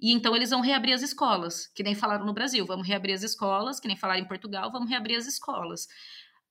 E 0.00 0.12
então 0.12 0.34
eles 0.36 0.50
vão 0.50 0.60
reabrir 0.60 0.92
as 0.94 1.02
escolas, 1.02 1.66
que 1.68 1.82
nem 1.82 1.94
falaram 1.94 2.24
no 2.24 2.32
Brasil, 2.32 2.64
vamos 2.64 2.86
reabrir 2.86 3.14
as 3.14 3.22
escolas, 3.22 3.80
que 3.80 3.88
nem 3.88 3.96
falaram 3.96 4.20
em 4.20 4.28
Portugal, 4.28 4.70
vamos 4.70 4.88
reabrir 4.88 5.16
as 5.16 5.26
escolas. 5.26 5.88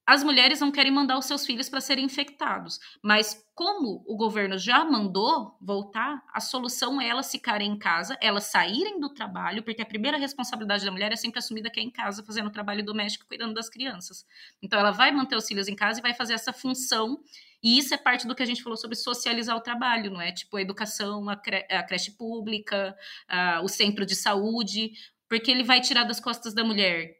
As 0.07 0.23
mulheres 0.23 0.61
não 0.61 0.71
querem 0.71 0.89
mandar 0.89 1.17
os 1.17 1.25
seus 1.25 1.45
filhos 1.45 1.67
para 1.67 1.81
serem 1.81 2.05
infectados, 2.05 2.79
mas 3.03 3.45
como 3.53 4.05
o 4.07 4.15
governo 4.15 4.57
já 4.57 4.85
mandou 4.85 5.57
voltar, 5.59 6.23
a 6.33 6.39
solução 6.39 7.01
é 7.01 7.09
elas 7.09 7.29
ficarem 7.29 7.71
em 7.71 7.77
casa, 7.77 8.17
elas 8.21 8.45
saírem 8.45 9.01
do 9.01 9.13
trabalho, 9.13 9.61
porque 9.63 9.81
a 9.81 9.85
primeira 9.85 10.17
responsabilidade 10.17 10.85
da 10.85 10.91
mulher 10.91 11.11
é 11.11 11.17
sempre 11.17 11.39
assumida 11.39 11.69
que 11.69 11.81
é 11.81 11.83
em 11.83 11.91
casa, 11.91 12.23
fazendo 12.23 12.49
trabalho 12.49 12.85
doméstico, 12.85 13.25
cuidando 13.27 13.53
das 13.53 13.67
crianças. 13.67 14.25
Então 14.61 14.79
ela 14.79 14.91
vai 14.91 15.11
manter 15.11 15.35
os 15.35 15.45
filhos 15.45 15.67
em 15.67 15.75
casa 15.75 15.99
e 15.99 16.01
vai 16.01 16.13
fazer 16.13 16.35
essa 16.35 16.53
função 16.53 17.21
e 17.61 17.77
isso 17.77 17.93
é 17.93 17.97
parte 17.97 18.27
do 18.27 18.35
que 18.35 18.43
a 18.43 18.45
gente 18.45 18.63
falou 18.63 18.77
sobre 18.77 18.95
socializar 18.95 19.57
o 19.57 19.61
trabalho, 19.61 20.11
não 20.11 20.21
é? 20.21 20.31
Tipo, 20.31 20.55
a 20.55 20.61
educação, 20.61 21.27
a, 21.27 21.35
cre 21.35 21.65
a 21.69 21.83
creche 21.83 22.11
pública, 22.11 22.95
a, 23.27 23.61
o 23.61 23.67
centro 23.67 24.05
de 24.05 24.15
saúde, 24.15 24.91
porque 25.27 25.51
ele 25.51 25.63
vai 25.63 25.81
tirar 25.81 26.03
das 26.03 26.19
costas 26.19 26.53
da 26.53 26.63
mulher 26.63 27.17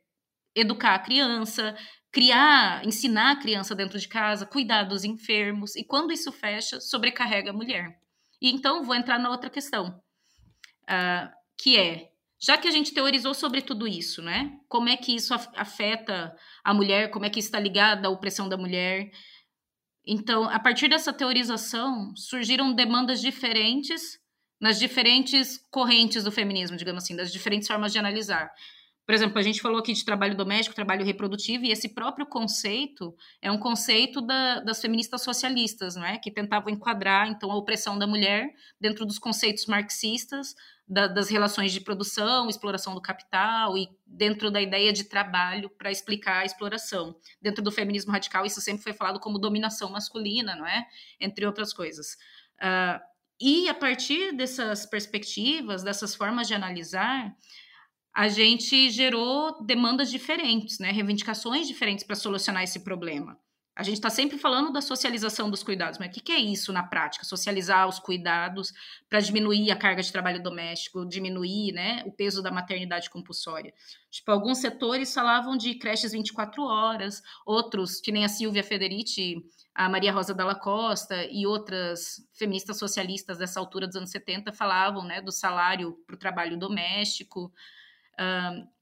educar 0.56 0.96
a 0.96 1.00
criança, 1.00 1.76
criar, 2.12 2.86
ensinar 2.86 3.32
a 3.32 3.36
criança 3.36 3.76
dentro 3.76 4.00
de 4.00 4.08
casa, 4.08 4.46
cuidar 4.46 4.84
dos 4.84 5.04
enfermos, 5.04 5.76
e 5.76 5.84
quando 5.84 6.12
isso 6.12 6.32
fecha, 6.32 6.80
sobrecarrega 6.80 7.52
a 7.52 7.54
mulher. 7.54 8.00
E 8.42 8.50
então 8.50 8.84
vou 8.84 8.96
entrar 8.96 9.20
na 9.20 9.30
outra 9.30 9.50
questão, 9.50 10.02
uh, 10.84 11.30
que 11.58 11.78
é, 11.78 12.10
já 12.40 12.58
que 12.58 12.68
a 12.68 12.72
gente 12.72 12.94
teorizou 12.94 13.34
sobre 13.34 13.62
tudo 13.62 13.88
isso, 13.88 14.22
né? 14.22 14.52
Como 14.68 14.90
é 14.90 14.96
que 14.96 15.16
isso 15.16 15.34
afeta 15.34 16.36
a 16.64 16.74
mulher, 16.74 17.10
como 17.10 17.26
é 17.26 17.30
que 17.30 17.40
está 17.40 17.60
ligado 17.60 18.06
à 18.06 18.10
opressão 18.10 18.48
da 18.48 18.58
mulher. 18.58 19.10
Então, 20.06 20.48
a 20.48 20.60
partir 20.60 20.88
dessa 20.88 21.12
teorização, 21.12 22.16
surgiram 22.16 22.74
demandas 22.74 23.20
diferentes 23.20 24.20
nas 24.62 24.80
diferentes 24.80 25.60
correntes 25.72 26.24
do 26.24 26.32
feminismo, 26.32 26.78
digamos 26.78 27.04
assim, 27.04 27.16
das 27.16 27.32
diferentes 27.32 27.68
formas 27.68 27.92
de 27.92 28.00
analisar. 28.00 28.52
Por 29.08 29.14
exemplo, 29.16 29.40
a 29.40 29.42
gente 29.42 29.62
falou 29.62 29.80
aqui 29.80 29.94
de 29.94 30.04
trabalho 30.04 30.36
doméstico, 30.36 30.76
trabalho 30.76 31.06
reprodutivo, 31.06 31.64
e 31.64 31.72
esse 31.72 31.88
próprio 31.88 32.26
conceito 32.26 33.16
é 33.42 33.50
um 33.50 33.58
conceito 33.58 34.20
da, 34.20 34.60
das 34.60 34.82
feministas 34.82 35.22
socialistas, 35.24 35.96
não 35.96 36.04
é? 36.04 36.18
que 36.18 36.30
tentavam 36.30 36.70
enquadrar 36.70 37.30
então 37.30 37.50
a 37.50 37.56
opressão 37.56 37.98
da 37.98 38.06
mulher 38.06 38.54
dentro 38.82 39.06
dos 39.06 39.18
conceitos 39.18 39.66
marxistas 39.66 40.54
da, 40.86 41.08
das 41.08 41.30
relações 41.30 41.72
de 41.72 41.80
produção, 41.80 42.50
exploração 42.50 42.94
do 42.94 43.02
capital 43.02 43.78
e 43.78 43.88
dentro 44.06 44.52
da 44.52 44.62
ideia 44.62 44.92
de 44.92 45.06
trabalho 45.06 45.70
para 45.70 45.90
explicar 45.90 46.42
a 46.42 46.46
exploração. 46.46 47.16
Dentro 47.42 47.64
do 47.64 47.72
feminismo 47.72 48.12
radical, 48.12 48.46
isso 48.46 48.60
sempre 48.60 48.84
foi 48.84 48.92
falado 48.92 49.22
como 49.22 49.40
dominação 49.40 49.90
masculina, 49.90 50.54
não 50.54 50.68
é? 50.68 50.86
Entre 51.18 51.46
outras 51.46 51.72
coisas. 51.72 52.18
Uh, 52.60 53.00
e 53.40 53.70
a 53.70 53.74
partir 53.74 54.34
dessas 54.34 54.86
perspectivas, 54.86 55.82
dessas 55.82 56.14
formas 56.14 56.46
de 56.46 56.54
analisar, 56.54 57.34
a 58.18 58.30
gente 58.30 58.90
gerou 58.90 59.64
demandas 59.64 60.10
diferentes, 60.10 60.80
né, 60.80 60.90
reivindicações 60.90 61.68
diferentes 61.68 62.04
para 62.04 62.16
solucionar 62.16 62.64
esse 62.64 62.80
problema. 62.80 63.40
A 63.76 63.84
gente 63.84 63.98
está 63.98 64.10
sempre 64.10 64.40
falando 64.40 64.74
da 64.74 64.82
socialização 64.82 65.52
dos 65.52 65.62
cuidados, 65.62 66.00
mas 66.00 66.10
o 66.10 66.12
que, 66.12 66.22
que 66.22 66.32
é 66.32 66.40
isso 66.40 66.74
na 66.74 66.82
prática? 66.82 67.24
Socializar 67.24 67.88
os 67.88 68.00
cuidados 68.00 68.74
para 69.08 69.20
diminuir 69.20 69.70
a 69.70 69.76
carga 69.76 70.02
de 70.02 70.12
trabalho 70.12 70.42
doméstico, 70.42 71.06
diminuir 71.06 71.74
né, 71.74 72.02
o 72.08 72.12
peso 72.12 72.42
da 72.42 72.50
maternidade 72.50 73.08
compulsória. 73.08 73.72
Tipo, 74.10 74.32
alguns 74.32 74.58
setores 74.58 75.14
falavam 75.14 75.56
de 75.56 75.76
creches 75.76 76.12
24 76.12 76.64
horas, 76.64 77.22
outros, 77.46 78.02
que 78.02 78.12
nem 78.12 78.26
a 78.26 78.30
Silvia 78.30 78.64
Federici, 78.64 79.46
a 79.76 79.88
Maria 79.88 80.12
Rosa 80.12 80.34
Dalla 80.34 80.56
Costa 80.56 81.24
e 81.26 81.46
outras 81.46 82.28
feministas 82.34 82.80
socialistas 82.80 83.38
dessa 83.38 83.60
altura 83.60 83.86
dos 83.86 83.96
anos 83.96 84.10
70 84.10 84.52
falavam 84.54 85.06
né, 85.06 85.22
do 85.22 85.32
salário 85.32 85.94
para 86.08 86.16
o 86.16 86.20
trabalho 86.20 86.58
doméstico. 86.58 87.54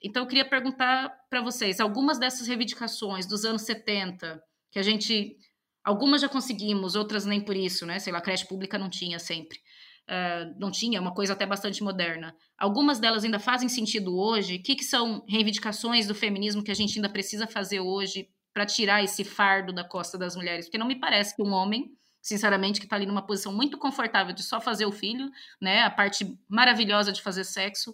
Então, 0.01 0.23
eu 0.23 0.27
queria 0.27 0.45
perguntar 0.45 1.09
para 1.29 1.41
vocês: 1.41 1.79
algumas 1.79 2.17
dessas 2.17 2.47
reivindicações 2.47 3.25
dos 3.25 3.43
anos 3.45 3.63
70, 3.63 4.41
que 4.71 4.79
a 4.79 4.83
gente. 4.83 5.37
Algumas 5.83 6.21
já 6.21 6.27
conseguimos, 6.27 6.95
outras 6.95 7.25
nem 7.25 7.39
por 7.39 7.55
isso, 7.55 7.85
né? 7.85 7.99
Sei 7.99 8.11
lá, 8.11 8.19
creche 8.19 8.47
pública 8.47 8.77
não 8.77 8.89
tinha 8.89 9.19
sempre. 9.19 9.59
Uh, 10.07 10.53
não 10.59 10.69
tinha, 10.69 11.01
uma 11.01 11.13
coisa 11.13 11.33
até 11.33 11.45
bastante 11.45 11.83
moderna. 11.83 12.35
Algumas 12.57 12.99
delas 12.99 13.23
ainda 13.23 13.39
fazem 13.39 13.67
sentido 13.67 14.15
hoje. 14.17 14.55
O 14.55 14.63
que, 14.63 14.75
que 14.75 14.83
são 14.83 15.25
reivindicações 15.27 16.07
do 16.07 16.13
feminismo 16.13 16.63
que 16.63 16.71
a 16.71 16.75
gente 16.75 16.97
ainda 16.97 17.09
precisa 17.09 17.47
fazer 17.47 17.79
hoje 17.79 18.29
para 18.53 18.65
tirar 18.65 19.03
esse 19.03 19.23
fardo 19.23 19.73
da 19.73 19.83
costa 19.83 20.17
das 20.17 20.35
mulheres? 20.35 20.65
Porque 20.65 20.77
não 20.77 20.87
me 20.87 20.99
parece 20.99 21.35
que 21.35 21.41
um 21.41 21.51
homem, 21.51 21.91
sinceramente, 22.21 22.79
que 22.79 22.85
está 22.85 22.95
ali 22.95 23.05
numa 23.07 23.25
posição 23.25 23.51
muito 23.51 23.77
confortável 23.79 24.33
de 24.33 24.43
só 24.43 24.61
fazer 24.61 24.85
o 24.85 24.91
filho, 24.91 25.29
né? 25.59 25.81
A 25.81 25.89
parte 25.89 26.37
maravilhosa 26.47 27.11
de 27.11 27.21
fazer 27.21 27.43
sexo. 27.43 27.93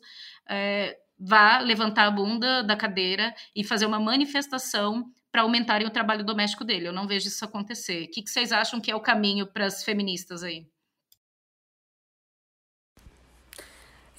É, 0.49 0.97
vá 1.21 1.59
levantar 1.59 2.07
a 2.07 2.11
bunda 2.11 2.63
da 2.63 2.75
cadeira 2.75 3.33
e 3.55 3.63
fazer 3.63 3.85
uma 3.85 3.99
manifestação 3.99 5.05
para 5.31 5.43
aumentarem 5.43 5.87
o 5.87 5.91
trabalho 5.91 6.25
doméstico 6.25 6.65
dele. 6.65 6.87
Eu 6.87 6.93
não 6.93 7.07
vejo 7.07 7.27
isso 7.27 7.45
acontecer. 7.45 8.05
O 8.05 8.11
que, 8.11 8.23
que 8.23 8.29
vocês 8.29 8.51
acham 8.51 8.81
que 8.81 8.89
é 8.89 8.95
o 8.95 8.99
caminho 8.99 9.45
para 9.45 9.65
as 9.65 9.83
feministas 9.83 10.41
aí? 10.41 10.65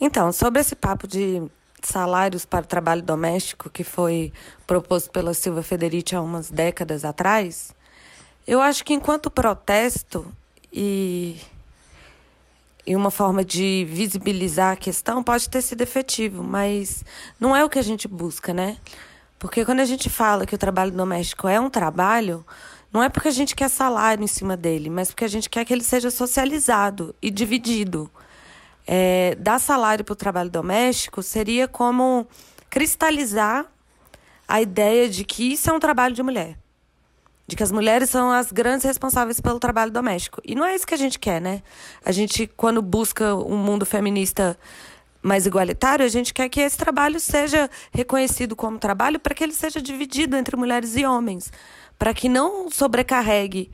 Então, 0.01 0.33
sobre 0.33 0.61
esse 0.61 0.77
papo 0.77 1.07
de 1.07 1.43
salários 1.83 2.45
para 2.45 2.65
o 2.65 2.69
trabalho 2.69 3.03
doméstico 3.03 3.69
que 3.69 3.83
foi 3.83 4.33
proposto 4.67 5.11
pela 5.11 5.35
Silva 5.35 5.63
Federici 5.63 6.15
há 6.15 6.23
umas 6.23 6.51
décadas 6.51 7.05
atrás, 7.05 7.75
eu 8.47 8.61
acho 8.61 8.85
que 8.85 8.95
enquanto 8.95 9.31
protesto 9.31 10.33
e 10.73 11.37
e 12.87 12.97
uma 12.97 13.11
forma 13.11 13.45
de 13.45 13.87
visibilizar 13.89 14.73
a 14.73 14.77
questão 14.77 15.23
pode 15.23 15.49
ter 15.49 15.63
sido 15.63 15.83
efetivo, 15.83 16.43
mas 16.43 17.05
não 17.39 17.55
é 17.55 17.65
o 17.65 17.69
que 17.69 17.79
a 17.79 17.83
gente 17.83 18.09
busca, 18.09 18.53
né? 18.53 18.77
Porque 19.39 19.65
quando 19.65 19.81
a 19.81 19.85
gente 19.85 20.11
fala 20.11 20.47
que 20.47 20.55
o 20.55 20.59
trabalho 20.59 20.91
doméstico 20.91 21.49
é 21.49 21.61
um 21.61 21.71
trabalho, 21.71 22.45
não 22.93 23.03
é 23.03 23.09
porque 23.09 23.29
a 23.29 23.33
gente 23.33 23.55
quer 23.55 23.69
salário 23.69 24.23
em 24.23 24.29
cima 24.29 24.57
dele, 24.57 24.91
mas 24.91 25.11
porque 25.11 25.25
a 25.25 25.29
gente 25.29 25.49
quer 25.49 25.65
que 25.65 25.73
ele 25.73 25.83
seja 25.83 26.11
socializado 26.11 27.15
e 27.23 27.31
dividido. 27.31 28.11
É, 28.87 29.37
dar 29.39 29.61
salário 29.61 30.05
para 30.05 30.13
o 30.13 30.17
trabalho 30.17 30.51
doméstico 30.51 31.23
seria 31.23 31.69
como 31.69 32.27
cristalizar 32.69 33.67
a 34.47 34.61
ideia 34.61 35.09
de 35.09 35.25
que 35.25 35.53
isso 35.53 35.71
é 35.71 35.73
um 35.73 35.79
trabalho 35.79 36.15
de 36.15 36.23
mulher 36.23 36.62
de 37.53 37.57
que 37.57 37.63
as 37.63 37.71
mulheres 37.71 38.09
são 38.09 38.31
as 38.31 38.51
grandes 38.51 38.87
responsáveis 38.87 39.39
pelo 39.39 39.59
trabalho 39.59 39.91
doméstico. 39.91 40.41
E 40.43 40.55
não 40.55 40.65
é 40.65 40.75
isso 40.75 40.87
que 40.87 40.95
a 40.95 40.99
gente 40.99 41.19
quer, 41.19 41.39
né? 41.39 41.63
A 42.03 42.11
gente, 42.11 42.47
quando 42.47 42.81
busca 42.81 43.35
um 43.35 43.59
mundo 43.59 43.85
feminista 43.85 44.59
mais 45.23 45.45
igualitário, 45.45 46.03
a 46.03 46.09
gente 46.09 46.33
quer 46.33 46.49
que 46.49 46.61
esse 46.61 46.79
trabalho 46.79 47.21
seja 47.21 47.69
reconhecido 47.93 48.57
como 48.57 48.79
trabalho 48.79 49.21
para 49.21 49.35
que 49.35 49.45
ele 49.45 49.53
seja 49.53 49.83
dividido 49.83 50.35
entre 50.35 50.57
mulheres 50.57 50.97
e 50.97 51.05
homens, 51.05 51.53
para 51.99 52.15
que 52.15 52.27
não 52.27 52.71
sobrecarregue 52.71 53.71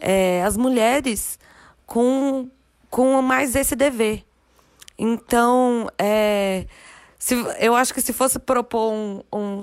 é, 0.00 0.42
as 0.42 0.56
mulheres 0.56 1.38
com, 1.86 2.50
com 2.90 3.22
mais 3.22 3.54
esse 3.54 3.76
dever. 3.76 4.24
Então, 4.98 5.88
é, 5.96 6.66
se, 7.16 7.34
eu 7.60 7.76
acho 7.76 7.94
que 7.94 8.00
se 8.00 8.12
fosse 8.12 8.40
propor 8.40 8.92
um, 8.92 9.22
um, 9.32 9.62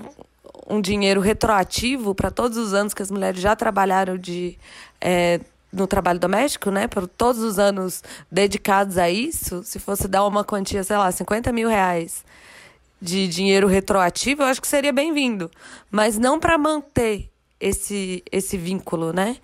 um 0.68 0.80
dinheiro 0.80 1.20
retroativo 1.20 2.14
para 2.14 2.30
todos 2.30 2.58
os 2.58 2.74
anos 2.74 2.92
que 2.92 3.02
as 3.02 3.10
mulheres 3.10 3.40
já 3.40 3.56
trabalharam 3.56 4.18
de, 4.18 4.58
é, 5.00 5.40
no 5.72 5.86
trabalho 5.86 6.18
doméstico, 6.18 6.70
né? 6.70 6.86
Por 6.86 7.08
todos 7.08 7.42
os 7.42 7.58
anos 7.58 8.02
dedicados 8.30 8.98
a 8.98 9.08
isso, 9.08 9.62
se 9.64 9.78
fosse 9.78 10.06
dar 10.06 10.26
uma 10.26 10.44
quantia, 10.44 10.84
sei 10.84 10.96
lá, 10.96 11.10
50 11.10 11.50
mil 11.52 11.68
reais 11.68 12.24
de 13.00 13.28
dinheiro 13.28 13.66
retroativo, 13.66 14.42
eu 14.42 14.46
acho 14.46 14.60
que 14.60 14.68
seria 14.68 14.92
bem-vindo. 14.92 15.50
Mas 15.90 16.18
não 16.18 16.38
para 16.38 16.58
manter 16.58 17.30
esse, 17.58 18.22
esse 18.30 18.58
vínculo, 18.58 19.12
né? 19.12 19.36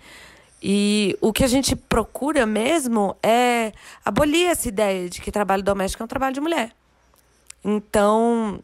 E 0.61 1.17
o 1.21 1.31
que 1.33 1.43
a 1.43 1.47
gente 1.47 1.75
procura 1.75 2.45
mesmo 2.45 3.15
é 3.21 3.71
abolir 4.03 4.47
essa 4.47 4.67
ideia 4.67 5.09
de 5.09 5.21
que 5.21 5.31
trabalho 5.31 5.63
doméstico 5.63 6.03
é 6.03 6.05
um 6.05 6.07
trabalho 6.07 6.33
de 6.33 6.41
mulher. 6.41 6.71
Então, 7.63 8.59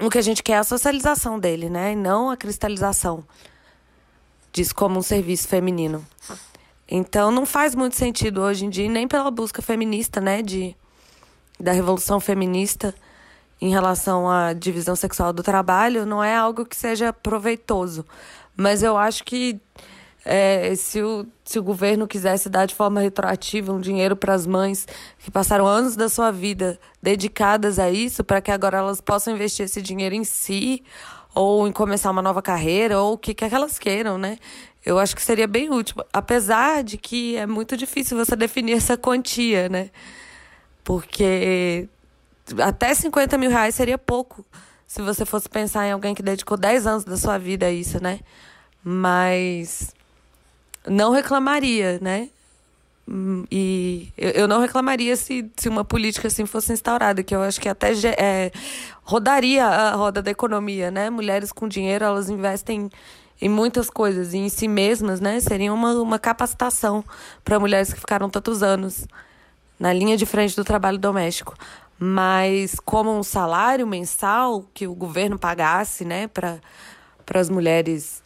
o 0.00 0.10
que 0.10 0.18
a 0.18 0.22
gente 0.22 0.42
quer 0.42 0.54
é 0.54 0.58
a 0.58 0.64
socialização 0.64 1.38
dele, 1.38 1.68
né? 1.68 1.92
E 1.92 1.96
não 1.96 2.30
a 2.30 2.36
cristalização 2.36 3.24
disso 4.52 4.74
como 4.74 4.98
um 4.98 5.02
serviço 5.02 5.48
feminino. 5.48 6.04
Então 6.88 7.30
não 7.30 7.44
faz 7.44 7.74
muito 7.74 7.96
sentido 7.96 8.40
hoje 8.40 8.64
em 8.64 8.70
dia, 8.70 8.88
nem 8.88 9.06
pela 9.06 9.30
busca 9.30 9.60
feminista, 9.60 10.20
né? 10.20 10.42
De, 10.42 10.74
da 11.58 11.72
revolução 11.72 12.18
feminista 12.18 12.94
em 13.60 13.70
relação 13.70 14.30
à 14.30 14.52
divisão 14.52 14.94
sexual 14.94 15.32
do 15.32 15.42
trabalho, 15.42 16.06
não 16.06 16.22
é 16.22 16.34
algo 16.34 16.64
que 16.64 16.76
seja 16.76 17.12
proveitoso. 17.12 18.06
Mas 18.56 18.82
eu 18.82 18.96
acho 18.96 19.24
que 19.24 19.60
é, 20.24 20.74
se, 20.74 21.02
o, 21.02 21.26
se 21.44 21.58
o 21.58 21.62
governo 21.62 22.06
quisesse 22.06 22.48
dar 22.48 22.66
de 22.66 22.74
forma 22.74 23.00
retroativa 23.00 23.72
um 23.72 23.80
dinheiro 23.80 24.16
para 24.16 24.34
as 24.34 24.46
mães 24.46 24.86
que 25.18 25.30
passaram 25.30 25.66
anos 25.66 25.96
da 25.96 26.08
sua 26.08 26.30
vida 26.30 26.78
dedicadas 27.02 27.78
a 27.78 27.90
isso, 27.90 28.24
para 28.24 28.40
que 28.40 28.50
agora 28.50 28.78
elas 28.78 29.00
possam 29.00 29.34
investir 29.34 29.64
esse 29.64 29.80
dinheiro 29.80 30.14
em 30.14 30.24
si, 30.24 30.82
ou 31.34 31.68
em 31.68 31.72
começar 31.72 32.10
uma 32.10 32.22
nova 32.22 32.42
carreira, 32.42 33.00
ou 33.00 33.14
o 33.14 33.18
que 33.18 33.32
quer 33.32 33.48
que 33.48 33.54
elas 33.54 33.78
queiram, 33.78 34.18
né? 34.18 34.38
Eu 34.84 34.98
acho 34.98 35.14
que 35.14 35.22
seria 35.22 35.46
bem 35.46 35.70
útil. 35.70 35.96
Apesar 36.12 36.82
de 36.82 36.96
que 36.96 37.36
é 37.36 37.46
muito 37.46 37.76
difícil 37.76 38.16
você 38.16 38.34
definir 38.34 38.72
essa 38.72 38.96
quantia, 38.96 39.68
né? 39.68 39.90
Porque 40.82 41.88
até 42.62 42.94
50 42.94 43.36
mil 43.38 43.50
reais 43.50 43.74
seria 43.74 43.98
pouco 43.98 44.44
se 44.86 45.02
você 45.02 45.26
fosse 45.26 45.48
pensar 45.48 45.86
em 45.86 45.92
alguém 45.92 46.14
que 46.14 46.22
dedicou 46.22 46.56
10 46.56 46.86
anos 46.86 47.04
da 47.04 47.16
sua 47.16 47.36
vida 47.36 47.66
a 47.66 47.70
isso, 47.70 48.02
né? 48.02 48.20
Mas 48.82 49.94
não 50.88 51.12
reclamaria, 51.12 51.98
né? 52.00 52.28
Hum, 53.08 53.44
e 53.50 54.12
eu 54.16 54.46
não 54.46 54.60
reclamaria 54.60 55.16
se, 55.16 55.50
se 55.56 55.68
uma 55.68 55.84
política 55.84 56.28
assim 56.28 56.44
fosse 56.44 56.72
instaurada, 56.72 57.22
que 57.22 57.34
eu 57.34 57.42
acho 57.42 57.60
que 57.60 57.68
até 57.68 57.92
é, 58.18 58.50
rodaria 59.02 59.64
a 59.64 59.94
roda 59.94 60.20
da 60.20 60.30
economia, 60.30 60.90
né? 60.90 61.08
Mulheres 61.08 61.50
com 61.52 61.66
dinheiro, 61.66 62.04
elas 62.04 62.28
investem 62.28 62.90
em 63.40 63.48
muitas 63.48 63.88
coisas 63.88 64.34
e 64.34 64.38
em 64.38 64.48
si 64.48 64.68
mesmas, 64.68 65.20
né? 65.20 65.40
Seria 65.40 65.72
uma, 65.72 65.94
uma 65.94 66.18
capacitação 66.18 67.04
para 67.44 67.58
mulheres 67.58 67.92
que 67.92 68.00
ficaram 68.00 68.28
tantos 68.28 68.62
anos 68.62 69.06
na 69.78 69.92
linha 69.92 70.16
de 70.16 70.26
frente 70.26 70.56
do 70.56 70.64
trabalho 70.64 70.98
doméstico. 70.98 71.54
Mas 71.98 72.76
como 72.84 73.16
um 73.16 73.22
salário 73.22 73.86
mensal 73.86 74.64
que 74.74 74.86
o 74.86 74.94
governo 74.94 75.38
pagasse, 75.38 76.04
né, 76.04 76.28
para 76.28 76.60
para 77.28 77.40
as 77.40 77.50
mulheres 77.50 78.22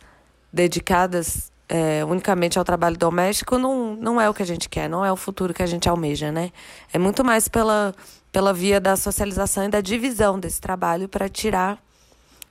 dedicadas 0.53 1.52
é, 1.75 2.05
unicamente 2.05 2.59
ao 2.59 2.65
trabalho 2.67 2.99
doméstico 2.99 3.57
não, 3.57 3.97
não 3.97 4.21
é 4.21 4.29
o 4.29 4.35
que 4.35 4.43
a 4.43 4.47
gente 4.47 4.69
quer, 4.69 4.91
não 4.91 5.03
é 5.03 5.11
o 5.11 5.17
futuro 5.17 5.55
que 5.55 5.63
a 5.63 5.67
gente 5.67 5.89
almeja, 5.89 6.31
né? 6.31 6.53
É 6.93 6.99
muito 6.99 7.25
mais 7.25 7.49
pela, 7.49 7.95
pela 8.31 8.53
via 8.53 8.79
da 8.79 8.95
socialização 8.95 9.65
e 9.65 9.69
da 9.69 9.81
divisão 9.81 10.39
desse 10.39 10.61
trabalho 10.61 11.09
para 11.09 11.31
tirar 11.31 11.79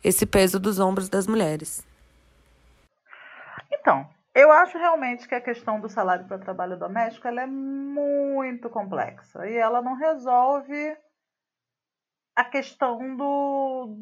esse 0.04 0.26
peso 0.26 0.60
dos 0.60 0.80
ombros 0.80 1.08
das 1.08 1.28
mulheres. 1.28 1.86
Então, 3.72 4.10
eu 4.34 4.52
acho 4.52 4.76
realmente 4.80 5.28
que 5.28 5.36
a 5.36 5.42
questão 5.42 5.80
do 5.80 5.88
salário 5.88 6.26
para 6.26 6.40
trabalho 6.40 6.76
doméstico 6.76 7.28
ela 7.28 7.44
é 7.44 7.46
muito 7.46 8.72
complexa 8.72 9.48
e 9.48 9.56
ela 9.56 9.84
não 9.84 9.94
resolve 9.94 10.98
a 12.42 12.46
questão 12.46 13.16
do. 13.16 13.96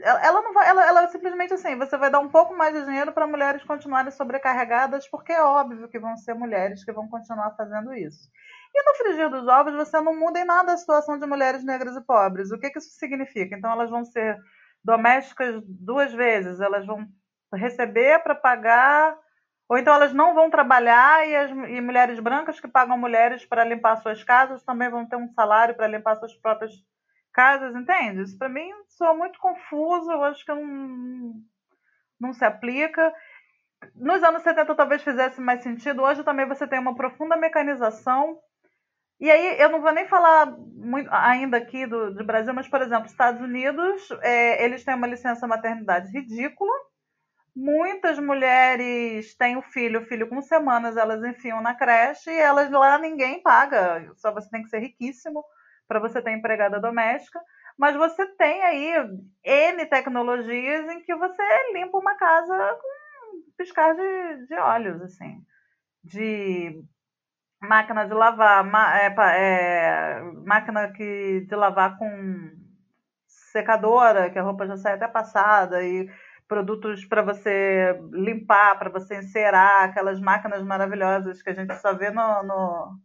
Ela 0.00 0.40
não 0.40 0.54
vai. 0.54 0.68
Ela, 0.68 0.86
ela 0.86 1.08
simplesmente 1.08 1.52
assim, 1.52 1.76
você 1.76 1.96
vai 1.96 2.10
dar 2.10 2.20
um 2.20 2.28
pouco 2.28 2.56
mais 2.56 2.74
de 2.74 2.84
dinheiro 2.84 3.12
para 3.12 3.26
mulheres 3.26 3.64
continuarem 3.64 4.10
sobrecarregadas, 4.12 5.08
porque 5.08 5.32
é 5.32 5.42
óbvio 5.42 5.88
que 5.88 5.98
vão 5.98 6.16
ser 6.16 6.34
mulheres 6.34 6.84
que 6.84 6.92
vão 6.92 7.08
continuar 7.08 7.50
fazendo 7.56 7.92
isso. 7.92 8.28
E 8.74 8.82
no 8.84 8.94
frigir 8.96 9.28
dos 9.28 9.46
ovos, 9.48 9.74
você 9.74 10.00
não 10.00 10.18
muda 10.18 10.38
em 10.38 10.44
nada 10.44 10.72
a 10.72 10.76
situação 10.76 11.18
de 11.18 11.26
mulheres 11.26 11.64
negras 11.64 11.96
e 11.96 12.00
pobres. 12.00 12.52
O 12.52 12.58
que, 12.58 12.70
que 12.70 12.78
isso 12.78 12.90
significa? 12.98 13.56
Então, 13.56 13.70
elas 13.72 13.90
vão 13.90 14.04
ser 14.04 14.38
domésticas 14.82 15.62
duas 15.66 16.12
vezes, 16.12 16.60
elas 16.60 16.86
vão 16.86 17.06
receber 17.52 18.22
para 18.22 18.34
pagar, 18.34 19.14
ou 19.68 19.76
então 19.76 19.94
elas 19.94 20.12
não 20.14 20.34
vão 20.34 20.48
trabalhar 20.48 21.26
e, 21.28 21.36
as, 21.36 21.50
e 21.50 21.80
mulheres 21.80 22.18
brancas 22.20 22.60
que 22.60 22.68
pagam 22.68 22.96
mulheres 22.96 23.44
para 23.44 23.64
limpar 23.64 23.96
suas 23.96 24.24
casas 24.24 24.62
também 24.62 24.88
vão 24.88 25.06
ter 25.06 25.16
um 25.16 25.28
salário 25.28 25.74
para 25.74 25.86
limpar 25.86 26.16
suas 26.16 26.34
próprias 26.34 26.72
casas, 27.32 27.74
entende? 27.74 28.22
Isso 28.22 28.38
para 28.38 28.48
mim 28.48 28.70
soa 28.88 29.14
muito 29.14 29.38
confuso, 29.38 30.10
eu 30.10 30.22
acho 30.24 30.44
que 30.44 30.52
não, 30.52 31.34
não 32.20 32.32
se 32.32 32.44
aplica. 32.44 33.12
Nos 33.94 34.22
anos 34.22 34.42
70 34.42 34.74
talvez 34.74 35.02
fizesse 35.02 35.40
mais 35.40 35.62
sentido, 35.62 36.02
hoje 36.02 36.22
também 36.22 36.46
você 36.46 36.66
tem 36.66 36.78
uma 36.78 36.94
profunda 36.94 37.36
mecanização. 37.36 38.38
E 39.20 39.30
aí, 39.30 39.60
eu 39.60 39.68
não 39.68 39.80
vou 39.80 39.92
nem 39.92 40.06
falar 40.08 40.46
muito 40.46 41.08
ainda 41.12 41.56
aqui 41.56 41.86
do, 41.86 42.12
do 42.12 42.24
Brasil, 42.24 42.52
mas, 42.52 42.66
por 42.68 42.82
exemplo, 42.82 43.06
Estados 43.06 43.40
Unidos, 43.40 44.08
é, 44.20 44.64
eles 44.64 44.84
têm 44.84 44.94
uma 44.94 45.06
licença 45.06 45.46
maternidade 45.46 46.10
ridícula. 46.10 46.72
Muitas 47.54 48.18
mulheres 48.18 49.36
têm 49.36 49.56
o 49.56 49.62
filho, 49.62 50.00
o 50.00 50.04
filho 50.06 50.28
com 50.28 50.40
semanas, 50.42 50.96
elas 50.96 51.22
enfiam 51.22 51.60
na 51.60 51.74
creche 51.74 52.30
e 52.30 52.40
elas 52.40 52.70
lá 52.70 52.98
ninguém 52.98 53.42
paga, 53.42 54.10
só 54.16 54.32
você 54.32 54.48
tem 54.50 54.62
que 54.62 54.70
ser 54.70 54.78
riquíssimo 54.78 55.44
para 55.92 56.00
você 56.00 56.22
ter 56.22 56.32
empregada 56.32 56.80
doméstica, 56.80 57.38
mas 57.76 57.94
você 57.94 58.26
tem 58.36 58.62
aí 58.62 58.94
N 59.44 59.86
tecnologias 59.86 60.88
em 60.88 61.02
que 61.02 61.14
você 61.14 61.42
limpa 61.74 61.98
uma 61.98 62.14
casa 62.16 62.78
com 62.80 63.42
piscar 63.58 63.94
de, 63.94 64.46
de 64.46 64.54
olhos, 64.54 65.02
assim, 65.02 65.44
de 66.02 66.82
máquina 67.60 68.06
de 68.06 68.14
lavar, 68.14 68.64
é, 68.96 69.14
é, 69.36 70.22
máquina 70.46 70.90
que, 70.92 71.42
de 71.42 71.54
lavar 71.54 71.98
com 71.98 72.50
secadora, 73.26 74.30
que 74.30 74.38
a 74.38 74.42
roupa 74.42 74.66
já 74.66 74.78
sai 74.78 74.94
até 74.94 75.06
passada, 75.06 75.84
e 75.84 76.08
produtos 76.48 77.04
para 77.04 77.20
você 77.20 78.00
limpar, 78.12 78.78
para 78.78 78.88
você 78.88 79.18
encerar, 79.18 79.84
aquelas 79.84 80.18
máquinas 80.20 80.62
maravilhosas 80.62 81.42
que 81.42 81.50
a 81.50 81.54
gente 81.54 81.74
só 81.76 81.92
vê 81.94 82.10
no, 82.10 82.42
no 82.44 82.98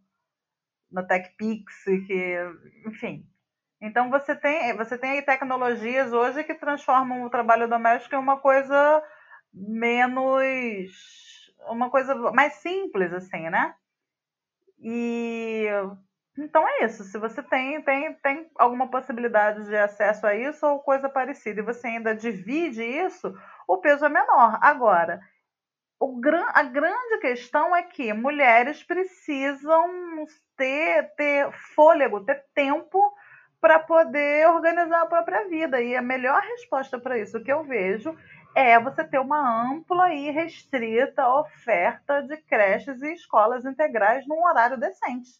na 0.90 1.02
TechPix, 1.02 1.84
que, 2.06 2.36
enfim. 2.86 3.26
Então 3.80 4.10
você 4.10 4.34
tem, 4.34 4.76
você 4.76 4.98
tem 4.98 5.22
tecnologias 5.22 6.12
hoje 6.12 6.42
que 6.44 6.54
transformam 6.54 7.24
o 7.24 7.30
trabalho 7.30 7.68
doméstico 7.68 8.14
em 8.14 8.18
uma 8.18 8.38
coisa 8.38 9.02
menos 9.52 10.42
uma 11.68 11.90
coisa 11.90 12.14
mais 12.32 12.54
simples 12.54 13.12
assim, 13.12 13.48
né? 13.50 13.74
E 14.80 15.66
então 16.38 16.66
é 16.68 16.84
isso. 16.84 17.02
Se 17.04 17.18
você 17.18 17.42
tem, 17.42 17.82
tem, 17.82 18.14
tem 18.14 18.50
alguma 18.56 18.88
possibilidade 18.88 19.64
de 19.64 19.76
acesso 19.76 20.26
a 20.26 20.34
isso 20.36 20.64
ou 20.66 20.78
coisa 20.78 21.08
parecida, 21.08 21.60
e 21.60 21.64
você 21.64 21.88
ainda 21.88 22.14
divide 22.14 22.82
isso, 22.82 23.34
o 23.66 23.78
peso 23.78 24.04
é 24.04 24.08
menor. 24.08 24.58
Agora, 24.62 25.20
o, 26.00 26.20
a 26.54 26.62
grande 26.62 27.18
questão 27.20 27.74
é 27.74 27.82
que 27.82 28.12
mulheres 28.12 28.82
precisam 28.84 30.26
ter, 30.56 31.14
ter 31.16 31.50
fôlego, 31.74 32.24
ter 32.24 32.44
tempo 32.54 33.12
para 33.60 33.80
poder 33.80 34.48
organizar 34.48 35.02
a 35.02 35.06
própria 35.06 35.48
vida. 35.48 35.82
E 35.82 35.96
a 35.96 36.02
melhor 36.02 36.40
resposta 36.42 36.98
para 36.98 37.18
isso 37.18 37.42
que 37.42 37.52
eu 37.52 37.64
vejo 37.64 38.16
é 38.54 38.78
você 38.78 39.04
ter 39.04 39.18
uma 39.18 39.70
ampla 39.70 40.12
e 40.12 40.30
restrita 40.30 41.28
oferta 41.28 42.22
de 42.22 42.36
creches 42.36 43.02
e 43.02 43.12
escolas 43.12 43.64
integrais 43.64 44.26
num 44.26 44.44
horário 44.44 44.78
decente. 44.78 45.30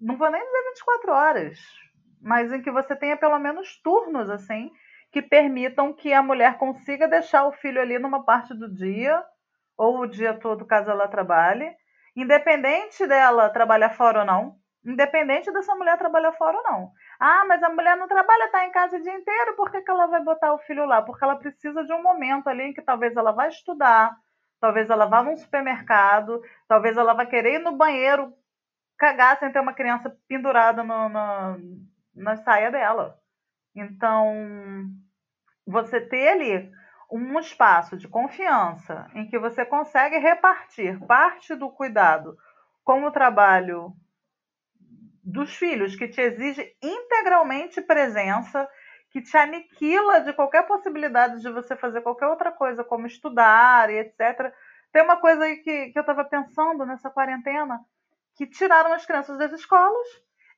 Não 0.00 0.16
vou 0.16 0.30
nem 0.30 0.44
dizer 0.44 0.68
24 0.70 1.12
horas, 1.12 1.58
mas 2.20 2.52
em 2.52 2.62
que 2.62 2.70
você 2.70 2.94
tenha 2.94 3.16
pelo 3.16 3.38
menos 3.38 3.80
turnos 3.82 4.28
assim 4.30 4.70
que 5.10 5.22
permitam 5.22 5.92
que 5.92 6.12
a 6.12 6.22
mulher 6.22 6.58
consiga 6.58 7.08
deixar 7.08 7.46
o 7.46 7.52
filho 7.52 7.80
ali 7.80 7.98
numa 7.98 8.24
parte 8.24 8.54
do 8.54 8.72
dia 8.72 9.22
ou 9.76 10.00
o 10.00 10.06
dia 10.06 10.34
todo 10.34 10.66
caso 10.66 10.90
ela 10.90 11.08
trabalhe, 11.08 11.70
independente 12.16 13.06
dela 13.06 13.48
trabalhar 13.48 13.90
fora 13.90 14.20
ou 14.20 14.26
não, 14.26 14.56
independente 14.84 15.52
dessa 15.52 15.74
mulher 15.74 15.96
trabalhar 15.96 16.32
fora 16.32 16.56
ou 16.56 16.62
não. 16.64 16.92
Ah, 17.20 17.44
mas 17.46 17.62
a 17.62 17.68
mulher 17.68 17.96
não 17.96 18.08
trabalha, 18.08 18.44
está 18.44 18.66
em 18.66 18.72
casa 18.72 18.96
o 18.96 19.02
dia 19.02 19.14
inteiro, 19.14 19.54
por 19.56 19.70
que, 19.70 19.80
que 19.80 19.90
ela 19.90 20.06
vai 20.06 20.22
botar 20.22 20.52
o 20.52 20.58
filho 20.58 20.84
lá? 20.84 21.00
Porque 21.02 21.24
ela 21.24 21.36
precisa 21.36 21.84
de 21.84 21.92
um 21.92 22.02
momento 22.02 22.48
ali 22.48 22.64
em 22.64 22.72
que 22.72 22.82
talvez 22.82 23.16
ela 23.16 23.32
vá 23.32 23.48
estudar, 23.48 24.16
talvez 24.60 24.90
ela 24.90 25.06
vá 25.06 25.22
num 25.22 25.36
supermercado, 25.36 26.42
talvez 26.66 26.96
ela 26.96 27.14
vá 27.14 27.24
querer 27.24 27.54
ir 27.54 27.58
no 27.60 27.76
banheiro 27.76 28.32
cagar 28.98 29.38
sem 29.38 29.50
ter 29.52 29.60
uma 29.60 29.72
criança 29.72 30.14
pendurada 30.28 30.82
no, 30.82 31.08
no, 31.08 31.56
na 32.14 32.36
saia 32.36 32.70
dela. 32.70 33.18
Então, 33.80 34.90
você 35.66 36.00
ter 36.00 36.28
ali 36.28 36.70
um 37.10 37.38
espaço 37.38 37.96
de 37.96 38.08
confiança 38.08 39.08
em 39.14 39.26
que 39.26 39.38
você 39.38 39.64
consegue 39.64 40.18
repartir 40.18 40.98
parte 41.06 41.54
do 41.54 41.70
cuidado 41.70 42.36
com 42.84 43.04
o 43.04 43.10
trabalho 43.10 43.92
dos 45.22 45.54
filhos, 45.54 45.94
que 45.94 46.08
te 46.08 46.20
exige 46.20 46.74
integralmente 46.82 47.80
presença, 47.80 48.68
que 49.10 49.22
te 49.22 49.36
aniquila 49.36 50.20
de 50.20 50.32
qualquer 50.32 50.66
possibilidade 50.66 51.40
de 51.40 51.50
você 51.50 51.76
fazer 51.76 52.00
qualquer 52.02 52.26
outra 52.26 52.50
coisa, 52.50 52.84
como 52.84 53.06
estudar 53.06 53.90
e 53.90 53.98
etc. 53.98 54.52
Tem 54.92 55.02
uma 55.02 55.18
coisa 55.18 55.44
aí 55.44 55.58
que, 55.58 55.90
que 55.90 55.98
eu 55.98 56.00
estava 56.00 56.24
pensando 56.24 56.84
nessa 56.84 57.10
quarentena, 57.10 57.80
que 58.34 58.46
tiraram 58.46 58.92
as 58.92 59.04
crianças 59.04 59.38
das 59.38 59.52
escolas 59.52 60.06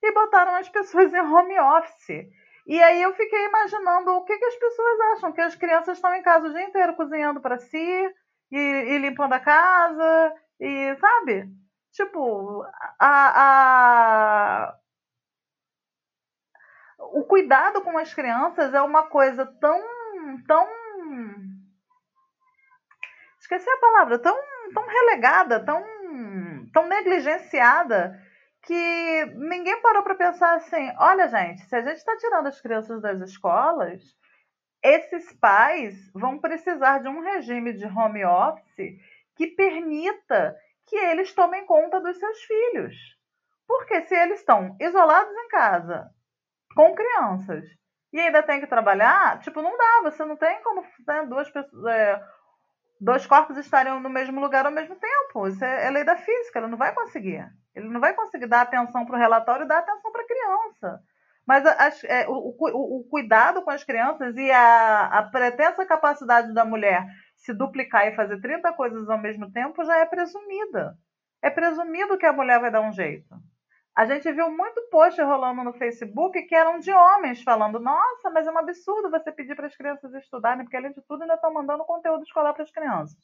e 0.01 0.11
botaram 0.13 0.55
as 0.55 0.69
pessoas 0.69 1.13
em 1.13 1.19
home 1.19 1.59
office. 1.59 2.27
E 2.65 2.81
aí 2.81 3.01
eu 3.01 3.13
fiquei 3.13 3.45
imaginando 3.45 4.11
o 4.11 4.23
que, 4.23 4.37
que 4.37 4.45
as 4.45 4.55
pessoas 4.55 4.99
acham, 5.13 5.31
que 5.31 5.41
as 5.41 5.55
crianças 5.55 5.97
estão 5.97 6.13
em 6.13 6.21
casa 6.21 6.47
o 6.47 6.53
dia 6.53 6.63
inteiro 6.63 6.95
cozinhando 6.95 7.41
para 7.41 7.57
si 7.57 8.13
e, 8.51 8.57
e, 8.57 8.97
limpando 8.99 9.33
a 9.33 9.39
casa, 9.39 10.33
e 10.59 10.95
sabe? 10.97 11.49
Tipo, 11.91 12.63
a, 12.99 13.41
a, 14.69 14.75
o 16.99 17.23
cuidado 17.23 17.81
com 17.81 17.97
as 17.97 18.13
crianças 18.13 18.73
é 18.73 18.81
uma 18.81 19.03
coisa 19.03 19.45
tão, 19.59 19.81
tão 20.47 20.67
esqueci 23.39 23.69
a 23.69 23.77
palavra, 23.77 24.19
tão, 24.19 24.37
tão 24.73 24.87
relegada, 24.87 25.59
tão, 25.65 25.83
tão 26.71 26.87
negligenciada 26.87 28.17
que 28.63 29.25
ninguém 29.35 29.81
parou 29.81 30.03
para 30.03 30.15
pensar 30.15 30.55
assim: 30.55 30.91
olha, 30.97 31.27
gente, 31.27 31.61
se 31.65 31.75
a 31.75 31.81
gente 31.81 31.97
está 31.97 32.15
tirando 32.17 32.47
as 32.47 32.61
crianças 32.61 33.01
das 33.01 33.19
escolas, 33.21 34.01
esses 34.83 35.31
pais 35.33 36.11
vão 36.13 36.39
precisar 36.39 36.99
de 36.99 37.07
um 37.07 37.21
regime 37.21 37.73
de 37.73 37.85
home 37.85 38.25
office 38.25 38.99
que 39.35 39.47
permita 39.47 40.55
que 40.87 40.95
eles 40.95 41.33
tomem 41.33 41.65
conta 41.65 41.99
dos 41.99 42.17
seus 42.17 42.43
filhos. 42.43 42.95
Porque 43.67 44.01
se 44.01 44.15
eles 44.15 44.39
estão 44.39 44.75
isolados 44.79 45.33
em 45.33 45.47
casa, 45.47 46.09
com 46.75 46.93
crianças, 46.93 47.63
e 48.11 48.19
ainda 48.19 48.43
tem 48.43 48.59
que 48.59 48.67
trabalhar, 48.67 49.39
tipo, 49.39 49.61
não 49.61 49.77
dá, 49.77 50.01
você 50.03 50.25
não 50.25 50.35
tem 50.35 50.61
como 50.61 50.85
né, 51.07 51.25
duas 51.25 51.49
pessoas. 51.49 51.85
É, 51.85 52.21
dois 52.99 53.25
corpos 53.25 53.57
estarem 53.57 53.99
no 53.99 54.09
mesmo 54.09 54.39
lugar 54.39 54.65
ao 54.65 54.71
mesmo 54.71 54.95
tempo. 54.95 55.47
Isso 55.47 55.63
é, 55.63 55.87
é 55.87 55.89
lei 55.89 56.03
da 56.03 56.17
física, 56.17 56.59
ela 56.59 56.67
não 56.67 56.77
vai 56.77 56.93
conseguir. 56.93 57.49
Ele 57.75 57.87
não 57.89 57.99
vai 57.99 58.13
conseguir 58.13 58.47
dar 58.47 58.61
atenção 58.61 59.05
para 59.05 59.15
o 59.15 59.19
relatório 59.19 59.65
e 59.65 59.67
dar 59.67 59.79
atenção 59.79 60.11
para 60.11 60.21
a 60.21 60.27
criança. 60.27 61.01
Mas 61.47 61.65
as, 61.65 62.03
é, 62.03 62.27
o, 62.27 62.55
o, 62.57 62.99
o, 62.99 63.03
cuidado 63.09 63.61
com 63.61 63.71
as 63.71 63.83
crianças 63.83 64.35
e 64.37 64.51
a, 64.51 65.05
a 65.07 65.23
pretensa 65.23 65.85
capacidade 65.85 66.53
da 66.53 66.63
mulher 66.63 67.05
se 67.35 67.53
duplicar 67.53 68.07
e 68.07 68.15
fazer 68.15 68.39
30 68.39 68.71
coisas 68.73 69.09
ao 69.09 69.17
mesmo 69.17 69.51
tempo 69.51 69.83
já 69.83 69.97
é 69.97 70.05
presumida. 70.05 70.95
É 71.41 71.49
presumido 71.49 72.17
que 72.17 72.25
a 72.25 72.33
mulher 72.33 72.59
vai 72.59 72.69
dar 72.69 72.81
um 72.81 72.91
jeito. 72.91 73.35
A 73.95 74.05
gente 74.05 74.31
viu 74.31 74.49
muito 74.49 74.81
post 74.89 75.21
rolando 75.21 75.63
no 75.63 75.73
Facebook 75.73 76.41
que 76.43 76.55
eram 76.55 76.79
de 76.79 76.91
homens 76.91 77.41
falando: 77.43 77.79
nossa, 77.79 78.29
mas 78.29 78.47
é 78.47 78.51
um 78.51 78.57
absurdo 78.57 79.09
você 79.09 79.31
pedir 79.31 79.55
para 79.55 79.67
as 79.67 79.75
crianças 79.75 80.13
estudarem, 80.13 80.63
porque 80.63 80.77
além 80.77 80.93
de 80.93 81.01
tudo 81.01 81.23
ainda 81.23 81.33
estão 81.33 81.53
mandando 81.53 81.83
conteúdo 81.83 82.23
escolar 82.23 82.53
para 82.53 82.63
as 82.63 82.71
crianças. 82.71 83.19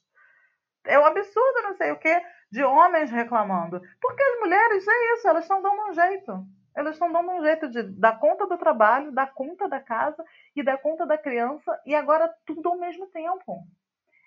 É 0.85 0.99
um 0.99 1.05
absurdo, 1.05 1.63
não 1.63 1.75
sei 1.75 1.91
o 1.91 1.99
que, 1.99 2.21
de 2.51 2.63
homens 2.63 3.11
reclamando. 3.11 3.81
Porque 4.01 4.23
as 4.23 4.39
mulheres, 4.39 4.87
é 4.87 5.13
isso, 5.13 5.27
elas 5.27 5.43
estão 5.43 5.61
dando 5.61 5.89
um 5.89 5.93
jeito. 5.93 6.45
Elas 6.75 6.93
estão 6.93 7.11
dando 7.11 7.31
um 7.31 7.41
jeito 7.41 7.69
de 7.69 7.83
dar 7.83 8.19
conta 8.19 8.45
do 8.45 8.57
trabalho, 8.57 9.11
dar 9.11 9.33
conta 9.33 9.67
da 9.67 9.79
casa 9.79 10.23
e 10.55 10.63
dar 10.63 10.77
conta 10.77 11.05
da 11.05 11.17
criança, 11.17 11.79
e 11.85 11.95
agora 11.95 12.33
tudo 12.45 12.69
ao 12.69 12.77
mesmo 12.77 13.07
tempo. 13.07 13.63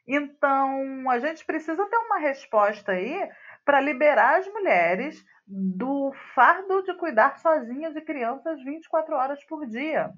Então, 0.07 1.09
a 1.09 1.19
gente 1.21 1.45
precisa 1.45 1.87
ter 1.87 1.97
uma 1.97 2.19
resposta 2.19 2.93
aí 2.93 3.31
para 3.65 3.81
liberar 3.81 4.39
as 4.39 4.49
mulheres 4.49 5.25
do 5.47 6.13
fardo 6.35 6.83
de 6.83 6.95
cuidar 6.95 7.39
sozinhas 7.39 7.95
de 7.95 8.01
crianças 8.01 8.63
24 8.65 9.15
horas 9.15 9.45
por 9.45 9.67
dia. 9.67 10.11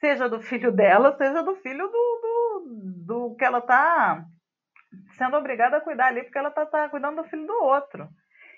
Seja 0.00 0.28
do 0.28 0.40
filho 0.40 0.70
dela, 0.70 1.16
seja 1.16 1.42
do 1.42 1.54
filho 1.56 1.86
do, 1.86 2.20
do, 2.22 2.64
do 3.06 3.36
que 3.36 3.44
ela 3.44 3.58
está 3.58 4.26
sendo 5.16 5.36
obrigada 5.36 5.76
a 5.76 5.80
cuidar 5.80 6.06
ali, 6.06 6.22
porque 6.22 6.38
ela 6.38 6.48
está 6.48 6.66
tá 6.66 6.88
cuidando 6.88 7.22
do 7.22 7.28
filho 7.28 7.46
do 7.46 7.62
outro. 7.62 8.08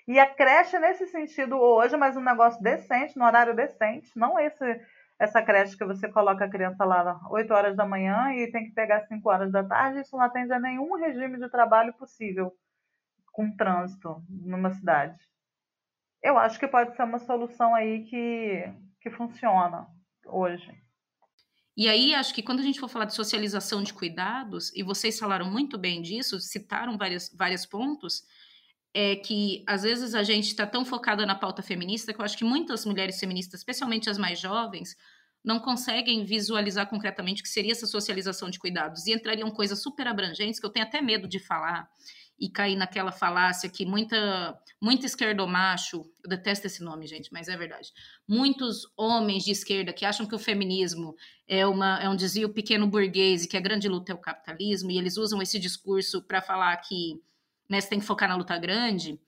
E 0.07 0.19
a 0.19 0.25
creche, 0.25 0.79
nesse 0.79 1.05
sentido, 1.07 1.57
hoje, 1.57 1.97
mas 1.97 2.15
um 2.15 2.21
negócio 2.21 2.61
decente, 2.61 3.17
no 3.17 3.25
horário 3.25 3.55
decente, 3.55 4.17
não 4.17 4.39
esse 4.39 4.79
essa 5.19 5.41
creche 5.41 5.75
que 5.75 5.83
você 5.83 6.07
coloca 6.07 6.45
a 6.45 6.49
criança 6.49 6.85
lá 6.85 7.19
8 7.29 7.51
horas 7.51 7.75
da 7.75 7.85
manhã 7.85 8.33
e 8.33 8.51
tem 8.51 8.65
que 8.65 8.71
pegar 8.71 9.01
5 9.07 9.27
horas 9.29 9.51
da 9.51 9.63
tarde, 9.63 10.01
isso 10.01 10.15
não 10.15 10.23
atende 10.23 10.53
a 10.53 10.59
nenhum 10.59 10.95
regime 10.95 11.39
de 11.39 11.49
trabalho 11.49 11.91
possível 11.93 12.53
com 13.31 13.55
trânsito 13.55 14.21
numa 14.29 14.71
cidade. 14.71 15.17
Eu 16.21 16.37
acho 16.37 16.59
que 16.59 16.67
pode 16.67 16.95
ser 16.95 17.03
uma 17.03 17.19
solução 17.19 17.73
aí 17.73 18.03
que, 18.03 18.71
que 19.01 19.09
funciona 19.09 19.87
hoje. 20.25 20.71
E 21.77 21.87
aí, 21.87 22.15
acho 22.15 22.33
que 22.33 22.41
quando 22.41 22.59
a 22.59 22.63
gente 22.63 22.79
for 22.79 22.89
falar 22.89 23.05
de 23.05 23.13
socialização 23.13 23.83
de 23.83 23.93
cuidados, 23.93 24.71
e 24.75 24.81
vocês 24.81 25.19
falaram 25.19 25.45
muito 25.45 25.77
bem 25.77 26.01
disso, 26.01 26.39
citaram 26.39 26.97
vários, 26.97 27.29
vários 27.29 27.67
pontos, 27.67 28.23
é 28.95 29.15
que 29.15 29.63
às 29.67 29.83
vezes 29.83 30.15
a 30.15 30.23
gente 30.23 30.47
está 30.47 30.65
tão 30.65 30.83
focada 30.83 31.23
na 31.23 31.35
pauta 31.35 31.61
feminista 31.61 32.11
que 32.11 32.19
eu 32.19 32.25
acho 32.25 32.35
que 32.35 32.43
muitas 32.43 32.83
mulheres 32.83 33.19
feministas, 33.19 33.59
especialmente 33.59 34.09
as 34.09 34.17
mais 34.17 34.39
jovens, 34.39 34.95
não 35.45 35.59
conseguem 35.59 36.25
visualizar 36.25 36.89
concretamente 36.89 37.41
o 37.41 37.43
que 37.43 37.49
seria 37.49 37.73
essa 37.73 37.85
socialização 37.85 38.49
de 38.49 38.57
cuidados. 38.57 39.05
E 39.05 39.13
entrariam 39.13 39.51
coisas 39.51 39.79
super 39.79 40.07
abrangentes 40.07 40.59
que 40.59 40.65
eu 40.65 40.71
tenho 40.71 40.85
até 40.85 40.99
medo 40.99 41.27
de 41.27 41.37
falar 41.37 41.87
e 42.39 42.49
cair 42.49 42.75
naquela 42.75 43.11
falácia 43.11 43.69
que 43.69 43.85
muita, 43.85 44.57
muito 44.79 45.05
esquerdomacho, 45.05 46.05
eu 46.23 46.29
detesto 46.29 46.67
esse 46.67 46.83
nome, 46.83 47.07
gente, 47.07 47.33
mas 47.33 47.47
é 47.47 47.57
verdade. 47.57 47.91
Muitos 48.27 48.91
homens 48.95 49.43
de 49.43 49.51
esquerda 49.51 49.91
que 49.91 50.05
acham 50.05 50.25
que 50.25 50.35
o 50.35 50.39
feminismo 50.39 51.15
é, 51.47 51.65
uma, 51.65 51.99
é 51.99 52.07
um 52.07 52.15
desvio 52.15 52.49
pequeno 52.49 52.87
burguês 52.87 53.43
e 53.43 53.47
que 53.47 53.57
a 53.57 53.61
grande 53.61 53.87
luta 53.87 54.11
é 54.11 54.15
o 54.15 54.19
capitalismo, 54.19 54.91
e 54.91 54.97
eles 54.97 55.17
usam 55.17 55.41
esse 55.41 55.57
discurso 55.57 56.21
para 56.21 56.41
falar 56.41 56.77
que 56.77 57.19
né, 57.67 57.81
você 57.81 57.89
tem 57.89 57.99
que 57.99 58.05
focar 58.05 58.29
na 58.29 58.35
luta 58.35 58.57
grande. 58.57 59.19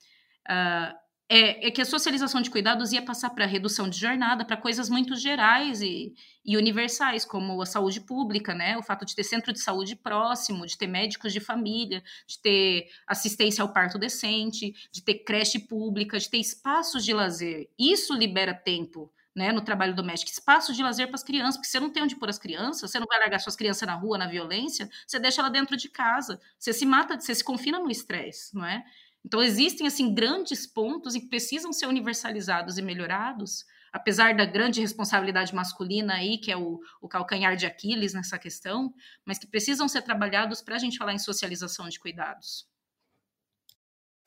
Uh, 0.48 1.09
é, 1.32 1.68
é, 1.68 1.72
que 1.72 1.80
a 1.80 1.86
socialização 1.86 2.42
de 2.42 2.50
cuidados 2.50 2.92
ia 2.92 3.04
passar 3.04 3.30
para 3.30 3.46
redução 3.46 3.88
de 3.88 4.00
jornada, 4.00 4.44
para 4.44 4.58
coisas 4.58 4.90
muito 4.90 5.16
gerais 5.16 5.80
e, 5.80 6.12
e, 6.44 6.58
universais, 6.58 7.24
como 7.24 7.62
a 7.62 7.68
saúde 7.68 8.02
pública, 8.02 8.56
né? 8.56 8.76
O 8.80 8.82
fato 8.82 9.06
de 9.06 9.16
ter 9.16 9.24
centro 9.24 9.54
de 9.54 9.60
saúde 9.62 9.96
próximo, 9.96 10.66
de 10.66 10.76
ter 10.76 10.88
médicos 10.88 11.32
de 11.32 11.40
família, 11.40 12.04
de 12.26 12.40
ter 12.40 12.88
assistência 13.08 13.62
ao 13.62 13.72
parto 13.72 14.00
decente, 14.00 14.74
de 14.92 15.04
ter 15.04 15.20
creche 15.20 15.60
pública, 15.60 16.18
de 16.18 16.28
ter 16.28 16.40
espaços 16.40 17.06
de 17.06 17.14
lazer. 17.14 17.70
Isso 17.78 18.16
libera 18.16 18.54
tempo. 18.54 19.12
Né, 19.36 19.54
no 19.54 19.62
trabalho 19.62 19.96
doméstico, 19.96 20.30
espaços 20.32 20.76
de 20.76 20.84
lazer 20.84 21.06
para 21.08 21.16
as 21.16 21.24
crianças, 21.24 21.56
porque 21.56 21.70
você 21.70 21.80
não 21.80 21.92
tem 21.92 22.04
onde 22.04 22.16
pôr 22.16 22.28
as 22.28 22.40
crianças, 22.40 22.92
você 22.92 23.00
não 23.00 23.06
vai 23.08 23.20
largar 23.20 23.40
suas 23.40 23.56
crianças 23.56 23.88
na 23.88 23.94
rua, 23.94 24.18
na 24.18 24.28
violência, 24.28 24.90
você 25.08 25.18
deixa 25.18 25.40
ela 25.40 25.50
dentro 25.50 25.78
de 25.78 25.88
casa, 25.88 26.42
você 26.58 26.74
se 26.74 26.86
mata, 26.86 27.18
você 27.18 27.34
se 27.34 27.44
confina 27.44 27.80
no 27.80 27.90
estresse, 27.90 28.54
não 28.54 28.66
é? 28.66 28.84
Então, 29.26 29.42
existem, 29.42 29.86
assim, 29.86 30.14
grandes 30.14 30.66
pontos 30.66 31.14
que 31.14 31.28
precisam 31.28 31.74
ser 31.74 31.88
universalizados 31.88 32.78
e 32.78 32.82
melhorados, 32.82 33.66
apesar 33.92 34.36
da 34.36 34.46
grande 34.46 34.82
responsabilidade 34.82 35.54
masculina 35.54 36.16
aí, 36.16 36.38
que 36.38 36.52
é 36.52 36.58
o, 36.58 36.80
o 37.02 37.08
calcanhar 37.08 37.56
de 37.56 37.66
Aquiles 37.66 38.14
nessa 38.14 38.40
questão, 38.40 38.94
mas 39.26 39.38
que 39.38 39.48
precisam 39.48 39.88
ser 39.88 40.02
trabalhados 40.02 40.62
para 40.62 40.76
a 40.76 40.80
gente 40.80 40.98
falar 40.98 41.14
em 41.14 41.20
socialização 41.20 41.90
de 41.90 42.00
cuidados. 42.00 42.68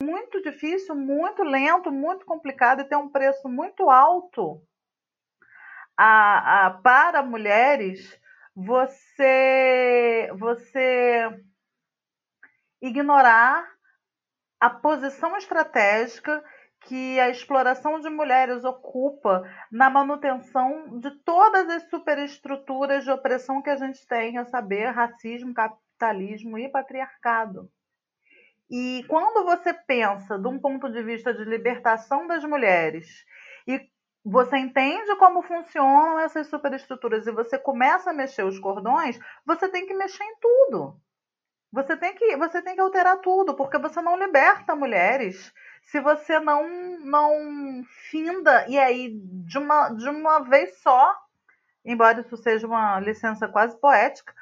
Muito 0.01 0.41
difícil, 0.41 0.95
muito 0.95 1.43
lento, 1.43 1.91
muito 1.91 2.25
complicado 2.25 2.81
e 2.81 2.85
tem 2.87 2.97
um 2.97 3.09
preço 3.09 3.47
muito 3.47 3.89
alto 3.89 4.61
a, 5.97 6.65
a, 6.65 6.71
para 6.71 7.23
mulheres 7.23 8.19
você 8.55 10.29
você 10.37 11.29
ignorar 12.81 13.72
a 14.63 14.69
posição 14.69 15.35
estratégica 15.35 16.41
que 16.85 17.19
a 17.19 17.29
exploração 17.29 17.99
de 17.99 18.09
mulheres 18.09 18.63
ocupa 18.63 19.43
na 19.69 19.89
manutenção 19.89 20.99
de 20.99 21.11
todas 21.25 21.67
as 21.67 21.89
superestruturas 21.89 23.03
de 23.03 23.11
opressão 23.11 23.61
que 23.61 23.69
a 23.69 23.75
gente 23.75 24.07
tem, 24.07 24.37
a 24.37 24.45
saber, 24.45 24.85
racismo, 24.91 25.53
capitalismo 25.53 26.57
e 26.57 26.69
patriarcado. 26.69 27.69
E 28.71 29.03
quando 29.09 29.43
você 29.43 29.73
pensa 29.73 30.39
de 30.39 30.47
um 30.47 30.57
ponto 30.57 30.89
de 30.89 31.03
vista 31.03 31.33
de 31.33 31.43
libertação 31.43 32.25
das 32.25 32.45
mulheres 32.45 33.25
e 33.67 33.81
você 34.23 34.57
entende 34.57 35.13
como 35.17 35.41
funcionam 35.41 36.19
essas 36.19 36.47
superestruturas 36.47 37.27
e 37.27 37.33
você 37.33 37.59
começa 37.59 38.11
a 38.11 38.13
mexer 38.13 38.45
os 38.45 38.57
cordões, 38.59 39.19
você 39.45 39.67
tem 39.67 39.85
que 39.85 39.93
mexer 39.93 40.23
em 40.23 40.37
tudo. 40.39 41.02
Você 41.73 41.97
tem 41.97 42.13
que, 42.13 42.37
você 42.37 42.61
tem 42.61 42.75
que 42.75 42.81
alterar 42.81 43.17
tudo, 43.17 43.55
porque 43.55 43.79
você 43.79 43.99
não 43.99 44.15
liberta 44.15 44.75
mulheres 44.75 45.51
se 45.81 45.99
você 45.99 46.39
não 46.39 46.63
não 46.99 47.83
finda 48.11 48.65
e 48.69 48.77
aí 48.77 49.19
de 49.43 49.57
uma 49.57 49.89
de 49.89 50.07
uma 50.07 50.41
vez 50.41 50.77
só, 50.81 51.13
embora 51.83 52.21
isso 52.21 52.37
seja 52.37 52.67
uma 52.67 52.99
licença 52.99 53.47
quase 53.47 53.75
poética, 53.81 54.33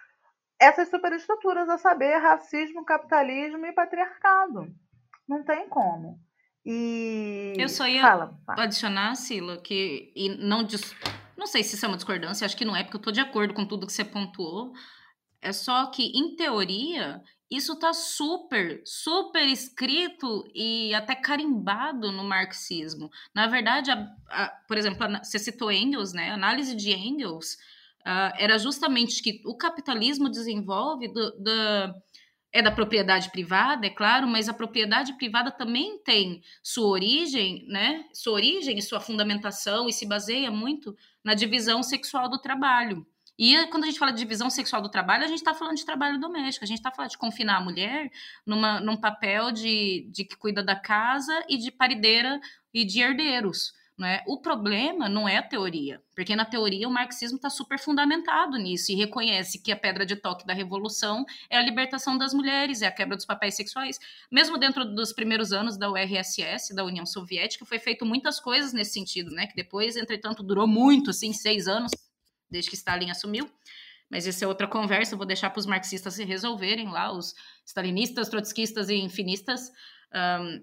essas 0.59 0.89
superestruturas 0.89 1.69
a 1.69 1.77
saber 1.77 2.17
racismo, 2.17 2.83
capitalismo 2.83 3.65
e 3.65 3.71
patriarcado. 3.71 4.67
Não 5.25 5.41
tem 5.41 5.69
como. 5.69 6.19
E 6.65 7.53
eu 7.57 7.69
só 7.69 7.87
ia 7.87 8.01
fala, 8.01 8.37
adicionar, 8.57 9.15
Sila, 9.15 9.57
que 9.57 10.11
e 10.13 10.29
não 10.37 10.67
não 11.37 11.47
sei 11.47 11.63
se 11.63 11.75
isso 11.75 11.85
é 11.85 11.87
uma 11.87 11.97
discordância, 11.97 12.45
acho 12.45 12.57
que 12.57 12.65
não 12.65 12.75
é, 12.75 12.83
porque 12.83 12.97
eu 12.97 12.99
estou 12.99 13.13
de 13.13 13.21
acordo 13.21 13.53
com 13.53 13.65
tudo 13.65 13.87
que 13.87 13.93
você 13.93 14.03
pontuou, 14.03 14.73
é 15.41 15.51
só 15.51 15.87
que, 15.87 16.03
em 16.03 16.35
teoria, 16.35 17.21
isso 17.49 17.73
está 17.73 17.93
super, 17.93 18.81
super 18.85 19.45
escrito 19.47 20.49
e 20.55 20.93
até 20.93 21.15
carimbado 21.15 22.11
no 22.11 22.23
marxismo. 22.23 23.09
Na 23.35 23.47
verdade, 23.47 23.91
a, 23.91 24.07
a, 24.29 24.47
por 24.67 24.77
exemplo, 24.77 25.03
a, 25.03 25.23
você 25.23 25.37
citou 25.37 25.71
Engels, 25.71 26.13
né? 26.13 26.29
A 26.29 26.35
análise 26.35 26.73
de 26.75 26.91
Engels 26.93 27.55
uh, 28.01 28.31
era 28.37 28.57
justamente 28.57 29.21
que 29.21 29.41
o 29.45 29.57
capitalismo 29.57 30.29
desenvolve 30.29 31.09
do, 31.09 31.31
do, 31.31 31.95
é 32.53 32.61
da 32.61 32.71
propriedade 32.71 33.29
privada, 33.31 33.85
é 33.85 33.89
claro, 33.89 34.27
mas 34.27 34.47
a 34.47 34.53
propriedade 34.53 35.17
privada 35.17 35.51
também 35.51 35.97
tem 36.03 36.41
sua 36.63 36.87
origem, 36.87 37.65
né? 37.67 38.05
Sua 38.13 38.33
origem 38.33 38.77
e 38.77 38.81
sua 38.81 38.99
fundamentação 38.99 39.89
e 39.89 39.93
se 39.93 40.05
baseia 40.05 40.51
muito 40.51 40.95
na 41.23 41.33
divisão 41.33 41.81
sexual 41.83 42.29
do 42.29 42.39
trabalho. 42.39 43.05
E 43.37 43.67
quando 43.67 43.83
a 43.83 43.87
gente 43.87 43.99
fala 43.99 44.11
de 44.11 44.19
divisão 44.19 44.49
sexual 44.49 44.81
do 44.81 44.89
trabalho, 44.89 45.23
a 45.23 45.27
gente 45.27 45.39
está 45.39 45.53
falando 45.53 45.77
de 45.77 45.85
trabalho 45.85 46.19
doméstico, 46.19 46.63
a 46.63 46.67
gente 46.67 46.77
está 46.77 46.91
falando 46.91 47.11
de 47.11 47.17
confinar 47.17 47.57
a 47.57 47.61
mulher 47.61 48.11
numa, 48.45 48.79
num 48.79 48.97
papel 48.97 49.51
de, 49.51 50.07
de 50.11 50.23
que 50.23 50.35
cuida 50.35 50.63
da 50.63 50.75
casa 50.75 51.43
e 51.49 51.57
de 51.57 51.71
parideira 51.71 52.39
e 52.73 52.85
de 52.85 53.01
herdeiros. 53.01 53.73
Né? 54.01 54.23
O 54.25 54.39
problema 54.39 55.07
não 55.07 55.29
é 55.29 55.37
a 55.37 55.43
teoria, 55.43 56.01
porque 56.15 56.35
na 56.35 56.43
teoria 56.43 56.87
o 56.87 56.91
marxismo 56.91 57.35
está 57.35 57.51
super 57.51 57.77
fundamentado 57.77 58.57
nisso 58.57 58.91
e 58.91 58.95
reconhece 58.95 59.61
que 59.61 59.71
a 59.71 59.75
pedra 59.75 60.03
de 60.05 60.15
toque 60.15 60.43
da 60.43 60.55
revolução 60.55 61.23
é 61.47 61.57
a 61.57 61.61
libertação 61.61 62.17
das 62.17 62.33
mulheres, 62.33 62.81
é 62.81 62.87
a 62.87 62.91
quebra 62.91 63.15
dos 63.15 63.25
papéis 63.25 63.55
sexuais. 63.55 63.99
Mesmo 64.31 64.57
dentro 64.57 64.85
dos 64.85 65.13
primeiros 65.13 65.51
anos 65.51 65.77
da 65.77 65.87
URSS, 65.91 66.73
da 66.73 66.83
União 66.83 67.05
Soviética, 67.05 67.63
foi 67.63 67.77
feito 67.77 68.03
muitas 68.03 68.39
coisas 68.39 68.73
nesse 68.73 68.93
sentido, 68.93 69.29
né? 69.29 69.45
Que 69.45 69.55
depois, 69.55 69.95
entretanto, 69.95 70.41
durou 70.41 70.65
muito, 70.65 71.11
assim, 71.11 71.31
seis 71.31 71.67
anos, 71.67 71.91
desde 72.51 72.69
que 72.69 72.75
Stalin 72.75 73.09
assumiu. 73.09 73.49
Mas 74.09 74.27
essa 74.27 74.43
é 74.43 74.47
outra 74.47 74.67
conversa, 74.67 75.15
vou 75.15 75.25
deixar 75.25 75.49
para 75.49 75.59
os 75.59 75.65
marxistas 75.65 76.15
se 76.15 76.25
resolverem 76.25 76.89
lá, 76.89 77.11
os 77.13 77.33
stalinistas, 77.65 78.27
trotskistas 78.27 78.89
e 78.89 78.95
infinistas. 78.95 79.71
Um, 80.13 80.61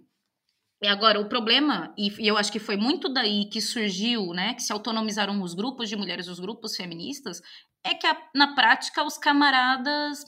e 0.82 0.86
agora, 0.86 1.19
o 1.19 1.28
problema, 1.28 1.93
e 1.97 2.12
eu 2.28 2.36
acho 2.36 2.52
que 2.52 2.60
foi 2.60 2.77
muito 2.77 3.09
daí 3.09 3.48
que 3.48 3.60
surgiu, 3.60 4.32
né, 4.32 4.55
que 4.55 4.62
se 4.62 4.73
autonomizaram 4.73 5.43
os 5.43 5.55
grupos 5.55 5.89
de 5.89 5.97
mulheres, 5.97 6.28
os 6.28 6.39
grupos 6.39 6.77
feministas, 6.77 7.40
é 7.82 7.94
que 7.94 8.06
a, 8.06 8.16
na 8.35 8.55
prática 8.55 9.02
os 9.02 9.16
camaradas 9.16 10.24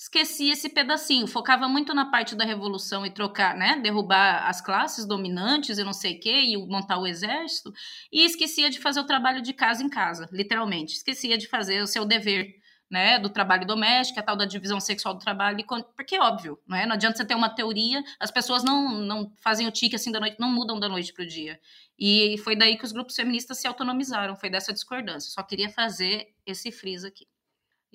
esquecia 0.00 0.54
esse 0.54 0.70
pedacinho, 0.70 1.26
focava 1.26 1.68
muito 1.68 1.92
na 1.92 2.06
parte 2.06 2.34
da 2.34 2.42
revolução 2.42 3.04
e 3.04 3.10
trocar, 3.10 3.54
né, 3.54 3.78
derrubar 3.82 4.48
as 4.48 4.58
classes 4.58 5.04
dominantes 5.04 5.76
e 5.76 5.84
não 5.84 5.92
sei 5.92 6.16
o 6.16 6.20
quê, 6.20 6.40
e 6.40 6.56
montar 6.56 6.96
o 6.96 7.06
exército, 7.06 7.70
e 8.10 8.24
esquecia 8.24 8.70
de 8.70 8.80
fazer 8.80 8.98
o 9.00 9.04
trabalho 9.04 9.42
de 9.42 9.52
casa 9.52 9.84
em 9.84 9.90
casa, 9.90 10.26
literalmente, 10.32 10.94
esquecia 10.94 11.36
de 11.36 11.46
fazer 11.46 11.82
o 11.82 11.86
seu 11.86 12.06
dever, 12.06 12.58
né, 12.90 13.18
do 13.18 13.28
trabalho 13.28 13.66
doméstico, 13.66 14.18
a 14.18 14.22
tal 14.22 14.36
da 14.36 14.46
divisão 14.46 14.80
sexual 14.80 15.12
do 15.14 15.20
trabalho, 15.20 15.64
porque 15.94 16.16
é 16.16 16.20
óbvio, 16.20 16.58
não 16.66 16.76
é? 16.78 16.86
Não 16.86 16.94
adianta 16.94 17.18
você 17.18 17.24
ter 17.24 17.34
uma 17.34 17.50
teoria, 17.50 18.02
as 18.18 18.30
pessoas 18.30 18.64
não, 18.64 19.02
não 19.02 19.30
fazem 19.36 19.68
o 19.68 19.70
tique 19.70 19.94
assim 19.94 20.10
da 20.10 20.18
noite, 20.18 20.40
não 20.40 20.50
mudam 20.50 20.80
da 20.80 20.88
noite 20.88 21.12
para 21.12 21.24
o 21.24 21.28
dia. 21.28 21.60
E 21.98 22.36
foi 22.38 22.56
daí 22.56 22.76
que 22.76 22.84
os 22.84 22.90
grupos 22.90 23.14
feministas 23.14 23.58
se 23.58 23.68
autonomizaram, 23.68 24.34
foi 24.34 24.50
dessa 24.50 24.72
discordância. 24.72 25.30
Só 25.30 25.42
queria 25.42 25.68
fazer 25.68 26.34
esse 26.44 26.72
friso 26.72 27.06
aqui. 27.06 27.28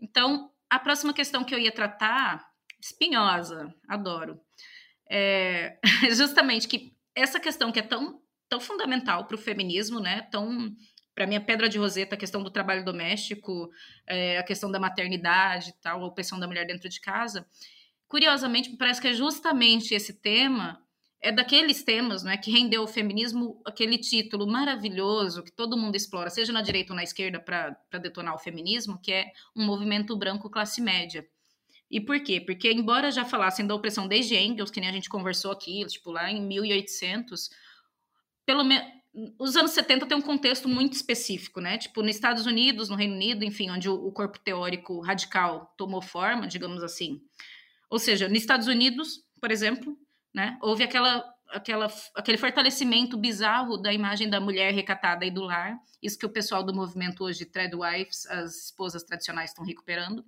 Então, 0.02 0.52
a 0.69 0.79
próxima 0.79 1.13
questão 1.13 1.43
que 1.43 1.53
eu 1.53 1.59
ia 1.59 1.71
tratar, 1.71 2.45
espinhosa, 2.81 3.73
adoro, 3.87 4.39
é 5.09 5.79
justamente 6.15 6.67
que 6.67 6.95
essa 7.15 7.39
questão 7.39 7.71
que 7.71 7.79
é 7.79 7.83
tão, 7.83 8.21
tão 8.49 8.59
fundamental 8.59 9.25
para 9.25 9.35
o 9.35 9.39
feminismo, 9.39 9.99
né? 9.99 10.21
Tão 10.31 10.75
para 11.15 11.25
mim, 11.25 11.37
a 11.37 11.41
pedra 11.41 11.69
de 11.69 11.77
roseta, 11.77 12.15
a 12.15 12.17
questão 12.17 12.43
do 12.43 12.51
trabalho 12.51 12.83
doméstico, 12.83 13.71
é, 14.05 14.37
a 14.37 14.43
questão 14.43 14.69
da 14.69 14.77
maternidade 14.77 15.73
tal, 15.81 16.03
a 16.03 16.07
opressão 16.07 16.37
da 16.37 16.45
mulher 16.45 16.67
dentro 16.67 16.89
de 16.89 16.99
casa. 16.99 17.47
Curiosamente, 18.05 18.75
parece 18.75 18.99
que 18.99 19.07
é 19.07 19.13
justamente 19.13 19.93
esse 19.95 20.21
tema 20.21 20.84
é 21.26 21.31
daqueles 21.31 21.81
temas 21.81 22.22
né, 22.22 22.38
que 22.38 22.52
rendeu 22.52 22.81
ao 22.81 22.88
feminismo 22.88 23.60
aquele 23.65 23.97
título 23.97 24.45
maravilhoso 24.45 25.41
que 25.41 25.52
todo 25.52 25.76
mundo 25.76 25.95
explora, 25.95 26.30
seja 26.30 26.53
na 26.53 26.61
direita 26.61 26.93
ou 26.93 26.95
na 26.95 27.03
esquerda, 27.03 27.39
para 27.39 27.97
detonar 27.99 28.35
o 28.35 28.38
feminismo, 28.38 28.99
que 29.02 29.11
é 29.11 29.31
um 29.56 29.65
movimento 29.65 30.15
branco 30.15 30.52
classe 30.52 30.80
média. 30.80 31.27
E 31.89 31.99
por 31.99 32.19
quê? 32.19 32.39
Porque, 32.39 32.72
embora 32.72 33.10
já 33.10 33.26
falassem 33.26 33.65
da 33.65 33.73
opressão 33.73 34.07
desde 34.07 34.35
Engels, 34.35 34.69
que 34.69 34.80
nem 34.80 34.88
a 34.88 34.91
gente 34.91 35.10
conversou 35.10 35.52
aqui, 35.52 35.84
tipo 35.88 36.11
lá 36.11 36.31
em 36.31 36.39
1800, 36.41 37.49
pelo 38.45 38.64
menos. 38.64 38.88
Os 39.39 39.56
anos 39.56 39.72
70 39.72 40.06
tem 40.06 40.18
um 40.18 40.22
contexto 40.22 40.68
muito 40.68 40.93
específico, 40.93 41.61
né? 41.61 41.77
Tipo, 41.77 42.02
nos 42.02 42.14
Estados 42.14 42.45
Unidos, 42.45 42.89
no 42.89 42.97
Reino 42.97 43.15
Unido, 43.15 43.45
enfim, 43.45 43.72
onde 43.72 43.89
o, 43.89 43.95
o 43.95 44.11
corpo 44.11 44.38
teórico 44.38 44.99
radical 44.99 45.73
tomou 45.77 46.02
forma, 46.02 46.45
digamos 46.47 46.84
assim. 46.84 47.22
Ou 47.89 47.97
seja, 47.97 48.27
nos 48.27 48.38
Estados 48.38 48.68
Unidos, 48.68 49.23
por 49.39 49.52
exemplo, 49.52 49.97
né? 50.35 50.57
Houve 50.61 50.83
aquela, 50.83 51.23
aquela, 51.47 51.87
aquele 52.13 52.37
fortalecimento 52.37 53.17
bizarro 53.17 53.77
da 53.77 53.93
imagem 53.93 54.29
da 54.29 54.37
mulher 54.37 54.73
recatada 54.73 55.25
e 55.25 55.31
do 55.31 55.43
lar, 55.43 55.79
isso 56.03 56.19
que 56.19 56.25
o 56.25 56.29
pessoal 56.29 56.61
do 56.61 56.75
movimento 56.75 57.23
hoje, 57.23 57.45
Threadwives, 57.45 58.25
as 58.25 58.65
esposas 58.65 59.01
tradicionais 59.03 59.51
estão 59.51 59.63
recuperando, 59.63 60.25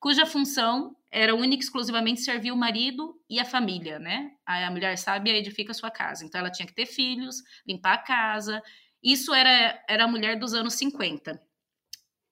cuja 0.00 0.24
função 0.24 0.96
era 1.10 1.34
única 1.34 1.62
e 1.62 1.66
exclusivamente 1.66 2.22
servir 2.22 2.50
o 2.50 2.56
marido 2.56 3.14
e 3.28 3.38
a 3.38 3.44
família, 3.44 3.98
né? 3.98 4.30
A 4.46 4.70
mulher 4.70 4.96
sábia 4.96 5.36
edifica 5.36 5.72
a 5.72 5.74
sua 5.74 5.90
casa, 5.90 6.24
então 6.24 6.40
ela 6.40 6.50
tinha 6.50 6.66
que 6.66 6.74
ter 6.74 6.86
filhos, 6.86 7.42
limpar 7.66 7.92
a 7.92 7.98
casa, 7.98 8.62
isso 9.02 9.34
era, 9.34 9.84
era 9.86 10.04
a 10.04 10.08
mulher 10.08 10.38
dos 10.38 10.54
anos 10.54 10.74
50. 10.74 11.38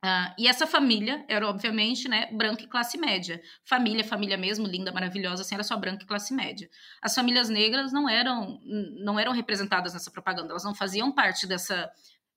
Uh, 0.02 0.32
e 0.39 0.48
essa 0.48 0.66
família 0.66 1.24
era, 1.28 1.47
obviamente, 1.47 2.09
né, 2.09 2.27
branca 2.32 2.62
e 2.62 2.66
classe 2.66 2.97
média. 2.97 3.40
Família, 3.64 4.02
família 4.02 4.36
mesmo, 4.36 4.66
linda, 4.66 4.90
maravilhosa, 4.90 5.43
assim, 5.43 5.55
era 5.55 5.62
só 5.62 5.77
branca 5.77 6.05
e 6.05 6.06
classe 6.06 6.32
média. 6.32 6.70
As 7.02 7.14
famílias 7.14 7.51
negras 7.51 7.93
não 7.93 8.09
eram, 8.09 8.59
não 9.05 9.18
eram 9.18 9.32
representadas 9.32 9.93
nessa 9.93 10.10
propaganda, 10.10 10.51
elas 10.51 10.64
não 10.64 10.74
faziam 10.74 11.12
parte 11.12 11.47
dessa 11.47 11.90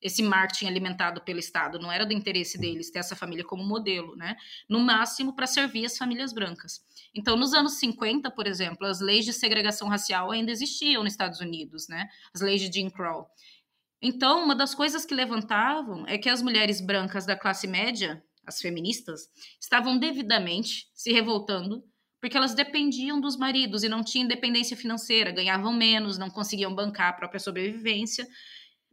esse 0.03 0.21
marketing 0.21 0.67
alimentado 0.67 1.21
pelo 1.21 1.39
Estado, 1.39 1.79
não 1.79 1.89
era 1.89 2.05
do 2.05 2.11
interesse 2.11 2.57
deles 2.57 2.91
ter 2.91 2.99
essa 2.99 3.15
família 3.15 3.43
como 3.45 3.63
modelo, 3.63 4.17
né? 4.17 4.35
No 4.67 4.79
máximo 4.79 5.33
para 5.33 5.47
servir 5.47 5.85
as 5.85 5.97
famílias 5.97 6.33
brancas. 6.33 6.85
Então, 7.15 7.37
nos 7.37 7.53
anos 7.53 7.75
50, 7.75 8.29
por 8.29 8.45
exemplo, 8.45 8.85
as 8.85 8.99
leis 8.99 9.23
de 9.23 9.31
segregação 9.31 9.87
racial 9.87 10.29
ainda 10.31 10.51
existiam 10.51 11.03
nos 11.03 11.13
Estados 11.13 11.39
Unidos, 11.39 11.87
né? 11.87 12.09
As 12.33 12.41
leis 12.41 12.61
de 12.61 12.71
Jim 12.71 12.89
Crow. 12.89 13.29
Então, 14.05 14.43
uma 14.43 14.53
das 14.53 14.75
coisas 14.75 15.05
que 15.05 15.15
levantavam 15.15 16.05
é 16.05 16.17
que 16.17 16.27
as 16.27 16.41
mulheres 16.41 16.81
brancas 16.81 17.25
da 17.25 17.37
classe 17.37 17.65
média, 17.65 18.21
as 18.45 18.59
feministas, 18.59 19.29
estavam 19.57 19.97
devidamente 19.97 20.89
se 20.93 21.13
revoltando 21.13 21.81
porque 22.19 22.37
elas 22.37 22.53
dependiam 22.53 23.19
dos 23.19 23.37
maridos 23.37 23.83
e 23.83 23.89
não 23.89 24.03
tinham 24.03 24.25
independência 24.25 24.77
financeira, 24.77 25.31
ganhavam 25.31 25.73
menos, 25.73 26.17
não 26.17 26.29
conseguiam 26.29 26.73
bancar 26.73 27.09
a 27.09 27.13
própria 27.13 27.39
sobrevivência. 27.39 28.27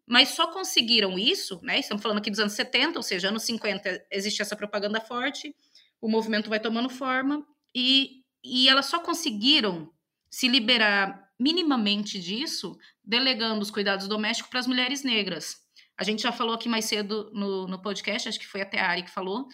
Mas 0.06 0.30
só 0.30 0.48
conseguiram 0.48 1.16
isso, 1.16 1.60
né? 1.62 1.78
Estamos 1.78 2.02
falando 2.02 2.18
aqui 2.18 2.30
dos 2.30 2.40
anos 2.40 2.54
70, 2.54 2.98
ou 2.98 3.02
seja, 3.04 3.28
anos 3.28 3.44
50 3.44 4.06
existe 4.10 4.42
essa 4.42 4.56
propaganda 4.56 5.00
forte, 5.00 5.54
o 6.00 6.08
movimento 6.08 6.48
vai 6.48 6.58
tomando 6.58 6.88
forma 6.88 7.46
e, 7.72 8.24
e 8.44 8.68
elas 8.68 8.86
só 8.86 8.98
conseguiram 8.98 9.92
se 10.28 10.48
liberar 10.48 11.29
minimamente 11.40 12.20
disso, 12.20 12.76
delegando 13.02 13.62
os 13.62 13.70
cuidados 13.70 14.06
domésticos 14.06 14.50
para 14.50 14.60
as 14.60 14.66
mulheres 14.66 15.02
negras. 15.02 15.56
A 15.96 16.04
gente 16.04 16.22
já 16.22 16.30
falou 16.30 16.54
aqui 16.54 16.68
mais 16.68 16.84
cedo 16.84 17.30
no, 17.32 17.66
no 17.66 17.80
podcast, 17.80 18.28
acho 18.28 18.38
que 18.38 18.46
foi 18.46 18.60
até 18.60 18.78
a 18.78 18.88
Ari 18.88 19.04
que 19.04 19.10
falou, 19.10 19.48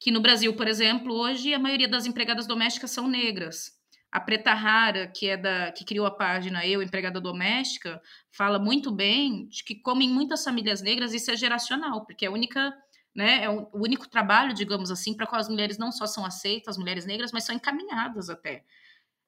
que 0.00 0.10
no 0.10 0.22
Brasil, 0.22 0.54
por 0.56 0.66
exemplo, 0.66 1.12
hoje 1.14 1.52
a 1.52 1.58
maioria 1.58 1.86
das 1.86 2.06
empregadas 2.06 2.46
domésticas 2.46 2.92
são 2.92 3.06
negras. 3.06 3.76
A 4.10 4.18
Preta 4.18 4.54
Rara, 4.54 5.06
que 5.06 5.28
é 5.28 5.36
da 5.36 5.70
que 5.70 5.84
criou 5.84 6.06
a 6.06 6.10
página 6.10 6.66
Eu 6.66 6.82
Empregada 6.82 7.20
Doméstica, 7.20 8.00
fala 8.30 8.58
muito 8.58 8.90
bem 8.90 9.46
de 9.48 9.62
que 9.62 9.74
como 9.74 10.00
em 10.00 10.08
muitas 10.08 10.42
famílias 10.42 10.80
negras 10.80 11.12
isso 11.12 11.30
é 11.30 11.36
geracional, 11.36 12.06
porque 12.06 12.24
é 12.24 12.28
a 12.28 12.32
única, 12.32 12.74
né, 13.14 13.44
é 13.44 13.50
o 13.50 13.68
único 13.74 14.08
trabalho, 14.08 14.54
digamos 14.54 14.90
assim, 14.90 15.14
para 15.14 15.26
qual 15.26 15.38
as 15.38 15.48
mulheres 15.48 15.76
não 15.76 15.92
só 15.92 16.06
são 16.06 16.24
aceitas, 16.24 16.76
as 16.76 16.78
mulheres 16.78 17.04
negras, 17.04 17.32
mas 17.32 17.44
são 17.44 17.54
encaminhadas 17.54 18.30
até. 18.30 18.64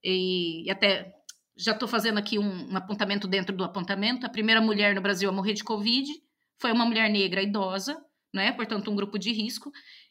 E, 0.03 0.65
e 0.67 0.71
até 0.71 1.15
já 1.61 1.73
estou 1.73 1.87
fazendo 1.87 2.19
aqui 2.19 2.39
um, 2.39 2.73
um, 2.73 2.77
apontamento 2.77 3.29
dentro 3.29 3.55
do 3.55 3.63
apontamento. 3.63 4.25
A 4.25 4.31
primeira 4.31 4.61
mulher 4.61 4.95
no 4.95 5.01
Brasil 5.01 5.29
a 5.29 5.33
morrer 5.33 5.53
de 5.53 5.63
Covid 5.63 6.11
foi 6.59 6.73
uma 6.73 6.87
mulher 6.87 7.11
negra 7.11 7.43
idosa, 7.43 8.03
né? 8.33 8.51
portanto, 8.53 8.91
um 8.91 8.97
grupo 8.97 9.19
de 9.19 9.31
risco, 9.31 9.71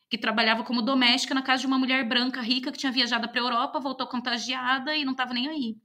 que 0.10 0.18
trabalhava 0.18 0.64
como 0.64 0.82
doméstica 0.82 1.34
na 1.34 1.42
casa 1.42 1.62
de 1.62 1.68
uma 1.68 1.78
mulher 1.78 2.08
branca 2.08 2.42
rica 2.42 2.72
que 2.72 2.78
tinha 2.78 2.92
viajado 2.92 3.30
para 3.30 3.42
a 3.42 3.44
Europa, 3.44 3.80
voltou 3.80 4.08
contagiada 4.08 4.96
e 4.96 5.04
não 5.04 5.12
estava 5.12 5.34
nem 5.34 5.48
aí. 5.48 5.78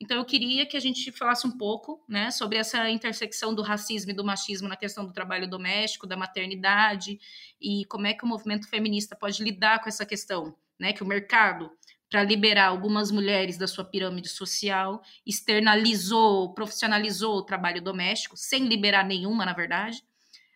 Então, 0.00 0.16
eu 0.16 0.24
queria 0.24 0.64
que 0.64 0.76
a 0.76 0.80
gente 0.80 1.10
falasse 1.10 1.46
um 1.46 1.56
pouco 1.56 2.04
né, 2.08 2.30
sobre 2.30 2.56
essa 2.56 2.88
intersecção 2.88 3.52
do 3.52 3.62
racismo 3.62 4.12
e 4.12 4.14
do 4.14 4.24
machismo 4.24 4.68
na 4.68 4.76
questão 4.76 5.04
do 5.04 5.12
trabalho 5.12 5.48
doméstico, 5.50 6.06
da 6.06 6.16
maternidade, 6.16 7.18
e 7.60 7.84
como 7.86 8.06
é 8.06 8.14
que 8.14 8.24
o 8.24 8.28
movimento 8.28 8.68
feminista 8.68 9.16
pode 9.16 9.42
lidar 9.42 9.80
com 9.80 9.88
essa 9.88 10.06
questão, 10.06 10.56
né, 10.78 10.92
que 10.92 11.02
o 11.02 11.06
mercado 11.06 11.70
para 12.10 12.22
liberar 12.22 12.68
algumas 12.68 13.10
mulheres 13.10 13.58
da 13.58 13.66
sua 13.66 13.84
pirâmide 13.84 14.28
social, 14.28 15.02
externalizou, 15.26 16.54
profissionalizou 16.54 17.36
o 17.36 17.44
trabalho 17.44 17.82
doméstico, 17.82 18.36
sem 18.36 18.66
liberar 18.66 19.04
nenhuma, 19.04 19.44
na 19.44 19.52
verdade, 19.52 20.02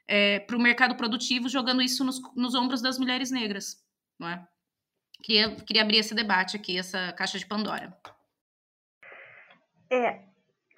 é, 0.08 0.40
para 0.40 0.56
o 0.56 0.60
mercado 0.60 0.96
produtivo, 0.96 1.48
jogando 1.48 1.82
isso 1.82 2.04
nos, 2.04 2.20
nos, 2.34 2.54
ombros 2.54 2.80
das 2.80 2.98
mulheres 2.98 3.30
negras. 3.30 3.76
Não 4.18 4.28
é? 4.28 4.46
queria, 5.22 5.54
queria 5.56 5.82
abrir 5.82 5.98
esse 5.98 6.14
debate 6.14 6.56
aqui, 6.56 6.78
essa 6.78 7.12
caixa 7.12 7.38
de 7.38 7.46
Pandora. 7.46 7.96
É, 9.90 10.20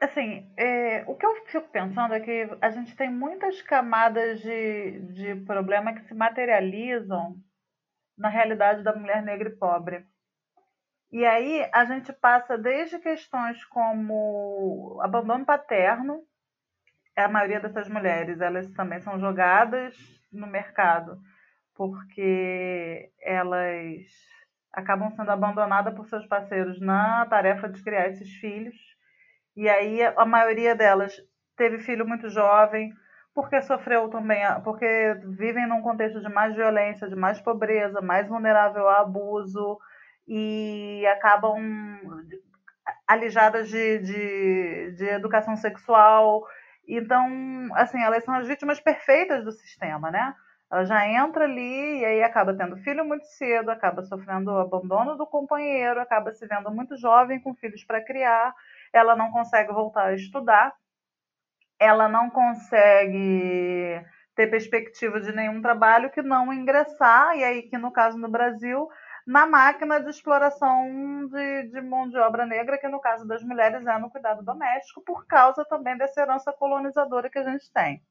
assim, 0.00 0.52
é, 0.56 1.04
o 1.06 1.14
que 1.14 1.24
eu 1.24 1.46
fico 1.46 1.68
pensando 1.68 2.14
é 2.14 2.20
que 2.20 2.48
a 2.60 2.70
gente 2.70 2.94
tem 2.96 3.10
muitas 3.10 3.62
camadas 3.62 4.40
de, 4.40 5.00
de 5.12 5.34
problema 5.44 5.94
que 5.94 6.06
se 6.06 6.14
materializam 6.14 7.36
na 8.16 8.28
realidade 8.28 8.82
da 8.82 8.94
mulher 8.94 9.22
negra 9.22 9.48
e 9.48 9.56
pobre. 9.56 10.04
E 11.14 11.24
aí 11.24 11.64
a 11.72 11.84
gente 11.84 12.12
passa 12.12 12.58
desde 12.58 12.98
questões 12.98 13.64
como 13.66 14.98
abandono 15.00 15.46
paterno, 15.46 16.24
a 17.14 17.28
maioria 17.28 17.60
dessas 17.60 17.88
mulheres 17.88 18.40
elas 18.40 18.68
também 18.72 19.00
são 19.00 19.20
jogadas 19.20 19.94
no 20.32 20.48
mercado 20.48 21.16
porque 21.72 23.12
elas 23.22 24.02
acabam 24.72 25.08
sendo 25.12 25.30
abandonadas 25.30 25.94
por 25.94 26.08
seus 26.08 26.26
parceiros 26.26 26.80
na 26.80 27.24
tarefa 27.26 27.68
de 27.68 27.80
criar 27.80 28.08
esses 28.08 28.32
filhos. 28.40 28.74
E 29.54 29.68
aí 29.68 30.02
a 30.02 30.26
maioria 30.26 30.74
delas 30.74 31.14
teve 31.56 31.78
filho 31.78 32.04
muito 32.04 32.28
jovem, 32.28 32.92
porque 33.32 33.62
sofreu 33.62 34.08
também, 34.08 34.42
porque 34.64 35.14
vivem 35.38 35.68
num 35.68 35.80
contexto 35.80 36.20
de 36.20 36.28
mais 36.28 36.56
violência, 36.56 37.08
de 37.08 37.14
mais 37.14 37.40
pobreza, 37.40 38.00
mais 38.00 38.26
vulnerável 38.26 38.88
a 38.88 39.02
abuso, 39.02 39.78
e 40.26 41.06
acabam 41.06 41.54
alijadas 43.06 43.68
de, 43.68 43.98
de, 43.98 44.92
de 44.92 45.04
educação 45.06 45.56
sexual. 45.56 46.42
Então, 46.86 47.28
assim, 47.74 48.02
elas 48.02 48.24
são 48.24 48.34
as 48.34 48.46
vítimas 48.46 48.80
perfeitas 48.80 49.44
do 49.44 49.52
sistema, 49.52 50.10
né? 50.10 50.34
Ela 50.70 50.84
já 50.84 51.06
entra 51.08 51.44
ali 51.44 52.00
e 52.00 52.04
aí 52.04 52.22
acaba 52.22 52.54
tendo 52.54 52.76
filho 52.78 53.04
muito 53.04 53.26
cedo, 53.26 53.70
acaba 53.70 54.02
sofrendo 54.02 54.50
o 54.50 54.58
abandono 54.58 55.16
do 55.16 55.26
companheiro, 55.26 56.00
acaba 56.00 56.32
se 56.32 56.46
vendo 56.46 56.70
muito 56.70 56.96
jovem 56.96 57.40
com 57.40 57.54
filhos 57.54 57.84
para 57.84 58.04
criar, 58.04 58.52
ela 58.92 59.14
não 59.14 59.30
consegue 59.30 59.72
voltar 59.72 60.06
a 60.06 60.14
estudar, 60.14 60.74
ela 61.78 62.08
não 62.08 62.28
consegue 62.30 64.04
ter 64.34 64.48
perspectiva 64.48 65.20
de 65.20 65.32
nenhum 65.32 65.62
trabalho 65.62 66.10
que 66.10 66.22
não 66.22 66.52
ingressar, 66.52 67.36
e 67.36 67.44
aí 67.44 67.62
que 67.62 67.78
no 67.78 67.92
caso 67.92 68.18
no 68.18 68.28
Brasil 68.28 68.88
na 69.26 69.46
máquina 69.46 70.00
de 70.00 70.10
exploração 70.10 71.26
de, 71.28 71.68
de 71.70 71.80
mão 71.80 72.08
de 72.08 72.18
obra 72.18 72.44
negra, 72.44 72.78
que 72.78 72.88
no 72.88 73.00
caso 73.00 73.26
das 73.26 73.42
mulheres 73.42 73.86
é 73.86 73.98
no 73.98 74.10
cuidado 74.10 74.42
doméstico, 74.42 75.02
por 75.02 75.26
causa 75.26 75.64
também 75.64 75.96
dessa 75.96 76.20
herança 76.20 76.52
colonizadora 76.52 77.30
que 77.30 77.38
a 77.38 77.50
gente 77.50 77.72
tem. 77.72 78.02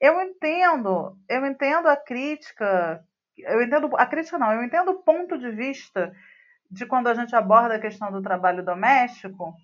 Eu 0.00 0.20
entendo, 0.20 1.16
eu 1.28 1.46
entendo 1.46 1.86
a 1.88 1.96
crítica, 1.96 3.04
eu 3.38 3.62
entendo 3.62 3.90
a 3.96 4.06
crítica 4.06 4.38
não, 4.38 4.52
eu 4.52 4.64
entendo 4.64 4.90
o 4.90 5.02
ponto 5.02 5.38
de 5.38 5.50
vista 5.50 6.12
de 6.70 6.86
quando 6.86 7.08
a 7.08 7.14
gente 7.14 7.34
aborda 7.36 7.74
a 7.74 7.80
questão 7.80 8.10
do 8.10 8.22
trabalho 8.22 8.64
doméstico, 8.64 9.54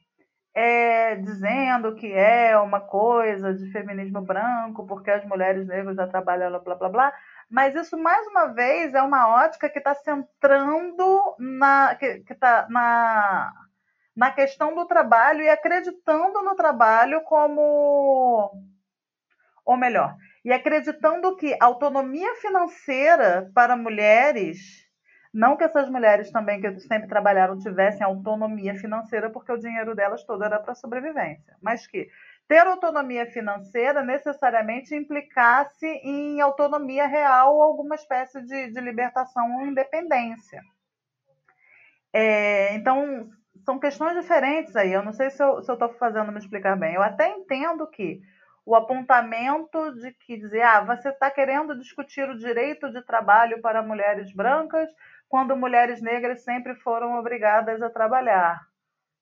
é, 0.54 1.16
dizendo 1.16 1.94
que 1.94 2.10
é 2.12 2.56
uma 2.58 2.80
coisa 2.80 3.52
de 3.54 3.70
feminismo 3.70 4.22
branco, 4.22 4.86
porque 4.86 5.10
as 5.10 5.24
mulheres 5.24 5.66
negras 5.66 5.96
já 5.96 6.06
trabalham, 6.06 6.50
blá 6.62 6.74
blá 6.74 6.88
blá, 6.88 7.12
mas 7.48 7.74
isso, 7.74 7.96
mais 7.96 8.26
uma 8.26 8.46
vez, 8.46 8.92
é 8.94 9.02
uma 9.02 9.28
ótica 9.28 9.68
que 9.68 9.78
está 9.78 9.94
centrando 9.94 11.36
na, 11.38 11.94
que, 11.94 12.20
que 12.20 12.34
tá 12.34 12.66
na, 12.68 13.52
na 14.16 14.32
questão 14.32 14.74
do 14.74 14.84
trabalho 14.86 15.42
e 15.42 15.48
acreditando 15.48 16.42
no 16.42 16.56
trabalho 16.56 17.20
como. 17.22 18.52
Ou 19.64 19.76
melhor, 19.76 20.16
e 20.44 20.52
acreditando 20.52 21.36
que 21.36 21.56
autonomia 21.60 22.34
financeira 22.36 23.50
para 23.54 23.76
mulheres. 23.76 24.84
Não 25.34 25.56
que 25.56 25.64
essas 25.64 25.90
mulheres 25.90 26.30
também 26.30 26.60
que 26.60 26.80
sempre 26.80 27.08
trabalharam 27.08 27.58
tivessem 27.58 28.02
autonomia 28.02 28.74
financeira, 28.74 29.28
porque 29.28 29.52
o 29.52 29.58
dinheiro 29.58 29.94
delas 29.94 30.24
todo 30.24 30.42
era 30.42 30.58
para 30.58 30.74
sobrevivência, 30.74 31.54
mas 31.60 31.86
que 31.86 32.08
ter 32.48 32.66
autonomia 32.66 33.26
financeira 33.26 34.02
necessariamente 34.02 34.94
implicasse 34.94 35.86
em 35.86 36.40
autonomia 36.40 37.06
real 37.06 37.56
ou 37.56 37.62
alguma 37.62 37.94
espécie 37.94 38.40
de, 38.42 38.70
de 38.70 38.80
libertação 38.80 39.56
ou 39.56 39.66
independência. 39.66 40.60
É, 42.12 42.74
então, 42.74 43.28
são 43.64 43.78
questões 43.78 44.14
diferentes 44.14 44.76
aí. 44.76 44.92
Eu 44.92 45.02
não 45.02 45.12
sei 45.12 45.28
se 45.30 45.42
eu 45.42 45.58
estou 45.58 45.92
fazendo 45.94 46.30
me 46.30 46.38
explicar 46.38 46.76
bem. 46.76 46.94
Eu 46.94 47.02
até 47.02 47.28
entendo 47.28 47.86
que 47.88 48.20
o 48.64 48.74
apontamento 48.74 49.92
de 49.94 50.12
que 50.12 50.36
dizer, 50.36 50.62
ah, 50.62 50.80
você 50.80 51.10
está 51.10 51.30
querendo 51.30 51.78
discutir 51.78 52.28
o 52.28 52.38
direito 52.38 52.90
de 52.90 53.00
trabalho 53.02 53.60
para 53.60 53.82
mulheres 53.82 54.32
brancas 54.32 54.88
quando 55.28 55.56
mulheres 55.56 56.00
negras 56.00 56.42
sempre 56.42 56.74
foram 56.76 57.18
obrigadas 57.18 57.82
a 57.82 57.90
trabalhar. 57.90 58.60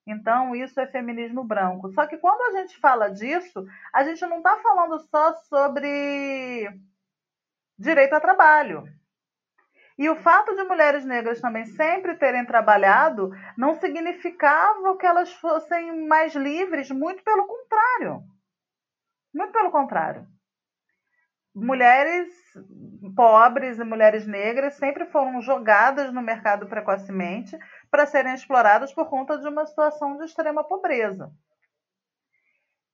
Então, 0.07 0.55
isso 0.55 0.79
é 0.79 0.85
feminismo 0.85 1.43
branco. 1.43 1.91
Só 1.93 2.05
que 2.05 2.17
quando 2.17 2.41
a 2.41 2.59
gente 2.59 2.77
fala 2.77 3.09
disso, 3.09 3.65
a 3.91 4.03
gente 4.03 4.23
não 4.27 4.37
está 4.37 4.57
falando 4.57 4.99
só 4.99 5.33
sobre 5.43 6.69
direito 7.77 8.13
a 8.13 8.19
trabalho. 8.19 8.83
E 9.97 10.09
o 10.09 10.15
fato 10.17 10.53
de 10.55 10.63
mulheres 10.63 11.05
negras 11.05 11.39
também 11.39 11.65
sempre 11.65 12.15
terem 12.15 12.45
trabalhado 12.45 13.31
não 13.57 13.75
significava 13.75 14.97
que 14.97 15.05
elas 15.05 15.31
fossem 15.33 16.05
mais 16.07 16.35
livres, 16.35 16.91
muito 16.91 17.23
pelo 17.23 17.47
contrário. 17.47 18.21
Muito 19.33 19.53
pelo 19.53 19.71
contrário. 19.71 20.27
Mulheres 21.55 22.27
pobres 23.15 23.79
e 23.79 23.83
mulheres 23.85 24.27
negras 24.27 24.73
sempre 24.73 25.05
foram 25.05 25.41
jogadas 25.41 26.11
no 26.13 26.21
mercado 26.21 26.67
precocemente 26.67 27.57
para 27.95 28.05
serem 28.05 28.33
exploradas 28.33 28.93
por 28.93 29.09
conta 29.09 29.37
de 29.37 29.47
uma 29.47 29.65
situação 29.65 30.17
de 30.17 30.25
extrema 30.25 30.65
pobreza. 30.65 31.31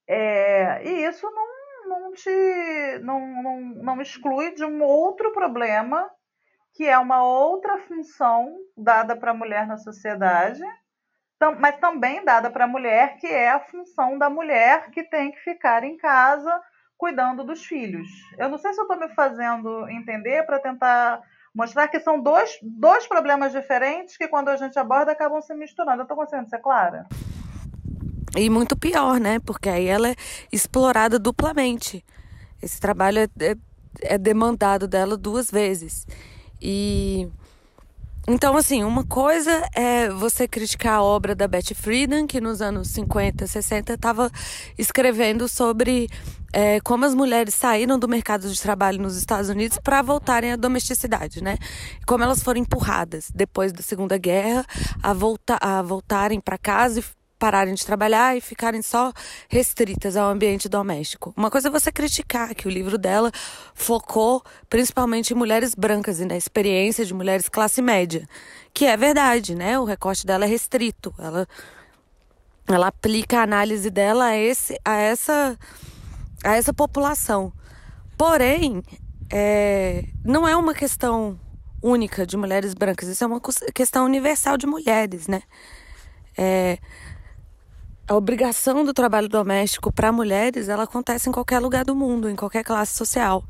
É, 0.07 0.87
e 0.87 1.07
isso 1.07 1.27
não, 1.31 1.89
não, 1.89 2.11
te, 2.11 2.99
não, 3.01 3.41
não, 3.41 3.61
não 3.61 4.01
exclui 4.01 4.53
de 4.53 4.63
um 4.63 4.83
outro 4.83 5.33
problema, 5.33 6.07
que 6.75 6.87
é 6.87 6.99
uma 6.99 7.23
outra 7.23 7.79
função 7.79 8.55
dada 8.77 9.15
para 9.15 9.31
a 9.31 9.33
mulher 9.33 9.65
na 9.65 9.77
sociedade, 9.77 10.61
mas 11.59 11.79
também 11.79 12.23
dada 12.23 12.51
para 12.51 12.65
a 12.65 12.67
mulher, 12.67 13.17
que 13.17 13.25
é 13.25 13.49
a 13.49 13.59
função 13.59 14.19
da 14.19 14.29
mulher 14.29 14.91
que 14.91 15.01
tem 15.01 15.31
que 15.31 15.39
ficar 15.39 15.83
em 15.83 15.97
casa 15.97 16.61
cuidando 16.95 17.43
dos 17.43 17.65
filhos. 17.65 18.07
Eu 18.37 18.49
não 18.49 18.59
sei 18.59 18.71
se 18.71 18.79
eu 18.79 18.83
estou 18.83 18.99
me 18.99 19.09
fazendo 19.15 19.89
entender 19.89 20.45
para 20.45 20.59
tentar 20.59 21.23
mostrar 21.53 21.87
que 21.87 21.99
são 21.99 22.21
dois, 22.21 22.57
dois 22.61 23.07
problemas 23.07 23.51
diferentes 23.51 24.17
que 24.17 24.27
quando 24.27 24.49
a 24.49 24.55
gente 24.55 24.77
aborda 24.79 25.11
acabam 25.11 25.41
se 25.41 25.53
misturando. 25.53 26.01
Eu 26.01 26.03
estou 26.03 26.17
conseguindo 26.17 26.49
ser 26.49 26.59
clara? 26.59 27.05
E 28.35 28.49
muito 28.49 28.77
pior, 28.77 29.19
né? 29.19 29.39
Porque 29.39 29.69
aí 29.69 29.87
ela 29.87 30.09
é 30.09 30.15
explorada 30.51 31.19
duplamente. 31.19 32.03
Esse 32.61 32.79
trabalho 32.79 33.19
é, 33.19 33.27
é, 33.41 33.55
é 34.01 34.17
demandado 34.17 34.87
dela 34.87 35.17
duas 35.17 35.51
vezes. 35.51 36.07
E 36.61 37.29
então, 38.27 38.55
assim, 38.55 38.83
uma 38.83 39.03
coisa 39.03 39.67
é 39.73 40.09
você 40.09 40.47
criticar 40.47 40.95
a 40.95 41.03
obra 41.03 41.33
da 41.33 41.47
Betty 41.47 41.73
Friedan, 41.73 42.27
que 42.27 42.39
nos 42.39 42.61
anos 42.61 42.89
50, 42.89 43.47
60 43.47 43.93
estava 43.93 44.31
escrevendo 44.77 45.47
sobre 45.47 46.07
é, 46.53 46.79
como 46.81 47.05
as 47.05 47.15
mulheres 47.15 47.55
saíram 47.55 47.97
do 47.97 48.07
mercado 48.07 48.47
de 48.47 48.61
trabalho 48.61 49.01
nos 49.01 49.17
Estados 49.17 49.49
Unidos 49.49 49.79
para 49.83 50.01
voltarem 50.01 50.51
à 50.51 50.55
domesticidade, 50.55 51.41
né? 51.43 51.57
Como 52.05 52.23
elas 52.23 52.43
foram 52.43 52.59
empurradas 52.59 53.31
depois 53.33 53.71
da 53.73 53.81
Segunda 53.81 54.17
Guerra 54.17 54.65
a, 55.01 55.13
volta, 55.13 55.57
a 55.59 55.81
voltarem 55.81 56.39
para 56.39 56.57
casa 56.57 56.99
e 56.99 57.03
pararem 57.41 57.73
de 57.73 57.83
trabalhar 57.83 58.37
e 58.37 58.39
ficarem 58.39 58.83
só 58.83 59.11
restritas 59.49 60.15
ao 60.15 60.29
ambiente 60.29 60.69
doméstico. 60.69 61.33
Uma 61.35 61.49
coisa 61.49 61.69
é 61.69 61.71
você 61.71 61.91
criticar 61.91 62.53
que 62.53 62.67
o 62.67 62.69
livro 62.69 62.99
dela 62.99 63.31
focou 63.73 64.43
principalmente 64.69 65.33
em 65.33 65.35
mulheres 65.35 65.73
brancas 65.73 66.19
e 66.19 66.25
na 66.25 66.37
experiência 66.37 67.03
de 67.03 67.15
mulheres 67.15 67.49
classe 67.49 67.81
média, 67.81 68.29
que 68.71 68.85
é 68.85 68.95
verdade, 68.95 69.55
né? 69.55 69.79
O 69.79 69.85
recorte 69.85 70.23
dela 70.23 70.45
é 70.45 70.47
restrito. 70.47 71.11
Ela 71.17 71.47
ela 72.67 72.87
aplica 72.87 73.39
a 73.39 73.43
análise 73.43 73.89
dela 73.89 74.25
a 74.25 74.37
esse 74.37 74.79
a 74.85 74.97
essa 74.97 75.57
a 76.43 76.55
essa 76.55 76.71
população. 76.71 77.51
Porém, 78.15 78.83
é, 79.31 80.05
não 80.23 80.47
é 80.47 80.55
uma 80.55 80.75
questão 80.75 81.39
única 81.81 82.23
de 82.23 82.37
mulheres 82.37 82.75
brancas, 82.75 83.09
isso 83.09 83.23
é 83.23 83.27
uma 83.27 83.41
questão 83.73 84.05
universal 84.05 84.57
de 84.57 84.67
mulheres, 84.67 85.27
né? 85.27 85.41
É, 86.37 86.77
a 88.11 88.15
obrigação 88.17 88.83
do 88.83 88.93
trabalho 88.93 89.29
doméstico 89.29 89.89
para 89.89 90.11
mulheres, 90.11 90.67
ela 90.67 90.83
acontece 90.83 91.29
em 91.29 91.31
qualquer 91.31 91.59
lugar 91.59 91.85
do 91.85 91.95
mundo, 91.95 92.29
em 92.29 92.35
qualquer 92.35 92.61
classe 92.61 92.93
social. 92.93 93.41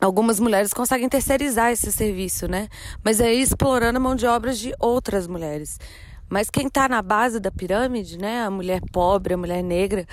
Algumas 0.00 0.40
mulheres 0.40 0.72
conseguem 0.72 1.10
terceirizar 1.10 1.70
esse 1.70 1.92
serviço, 1.92 2.48
né? 2.48 2.68
Mas 3.04 3.20
aí 3.20 3.42
explorando 3.42 3.98
a 3.98 4.00
mão 4.00 4.16
de 4.16 4.26
obra 4.26 4.54
de 4.54 4.74
outras 4.80 5.26
mulheres. 5.26 5.78
Mas 6.26 6.48
quem 6.48 6.68
está 6.68 6.88
na 6.88 7.02
base 7.02 7.38
da 7.38 7.50
pirâmide, 7.50 8.16
né? 8.16 8.44
A 8.44 8.50
mulher 8.50 8.80
pobre, 8.90 9.34
a 9.34 9.36
mulher 9.36 9.62
negra, 9.62 10.06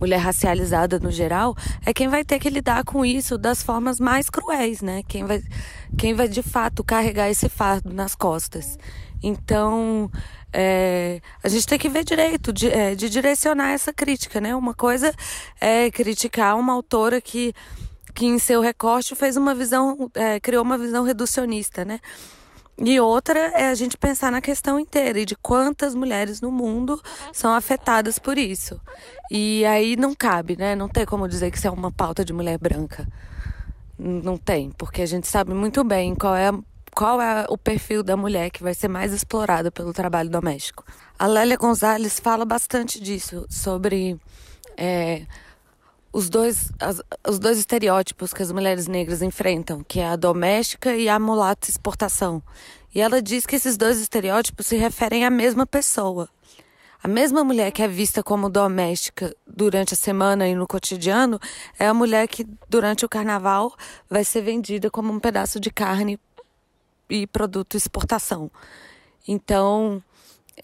mulher 0.00 0.18
racializada 0.18 0.98
no 0.98 1.10
geral, 1.10 1.54
é 1.84 1.92
quem 1.92 2.08
vai 2.08 2.24
ter 2.24 2.38
que 2.38 2.50
lidar 2.50 2.84
com 2.84 3.04
isso 3.04 3.38
das 3.38 3.62
formas 3.62 3.98
mais 3.98 4.28
cruéis, 4.28 4.82
né? 4.82 5.02
Quem 5.08 5.24
vai, 5.24 5.42
quem 5.96 6.14
vai 6.14 6.28
de 6.28 6.42
fato 6.42 6.84
carregar 6.84 7.30
esse 7.30 7.48
fardo 7.48 7.92
nas 7.92 8.14
costas. 8.14 8.78
Então, 9.22 10.10
é, 10.52 11.20
a 11.42 11.48
gente 11.48 11.66
tem 11.66 11.78
que 11.78 11.88
ver 11.88 12.04
direito 12.04 12.52
de, 12.52 12.68
é, 12.68 12.94
de 12.94 13.08
direcionar 13.08 13.70
essa 13.70 13.92
crítica, 13.92 14.40
né? 14.40 14.54
Uma 14.54 14.74
coisa 14.74 15.14
é 15.60 15.90
criticar 15.90 16.56
uma 16.56 16.72
autora 16.72 17.20
que, 17.20 17.52
que 18.14 18.26
em 18.26 18.38
seu 18.38 18.60
recorte 18.60 19.14
fez 19.14 19.36
uma 19.36 19.54
visão, 19.54 20.10
é, 20.14 20.38
criou 20.38 20.62
uma 20.62 20.78
visão 20.78 21.04
reducionista, 21.04 21.84
né? 21.84 22.00
E 22.78 23.00
outra 23.00 23.38
é 23.38 23.68
a 23.68 23.74
gente 23.74 23.96
pensar 23.96 24.30
na 24.30 24.42
questão 24.42 24.78
inteira 24.78 25.18
e 25.18 25.24
de 25.24 25.34
quantas 25.34 25.94
mulheres 25.94 26.42
no 26.42 26.50
mundo 26.50 27.00
são 27.32 27.54
afetadas 27.54 28.18
por 28.18 28.36
isso. 28.36 28.78
E 29.30 29.64
aí 29.64 29.96
não 29.96 30.14
cabe, 30.14 30.56
né? 30.56 30.74
Não 30.74 30.88
tem 30.88 31.06
como 31.06 31.26
dizer 31.26 31.50
que 31.50 31.56
isso 31.56 31.66
é 31.66 31.70
uma 31.70 31.90
pauta 31.90 32.22
de 32.22 32.34
mulher 32.34 32.58
branca. 32.58 33.08
Não 33.98 34.36
tem, 34.36 34.70
porque 34.72 35.00
a 35.00 35.06
gente 35.06 35.26
sabe 35.26 35.54
muito 35.54 35.82
bem 35.82 36.14
qual 36.14 36.36
é 36.36 36.50
qual 36.94 37.20
é 37.20 37.44
o 37.50 37.58
perfil 37.58 38.02
da 38.02 38.16
mulher 38.16 38.50
que 38.50 38.62
vai 38.62 38.72
ser 38.72 38.88
mais 38.88 39.12
explorada 39.12 39.70
pelo 39.70 39.92
trabalho 39.92 40.30
doméstico. 40.30 40.82
A 41.18 41.26
Lélia 41.26 41.58
Gonzalez 41.58 42.18
fala 42.18 42.46
bastante 42.46 42.98
disso, 42.98 43.44
sobre 43.50 44.18
é, 44.78 45.26
os, 46.16 46.30
dois, 46.30 46.72
as, 46.80 47.02
os 47.28 47.38
dois 47.38 47.58
estereótipos 47.58 48.32
que 48.32 48.42
as 48.42 48.50
mulheres 48.50 48.86
negras 48.86 49.20
enfrentam, 49.20 49.84
que 49.86 50.00
é 50.00 50.08
a 50.08 50.16
doméstica 50.16 50.96
e 50.96 51.10
a 51.10 51.18
mulata 51.18 51.68
exportação. 51.68 52.42
E 52.94 53.02
ela 53.02 53.20
diz 53.20 53.44
que 53.44 53.54
esses 53.54 53.76
dois 53.76 54.00
estereótipos 54.00 54.66
se 54.66 54.76
referem 54.76 55.26
à 55.26 55.30
mesma 55.30 55.66
pessoa. 55.66 56.26
A 57.02 57.06
mesma 57.06 57.44
mulher 57.44 57.70
que 57.70 57.82
é 57.82 57.86
vista 57.86 58.22
como 58.22 58.48
doméstica 58.48 59.36
durante 59.46 59.92
a 59.92 59.96
semana 59.96 60.48
e 60.48 60.54
no 60.54 60.66
cotidiano 60.66 61.38
é 61.78 61.86
a 61.86 61.92
mulher 61.92 62.26
que, 62.26 62.46
durante 62.66 63.04
o 63.04 63.10
carnaval, 63.10 63.76
vai 64.08 64.24
ser 64.24 64.40
vendida 64.40 64.90
como 64.90 65.12
um 65.12 65.20
pedaço 65.20 65.60
de 65.60 65.70
carne 65.70 66.18
e 67.10 67.26
produto 67.26 67.76
exportação. 67.76 68.50
Então, 69.28 70.02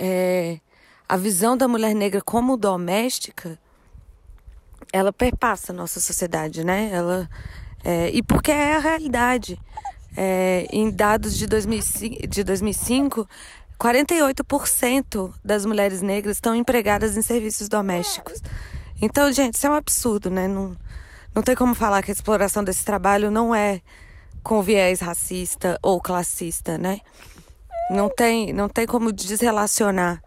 é, 0.01 0.61
a 1.07 1.19
visão 1.19 1.59
da 1.59 1.69
mulher 1.69 1.95
negra 1.95 2.23
como 2.23 2.57
doméstica, 2.57 3.59
ela 4.93 5.13
perpassa 5.13 5.73
a 5.73 5.75
nossa 5.75 6.01
sociedade, 6.01 6.65
né? 6.65 6.91
Ela, 6.93 7.29
é, 7.85 8.11
e 8.11 8.23
porque 8.23 8.51
é 8.51 8.77
a 8.77 8.79
realidade. 8.79 9.59
é, 10.17 10.67
em 10.71 10.91
dados 10.91 11.37
de 11.37 11.47
2005, 11.47 12.27
de 12.27 12.45
2005 12.45 13.27
48% 13.83 15.33
das 15.45 15.67
mulheres 15.67 16.03
negras 16.03 16.37
estão 16.37 16.55
empregadas 16.55 17.17
em 17.17 17.23
serviços 17.23 17.69
domésticos. 17.69 18.41
Então, 19.01 19.33
gente, 19.33 19.55
isso 19.55 19.67
é 19.67 19.71
um 19.71 19.75
absurdo, 19.75 20.31
né? 20.31 20.47
Não, 20.47 20.77
não 21.35 21.43
tem 21.43 21.57
como 21.57 21.75
falar 21.75 22.01
que 22.01 22.13
a 22.13 22.15
exploração 22.15 22.63
desse 22.63 22.85
trabalho 22.85 23.29
não 23.29 23.53
é 23.53 23.81
com 24.41 24.63
viés 24.63 25.01
racista 25.01 25.81
ou 25.83 26.01
classista, 26.01 26.79
né? 26.79 27.01
Não 27.91 28.09
tem, 28.09 28.53
não 28.53 28.69
tem 28.69 28.87
como 28.87 29.13
desrelacionar 29.13 30.23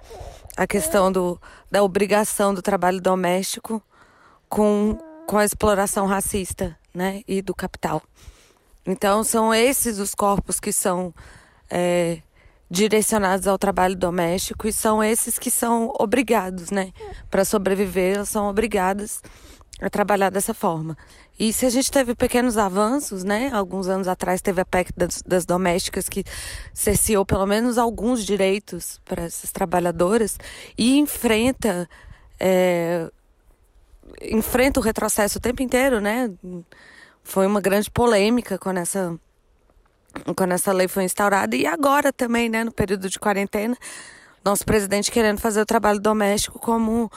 a 0.58 0.68
questão 0.68 1.10
do, 1.10 1.40
da 1.72 1.82
obrigação 1.82 2.54
do 2.54 2.62
trabalho 2.62 3.00
doméstico 3.00 3.82
com, 4.56 4.98
com 5.28 5.38
a 5.38 5.44
exploração 5.44 6.06
racista, 6.06 6.78
né? 6.94 7.24
E 7.28 7.42
do 7.42 7.54
capital. 7.54 8.02
Então, 8.86 9.22
são 9.22 9.54
esses 9.54 10.00
os 10.00 10.16
corpos 10.16 10.62
que 10.62 10.72
são 10.72 11.14
é, 11.70 12.22
direcionados 12.72 13.48
ao 13.48 13.58
trabalho 13.58 13.98
doméstico 13.98 14.66
e 14.66 14.72
são 14.72 15.04
esses 15.04 15.38
que 15.38 15.52
são 15.52 15.92
obrigados, 16.00 16.72
né? 16.72 16.94
Para 17.30 17.44
sobreviver, 17.44 18.16
elas 18.16 18.30
são 18.30 18.48
obrigadas 18.48 19.22
a 19.82 19.90
trabalhar 19.90 20.30
dessa 20.30 20.54
forma. 20.54 20.98
E 21.38 21.52
se 21.52 21.66
a 21.66 21.70
gente 21.70 21.92
teve 21.92 22.16
pequenos 22.16 22.58
avanços, 22.58 23.26
né? 23.26 23.50
Alguns 23.52 23.90
anos 23.90 24.08
atrás 24.08 24.42
teve 24.42 24.62
a 24.62 24.66
PEC 24.66 24.90
das, 24.96 25.22
das 25.22 25.46
domésticas 25.46 26.08
que 26.08 26.24
cerceou 26.74 27.26
pelo 27.26 27.46
menos 27.46 27.78
alguns 27.78 28.24
direitos 28.24 29.02
para 29.04 29.24
essas 29.24 29.52
trabalhadoras 29.52 30.38
e 30.78 30.98
enfrenta 30.98 31.90
é, 32.40 33.12
enfrenta 34.32 34.80
o 34.80 34.84
retrocesso 34.84 35.38
o 35.38 35.42
tempo 35.42 35.62
inteiro, 35.62 36.00
né? 36.00 36.32
Foi 37.24 37.46
uma 37.48 37.60
grande 37.60 37.90
polêmica 37.90 38.58
quando 38.58 38.78
essa, 38.78 39.18
quando 40.36 40.52
essa 40.52 40.72
lei 40.72 40.88
foi 40.88 41.04
instaurada. 41.04 41.56
E 41.56 41.66
agora 41.66 42.14
também, 42.14 42.50
né, 42.50 42.64
no 42.64 42.72
período 42.72 43.10
de 43.10 43.20
quarentena, 43.20 43.76
nosso 44.44 44.64
presidente 44.66 45.12
querendo 45.12 45.40
fazer 45.40 45.62
o 45.62 45.66
trabalho 45.66 46.00
doméstico 46.00 46.60
como 46.60 47.10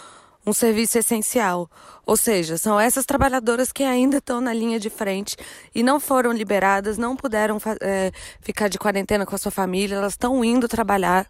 um 0.46 0.52
serviço 0.52 0.98
essencial. 0.98 1.70
Ou 2.06 2.16
seja, 2.16 2.56
são 2.56 2.80
essas 2.80 3.04
trabalhadoras 3.04 3.70
que 3.70 3.84
ainda 3.84 4.16
estão 4.16 4.40
na 4.40 4.52
linha 4.52 4.80
de 4.80 4.88
frente 4.88 5.36
e 5.74 5.82
não 5.82 6.00
foram 6.00 6.32
liberadas, 6.32 6.96
não 6.96 7.14
puderam 7.14 7.58
é, 7.82 8.10
ficar 8.40 8.68
de 8.68 8.78
quarentena 8.78 9.26
com 9.26 9.34
a 9.34 9.38
sua 9.38 9.52
família, 9.52 9.96
elas 9.96 10.14
estão 10.14 10.42
indo 10.42 10.66
trabalhar, 10.66 11.26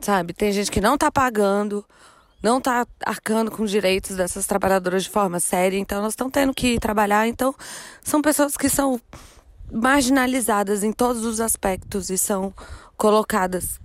sabe? 0.00 0.34
Tem 0.34 0.52
gente 0.52 0.70
que 0.70 0.80
não 0.80 0.94
está 0.94 1.10
pagando 1.10 1.84
não 2.42 2.58
está 2.58 2.86
arcando 3.04 3.50
com 3.50 3.62
os 3.62 3.70
direitos 3.70 4.16
dessas 4.16 4.46
trabalhadoras 4.46 5.04
de 5.04 5.10
forma 5.10 5.40
séria, 5.40 5.78
então 5.78 5.98
elas 5.98 6.12
estão 6.12 6.30
tendo 6.30 6.54
que 6.54 6.78
trabalhar. 6.78 7.26
Então, 7.26 7.54
são 8.02 8.22
pessoas 8.22 8.56
que 8.56 8.68
são 8.68 9.00
marginalizadas 9.72 10.84
em 10.84 10.92
todos 10.92 11.24
os 11.24 11.40
aspectos 11.40 12.10
e 12.10 12.16
são 12.16 12.52
colocadas 12.96 13.80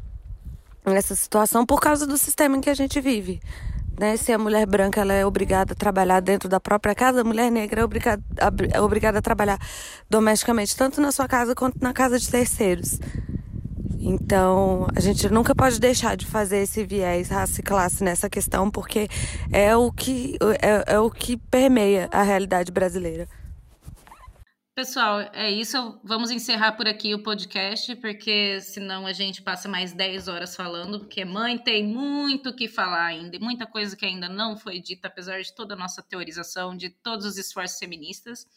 nessa 0.86 1.16
situação 1.16 1.66
por 1.66 1.80
causa 1.80 2.06
do 2.06 2.18
sistema 2.18 2.58
em 2.58 2.62
que 2.62 2.70
a 2.70 2.74
gente 2.74 3.00
vive. 3.00 3.40
Né? 4.00 4.18
Se 4.18 4.32
a 4.32 4.38
mulher 4.38 4.66
branca 4.66 5.02
ela 5.02 5.14
é 5.14 5.26
obrigada 5.26 5.74
a 5.74 5.76
trabalhar 5.76 6.20
dentro 6.22 6.50
da 6.50 6.60
própria 6.60 6.96
casa, 6.96 7.22
a 7.22 7.24
mulher 7.24 7.52
negra 7.52 7.82
é 7.82 7.84
obrigada, 7.84 8.24
é 8.74 8.82
obrigada 8.82 9.20
a 9.20 9.22
trabalhar 9.22 9.60
domesticamente, 10.10 10.76
tanto 10.76 11.02
na 11.02 11.12
sua 11.12 11.28
casa 11.28 11.54
quanto 11.54 11.78
na 11.82 11.94
casa 11.94 12.18
de 12.18 12.30
terceiros. 12.30 13.00
Então, 14.04 14.88
a 14.96 15.00
gente 15.00 15.30
nunca 15.30 15.54
pode 15.54 15.80
deixar 15.80 16.18
de 16.18 16.26
fazer 16.26 16.64
esse 16.64 16.84
viés 16.84 17.30
raça 17.30 17.62
e 17.62 17.64
classe 17.64 18.04
nessa 18.04 18.30
questão, 18.30 18.72
porque 18.72 19.08
é 19.52 19.76
o 19.76 19.92
que, 19.92 20.38
é, 20.60 20.96
é 20.96 21.00
o 21.00 21.12
que 21.12 21.38
permeia 21.38 22.10
a 22.12 22.24
realidade 22.24 22.72
brasileira. 22.72 23.28
Pessoal, 24.74 25.20
é 25.34 25.52
isso. 25.52 26.00
Vamos 26.04 26.32
encerrar 26.32 26.72
por 26.72 26.88
aqui 26.88 27.14
o 27.14 27.22
podcast, 27.22 27.96
porque 27.98 28.60
senão 28.62 29.06
a 29.06 29.14
gente 29.14 29.42
passa 29.42 29.70
mais 29.70 29.94
10 29.94 30.28
horas 30.28 30.56
falando, 30.56 31.02
porque 31.02 31.24
mãe 31.24 31.58
tem 31.58 31.86
muito 31.86 32.50
o 32.50 32.56
que 32.56 32.68
falar 32.68 33.06
ainda, 33.06 33.38
muita 33.38 33.68
coisa 33.68 33.96
que 33.96 34.06
ainda 34.06 34.28
não 34.28 34.58
foi 34.58 34.80
dita, 34.80 35.08
apesar 35.08 35.42
de 35.42 35.54
toda 35.54 35.76
a 35.76 35.78
nossa 35.78 36.02
teorização, 36.02 36.76
de 36.76 36.90
todos 36.90 37.28
os 37.28 37.38
esforços 37.38 37.78
feministas. 37.78 38.48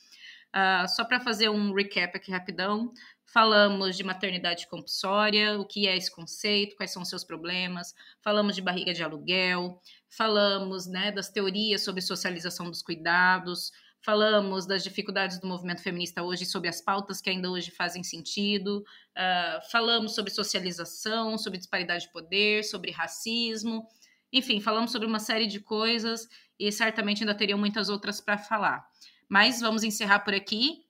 Uh, 0.55 0.89
só 0.89 1.05
para 1.05 1.19
fazer 1.19 1.51
um 1.51 1.75
recap 1.75 2.17
aqui 2.17 2.31
rapidão, 2.31 2.93
Falamos 3.35 3.97
de 3.97 4.05
maternidade 4.05 4.69
compulsória, 4.69 5.59
o 5.59 5.67
que 5.67 5.89
é 5.89 5.97
esse 5.97 6.09
conceito, 6.09 6.77
quais 6.77 6.93
são 6.93 7.03
os 7.03 7.09
seus 7.09 7.25
problemas. 7.25 7.93
Falamos 8.23 8.55
de 8.55 8.63
barriga 8.63 8.95
de 8.95 9.03
aluguel, 9.03 9.83
falamos 10.09 10.87
né, 10.87 11.11
das 11.11 11.31
teorias 11.31 11.83
sobre 11.83 12.01
socialização 12.01 12.71
dos 12.71 12.81
cuidados, 12.81 13.73
falamos 14.01 14.67
das 14.67 14.85
dificuldades 14.85 15.41
do 15.41 15.49
movimento 15.49 15.83
feminista 15.83 16.23
hoje, 16.23 16.47
sobre 16.47 16.69
as 16.69 16.81
pautas 16.81 17.21
que 17.21 17.29
ainda 17.29 17.51
hoje 17.51 17.73
fazem 17.73 18.05
sentido, 18.05 18.85
uh, 19.19 19.69
falamos 19.69 20.15
sobre 20.15 20.31
socialização, 20.31 21.37
sobre 21.37 21.59
disparidade 21.59 22.05
de 22.05 22.13
poder, 22.13 22.63
sobre 22.63 22.93
racismo, 22.93 23.85
enfim, 24.33 24.61
falamos 24.61 24.93
sobre 24.93 25.09
uma 25.09 25.19
série 25.19 25.49
de 25.49 25.59
coisas 25.59 26.29
e 26.57 26.71
certamente 26.71 27.25
ainda 27.25 27.35
teriam 27.35 27.59
muitas 27.59 27.89
outras 27.89 28.21
para 28.21 28.39
falar. 28.39 28.87
Mas 29.29 29.61
vamos 29.61 29.83
encerrar 29.83 30.21
por 30.21 30.35
aqui. 30.35 30.84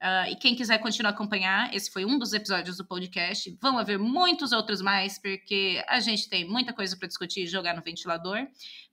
Uh, 0.00 0.32
e 0.32 0.36
quem 0.36 0.54
quiser 0.54 0.78
continuar 0.78 1.10
a 1.10 1.12
acompanhar, 1.12 1.74
esse 1.74 1.90
foi 1.90 2.06
um 2.06 2.18
dos 2.18 2.32
episódios 2.32 2.78
do 2.78 2.86
podcast. 2.86 3.54
Vão 3.60 3.78
haver 3.78 3.98
muitos 3.98 4.50
outros 4.50 4.80
mais, 4.80 5.18
porque 5.18 5.82
a 5.86 6.00
gente 6.00 6.26
tem 6.26 6.48
muita 6.48 6.72
coisa 6.72 6.96
para 6.96 7.06
discutir 7.06 7.42
e 7.42 7.46
jogar 7.46 7.76
no 7.76 7.82
ventilador. 7.82 8.38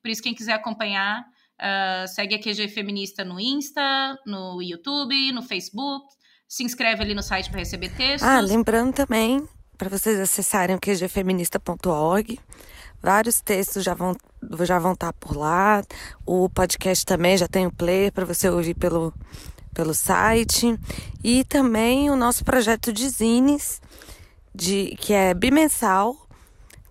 Por 0.02 0.10
isso, 0.12 0.22
quem 0.22 0.36
quiser 0.36 0.54
acompanhar, 0.54 1.22
uh, 1.22 2.08
segue 2.10 2.36
a 2.36 2.40
QG 2.40 2.68
Feminista 2.68 3.24
no 3.24 3.40
Insta, 3.40 4.20
no 4.26 4.62
YouTube, 4.62 5.32
no 5.32 5.42
Facebook. 5.42 6.14
Se 6.46 6.64
inscreve 6.64 7.04
ali 7.04 7.14
no 7.14 7.24
site 7.24 7.50
para 7.50 7.60
receber 7.60 7.90
textos. 7.96 8.28
Ah, 8.28 8.42
lembrando 8.42 8.94
também, 8.94 9.48
para 9.78 9.88
vocês 9.88 10.20
acessarem 10.20 10.76
o 10.76 10.80
qgfeminista.org. 10.80 12.38
Vários 13.02 13.40
textos 13.40 13.84
já 13.84 13.94
vão, 13.94 14.14
já 14.66 14.78
vão 14.78 14.92
estar 14.92 15.14
tá 15.14 15.18
por 15.18 15.38
lá. 15.38 15.82
O 16.26 16.50
podcast 16.50 17.06
também 17.06 17.38
já 17.38 17.48
tem 17.48 17.66
o 17.66 17.72
player 17.72 18.12
para 18.12 18.26
você 18.26 18.50
ouvir 18.50 18.74
pelo 18.74 19.14
pelo 19.78 19.94
site 19.94 20.76
e 21.24 21.44
também 21.44 22.10
o 22.10 22.16
nosso 22.16 22.44
projeto 22.44 22.91
de 22.91 23.08
zines, 23.08 23.80
de, 24.54 24.95
que 24.99 25.14
é 25.14 25.36
bimensal. 25.36 26.16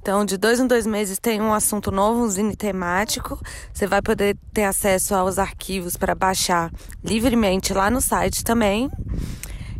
Então, 0.01 0.25
de 0.25 0.37
dois 0.37 0.61
em 0.61 0.69
dois 0.69 0.87
meses 0.87 1.19
tem 1.19 1.43
um 1.43 1.53
assunto 1.53 1.91
novo, 1.91 2.23
um 2.23 2.29
zine 2.29 2.55
temático. 2.55 3.41
Você 3.75 3.89
vai 3.89 4.01
poder 4.01 4.37
ter 4.55 4.63
acesso 4.63 5.17
aos 5.17 5.37
arquivos 5.37 5.97
para 5.97 6.15
baixar 6.15 6.71
livremente 7.03 7.75
lá 7.75 7.91
no 7.91 8.01
site 8.01 8.45
também. 8.45 8.89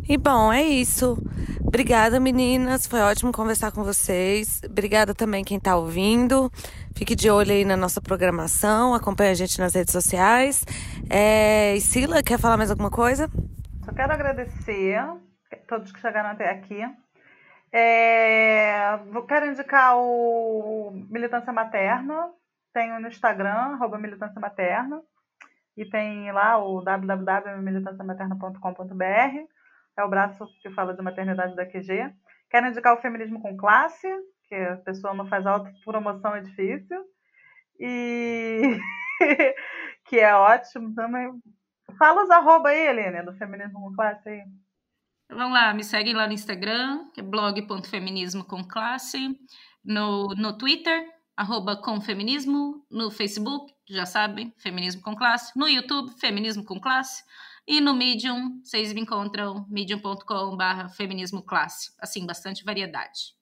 E 0.09 0.17
bom, 0.17 0.53
é 0.53 0.63
isso. 0.63 1.17
Obrigada, 1.65 2.17
meninas. 2.17 2.87
Foi 2.87 3.01
ótimo 3.01 3.33
conversar 3.33 3.73
com 3.73 3.83
vocês. 3.83 4.61
Obrigada 4.63 5.13
também 5.13 5.43
quem 5.43 5.57
está 5.57 5.75
ouvindo. 5.75 6.49
Fique 6.95 7.13
de 7.13 7.29
olho 7.29 7.51
aí 7.51 7.65
na 7.65 7.75
nossa 7.75 7.99
programação. 7.99 8.93
Acompanhe 8.93 9.31
a 9.31 9.33
gente 9.33 9.59
nas 9.59 9.75
redes 9.75 9.91
sociais. 9.91 10.63
É... 11.09 11.75
E 11.75 11.81
Sila, 11.81 12.23
quer 12.23 12.39
falar 12.39 12.55
mais 12.55 12.71
alguma 12.71 12.89
coisa? 12.89 13.29
Só 13.83 13.91
quero 13.91 14.13
agradecer 14.13 14.95
a 14.95 15.17
todos 15.67 15.91
que 15.91 15.99
chegaram 15.99 16.29
até 16.29 16.51
aqui. 16.51 16.79
É... 17.73 18.97
Quero 19.27 19.47
indicar 19.47 19.97
o 19.97 20.93
Militância 21.09 21.51
Materna. 21.51 22.29
Tenho 22.73 22.97
no 23.01 23.09
Instagram, 23.09 23.73
arroba 23.73 23.97
Militância 23.97 24.39
Materna. 24.39 25.01
E 25.75 25.83
tem 25.83 26.31
lá 26.31 26.57
o 26.57 26.81
www.militanciamaterna.com.br 26.81 29.56
é 29.97 30.03
o 30.03 30.09
braço 30.09 30.45
que 30.61 30.69
fala 30.71 30.93
de 30.93 31.01
maternidade 31.01 31.55
da 31.55 31.65
QG. 31.65 32.13
Quero 32.49 32.67
indicar 32.67 32.93
o 32.93 33.01
feminismo 33.01 33.41
com 33.41 33.57
classe, 33.57 34.07
que 34.47 34.55
a 34.55 34.77
pessoa 34.77 35.13
não 35.13 35.27
faz 35.27 35.45
autopromoção, 35.45 36.35
é 36.35 36.41
difícil. 36.41 37.03
E 37.79 38.79
que 40.05 40.19
é 40.19 40.33
ótimo 40.35 40.93
também. 40.93 41.29
Fala 41.97 42.23
os 42.23 42.29
arroba 42.29 42.69
aí, 42.69 42.87
Helena, 42.87 43.23
do 43.23 43.33
feminismo 43.33 43.81
com 43.81 43.93
classe 43.93 44.29
aí. 44.29 44.43
Vamos 45.29 45.53
lá, 45.53 45.73
me 45.73 45.83
seguem 45.83 46.13
lá 46.13 46.25
no 46.25 46.33
Instagram, 46.33 47.09
que 47.13 47.19
é 47.19 47.23
blog.feminismo 47.23 48.45
com 48.45 48.63
classe, 48.63 49.37
no, 49.83 50.27
no 50.35 50.57
Twitter, 50.57 51.05
arroba 51.35 51.75
com 51.75 51.99
feminismo, 51.99 52.85
no 52.89 53.11
Facebook, 53.11 53.73
já 53.89 54.05
sabem, 54.05 54.53
feminismo 54.57 55.01
com 55.01 55.15
classe, 55.15 55.51
no 55.57 55.67
YouTube, 55.67 56.17
feminismo 56.17 56.63
com 56.63 56.79
classe, 56.79 57.23
e 57.67 57.81
no 57.81 57.93
Medium, 57.93 58.61
vocês 58.63 58.93
me 58.93 59.01
encontram 59.01 59.67
medium.com.br 59.69 60.89
feminismo 60.95 61.43
classe. 61.43 61.91
Assim, 61.99 62.25
bastante 62.25 62.63
variedade. 62.63 63.35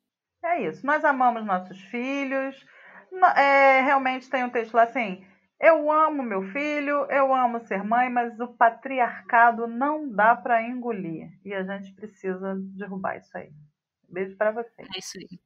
É 0.43 0.67
isso. 0.67 0.85
Nós 0.85 1.05
amamos 1.05 1.45
nossos 1.45 1.79
filhos. 1.83 2.55
É, 3.35 3.81
realmente 3.81 4.27
tem 4.29 4.43
um 4.43 4.49
texto 4.49 4.73
lá 4.73 4.83
assim. 4.83 5.23
Eu 5.59 5.91
amo 5.91 6.23
meu 6.23 6.41
filho, 6.51 7.05
eu 7.09 7.33
amo 7.33 7.59
ser 7.61 7.83
mãe, 7.83 8.09
mas 8.09 8.39
o 8.39 8.47
patriarcado 8.47 9.67
não 9.67 10.09
dá 10.09 10.35
para 10.35 10.67
engolir. 10.67 11.29
E 11.45 11.53
a 11.53 11.63
gente 11.63 11.93
precisa 11.93 12.55
derrubar 12.75 13.17
isso 13.17 13.37
aí. 13.37 13.51
Beijo 14.09 14.35
para 14.35 14.51
vocês. 14.51 14.87
É 14.93 14.99
isso 14.99 15.17
aí. 15.17 15.39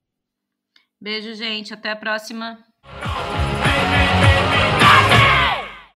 Beijo, 1.02 1.34
gente. 1.34 1.74
Até 1.74 1.92
a 1.92 1.96
próxima. 1.96 2.64